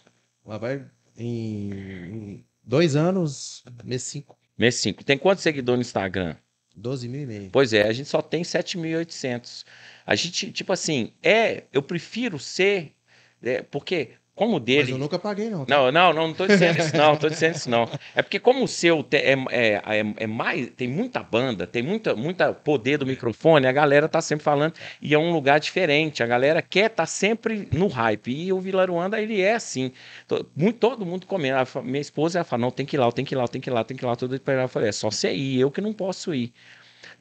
Lá 0.45 0.57
vai 0.59 0.85
em, 1.17 2.43
dois 2.63 2.95
anos, 2.95 3.63
mês 3.83 4.03
5, 4.03 4.37
Mês 4.57 4.75
5. 4.75 5.03
Tem 5.03 5.17
quantos 5.17 5.41
seguidores 5.41 5.79
no 5.79 5.81
Instagram? 5.81 6.35
12 6.75 7.07
mil 7.07 7.21
e 7.21 7.25
meio. 7.25 7.49
Pois 7.51 7.73
é, 7.73 7.87
a 7.87 7.93
gente 7.93 8.09
só 8.09 8.21
tem 8.21 8.43
7.800. 8.43 9.65
A 10.05 10.15
gente, 10.15 10.51
tipo 10.51 10.71
assim, 10.73 11.13
é, 11.21 11.65
eu 11.71 11.81
prefiro 11.81 12.39
ser, 12.39 12.93
é, 13.41 13.61
porque 13.61 14.11
como 14.41 14.53
o 14.53 14.59
Mas 14.59 14.63
dele... 14.65 14.91
eu 14.93 14.97
nunca 14.97 15.19
paguei, 15.19 15.51
não. 15.51 15.65
tá? 15.65 15.75
Não, 15.77 15.91
não, 15.91 16.11
não, 16.13 16.27
não 16.29 16.33
tô 16.33 16.47
dizendo 16.47 16.79
isso 16.79 16.97
não, 16.97 17.15
tô 17.15 17.29
dizendo 17.29 17.55
isso 17.55 17.69
não. 17.69 17.87
É 18.15 18.23
porque 18.23 18.39
como 18.39 18.63
o 18.63 18.67
seu 18.67 19.03
te- 19.03 19.17
é, 19.17 19.33
é, 19.51 19.73
é, 19.85 20.13
é 20.17 20.25
mais, 20.25 20.71
tem 20.71 20.87
muita 20.87 21.21
banda, 21.21 21.67
tem 21.67 21.83
muita, 21.83 22.15
muita 22.15 22.51
poder 22.51 22.97
do 22.97 23.05
microfone, 23.05 23.67
a 23.67 23.71
galera 23.71 24.09
tá 24.09 24.19
sempre 24.19 24.43
falando 24.43 24.73
e 24.99 25.13
é 25.13 25.19
um 25.19 25.31
lugar 25.31 25.59
diferente, 25.59 26.23
a 26.23 26.25
galera 26.25 26.59
quer 26.59 26.89
tá 26.89 27.05
sempre 27.05 27.67
no 27.71 27.85
hype 27.85 28.31
e 28.31 28.51
o 28.51 28.59
Vila 28.59 28.83
Ruanda 28.83 29.21
ele 29.21 29.39
é 29.39 29.53
assim, 29.53 29.91
To- 30.27 30.43
muito, 30.55 30.79
todo 30.79 31.05
mundo 31.05 31.27
comendo, 31.27 31.57
minha 31.83 32.01
esposa 32.01 32.39
ela 32.39 32.43
fala, 32.45 32.61
não, 32.61 32.71
tem 32.71 32.83
que 32.83 32.95
ir 32.95 32.99
lá, 32.99 33.11
tem 33.11 33.23
que 33.23 33.35
ir 33.35 33.37
lá, 33.37 33.47
tem 33.47 33.61
que 33.61 33.69
ir 33.69 33.73
lá, 33.73 33.83
tem 33.83 33.95
que 33.95 34.03
ir 34.03 34.07
lá, 34.07 34.15
tudo 34.15 34.39
para 34.39 34.55
ela, 34.55 34.63
eu 34.63 34.67
falei, 34.69 34.89
é 34.89 34.91
só 34.91 35.11
você 35.11 35.31
ir, 35.31 35.59
eu 35.59 35.69
que 35.69 35.81
não 35.81 35.93
posso 35.93 36.33
ir. 36.33 36.51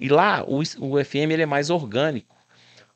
E 0.01 0.09
lá 0.09 0.43
o, 0.49 0.61
o 0.79 1.05
FM 1.05 1.33
ele 1.33 1.43
é 1.43 1.47
mais 1.47 1.69
orgânico. 1.69 2.35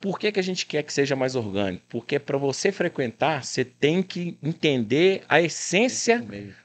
Por 0.05 0.19
que, 0.19 0.31
que 0.31 0.39
a 0.39 0.43
gente 0.43 0.67
quer 0.67 0.83
que 0.83 0.93
seja 0.93 1.17
mais 1.17 1.35
orgânico? 1.35 1.83
Porque 1.89 2.19
para 2.19 2.37
você 2.37 2.71
frequentar, 2.71 3.43
você 3.43 3.65
tem 3.65 4.03
que 4.03 4.37
entender 4.43 5.25
a 5.27 5.41
essência, 5.41 6.19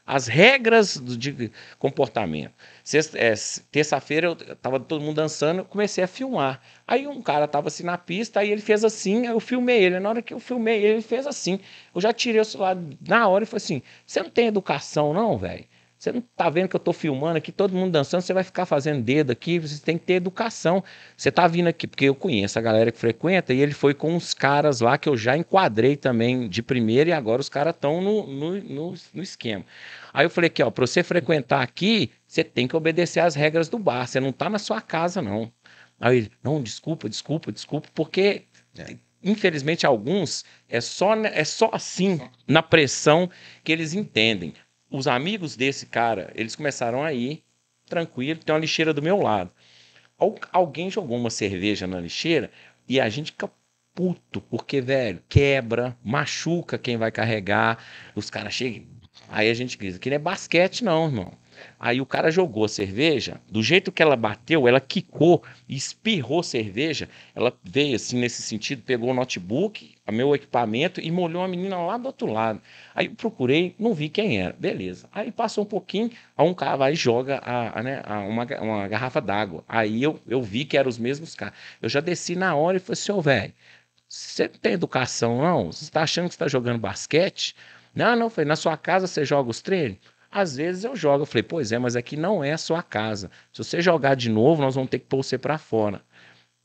as 0.06 0.28
regras 0.28 0.98
do- 0.98 1.16
de 1.16 1.50
comportamento. 1.78 2.54
É, 3.16 3.34
Terça-feira 3.72 4.28
eu 4.28 4.36
tava 4.58 4.78
todo 4.78 5.02
mundo 5.02 5.16
dançando, 5.16 5.60
eu 5.60 5.66
comecei 5.66 6.04
a 6.04 6.08
filmar. 6.08 6.60
Aí 6.86 7.08
um 7.08 7.22
cara 7.22 7.48
tava 7.48 7.70
assim 7.70 7.84
na 7.84 7.98
pista, 7.98 8.42
aí 8.42 8.52
ele 8.52 8.60
fez 8.62 8.84
assim, 8.84 9.26
eu 9.28 9.40
filmei 9.40 9.84
ele. 9.86 10.02
Na 10.02 10.10
hora 10.10 10.22
que 10.22 10.34
eu 10.34 10.40
filmei 10.42 10.76
ele, 10.84 10.94
ele 10.96 11.02
fez 11.02 11.26
assim. 11.26 11.62
Eu 11.96 12.02
já 12.02 12.12
tirei 12.12 12.42
o 12.42 12.46
celular 12.46 12.78
na 13.08 13.26
hora 13.30 13.46
e 13.46 13.48
falei 13.48 13.64
assim: 13.64 13.82
você 14.06 14.22
não 14.22 14.30
tem 14.30 14.48
educação, 14.48 15.14
não, 15.14 15.38
velho? 15.38 15.64
Você 16.00 16.14
não 16.14 16.22
tá 16.22 16.50
vendo 16.50 16.70
que 16.70 16.76
eu 16.78 16.80
tô 16.80 16.94
filmando 16.94 17.38
aqui, 17.38 17.52
todo 17.52 17.76
mundo 17.76 17.92
dançando, 17.92 18.22
você 18.22 18.32
vai 18.34 18.46
ficar 18.46 18.66
fazendo 18.66 19.04
dedo 19.04 19.32
aqui, 19.32 19.60
você 19.60 19.82
tem 19.82 19.98
que 19.98 20.06
ter 20.06 20.14
educação. 20.14 20.82
Você 21.18 21.30
tá 21.30 21.46
vindo 21.46 21.68
aqui, 21.68 21.86
porque 21.86 22.06
eu 22.06 22.16
conheço 22.16 22.58
a 22.58 22.62
galera 22.62 22.90
que 22.90 22.98
frequenta, 22.98 23.54
e 23.54 23.60
ele 23.60 23.74
foi 23.74 23.94
com 23.94 24.16
uns 24.16 24.34
caras 24.34 24.80
lá 24.80 24.98
que 24.98 25.10
eu 25.10 25.18
já 25.18 25.36
enquadrei 25.36 25.98
também 25.98 26.48
de 26.48 26.64
primeira, 26.64 27.10
e 27.10 27.14
agora 27.14 27.42
os 27.42 27.50
caras 27.50 27.76
estão 27.76 28.00
no, 28.00 28.26
no, 28.26 28.64
no, 28.64 28.94
no 29.14 29.22
esquema. 29.22 29.66
Aí 30.14 30.26
eu 30.26 30.30
falei 30.30 30.48
aqui, 30.48 30.64
ó, 30.64 30.72
pra 30.72 30.88
você 30.88 31.04
frequentar 31.04 31.62
aqui, 31.62 32.10
você 32.26 32.46
tem 32.46 32.66
que 32.66 32.78
obedecer 32.78 33.20
às 33.20 33.36
regras 33.36 33.68
do 33.68 33.78
bar, 33.78 34.08
você 34.08 34.22
não 34.22 34.32
tá 34.32 34.50
na 34.50 34.58
sua 34.58 34.80
casa, 34.80 35.22
não. 35.22 35.52
Aí 36.00 36.18
ele, 36.20 36.32
não, 36.42 36.64
desculpa, 36.64 37.10
desculpa, 37.10 37.52
desculpa, 37.52 37.90
porque 37.94 38.44
É. 38.78 38.96
infelizmente 39.22 39.86
alguns 39.86 40.46
é 40.70 40.80
só, 40.80 41.14
ne- 41.14 41.28
é 41.34 41.44
só 41.44 41.70
assim, 41.74 42.22
na 42.48 42.64
pressão, 42.64 43.30
que 43.66 43.72
eles 43.74 43.94
entendem. 43.94 44.54
Os 44.90 45.08
amigos 45.08 45.56
desse 45.56 45.86
cara, 45.86 46.32
eles 46.36 46.56
começaram 46.56 47.04
a 47.04 47.14
ir, 47.14 47.44
tranquilo, 47.86 48.40
tem 48.40 48.54
uma 48.54 48.62
lixeira 48.62 48.94
do 48.94 49.02
meu 49.02 49.18
lado. 49.22 49.52
Al- 50.18 50.36
Alguém 50.52 50.90
jogou 50.90 51.18
uma 51.18 51.30
cerveja 51.30 51.88
na 51.88 52.00
lixeira 52.00 52.52
e 52.88 53.00
a 53.00 53.10
gente 53.10 53.32
fica 53.32 53.50
puto, 53.94 54.42
porque, 54.42 54.82
velho, 54.82 55.22
quebra, 55.30 55.98
machuca 56.04 56.78
quem 56.78 56.98
vai 56.98 57.12
carregar, 57.12 57.84
os 58.16 58.30
caras 58.30 58.54
chegam. 58.54 58.88
Aí 59.30 59.50
a 59.50 59.54
gente 59.54 59.78
grita, 59.78 60.00
que 60.00 60.10
não 60.10 60.16
é 60.16 60.20
basquete, 60.20 60.84
não, 60.84 61.06
irmão. 61.06 61.34
Aí 61.80 62.00
o 62.02 62.06
cara 62.06 62.32
jogou 62.32 62.66
a 62.66 62.70
cerveja, 62.70 63.40
do 63.50 63.62
jeito 63.64 63.92
que 63.92 64.02
ela 64.02 64.16
bateu, 64.16 64.68
ela 64.68 64.80
quicou 64.80 65.44
espirrou 65.68 66.42
cerveja. 66.44 67.10
Ela 67.36 67.54
veio 67.64 67.96
assim 67.96 68.18
nesse 68.20 68.42
sentido, 68.42 68.82
pegou 68.84 69.10
o 69.10 69.14
notebook, 69.14 69.96
meu 70.12 70.34
equipamento 70.34 71.00
e 71.00 71.12
molhou 71.12 71.44
a 71.44 71.48
menina 71.48 71.78
lá 71.78 71.98
do 71.98 72.08
outro 72.08 72.32
lado. 72.32 72.62
Aí 72.96 73.08
procurei, 73.10 73.76
não 73.80 73.94
vi 73.94 74.10
quem 74.10 74.42
era. 74.42 74.54
Beleza. 74.58 75.08
Aí 75.12 75.32
passou 75.32 75.64
um 75.64 75.68
pouquinho, 75.68 76.10
aí 76.38 76.48
um 76.48 76.54
cara 76.54 76.76
vai 76.78 76.94
e 76.94 76.96
joga 76.96 77.38
a, 77.38 77.80
a, 77.80 77.84
né, 77.84 78.02
a- 78.06 78.20
uma, 78.22 78.46
uma 78.62 78.88
garrafa 78.88 79.22
d'água. 79.22 79.64
Aí 79.68 80.02
eu, 80.02 80.20
eu 80.28 80.42
vi 80.42 80.66
que 80.66 80.78
eram 80.78 80.90
os 80.90 80.98
mesmos 80.98 81.36
caras. 81.36 81.54
Eu 81.82 81.90
já 81.90 82.00
desci 82.00 82.36
na 82.36 82.56
hora 82.56 82.78
e 82.78 82.80
falei 82.80 82.94
assim, 82.94 83.22
velho, 83.22 83.54
você 84.08 84.48
não 84.48 84.60
tem 84.60 84.74
educação, 84.74 85.42
não? 85.42 85.72
Você 85.72 85.84
está 85.86 86.04
achando 86.04 86.28
que 86.28 86.34
está 86.36 86.48
jogando 86.48 86.80
basquete? 86.80 87.56
Não, 87.94 88.16
não, 88.16 88.30
falei, 88.30 88.48
na 88.48 88.56
sua 88.56 88.78
casa 88.78 89.08
você 89.08 89.26
joga 89.26 89.50
os 89.50 89.62
treinos? 89.62 89.98
Às 90.32 90.56
vezes 90.56 90.84
eu 90.84 90.96
jogo. 90.96 91.24
Eu 91.24 91.26
falei, 91.26 91.44
pois 91.44 91.72
é, 91.72 91.80
mas 91.80 91.96
aqui 91.96 92.16
não 92.16 92.44
é 92.44 92.52
a 92.54 92.58
sua 92.58 92.84
casa. 92.84 93.32
Se 93.52 93.64
você 93.64 93.82
jogar 93.82 94.16
de 94.16 94.30
novo, 94.30 94.62
nós 94.62 94.76
vamos 94.76 94.90
ter 94.90 95.00
que 95.00 95.06
pôr 95.06 95.24
você 95.24 95.38
pra 95.38 95.58
fora. 95.58 96.02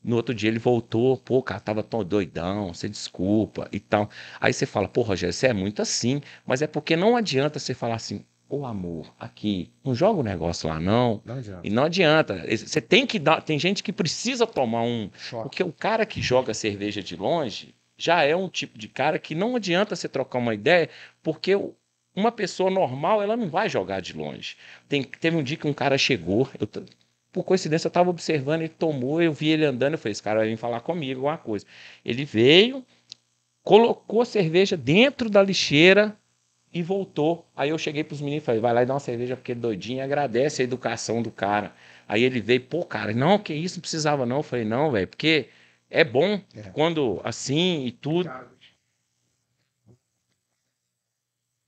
No 0.03 0.17
outro 0.17 0.35
dia 0.35 0.51
ele 0.51 0.59
voltou, 0.59 1.17
pô, 1.17 1.43
cara, 1.43 1.61
tava 1.61 1.83
tão 1.83 2.05
doidão, 2.05 2.75
você 2.75 2.89
desculpa 2.91 3.67
e 3.73 3.81
tal. 3.81 4.11
Aí 4.39 4.53
você 4.53 4.67
fala, 4.67 4.87
pô, 4.87 5.01
Rogério, 5.01 5.33
você 5.33 5.47
é 5.47 5.53
muito 5.55 5.81
assim, 5.81 6.21
mas 6.45 6.61
é 6.61 6.67
porque 6.67 6.95
não 6.95 7.17
adianta 7.17 7.59
você 7.59 7.73
falar 7.73 7.95
assim, 7.95 8.23
ô 8.47 8.67
amor, 8.67 9.15
aqui, 9.19 9.71
não 9.83 9.95
joga 9.95 10.21
o 10.21 10.23
negócio 10.23 10.69
lá 10.69 10.79
não. 10.79 11.23
Não. 11.25 11.61
E 11.65 11.71
não 11.71 11.85
adianta. 11.85 12.45
Você 12.55 12.83
tem 12.83 13.07
que 13.07 13.19
dar. 13.19 13.41
Tem 13.43 13.59
gente 13.59 13.83
que 13.83 13.95
precisa 13.95 14.47
tomar 14.47 14.83
um. 14.83 15.09
Choque. 15.17 15.43
Porque 15.45 15.62
o 15.62 15.73
cara 15.73 16.05
que 16.05 16.21
joga 16.21 16.53
cerveja 16.53 17.03
de 17.03 17.17
longe 17.17 17.75
já 17.97 18.23
é 18.25 18.37
um 18.37 18.49
tipo 18.51 18.77
de 18.79 18.89
cara 18.89 19.19
que 19.19 19.35
não 19.35 19.57
adianta 19.57 19.97
você 19.97 20.07
trocar 20.07 20.39
uma 20.39 20.53
ideia, 20.53 20.91
porque 21.23 21.55
o- 21.57 21.75
uma 22.15 22.31
pessoa 22.33 22.71
normal 22.71 23.23
ela 23.23 23.37
não 23.37 23.49
vai 23.49 23.69
jogar 23.69 24.01
de 24.01 24.12
longe. 24.12 24.57
Tem, 24.89 25.03
teve 25.03 25.37
um 25.37 25.43
dia 25.43 25.57
que 25.57 25.67
um 25.67 25.73
cara 25.73 25.99
chegou, 25.99 26.49
eu 26.61 26.67
por 27.33 27.43
coincidência 27.43 27.89
eu 27.89 27.91
estava 27.91 28.09
observando, 28.09 28.61
ele 28.61 28.69
tomou, 28.69 29.21
eu 29.21 29.33
vi 29.33 29.49
ele 29.49 29.65
andando, 29.65 29.95
eu 29.95 29.99
falei, 29.99 30.12
esse 30.12 30.23
cara 30.23 30.39
vai 30.39 30.49
vir 30.49 30.57
falar 30.57 30.81
comigo, 30.81 31.19
alguma 31.19 31.37
coisa. 31.37 31.67
Ele 32.05 32.25
veio, 32.25 32.85
colocou 33.65 34.23
a 34.23 34.25
cerveja 34.25 34.77
dentro 34.77 35.29
da 35.29 35.43
lixeira 35.43 36.17
e 36.73 36.81
voltou. 36.81 37.45
Aí 37.57 37.71
eu 37.71 37.79
cheguei 37.79 38.05
pros 38.05 38.21
meninos 38.21 38.45
e 38.45 38.47
falei, 38.47 38.61
vai 38.61 38.73
lá 38.73 38.83
e 38.85 38.87
dá 38.87 38.95
uma 38.95 39.01
cerveja 39.01 39.35
porque 39.35 39.51
é 39.51 39.55
doidinho, 39.57 40.03
agradece 40.05 40.62
a 40.62 40.65
educação 40.65 41.21
do 41.21 41.31
cara. 41.33 41.73
Aí 42.07 42.23
ele 42.23 42.41
veio, 42.41 42.61
pô, 42.61 42.85
cara, 42.85 43.12
não, 43.12 43.37
que 43.37 43.53
isso, 43.53 43.79
não 43.79 43.81
precisava 43.81 44.25
não. 44.25 44.37
Eu 44.37 44.43
falei, 44.45 44.65
não, 44.65 44.93
velho, 44.93 45.09
porque 45.09 45.49
é 45.91 46.05
bom 46.05 46.41
É. 46.55 46.62
quando 46.73 47.21
assim 47.25 47.85
e 47.85 47.91
tudo. 47.91 48.29
Cara, 48.29 48.49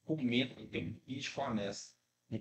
comendo 0.07 0.67
tem 0.69 0.89
um 0.89 1.01
bicho 1.07 1.41
honesto. 1.41 1.95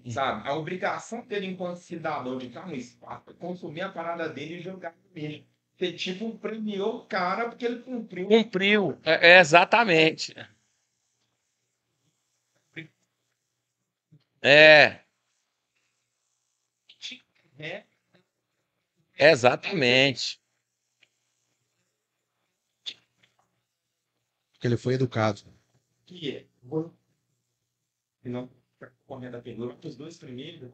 Sabe? 0.10 0.48
A 0.48 0.54
obrigação 0.56 1.26
dele 1.28 1.48
enquanto 1.48 1.78
cidadão 1.78 2.38
de 2.38 2.48
estar 2.48 2.68
no 2.68 2.76
espaço 2.76 3.30
é 3.30 3.34
consumir 3.34 3.82
a 3.82 3.92
parada 3.92 4.30
dele 4.30 4.56
e 4.56 4.62
jogar 4.62 4.96
no 4.96 5.14
mesmo. 5.14 5.46
Você 5.76 5.92
tipo 5.92 6.38
premiou 6.38 7.00
o 7.00 7.06
cara 7.06 7.50
porque 7.50 7.66
ele 7.66 7.82
cumpriu. 7.82 8.28
Cumpriu. 8.28 8.98
É, 9.04 9.32
é, 9.32 9.40
exatamente. 9.40 10.34
É, 14.42 15.02
né? 17.58 17.84
exatamente. 19.18 20.40
que 24.66 24.68
ele 24.68 24.78
foi 24.78 24.96
educado. 24.96 25.42
que 26.08 26.38
é 26.38 26.46
e 28.26 28.30
não 28.30 28.50
tá 28.80 28.92
correndo 29.06 29.36
a 29.36 29.42
pergunta, 29.42 29.88
os 29.88 29.96
dois 29.96 30.18
primeiros. 30.18 30.72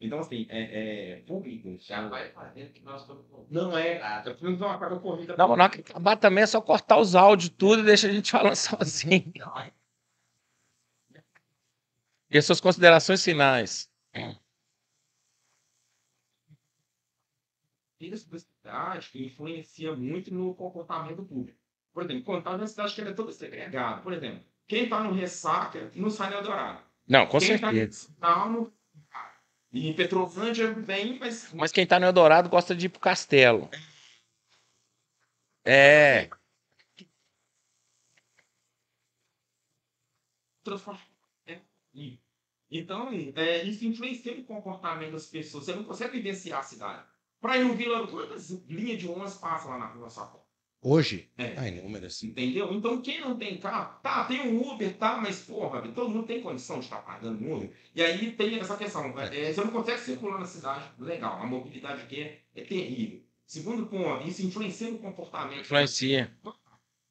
Então, 0.00 0.20
assim, 0.20 0.46
é, 0.48 1.12
é 1.12 1.16
público. 1.22 1.76
Já 1.80 2.06
vai 2.08 2.30
fazendo 2.30 2.72
que 2.72 2.80
nós 2.84 3.00
estamos. 3.00 3.24
Não 3.50 3.76
é. 3.76 4.22
Eu 4.24 4.36
fiz 4.36 4.60
uma 4.60 4.78
cada 4.78 4.98
corrida. 5.00 5.36
Não, 5.36 5.56
na 5.56 5.64
hora 5.64 5.70
que 5.70 5.80
acabar 5.80 6.16
também 6.16 6.44
é 6.44 6.46
só 6.46 6.60
cortar 6.60 6.98
os 6.98 7.16
áudios 7.16 7.50
tudo 7.50 7.82
e 7.82 7.84
deixa 7.84 8.06
a 8.06 8.12
gente 8.12 8.30
falando 8.30 8.54
sozinho. 8.56 9.32
E 12.30 12.38
as 12.38 12.44
suas 12.44 12.60
considerações 12.60 13.24
finais? 13.24 13.90
Tem 17.98 18.12
essa 18.12 18.38
cidade 18.38 19.08
que 19.10 19.26
influencia 19.26 19.96
muito 19.96 20.32
no 20.32 20.54
comportamento 20.54 21.24
público. 21.24 21.58
Por 21.92 22.04
exemplo, 22.04 22.22
Contagem 22.22 22.60
é 22.60 22.62
uma 22.62 22.68
cidade 22.68 22.94
que 22.94 23.00
ela 23.00 23.10
é 23.10 23.14
toda 23.14 23.32
segregada. 23.32 24.00
Por 24.02 24.12
exemplo, 24.12 24.44
quem 24.68 24.84
está 24.84 25.02
no 25.02 25.12
Ressaca 25.12 25.90
não 25.94 26.10
sai 26.10 26.30
no 26.30 26.36
Eldorado. 26.36 26.82
Não, 27.08 27.26
com 27.26 27.38
quem 27.38 27.54
está 27.54 27.70
certeza. 27.72 28.14
no 28.50 28.72
e 29.72 29.88
em 29.88 29.94
Petrolândia 29.94 30.72
vem, 30.72 31.18
mas 31.18 31.52
Mas 31.52 31.72
quem 31.72 31.86
tá 31.86 31.98
no 31.98 32.06
Eldorado 32.06 32.48
gosta 32.48 32.74
de 32.74 32.86
ir 32.86 32.88
pro 32.88 33.00
castelo. 33.00 33.68
É. 35.64 36.28
É. 41.46 41.60
E- 41.94 42.20
Então, 42.70 43.08
é, 43.34 43.62
isso 43.64 43.84
influencia 43.86 44.36
no 44.36 44.44
comportamento 44.44 45.12
das 45.12 45.26
pessoas. 45.26 45.64
Você 45.64 45.74
não 45.74 45.84
consegue 45.84 46.12
vivenciar 46.18 46.60
a 46.60 46.62
cidade. 46.62 47.06
Para 47.40 47.56
ir 47.56 47.64
no 47.64 47.74
Vila, 47.74 48.06
quantas 48.06 48.50
linhas 48.68 48.98
de 48.98 49.08
ônibus 49.08 49.36
passam 49.36 49.70
lá 49.70 49.78
na 49.78 49.86
rua 49.86 50.10
sua 50.10 50.26
porta? 50.26 50.47
Hoje, 50.90 51.28
É. 51.36 51.54
ah, 51.58 51.68
inúmeras. 51.68 52.22
Entendeu? 52.22 52.72
Então, 52.72 53.02
quem 53.02 53.20
não 53.20 53.36
tem 53.36 53.58
carro, 53.58 54.00
tá, 54.02 54.24
tem 54.24 54.40
um 54.40 54.72
Uber, 54.72 54.96
tá, 54.96 55.18
mas, 55.18 55.40
porra, 55.42 55.82
todo 55.88 56.08
mundo 56.08 56.26
tem 56.26 56.40
condição 56.40 56.78
de 56.78 56.86
estar 56.86 57.02
pagando 57.02 57.44
um 57.44 57.56
Uber. 57.56 57.70
E 57.94 58.02
aí 58.02 58.32
tem 58.32 58.58
essa 58.58 58.74
questão, 58.74 59.06
é, 59.18 59.52
você 59.52 59.60
não 59.60 59.70
consegue 59.70 60.00
circular 60.00 60.38
na 60.38 60.46
cidade, 60.46 60.90
legal, 60.98 61.42
a 61.42 61.46
mobilidade 61.46 62.02
aqui 62.02 62.22
é, 62.22 62.40
é 62.54 62.62
terrível. 62.62 63.22
Segundo 63.44 63.86
ponto, 63.86 64.26
isso 64.26 64.46
influencia 64.46 64.90
no 64.90 64.98
comportamento. 64.98 65.60
Influencia. 65.60 66.32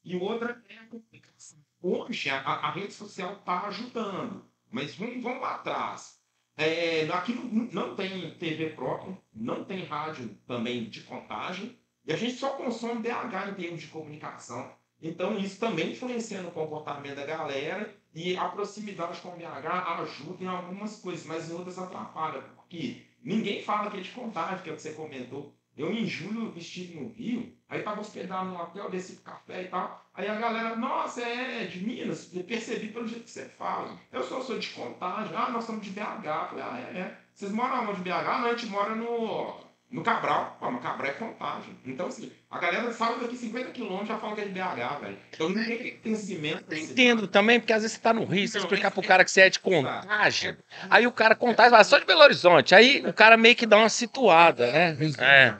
E 0.04 0.16
outra 0.16 0.60
é 0.68 0.78
a 0.78 0.86
comunicação. 0.86 1.58
Hoje, 1.80 2.30
a, 2.30 2.40
a 2.40 2.70
rede 2.72 2.92
social 2.92 3.34
está 3.34 3.68
ajudando, 3.68 4.44
mas 4.72 4.96
vamos, 4.96 5.22
vamos 5.22 5.40
lá 5.40 5.54
atrás. 5.54 6.18
É, 6.56 7.08
aqui 7.12 7.32
não, 7.32 7.44
não 7.72 7.94
tem 7.94 8.34
TV 8.34 8.70
própria, 8.70 9.16
não 9.32 9.64
tem 9.64 9.84
rádio 9.84 10.36
também 10.44 10.90
de 10.90 11.02
contagem, 11.02 11.77
e 12.08 12.12
a 12.12 12.16
gente 12.16 12.36
só 12.36 12.48
consome 12.50 13.02
BH 13.02 13.50
em 13.50 13.54
termos 13.54 13.82
de 13.82 13.88
comunicação. 13.88 14.72
Então, 15.00 15.38
isso 15.38 15.60
também 15.60 15.92
influencia 15.92 16.40
no 16.40 16.50
comportamento 16.50 17.16
da 17.16 17.26
galera 17.26 17.94
e 18.14 18.34
a 18.34 18.48
proximidade 18.48 19.20
com 19.20 19.28
o 19.28 19.36
BH 19.36 20.00
ajuda 20.00 20.42
em 20.42 20.46
algumas 20.46 20.96
coisas, 20.96 21.26
mas 21.26 21.50
em 21.50 21.54
outras 21.54 21.78
atrapalha, 21.78 22.40
porque 22.56 23.02
ninguém 23.22 23.62
fala 23.62 23.90
que 23.90 23.98
é 23.98 24.00
de 24.00 24.10
contagem, 24.10 24.62
que 24.62 24.70
é 24.70 24.72
o 24.72 24.76
que 24.76 24.80
você 24.80 24.94
comentou. 24.94 25.54
Eu, 25.76 25.92
em 25.92 26.06
julho, 26.06 26.54
estive 26.56 26.98
no 26.98 27.10
Rio, 27.10 27.54
aí 27.68 27.80
estava 27.80 28.00
hospedado 28.00 28.48
no 28.48 28.58
hotel, 28.58 28.90
desci 28.90 29.16
café 29.16 29.64
e 29.64 29.68
tal. 29.68 30.10
Aí 30.14 30.26
a 30.26 30.34
galera, 30.34 30.76
nossa, 30.76 31.20
é 31.20 31.66
de 31.66 31.84
Minas, 31.84 32.34
eu 32.34 32.42
percebi 32.42 32.88
pelo 32.88 33.06
jeito 33.06 33.24
que 33.24 33.30
você 33.30 33.44
fala. 33.44 33.96
Eu 34.10 34.24
sou, 34.24 34.42
sou 34.42 34.58
de 34.58 34.68
contagem, 34.70 35.36
ah, 35.36 35.50
nós 35.50 35.64
somos 35.64 35.84
de 35.84 35.90
BH. 35.90 36.24
Falei, 36.24 36.64
ah, 36.64 36.90
é, 36.92 36.98
é. 36.98 37.18
Vocês 37.34 37.52
moram 37.52 37.90
onde, 37.90 38.00
BH? 38.00 38.08
Não, 38.08 38.46
a 38.46 38.56
gente 38.56 38.66
mora 38.66 38.96
no, 38.96 39.67
no 39.90 40.02
Cabral. 40.02 40.56
Pô, 40.60 40.70
no 40.70 40.80
Cabral 40.80 41.10
é 41.10 41.14
contagem. 41.14 41.78
Então, 41.84 42.06
assim, 42.08 42.30
a 42.50 42.58
galera 42.58 42.92
sai 42.92 43.18
daqui 43.20 43.36
50 43.36 43.70
quilômetros 43.70 44.08
já 44.08 44.18
fala 44.18 44.34
que 44.34 44.42
é 44.42 44.44
de 44.44 44.50
BH, 44.50 44.98
velho. 45.00 45.18
Então, 45.32 45.48
ninguém 45.48 45.78
tem 45.78 45.98
conhecimento. 45.98 46.64
da 46.66 46.76
Eu 46.76 46.80
cidade. 46.82 46.92
entendo 46.92 47.28
também, 47.28 47.58
porque 47.58 47.72
às 47.72 47.82
vezes 47.82 47.96
você 47.96 48.02
tá 48.02 48.12
no 48.12 48.24
Rio, 48.24 48.46
você 48.46 48.58
explicar 48.58 48.90
pro 48.90 49.02
cara 49.02 49.24
que 49.24 49.30
você 49.30 49.42
é 49.42 49.50
de 49.50 49.60
contagem. 49.60 50.56
Aí 50.90 51.06
o 51.06 51.12
cara 51.12 51.34
contagem, 51.34 51.70
vai 51.70 51.84
só 51.84 51.98
de 51.98 52.04
Belo 52.04 52.20
Horizonte. 52.22 52.74
Aí 52.74 53.04
o 53.06 53.14
cara 53.14 53.36
meio 53.36 53.56
que 53.56 53.66
dá 53.66 53.78
uma 53.78 53.88
situada, 53.88 54.70
né? 54.70 54.96
É. 55.20 55.56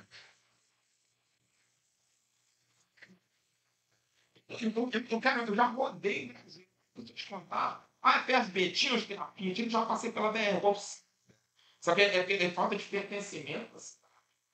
Então, 4.61 4.89
eu, 4.93 5.05
eu, 5.11 5.21
cara, 5.21 5.45
eu 5.45 5.55
já 5.55 5.67
rodei 5.67 6.33
Brasil. 6.33 6.67
Deixa 6.97 7.13
eu 7.13 7.17
te 7.17 7.27
contar. 7.29 7.87
Ah, 8.03 8.19
é 8.21 8.23
perto 8.25 8.47
de 8.47 8.53
Betinho, 8.53 8.95
os 8.95 9.05
Pirapinhos, 9.05 9.59
eu 9.59 9.71
já 9.71 9.85
passei 9.85 10.11
pela 10.11 10.33
BR. 10.33 10.61
Só 11.81 11.95
que 11.95 12.01
é, 12.03 12.17
é- 12.17 12.45
é 12.45 12.51
falta 12.51 12.75
de 12.77 12.85
pertencimento. 12.85 13.77
assim. 13.77 13.98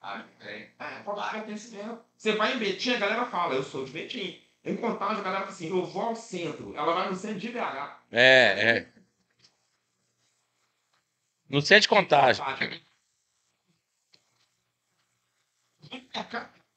Ah, 0.06 0.22
é, 0.42 0.68
é 0.78 1.02
falta 1.02 1.22
de 1.22 1.30
pertencimento. 1.30 2.04
Você 2.14 2.32
vai 2.32 2.54
em 2.54 2.58
Betinho, 2.58 2.96
a 2.96 2.98
galera 2.98 3.24
fala, 3.24 3.54
eu 3.54 3.62
sou 3.62 3.86
de 3.86 3.90
Betinho. 3.90 4.38
Em 4.62 4.76
Contagem, 4.76 5.20
a 5.20 5.22
galera 5.22 5.40
fala 5.44 5.52
assim, 5.52 5.70
eu 5.70 5.82
vou 5.82 6.02
ao 6.02 6.14
centro. 6.14 6.76
Ela 6.76 6.92
vai 6.92 7.08
no 7.08 7.16
centro 7.16 7.38
de 7.38 7.48
BH. 7.48 8.00
É, 8.12 8.68
é. 8.68 8.88
No 11.48 11.62
centro 11.62 11.82
de 11.82 11.88
contagem. 11.88 12.44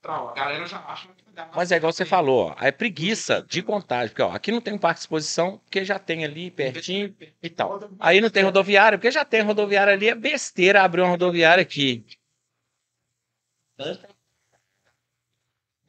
A 0.03 0.33
galera 0.33 0.65
já 0.65 0.77
acha 0.85 1.09
que 1.09 1.29
dá. 1.31 1.49
Mas 1.53 1.69
é 1.73 1.75
igual 1.75 1.91
você 1.91 2.05
falou, 2.05 2.51
ó, 2.51 2.55
é 2.63 2.71
preguiça 2.71 3.45
de 3.49 3.61
contagem. 3.61 4.07
Porque 4.07 4.21
ó, 4.21 4.31
aqui 4.31 4.53
não 4.53 4.61
tem 4.61 4.73
um 4.73 4.77
parque 4.77 4.99
de 4.99 5.03
exposição, 5.03 5.57
porque 5.57 5.83
já 5.83 5.99
tem 5.99 6.23
ali 6.23 6.49
pertinho 6.49 7.13
e 7.43 7.49
tal. 7.49 7.89
Aí 7.99 8.21
não 8.21 8.29
tem 8.29 8.43
rodoviária, 8.43 8.97
porque 8.97 9.11
já 9.11 9.25
tem 9.25 9.41
rodoviária 9.41 9.91
ali. 9.91 10.07
É 10.07 10.15
besteira 10.15 10.81
abrir 10.81 11.01
uma 11.01 11.09
rodoviária 11.09 11.61
aqui. 11.61 12.05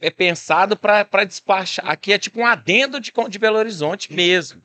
É 0.00 0.10
pensado 0.10 0.76
para 0.76 1.24
despachar. 1.24 1.88
Aqui 1.88 2.12
é 2.12 2.18
tipo 2.18 2.40
um 2.40 2.46
adendo 2.46 3.00
de, 3.00 3.12
de 3.28 3.38
Belo 3.38 3.58
Horizonte 3.58 4.12
mesmo. 4.12 4.62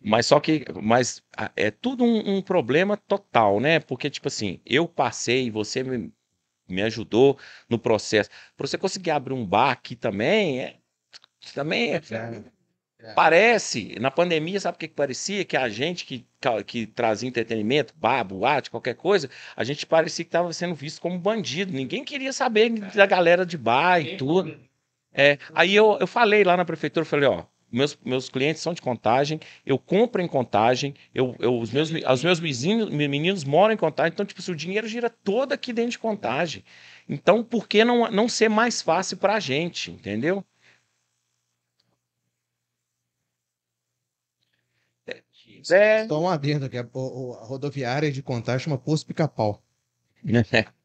Mas 0.00 0.26
só 0.26 0.38
que, 0.40 0.64
mas 0.82 1.22
é 1.56 1.70
tudo 1.70 2.04
um, 2.04 2.36
um 2.36 2.42
problema 2.42 2.96
total, 2.96 3.60
né? 3.60 3.80
Porque, 3.80 4.08
tipo 4.10 4.28
assim, 4.28 4.60
eu 4.64 4.86
passei, 4.86 5.50
você 5.50 5.82
me, 5.82 6.12
me 6.68 6.82
ajudou 6.82 7.38
no 7.68 7.78
processo. 7.78 8.30
Para 8.56 8.66
você 8.66 8.78
conseguir 8.78 9.10
abrir 9.10 9.34
um 9.34 9.44
bar 9.46 9.72
aqui 9.72 9.96
também, 9.96 10.60
é, 10.60 10.78
também 11.54 11.94
é, 11.94 12.00
parece, 13.14 13.96
na 14.00 14.10
pandemia, 14.10 14.58
sabe 14.60 14.76
o 14.76 14.78
que, 14.78 14.88
que 14.88 14.94
parecia? 14.94 15.44
Que 15.44 15.56
a 15.56 15.68
gente 15.68 16.04
que, 16.04 16.26
que 16.66 16.86
trazia 16.86 17.28
entretenimento, 17.28 17.94
bar, 17.96 18.24
boate, 18.24 18.70
qualquer 18.70 18.94
coisa, 18.94 19.30
a 19.56 19.64
gente 19.64 19.86
parecia 19.86 20.24
que 20.24 20.28
estava 20.28 20.52
sendo 20.52 20.74
visto 20.74 21.00
como 21.00 21.18
bandido. 21.18 21.72
Ninguém 21.72 22.04
queria 22.04 22.32
saber 22.32 22.70
da 22.70 23.06
galera 23.06 23.44
de 23.44 23.56
bar 23.56 24.00
e 24.00 24.16
tudo. 24.16 24.58
É, 25.12 25.38
aí 25.54 25.74
eu, 25.74 25.96
eu 25.98 26.06
falei 26.06 26.44
lá 26.44 26.56
na 26.56 26.64
prefeitura, 26.64 27.02
eu 27.02 27.08
falei, 27.08 27.28
ó, 27.28 27.44
meus, 27.70 27.98
meus 28.04 28.28
clientes 28.28 28.62
são 28.62 28.72
de 28.72 28.82
contagem, 28.82 29.40
eu 29.64 29.78
compro 29.78 30.22
em 30.22 30.28
contagem, 30.28 30.94
eu, 31.14 31.34
eu, 31.38 31.58
os, 31.58 31.70
meus, 31.70 31.90
os 31.90 32.24
meus 32.24 32.38
vizinhos, 32.38 32.90
meninos 32.90 33.44
moram 33.44 33.74
em 33.74 33.76
contagem, 33.76 34.12
então, 34.12 34.26
tipo, 34.26 34.40
se 34.40 34.50
o 34.50 34.56
dinheiro 34.56 34.86
gira 34.86 35.10
todo 35.10 35.52
aqui 35.52 35.72
dentro 35.72 35.92
de 35.92 35.98
contagem. 35.98 36.64
Então, 37.08 37.42
por 37.42 37.68
que 37.68 37.84
não, 37.84 38.10
não 38.10 38.28
ser 38.28 38.48
mais 38.48 38.82
fácil 38.82 39.16
pra 39.16 39.40
gente, 39.40 39.90
entendeu? 39.90 40.44
É, 45.70 46.06
Só 46.06 46.20
um 46.20 46.28
adendo 46.28 46.66
aqui. 46.66 46.78
A, 46.78 46.82
a 46.82 47.44
rodoviária 47.44 48.10
de 48.12 48.22
contagem 48.22 48.64
chama 48.64 48.78
Posto 48.78 49.06
Pica-Pau. 49.06 49.62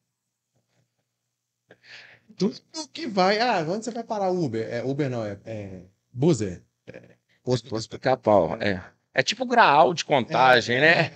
Tudo 2.36 2.60
que 2.92 3.06
vai. 3.06 3.38
Ah, 3.38 3.64
onde 3.68 3.84
você 3.84 3.90
vai 3.90 4.04
parar 4.04 4.30
Uber? 4.30 4.66
É, 4.68 4.82
Uber 4.82 5.08
não, 5.10 5.24
é, 5.24 5.38
é 5.44 5.82
Buzzer. 6.12 6.62
É, 6.86 7.16
posto 7.42 7.68
Posto 7.68 7.90
pica-pau, 7.90 8.56
é. 8.60 8.82
É 9.14 9.22
tipo 9.22 9.44
graal 9.44 9.92
de 9.92 10.04
contagem, 10.04 10.80
né? 10.80 11.12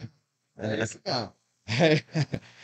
É, 0.57 0.79
esse 0.81 1.01
mesmo. 1.05 1.33
É. 1.67 2.47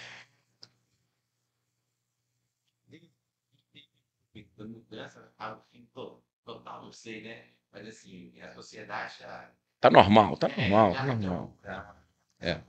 da 4.56 4.68
mudança 4.68 5.32
para 5.36 5.56
o 5.56 5.60
fim 5.70 5.86
to- 5.92 6.22
total, 6.44 6.82
não 6.84 6.92
sei, 6.92 7.22
né? 7.22 7.46
Mas 7.72 7.86
assim, 7.88 8.40
a 8.40 8.52
sociedade 8.52 9.18
já. 9.20 9.50
Tá 9.82 9.90
normal, 9.90 10.36
tá 10.36 10.46
normal, 10.46 10.92
já 10.94 11.00
tá 11.00 11.06
normal. 11.06 11.58
já- 11.64 11.96
É. 12.38 12.62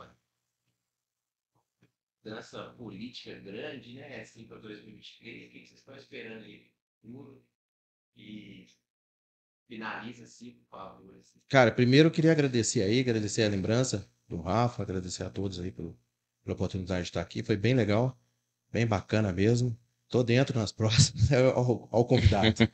Mudança 2.26 2.73
política 2.76 3.38
grande, 3.40 3.94
né? 3.94 4.22
Assim, 4.22 4.48
para 4.48 4.57
2023, 4.57 5.48
o 5.48 5.52
que 5.52 5.60
vocês 5.68 5.80
estão 5.80 5.95
esperando 5.95 6.44
aí? 6.44 6.72
E 8.18 8.65
finaliza 9.68 10.23
assim, 10.23 10.53
por 10.53 10.65
favor. 10.69 11.15
assim. 11.19 11.40
Cara, 11.49 11.72
primeiro 11.72 12.07
eu 12.07 12.11
queria 12.11 12.31
agradecer 12.31 12.81
aí, 12.81 12.99
agradecer 12.99 13.44
a 13.44 13.49
lembrança 13.49 14.10
do 14.27 14.41
Rafa, 14.41 14.81
agradecer 14.81 15.23
a 15.23 15.30
todos 15.30 15.60
aí 15.60 15.72
pelo, 15.72 15.95
pela 16.44 16.56
oportunidade 16.56 17.03
de 17.03 17.10
estar 17.10 17.22
aqui. 17.22 17.44
Foi 17.44 17.56
bem 17.56 17.76
legal, 17.76 18.19
bem 18.72 18.88
bacana 18.88 19.31
mesmo. 19.31 19.77
Tô 20.10 20.23
dentro 20.23 20.57
nas 20.57 20.72
próximas, 20.72 21.30
ao, 21.56 21.88
ao 21.91 22.06
convidado. 22.07 22.56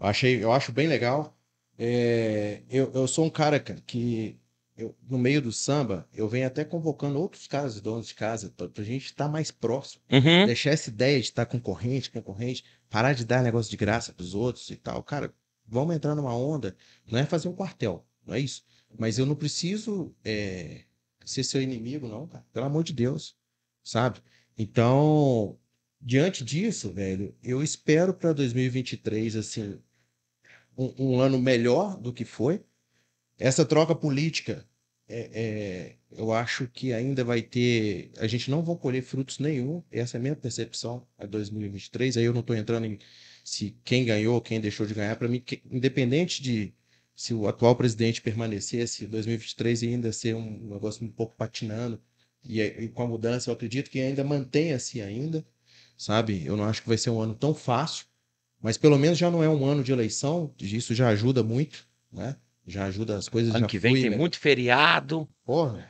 Eu 0.00 0.06
achei, 0.06 0.42
eu 0.42 0.50
acho 0.50 0.72
bem 0.72 0.88
legal. 0.88 1.38
É, 1.82 2.60
eu, 2.68 2.92
eu 2.92 3.08
sou 3.08 3.24
um 3.24 3.30
cara 3.30 3.58
cara, 3.58 3.80
que 3.86 4.38
eu, 4.76 4.94
no 5.08 5.16
meio 5.16 5.40
do 5.40 5.50
samba, 5.50 6.06
eu 6.12 6.28
venho 6.28 6.46
até 6.46 6.62
convocando 6.62 7.18
outros 7.18 7.46
caras 7.46 7.74
de 7.74 7.80
donos 7.80 8.08
de 8.08 8.14
casa 8.14 8.52
pra, 8.54 8.68
pra 8.68 8.84
gente 8.84 9.06
estar 9.06 9.28
mais 9.28 9.50
próximo. 9.50 10.02
Uhum. 10.12 10.44
Deixar 10.44 10.72
essa 10.72 10.90
ideia 10.90 11.18
de 11.18 11.24
estar 11.24 11.46
concorrente, 11.46 12.10
concorrente, 12.10 12.64
parar 12.90 13.14
de 13.14 13.24
dar 13.24 13.42
negócio 13.42 13.70
de 13.70 13.78
graça 13.78 14.12
pros 14.12 14.34
outros 14.34 14.68
e 14.68 14.76
tal. 14.76 15.02
Cara, 15.02 15.32
vamos 15.66 15.96
entrar 15.96 16.14
numa 16.14 16.36
onda. 16.36 16.76
Não 17.10 17.18
é 17.18 17.24
fazer 17.24 17.48
um 17.48 17.54
quartel, 17.54 18.06
não 18.26 18.34
é 18.34 18.40
isso. 18.40 18.62
Mas 18.98 19.18
eu 19.18 19.24
não 19.24 19.34
preciso 19.34 20.14
é, 20.22 20.82
ser 21.24 21.44
seu 21.44 21.62
inimigo, 21.62 22.06
não, 22.06 22.26
cara. 22.26 22.44
Pelo 22.52 22.66
amor 22.66 22.84
de 22.84 22.92
Deus, 22.92 23.34
sabe? 23.82 24.20
Então, 24.58 25.58
diante 25.98 26.44
disso, 26.44 26.92
velho, 26.92 27.34
eu 27.42 27.62
espero 27.62 28.12
para 28.12 28.34
2023, 28.34 29.36
assim, 29.36 29.78
um, 30.76 31.14
um 31.16 31.20
ano 31.20 31.38
melhor 31.38 31.96
do 31.98 32.12
que 32.12 32.24
foi. 32.24 32.62
Essa 33.38 33.64
troca 33.64 33.94
política, 33.94 34.66
é, 35.08 35.30
é, 35.32 35.96
eu 36.12 36.32
acho 36.32 36.68
que 36.68 36.92
ainda 36.92 37.24
vai 37.24 37.42
ter. 37.42 38.12
A 38.18 38.26
gente 38.26 38.50
não 38.50 38.62
vai 38.62 38.76
colher 38.76 39.02
frutos 39.02 39.38
nenhum. 39.38 39.82
Essa 39.90 40.16
é 40.16 40.18
a 40.18 40.22
minha 40.22 40.36
percepção 40.36 41.06
a 41.18 41.26
2023. 41.26 42.16
Aí 42.16 42.24
eu 42.24 42.32
não 42.34 42.40
estou 42.40 42.56
entrando 42.56 42.86
em 42.86 42.98
se 43.44 43.76
quem 43.84 44.04
ganhou, 44.04 44.40
quem 44.40 44.60
deixou 44.60 44.86
de 44.86 44.94
ganhar. 44.94 45.16
Para 45.16 45.28
mim, 45.28 45.40
que- 45.40 45.62
independente 45.70 46.42
de 46.42 46.74
se 47.14 47.34
o 47.34 47.46
atual 47.48 47.76
presidente 47.76 48.22
permanecesse, 48.22 49.06
2023 49.06 49.82
ia 49.82 49.90
ainda 49.90 50.12
ser 50.12 50.34
um 50.34 50.68
negócio 50.68 51.04
um 51.04 51.10
pouco 51.10 51.34
patinando. 51.36 52.00
E, 52.44 52.60
aí, 52.60 52.88
com 52.88 53.02
a 53.02 53.06
mudança, 53.08 53.50
eu 53.50 53.54
acredito 53.54 53.90
que 53.90 54.00
ainda 54.00 54.24
mantenha-se 54.24 55.00
ainda, 55.02 55.44
sabe? 55.96 56.44
Eu 56.44 56.56
não 56.56 56.64
acho 56.64 56.82
que 56.82 56.88
vai 56.88 56.98
ser 56.98 57.10
um 57.10 57.20
ano 57.20 57.34
tão 57.34 57.54
fácil, 57.54 58.06
mas 58.60 58.76
pelo 58.76 58.98
menos 58.98 59.18
já 59.18 59.30
não 59.30 59.42
é 59.42 59.48
um 59.48 59.64
ano 59.64 59.82
de 59.82 59.92
eleição. 59.92 60.52
Isso 60.60 60.94
já 60.94 61.08
ajuda 61.08 61.42
muito, 61.42 61.86
né? 62.12 62.36
Já 62.66 62.84
ajuda 62.84 63.16
as 63.16 63.28
coisas. 63.28 63.54
Ano 63.54 63.66
que 63.66 63.78
vem 63.78 63.92
flui, 63.92 64.02
tem 64.02 64.10
né? 64.10 64.16
muito 64.16 64.38
feriado. 64.38 65.28
Porra, 65.44 65.88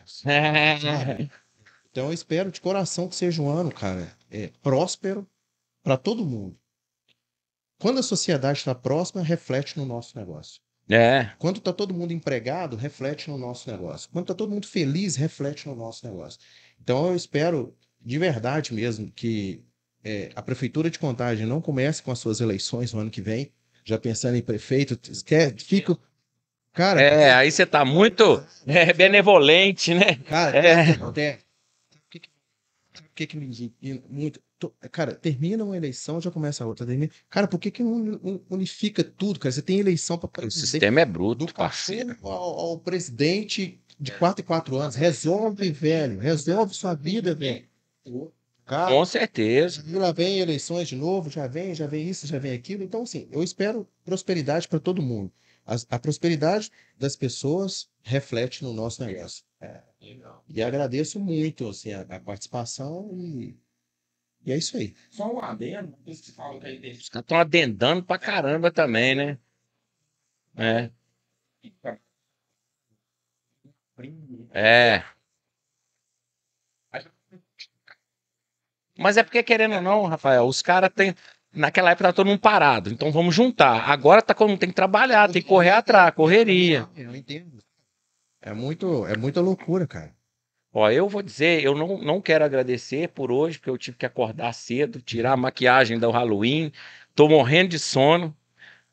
então 1.90 2.06
eu 2.06 2.12
espero 2.12 2.50
de 2.50 2.60
coração 2.60 3.08
que 3.08 3.16
seja 3.16 3.42
um 3.42 3.50
ano, 3.50 3.72
cara, 3.72 4.16
é, 4.30 4.50
próspero 4.62 5.26
para 5.82 5.96
todo 5.96 6.24
mundo. 6.24 6.56
Quando 7.80 7.98
a 7.98 8.02
sociedade 8.02 8.58
está 8.58 8.74
próxima, 8.74 9.22
reflete 9.22 9.76
no 9.76 9.84
nosso 9.84 10.16
negócio. 10.16 10.60
É. 10.88 11.30
Quando 11.38 11.58
está 11.58 11.72
todo 11.72 11.94
mundo 11.94 12.12
empregado, 12.12 12.76
reflete 12.76 13.30
no 13.30 13.38
nosso 13.38 13.70
negócio. 13.70 14.08
Quando 14.12 14.24
está 14.24 14.34
todo 14.34 14.50
mundo 14.50 14.66
feliz, 14.66 15.16
reflete 15.16 15.66
no 15.68 15.74
nosso 15.74 16.06
negócio. 16.06 16.40
Então 16.80 17.08
eu 17.08 17.16
espero 17.16 17.74
de 18.00 18.18
verdade 18.18 18.74
mesmo 18.74 19.10
que 19.10 19.62
é, 20.04 20.30
a 20.34 20.42
prefeitura 20.42 20.90
de 20.90 20.98
Contagem 20.98 21.46
não 21.46 21.60
comece 21.60 22.02
com 22.02 22.10
as 22.10 22.18
suas 22.18 22.40
eleições 22.40 22.92
no 22.92 23.00
ano 23.00 23.10
que 23.10 23.20
vem, 23.22 23.52
já 23.84 23.98
pensando 23.98 24.36
em 24.36 24.42
prefeito, 24.42 24.98
quer, 25.24 25.54
fica, 25.58 25.96
cara, 26.72 27.00
É, 27.00 27.32
aí 27.34 27.50
você 27.50 27.66
tá 27.66 27.84
muito 27.84 28.42
é, 28.66 28.92
benevolente, 28.92 29.94
né? 29.94 30.14
Cara, 30.26 30.56
É. 30.56 30.94
sabe 30.94 31.04
o 31.04 31.12
que 31.12 31.20
é? 31.20 31.38
Sabe 32.92 33.06
o 33.08 33.10
que 33.14 33.26
que- 33.26 33.36
me 33.36 33.72
muito? 34.08 34.40
Cara, 34.92 35.14
termina 35.14 35.64
uma 35.64 35.76
eleição, 35.76 36.20
já 36.20 36.30
começa 36.30 36.62
a 36.64 36.66
outra. 36.66 36.84
Termina... 36.84 37.10
Cara, 37.30 37.48
por 37.48 37.58
que 37.58 37.70
que 37.70 37.82
não 37.82 37.94
uni- 37.94 38.42
unifica 38.50 39.02
tudo, 39.02 39.38
cara? 39.40 39.50
Você 39.52 39.62
tem 39.62 39.78
eleição 39.78 40.18
para 40.18 40.46
O 40.46 40.50
sistema 40.50 41.00
é 41.00 41.06
do 41.06 41.12
bruto, 41.12 41.54
parceiro. 41.54 42.08
cachorro 42.14 42.30
ao, 42.30 42.58
ao 42.58 42.78
presidente 42.78 43.80
de 43.98 44.12
4 44.12 44.42
em 44.42 44.46
4 44.46 44.76
anos. 44.76 44.96
Resolve, 44.96 45.70
velho. 45.70 46.18
Resolve 46.20 46.74
sua 46.74 46.92
vida, 46.94 47.34
velho. 47.34 47.64
Com 48.88 49.04
certeza. 49.04 49.82
já 49.86 50.12
vem 50.12 50.38
eleições 50.38 50.88
de 50.88 50.96
novo, 50.96 51.28
já 51.30 51.46
vem, 51.46 51.74
já 51.74 51.86
vem 51.86 52.08
isso, 52.08 52.26
já 52.26 52.38
vem 52.38 52.52
aquilo. 52.52 52.82
Então, 52.82 53.02
assim, 53.02 53.28
eu 53.30 53.42
espero 53.42 53.88
prosperidade 54.04 54.68
para 54.68 54.78
todo 54.80 55.02
mundo. 55.02 55.32
As- 55.66 55.86
a 55.90 55.98
prosperidade 55.98 56.70
das 56.96 57.16
pessoas 57.16 57.88
reflete 58.02 58.62
no 58.64 58.72
nosso 58.72 59.04
negócio. 59.04 59.44
Legal. 60.00 60.42
E 60.48 60.62
agradeço 60.62 61.20
muito 61.20 61.68
assim, 61.68 61.92
a, 61.92 62.00
a 62.02 62.20
participação 62.20 63.10
e, 63.12 63.56
e 64.44 64.52
é 64.52 64.56
isso 64.56 64.76
aí. 64.76 64.94
Só 65.10 65.32
um 65.32 65.40
adendo, 65.40 65.92
por 65.98 66.10
isso 66.10 66.22
que 66.22 66.28
você 66.30 66.34
fala 66.34 66.58
que 66.60 66.66
aí 66.66 66.80
tem 66.80 66.92
Os 66.92 67.08
caras 67.08 67.24
estão 67.24 67.38
adendando 67.38 68.02
pra 68.02 68.18
caramba 68.18 68.70
também, 68.72 69.14
né? 69.14 69.38
É. 70.56 70.90
É. 74.52 75.04
Mas 79.00 79.16
é 79.16 79.22
porque, 79.22 79.42
querendo 79.42 79.76
ou 79.76 79.80
não, 79.80 80.04
Rafael, 80.04 80.44
os 80.44 80.60
caras 80.60 80.90
têm. 80.94 81.14
Naquela 81.54 81.90
época 81.90 82.08
tá 82.08 82.12
todo 82.12 82.26
mundo 82.26 82.38
parado. 82.38 82.90
Então 82.90 83.10
vamos 83.10 83.34
juntar. 83.34 83.88
Agora 83.90 84.20
tá 84.20 84.36
mundo 84.38 84.58
tem 84.58 84.68
que 84.68 84.74
trabalhar, 84.74 85.30
tem 85.30 85.40
que 85.40 85.48
correr 85.48 85.70
atrás, 85.70 86.14
correria. 86.14 86.86
Eu 86.94 87.16
entendo. 87.16 87.58
É 88.42 88.52
muito, 88.52 89.06
é 89.06 89.16
muita 89.16 89.40
loucura, 89.40 89.86
cara. 89.86 90.14
Ó, 90.70 90.88
eu 90.90 91.08
vou 91.08 91.22
dizer, 91.22 91.64
eu 91.64 91.74
não, 91.74 91.98
não 91.98 92.20
quero 92.20 92.44
agradecer 92.44 93.08
por 93.08 93.32
hoje, 93.32 93.58
porque 93.58 93.70
eu 93.70 93.78
tive 93.78 93.96
que 93.96 94.06
acordar 94.06 94.52
cedo, 94.52 95.00
tirar 95.00 95.32
a 95.32 95.36
maquiagem 95.36 95.98
do 95.98 96.10
Halloween. 96.10 96.70
Tô 97.14 97.26
morrendo 97.26 97.70
de 97.70 97.78
sono, 97.78 98.36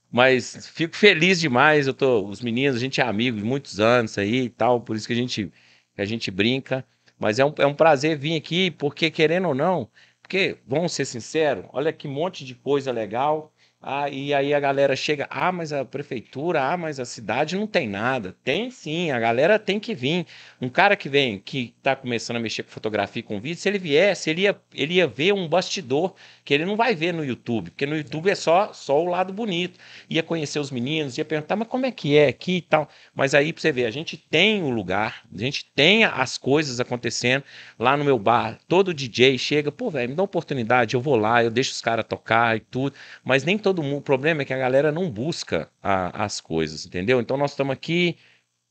mas 0.10 0.68
fico 0.70 0.96
feliz 0.96 1.38
demais. 1.40 1.86
Eu 1.86 1.94
tô, 1.94 2.26
os 2.26 2.42
meninos, 2.42 2.78
a 2.78 2.80
gente 2.80 3.02
é 3.02 3.04
amigo 3.04 3.38
de 3.38 3.44
muitos 3.44 3.80
anos 3.80 4.18
aí 4.18 4.46
e 4.46 4.50
tal, 4.50 4.80
por 4.80 4.96
isso 4.96 5.06
que 5.06 5.14
a 5.14 5.18
gente, 5.18 5.52
que 5.94 6.02
a 6.02 6.06
gente 6.06 6.32
brinca. 6.32 6.84
Mas 7.20 7.40
é 7.40 7.46
um, 7.46 7.54
é 7.58 7.66
um 7.66 7.74
prazer 7.76 8.18
vir 8.18 8.36
aqui, 8.38 8.72
porque 8.72 9.10
querendo 9.12 9.48
ou 9.50 9.56
não, 9.56 9.90
porque, 10.22 10.60
vamos 10.68 10.94
ser 10.94 11.06
sinceros, 11.06 11.66
olha 11.74 11.94
que 11.94 12.08
monte 12.08 12.44
de 12.46 12.54
coisa 12.56 12.92
legal. 12.92 13.54
Ah, 13.90 14.10
e 14.10 14.34
aí 14.34 14.54
a 14.54 14.60
galera 14.60 14.98
chega, 14.98 15.28
ah, 15.30 15.50
mas 15.50 15.72
a 15.72 15.86
prefeitura, 15.86 16.62
ah, 16.62 16.76
mas 16.76 17.00
a 17.00 17.06
cidade 17.06 17.56
não 17.56 17.66
tem 17.66 17.88
nada. 17.88 18.36
Tem 18.44 18.70
sim, 18.70 19.12
a 19.12 19.18
galera 19.20 19.58
tem 19.58 19.80
que 19.80 19.96
vir. 19.96 20.26
Um 20.60 20.68
cara 20.68 20.98
que 20.98 21.08
vem, 21.08 21.40
que 21.40 21.74
tá 21.82 21.96
começando 21.96 22.36
a 22.36 22.40
mexer 22.42 22.64
com 22.64 22.70
fotografia 22.70 23.22
e 23.22 23.24
com 23.24 23.40
vídeo, 23.40 23.56
se 23.62 23.70
ele 23.70 23.80
viesse, 23.80 24.30
ele 24.30 24.42
ia, 24.42 24.60
ele 24.76 24.96
ia 24.96 25.08
ver 25.08 25.34
um 25.34 25.48
bastidor 25.48 26.16
que 26.44 26.54
ele 26.54 26.66
não 26.66 26.76
vai 26.76 26.96
ver 26.96 27.14
no 27.14 27.24
YouTube, 27.24 27.72
porque 27.72 27.86
no 27.86 27.96
YouTube 27.96 28.30
é 28.30 28.36
só, 28.36 28.74
só 28.74 29.02
o 29.02 29.06
lado 29.06 29.32
bonito. 29.32 29.80
Ia 30.10 30.22
conhecer 30.22 30.60
os 30.60 30.70
meninos, 30.70 31.18
ia 31.18 31.24
perguntar, 31.24 31.56
mas 31.56 31.70
como 31.70 31.86
é 31.86 31.92
que 31.92 32.18
é 32.18 32.28
aqui 32.28 32.58
e 32.58 32.62
tal. 32.62 32.90
Mas 33.16 33.34
aí 33.34 33.54
pra 33.54 33.62
você 33.62 33.72
ver, 33.72 33.86
a 33.86 33.92
gente 33.92 34.18
tem 34.18 34.64
o 34.64 34.70
lugar, 34.70 35.24
a 35.34 35.38
gente 35.38 35.64
tem 35.74 36.04
as 36.04 36.38
coisas 36.38 36.82
acontecendo 36.82 37.42
lá 37.80 37.96
no 37.96 38.04
meu 38.04 38.20
bar. 38.20 38.60
Todo 38.68 38.94
DJ 38.94 39.38
chega, 39.38 39.72
pô, 39.72 39.90
velho, 39.90 40.10
me 40.10 40.16
dá 40.16 40.24
oportunidade, 40.24 40.94
eu 40.94 41.00
vou 41.00 41.16
lá, 41.16 41.42
eu 41.42 41.50
deixo 41.50 41.72
os 41.72 41.80
caras 41.80 42.04
tocar 42.06 42.58
e 42.58 42.60
tudo. 42.60 42.94
Mas 43.24 43.46
nem 43.46 43.58
todo 43.58 43.77
mundo. 43.84 43.98
O 44.00 44.02
problema 44.02 44.42
é 44.42 44.46
que 44.46 44.54
a 44.54 44.58
galera 44.58 44.92
não 44.92 45.10
busca 45.10 45.70
a- 45.82 46.24
as 46.26 46.40
coisas, 46.42 46.86
entendeu? 46.86 47.20
Então 47.22 47.38
nós 47.38 47.52
estamos 47.52 47.74
aqui, 47.74 48.18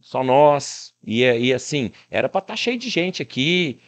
só 0.00 0.22
nós. 0.24 0.94
E, 1.04 1.22
e 1.24 1.52
assim, 1.54 1.92
era 2.10 2.28
para 2.28 2.40
estar 2.40 2.56
cheio 2.56 2.78
de 2.78 2.88
gente 2.90 3.22
aqui. 3.22 3.80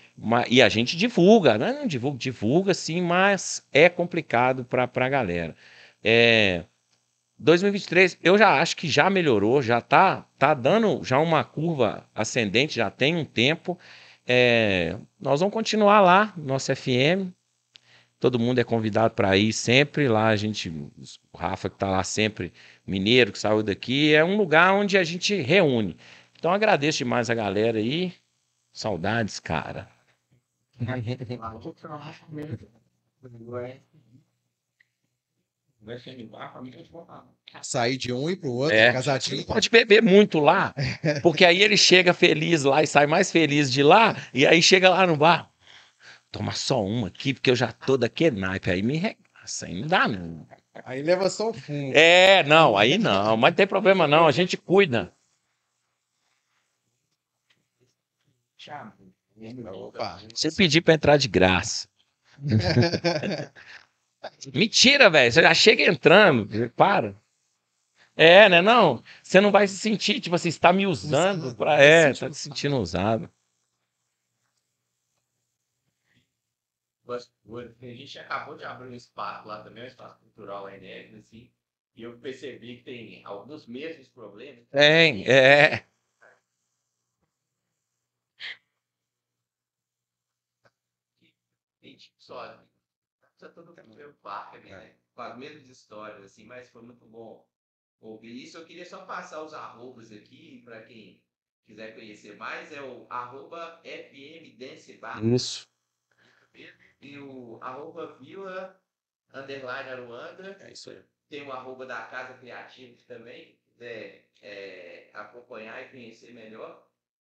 E 0.50 0.60
a 0.62 0.68
gente 0.68 0.96
divulga, 0.96 1.56
né? 1.58 1.72
Não 1.72 1.86
divulga, 1.86 2.18
divulga 2.18 2.74
sim, 2.74 3.00
mas 3.00 3.66
é 3.72 3.88
complicado 3.88 4.64
para 4.64 4.84
a 4.94 5.08
galera. 5.08 5.54
É, 6.02 6.64
2023, 7.38 8.18
eu 8.22 8.36
já 8.38 8.60
acho 8.60 8.76
que 8.76 8.88
já 8.88 9.08
melhorou, 9.10 9.62
já 9.62 9.80
tá, 9.80 10.26
tá 10.38 10.54
dando 10.54 11.04
já 11.04 11.18
uma 11.20 11.44
curva 11.44 12.08
ascendente, 12.14 12.76
já 12.76 12.90
tem 12.90 13.16
um 13.16 13.24
tempo. 13.24 13.78
É, 14.26 14.96
nós 15.20 15.40
vamos 15.40 15.52
continuar 15.54 16.00
lá, 16.00 16.34
nosso 16.36 16.72
FM. 16.72 17.32
Todo 18.20 18.38
mundo 18.38 18.58
é 18.58 18.64
convidado 18.64 19.14
para 19.14 19.36
ir 19.36 19.52
sempre 19.52 20.08
lá. 20.08 20.28
A 20.28 20.36
gente, 20.36 20.68
o 20.70 21.36
Rafa 21.36 21.68
que 21.68 21.76
está 21.76 21.88
lá 21.88 22.02
sempre, 22.02 22.52
mineiro 22.86 23.30
que 23.32 23.38
saiu 23.38 23.62
daqui, 23.62 24.12
é 24.14 24.24
um 24.24 24.36
lugar 24.36 24.74
onde 24.74 24.98
a 24.98 25.04
gente 25.04 25.34
reúne. 25.40 25.96
Então 26.36 26.52
agradeço 26.52 26.98
demais 26.98 27.30
a 27.30 27.34
galera 27.34 27.78
aí. 27.78 28.12
Saudades, 28.72 29.38
cara. 29.40 29.88
Sair 37.62 37.96
de 37.96 38.12
um 38.12 38.28
e 38.28 38.36
pro 38.36 38.50
outro, 38.50 38.76
É. 38.76 38.92
casadinho. 38.92 39.44
Pode 39.46 39.70
beber 39.70 40.02
muito 40.02 40.38
lá, 40.38 40.74
porque 41.22 41.44
aí 41.44 41.62
ele 41.62 41.76
chega 41.76 42.12
feliz 42.12 42.64
lá 42.64 42.82
e 42.82 42.86
sai 42.86 43.06
mais 43.06 43.30
feliz 43.30 43.72
de 43.72 43.82
lá, 43.82 44.16
e 44.34 44.46
aí 44.46 44.60
chega 44.62 44.90
lá 44.90 45.06
no 45.06 45.16
bar. 45.16 45.50
Toma 46.30 46.52
só 46.52 46.84
uma 46.84 47.08
aqui, 47.08 47.32
porque 47.34 47.50
eu 47.50 47.56
já 47.56 47.72
tô 47.72 47.96
daquele 47.96 48.38
naipe. 48.38 48.70
Aí 48.70 48.82
me 48.82 48.96
regaça, 48.96 49.66
aí 49.66 49.80
não 49.80 49.88
dá 49.88 50.06
não. 50.06 50.46
Aí 50.84 51.02
leva 51.02 51.28
só 51.30 51.50
o 51.50 51.54
fumo. 51.54 51.92
É, 51.94 52.42
não, 52.44 52.76
aí 52.76 52.98
não, 52.98 53.36
mas 53.36 53.50
não 53.52 53.56
tem 53.56 53.66
problema 53.66 54.06
não, 54.06 54.26
a 54.26 54.32
gente 54.32 54.56
cuida. 54.56 55.12
Tchau. 58.56 58.92
Opa. 59.72 60.20
Você 60.34 60.50
pedir 60.52 60.80
pra 60.82 60.94
entrar 60.94 61.16
de 61.16 61.28
graça. 61.28 61.88
Mentira, 64.52 65.08
velho. 65.08 65.32
Você 65.32 65.42
já 65.42 65.54
chega 65.54 65.84
entrando. 65.84 66.70
Para. 66.70 67.14
É, 68.16 68.48
né? 68.48 68.60
Não. 68.60 69.02
Você 69.22 69.40
não 69.40 69.52
vai 69.52 69.68
se 69.68 69.76
sentir, 69.76 70.20
tipo 70.20 70.34
assim, 70.34 70.50
você 70.50 70.56
está 70.56 70.72
me 70.72 70.86
usando. 70.86 71.44
Usado, 71.44 71.56
Pra... 71.56 71.76
se 71.78 71.84
É, 71.84 72.12
tá 72.14 72.32
se 72.32 72.40
sentindo 72.40 72.76
usado. 72.78 73.30
A 77.14 77.86
gente 77.86 78.18
acabou 78.18 78.56
de 78.56 78.64
abrir 78.64 78.88
um 78.88 78.94
espaço 78.94 79.48
lá 79.48 79.62
também, 79.62 79.84
um 79.84 79.86
espaço 79.86 80.18
cultural 80.20 80.64
lá 80.64 80.76
em 80.76 81.16
assim, 81.16 81.50
e 81.96 82.02
eu 82.02 82.18
percebi 82.18 82.76
que 82.76 82.84
tem 82.84 83.24
alguns 83.24 83.66
mesmos 83.66 84.08
problemas. 84.08 84.68
Tem, 84.68 85.26
é. 85.26 85.86
Tem 91.80 91.96
tipo, 91.96 92.14
só, 92.18 92.62
tá 93.38 93.48
todo 93.48 93.68
mundo 93.68 93.88
no 93.88 93.96
mesmo 93.96 94.14
parque, 94.14 94.58
né? 94.58 94.70
É. 94.70 94.94
Com 95.14 95.22
as 95.22 95.36
mesmas 95.38 95.66
histórias, 95.66 96.22
assim, 96.22 96.44
mas 96.44 96.68
foi 96.70 96.82
muito 96.82 97.06
bom 97.06 97.44
ouvir 98.00 98.42
isso. 98.42 98.58
Eu 98.58 98.66
queria 98.66 98.84
só 98.84 99.04
passar 99.04 99.42
os 99.42 99.54
arrobas 99.54 100.12
aqui 100.12 100.62
para 100.64 100.82
quem 100.82 101.22
quiser 101.64 101.94
conhecer 101.94 102.36
mais, 102.36 102.70
é 102.72 102.80
o 102.80 103.06
arroba 103.10 103.80
FM 103.82 104.56
Dance 104.58 104.92
Bar. 104.98 105.24
Isso. 105.24 105.66
Mesmo 106.54 106.87
e 107.00 107.18
o 107.18 107.58
arroba 107.60 108.16
Vila 108.20 108.80
Underline 109.32 109.90
Aruanda. 109.90 110.56
É 110.60 110.72
isso 110.72 110.90
aí. 110.90 111.00
Tem 111.28 111.42
o 111.46 111.52
arroba 111.52 111.84
da 111.86 112.02
Casa 112.02 112.34
Criativa 112.34 112.96
que 112.96 113.04
também 113.04 113.58
quiser 113.66 114.26
é, 114.42 115.10
acompanhar 115.12 115.82
e 115.82 115.88
conhecer 115.88 116.32
melhor. 116.32 116.86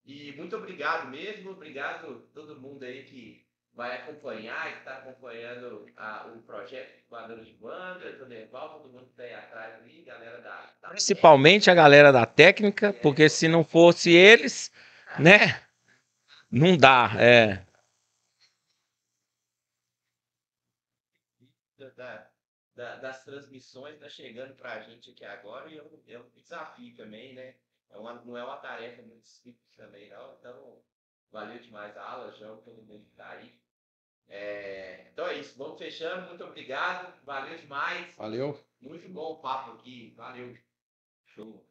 E 0.05 0.32
muito 0.32 0.57
obrigado 0.57 1.09
mesmo, 1.09 1.51
obrigado 1.51 2.24
a 2.31 2.35
todo 2.35 2.61
mundo 2.61 2.85
aí 2.85 3.05
que 3.05 3.45
vai 3.74 3.97
acompanhar, 3.97 4.73
que 4.73 4.78
está 4.78 4.99
acompanhando 4.99 5.87
a- 5.97 6.27
o 6.35 6.43
projeto 6.43 7.05
quadro 7.09 7.45
de 7.45 7.53
banda, 7.55 8.12
do 8.12 8.27
Nerval, 8.27 8.81
todo 8.81 8.93
mundo 8.93 9.05
que 9.05 9.11
está 9.11 9.23
aí 9.24 9.35
atrás 9.35 9.74
ali, 9.77 10.03
galera 10.03 10.41
da, 10.41 10.73
da 10.82 10.89
Principalmente 10.89 11.70
a 11.70 11.74
galera 11.74 12.12
da 12.12 12.27
técnica, 12.27 12.93
porque 12.93 13.28
se 13.28 13.47
não 13.49 13.62
fosse 13.65 14.11
eles, 14.12 14.73
né? 15.19 15.61
Não 16.51 16.77
dá. 16.77 17.12
É. 17.19 17.65
da- 22.81 22.97
da- 22.97 22.97
das 22.97 23.24
transmissões 23.24 23.98
tá 23.98 24.09
chegando 24.09 24.55
para 24.55 24.73
a 24.74 24.81
gente 24.81 25.11
aqui 25.11 25.24
agora 25.24 25.70
e 25.70 25.77
é 25.77 25.82
um, 25.82 26.02
é 26.09 26.19
um 26.19 26.31
desafio 26.31 26.97
também, 26.97 27.35
né? 27.35 27.57
É 27.90 27.98
uma, 27.98 28.15
não 28.24 28.36
é 28.36 28.43
uma 28.44 28.57
tarefa 28.57 29.02
muito 29.02 29.27
simples 29.28 29.70
também, 29.77 30.09
não. 30.09 30.35
Então, 30.39 30.82
valeu 31.31 31.59
demais 31.59 31.94
a 31.97 32.02
aula, 32.02 32.32
João, 32.32 32.62
todo 32.62 32.82
mundo 32.82 33.05
que 33.05 33.16
tá 33.16 33.31
aí. 33.32 33.61
É, 34.28 35.09
então 35.12 35.27
é 35.27 35.39
isso, 35.39 35.59
vamos 35.59 35.78
fechando. 35.78 36.28
Muito 36.28 36.44
obrigado, 36.44 37.23
valeu 37.24 37.59
demais. 37.59 38.16
Valeu. 38.16 38.59
Muito 38.81 39.09
bom 39.09 39.32
o 39.32 39.40
papo 39.40 39.73
aqui, 39.73 40.15
valeu. 40.16 40.57
Show. 41.27 41.69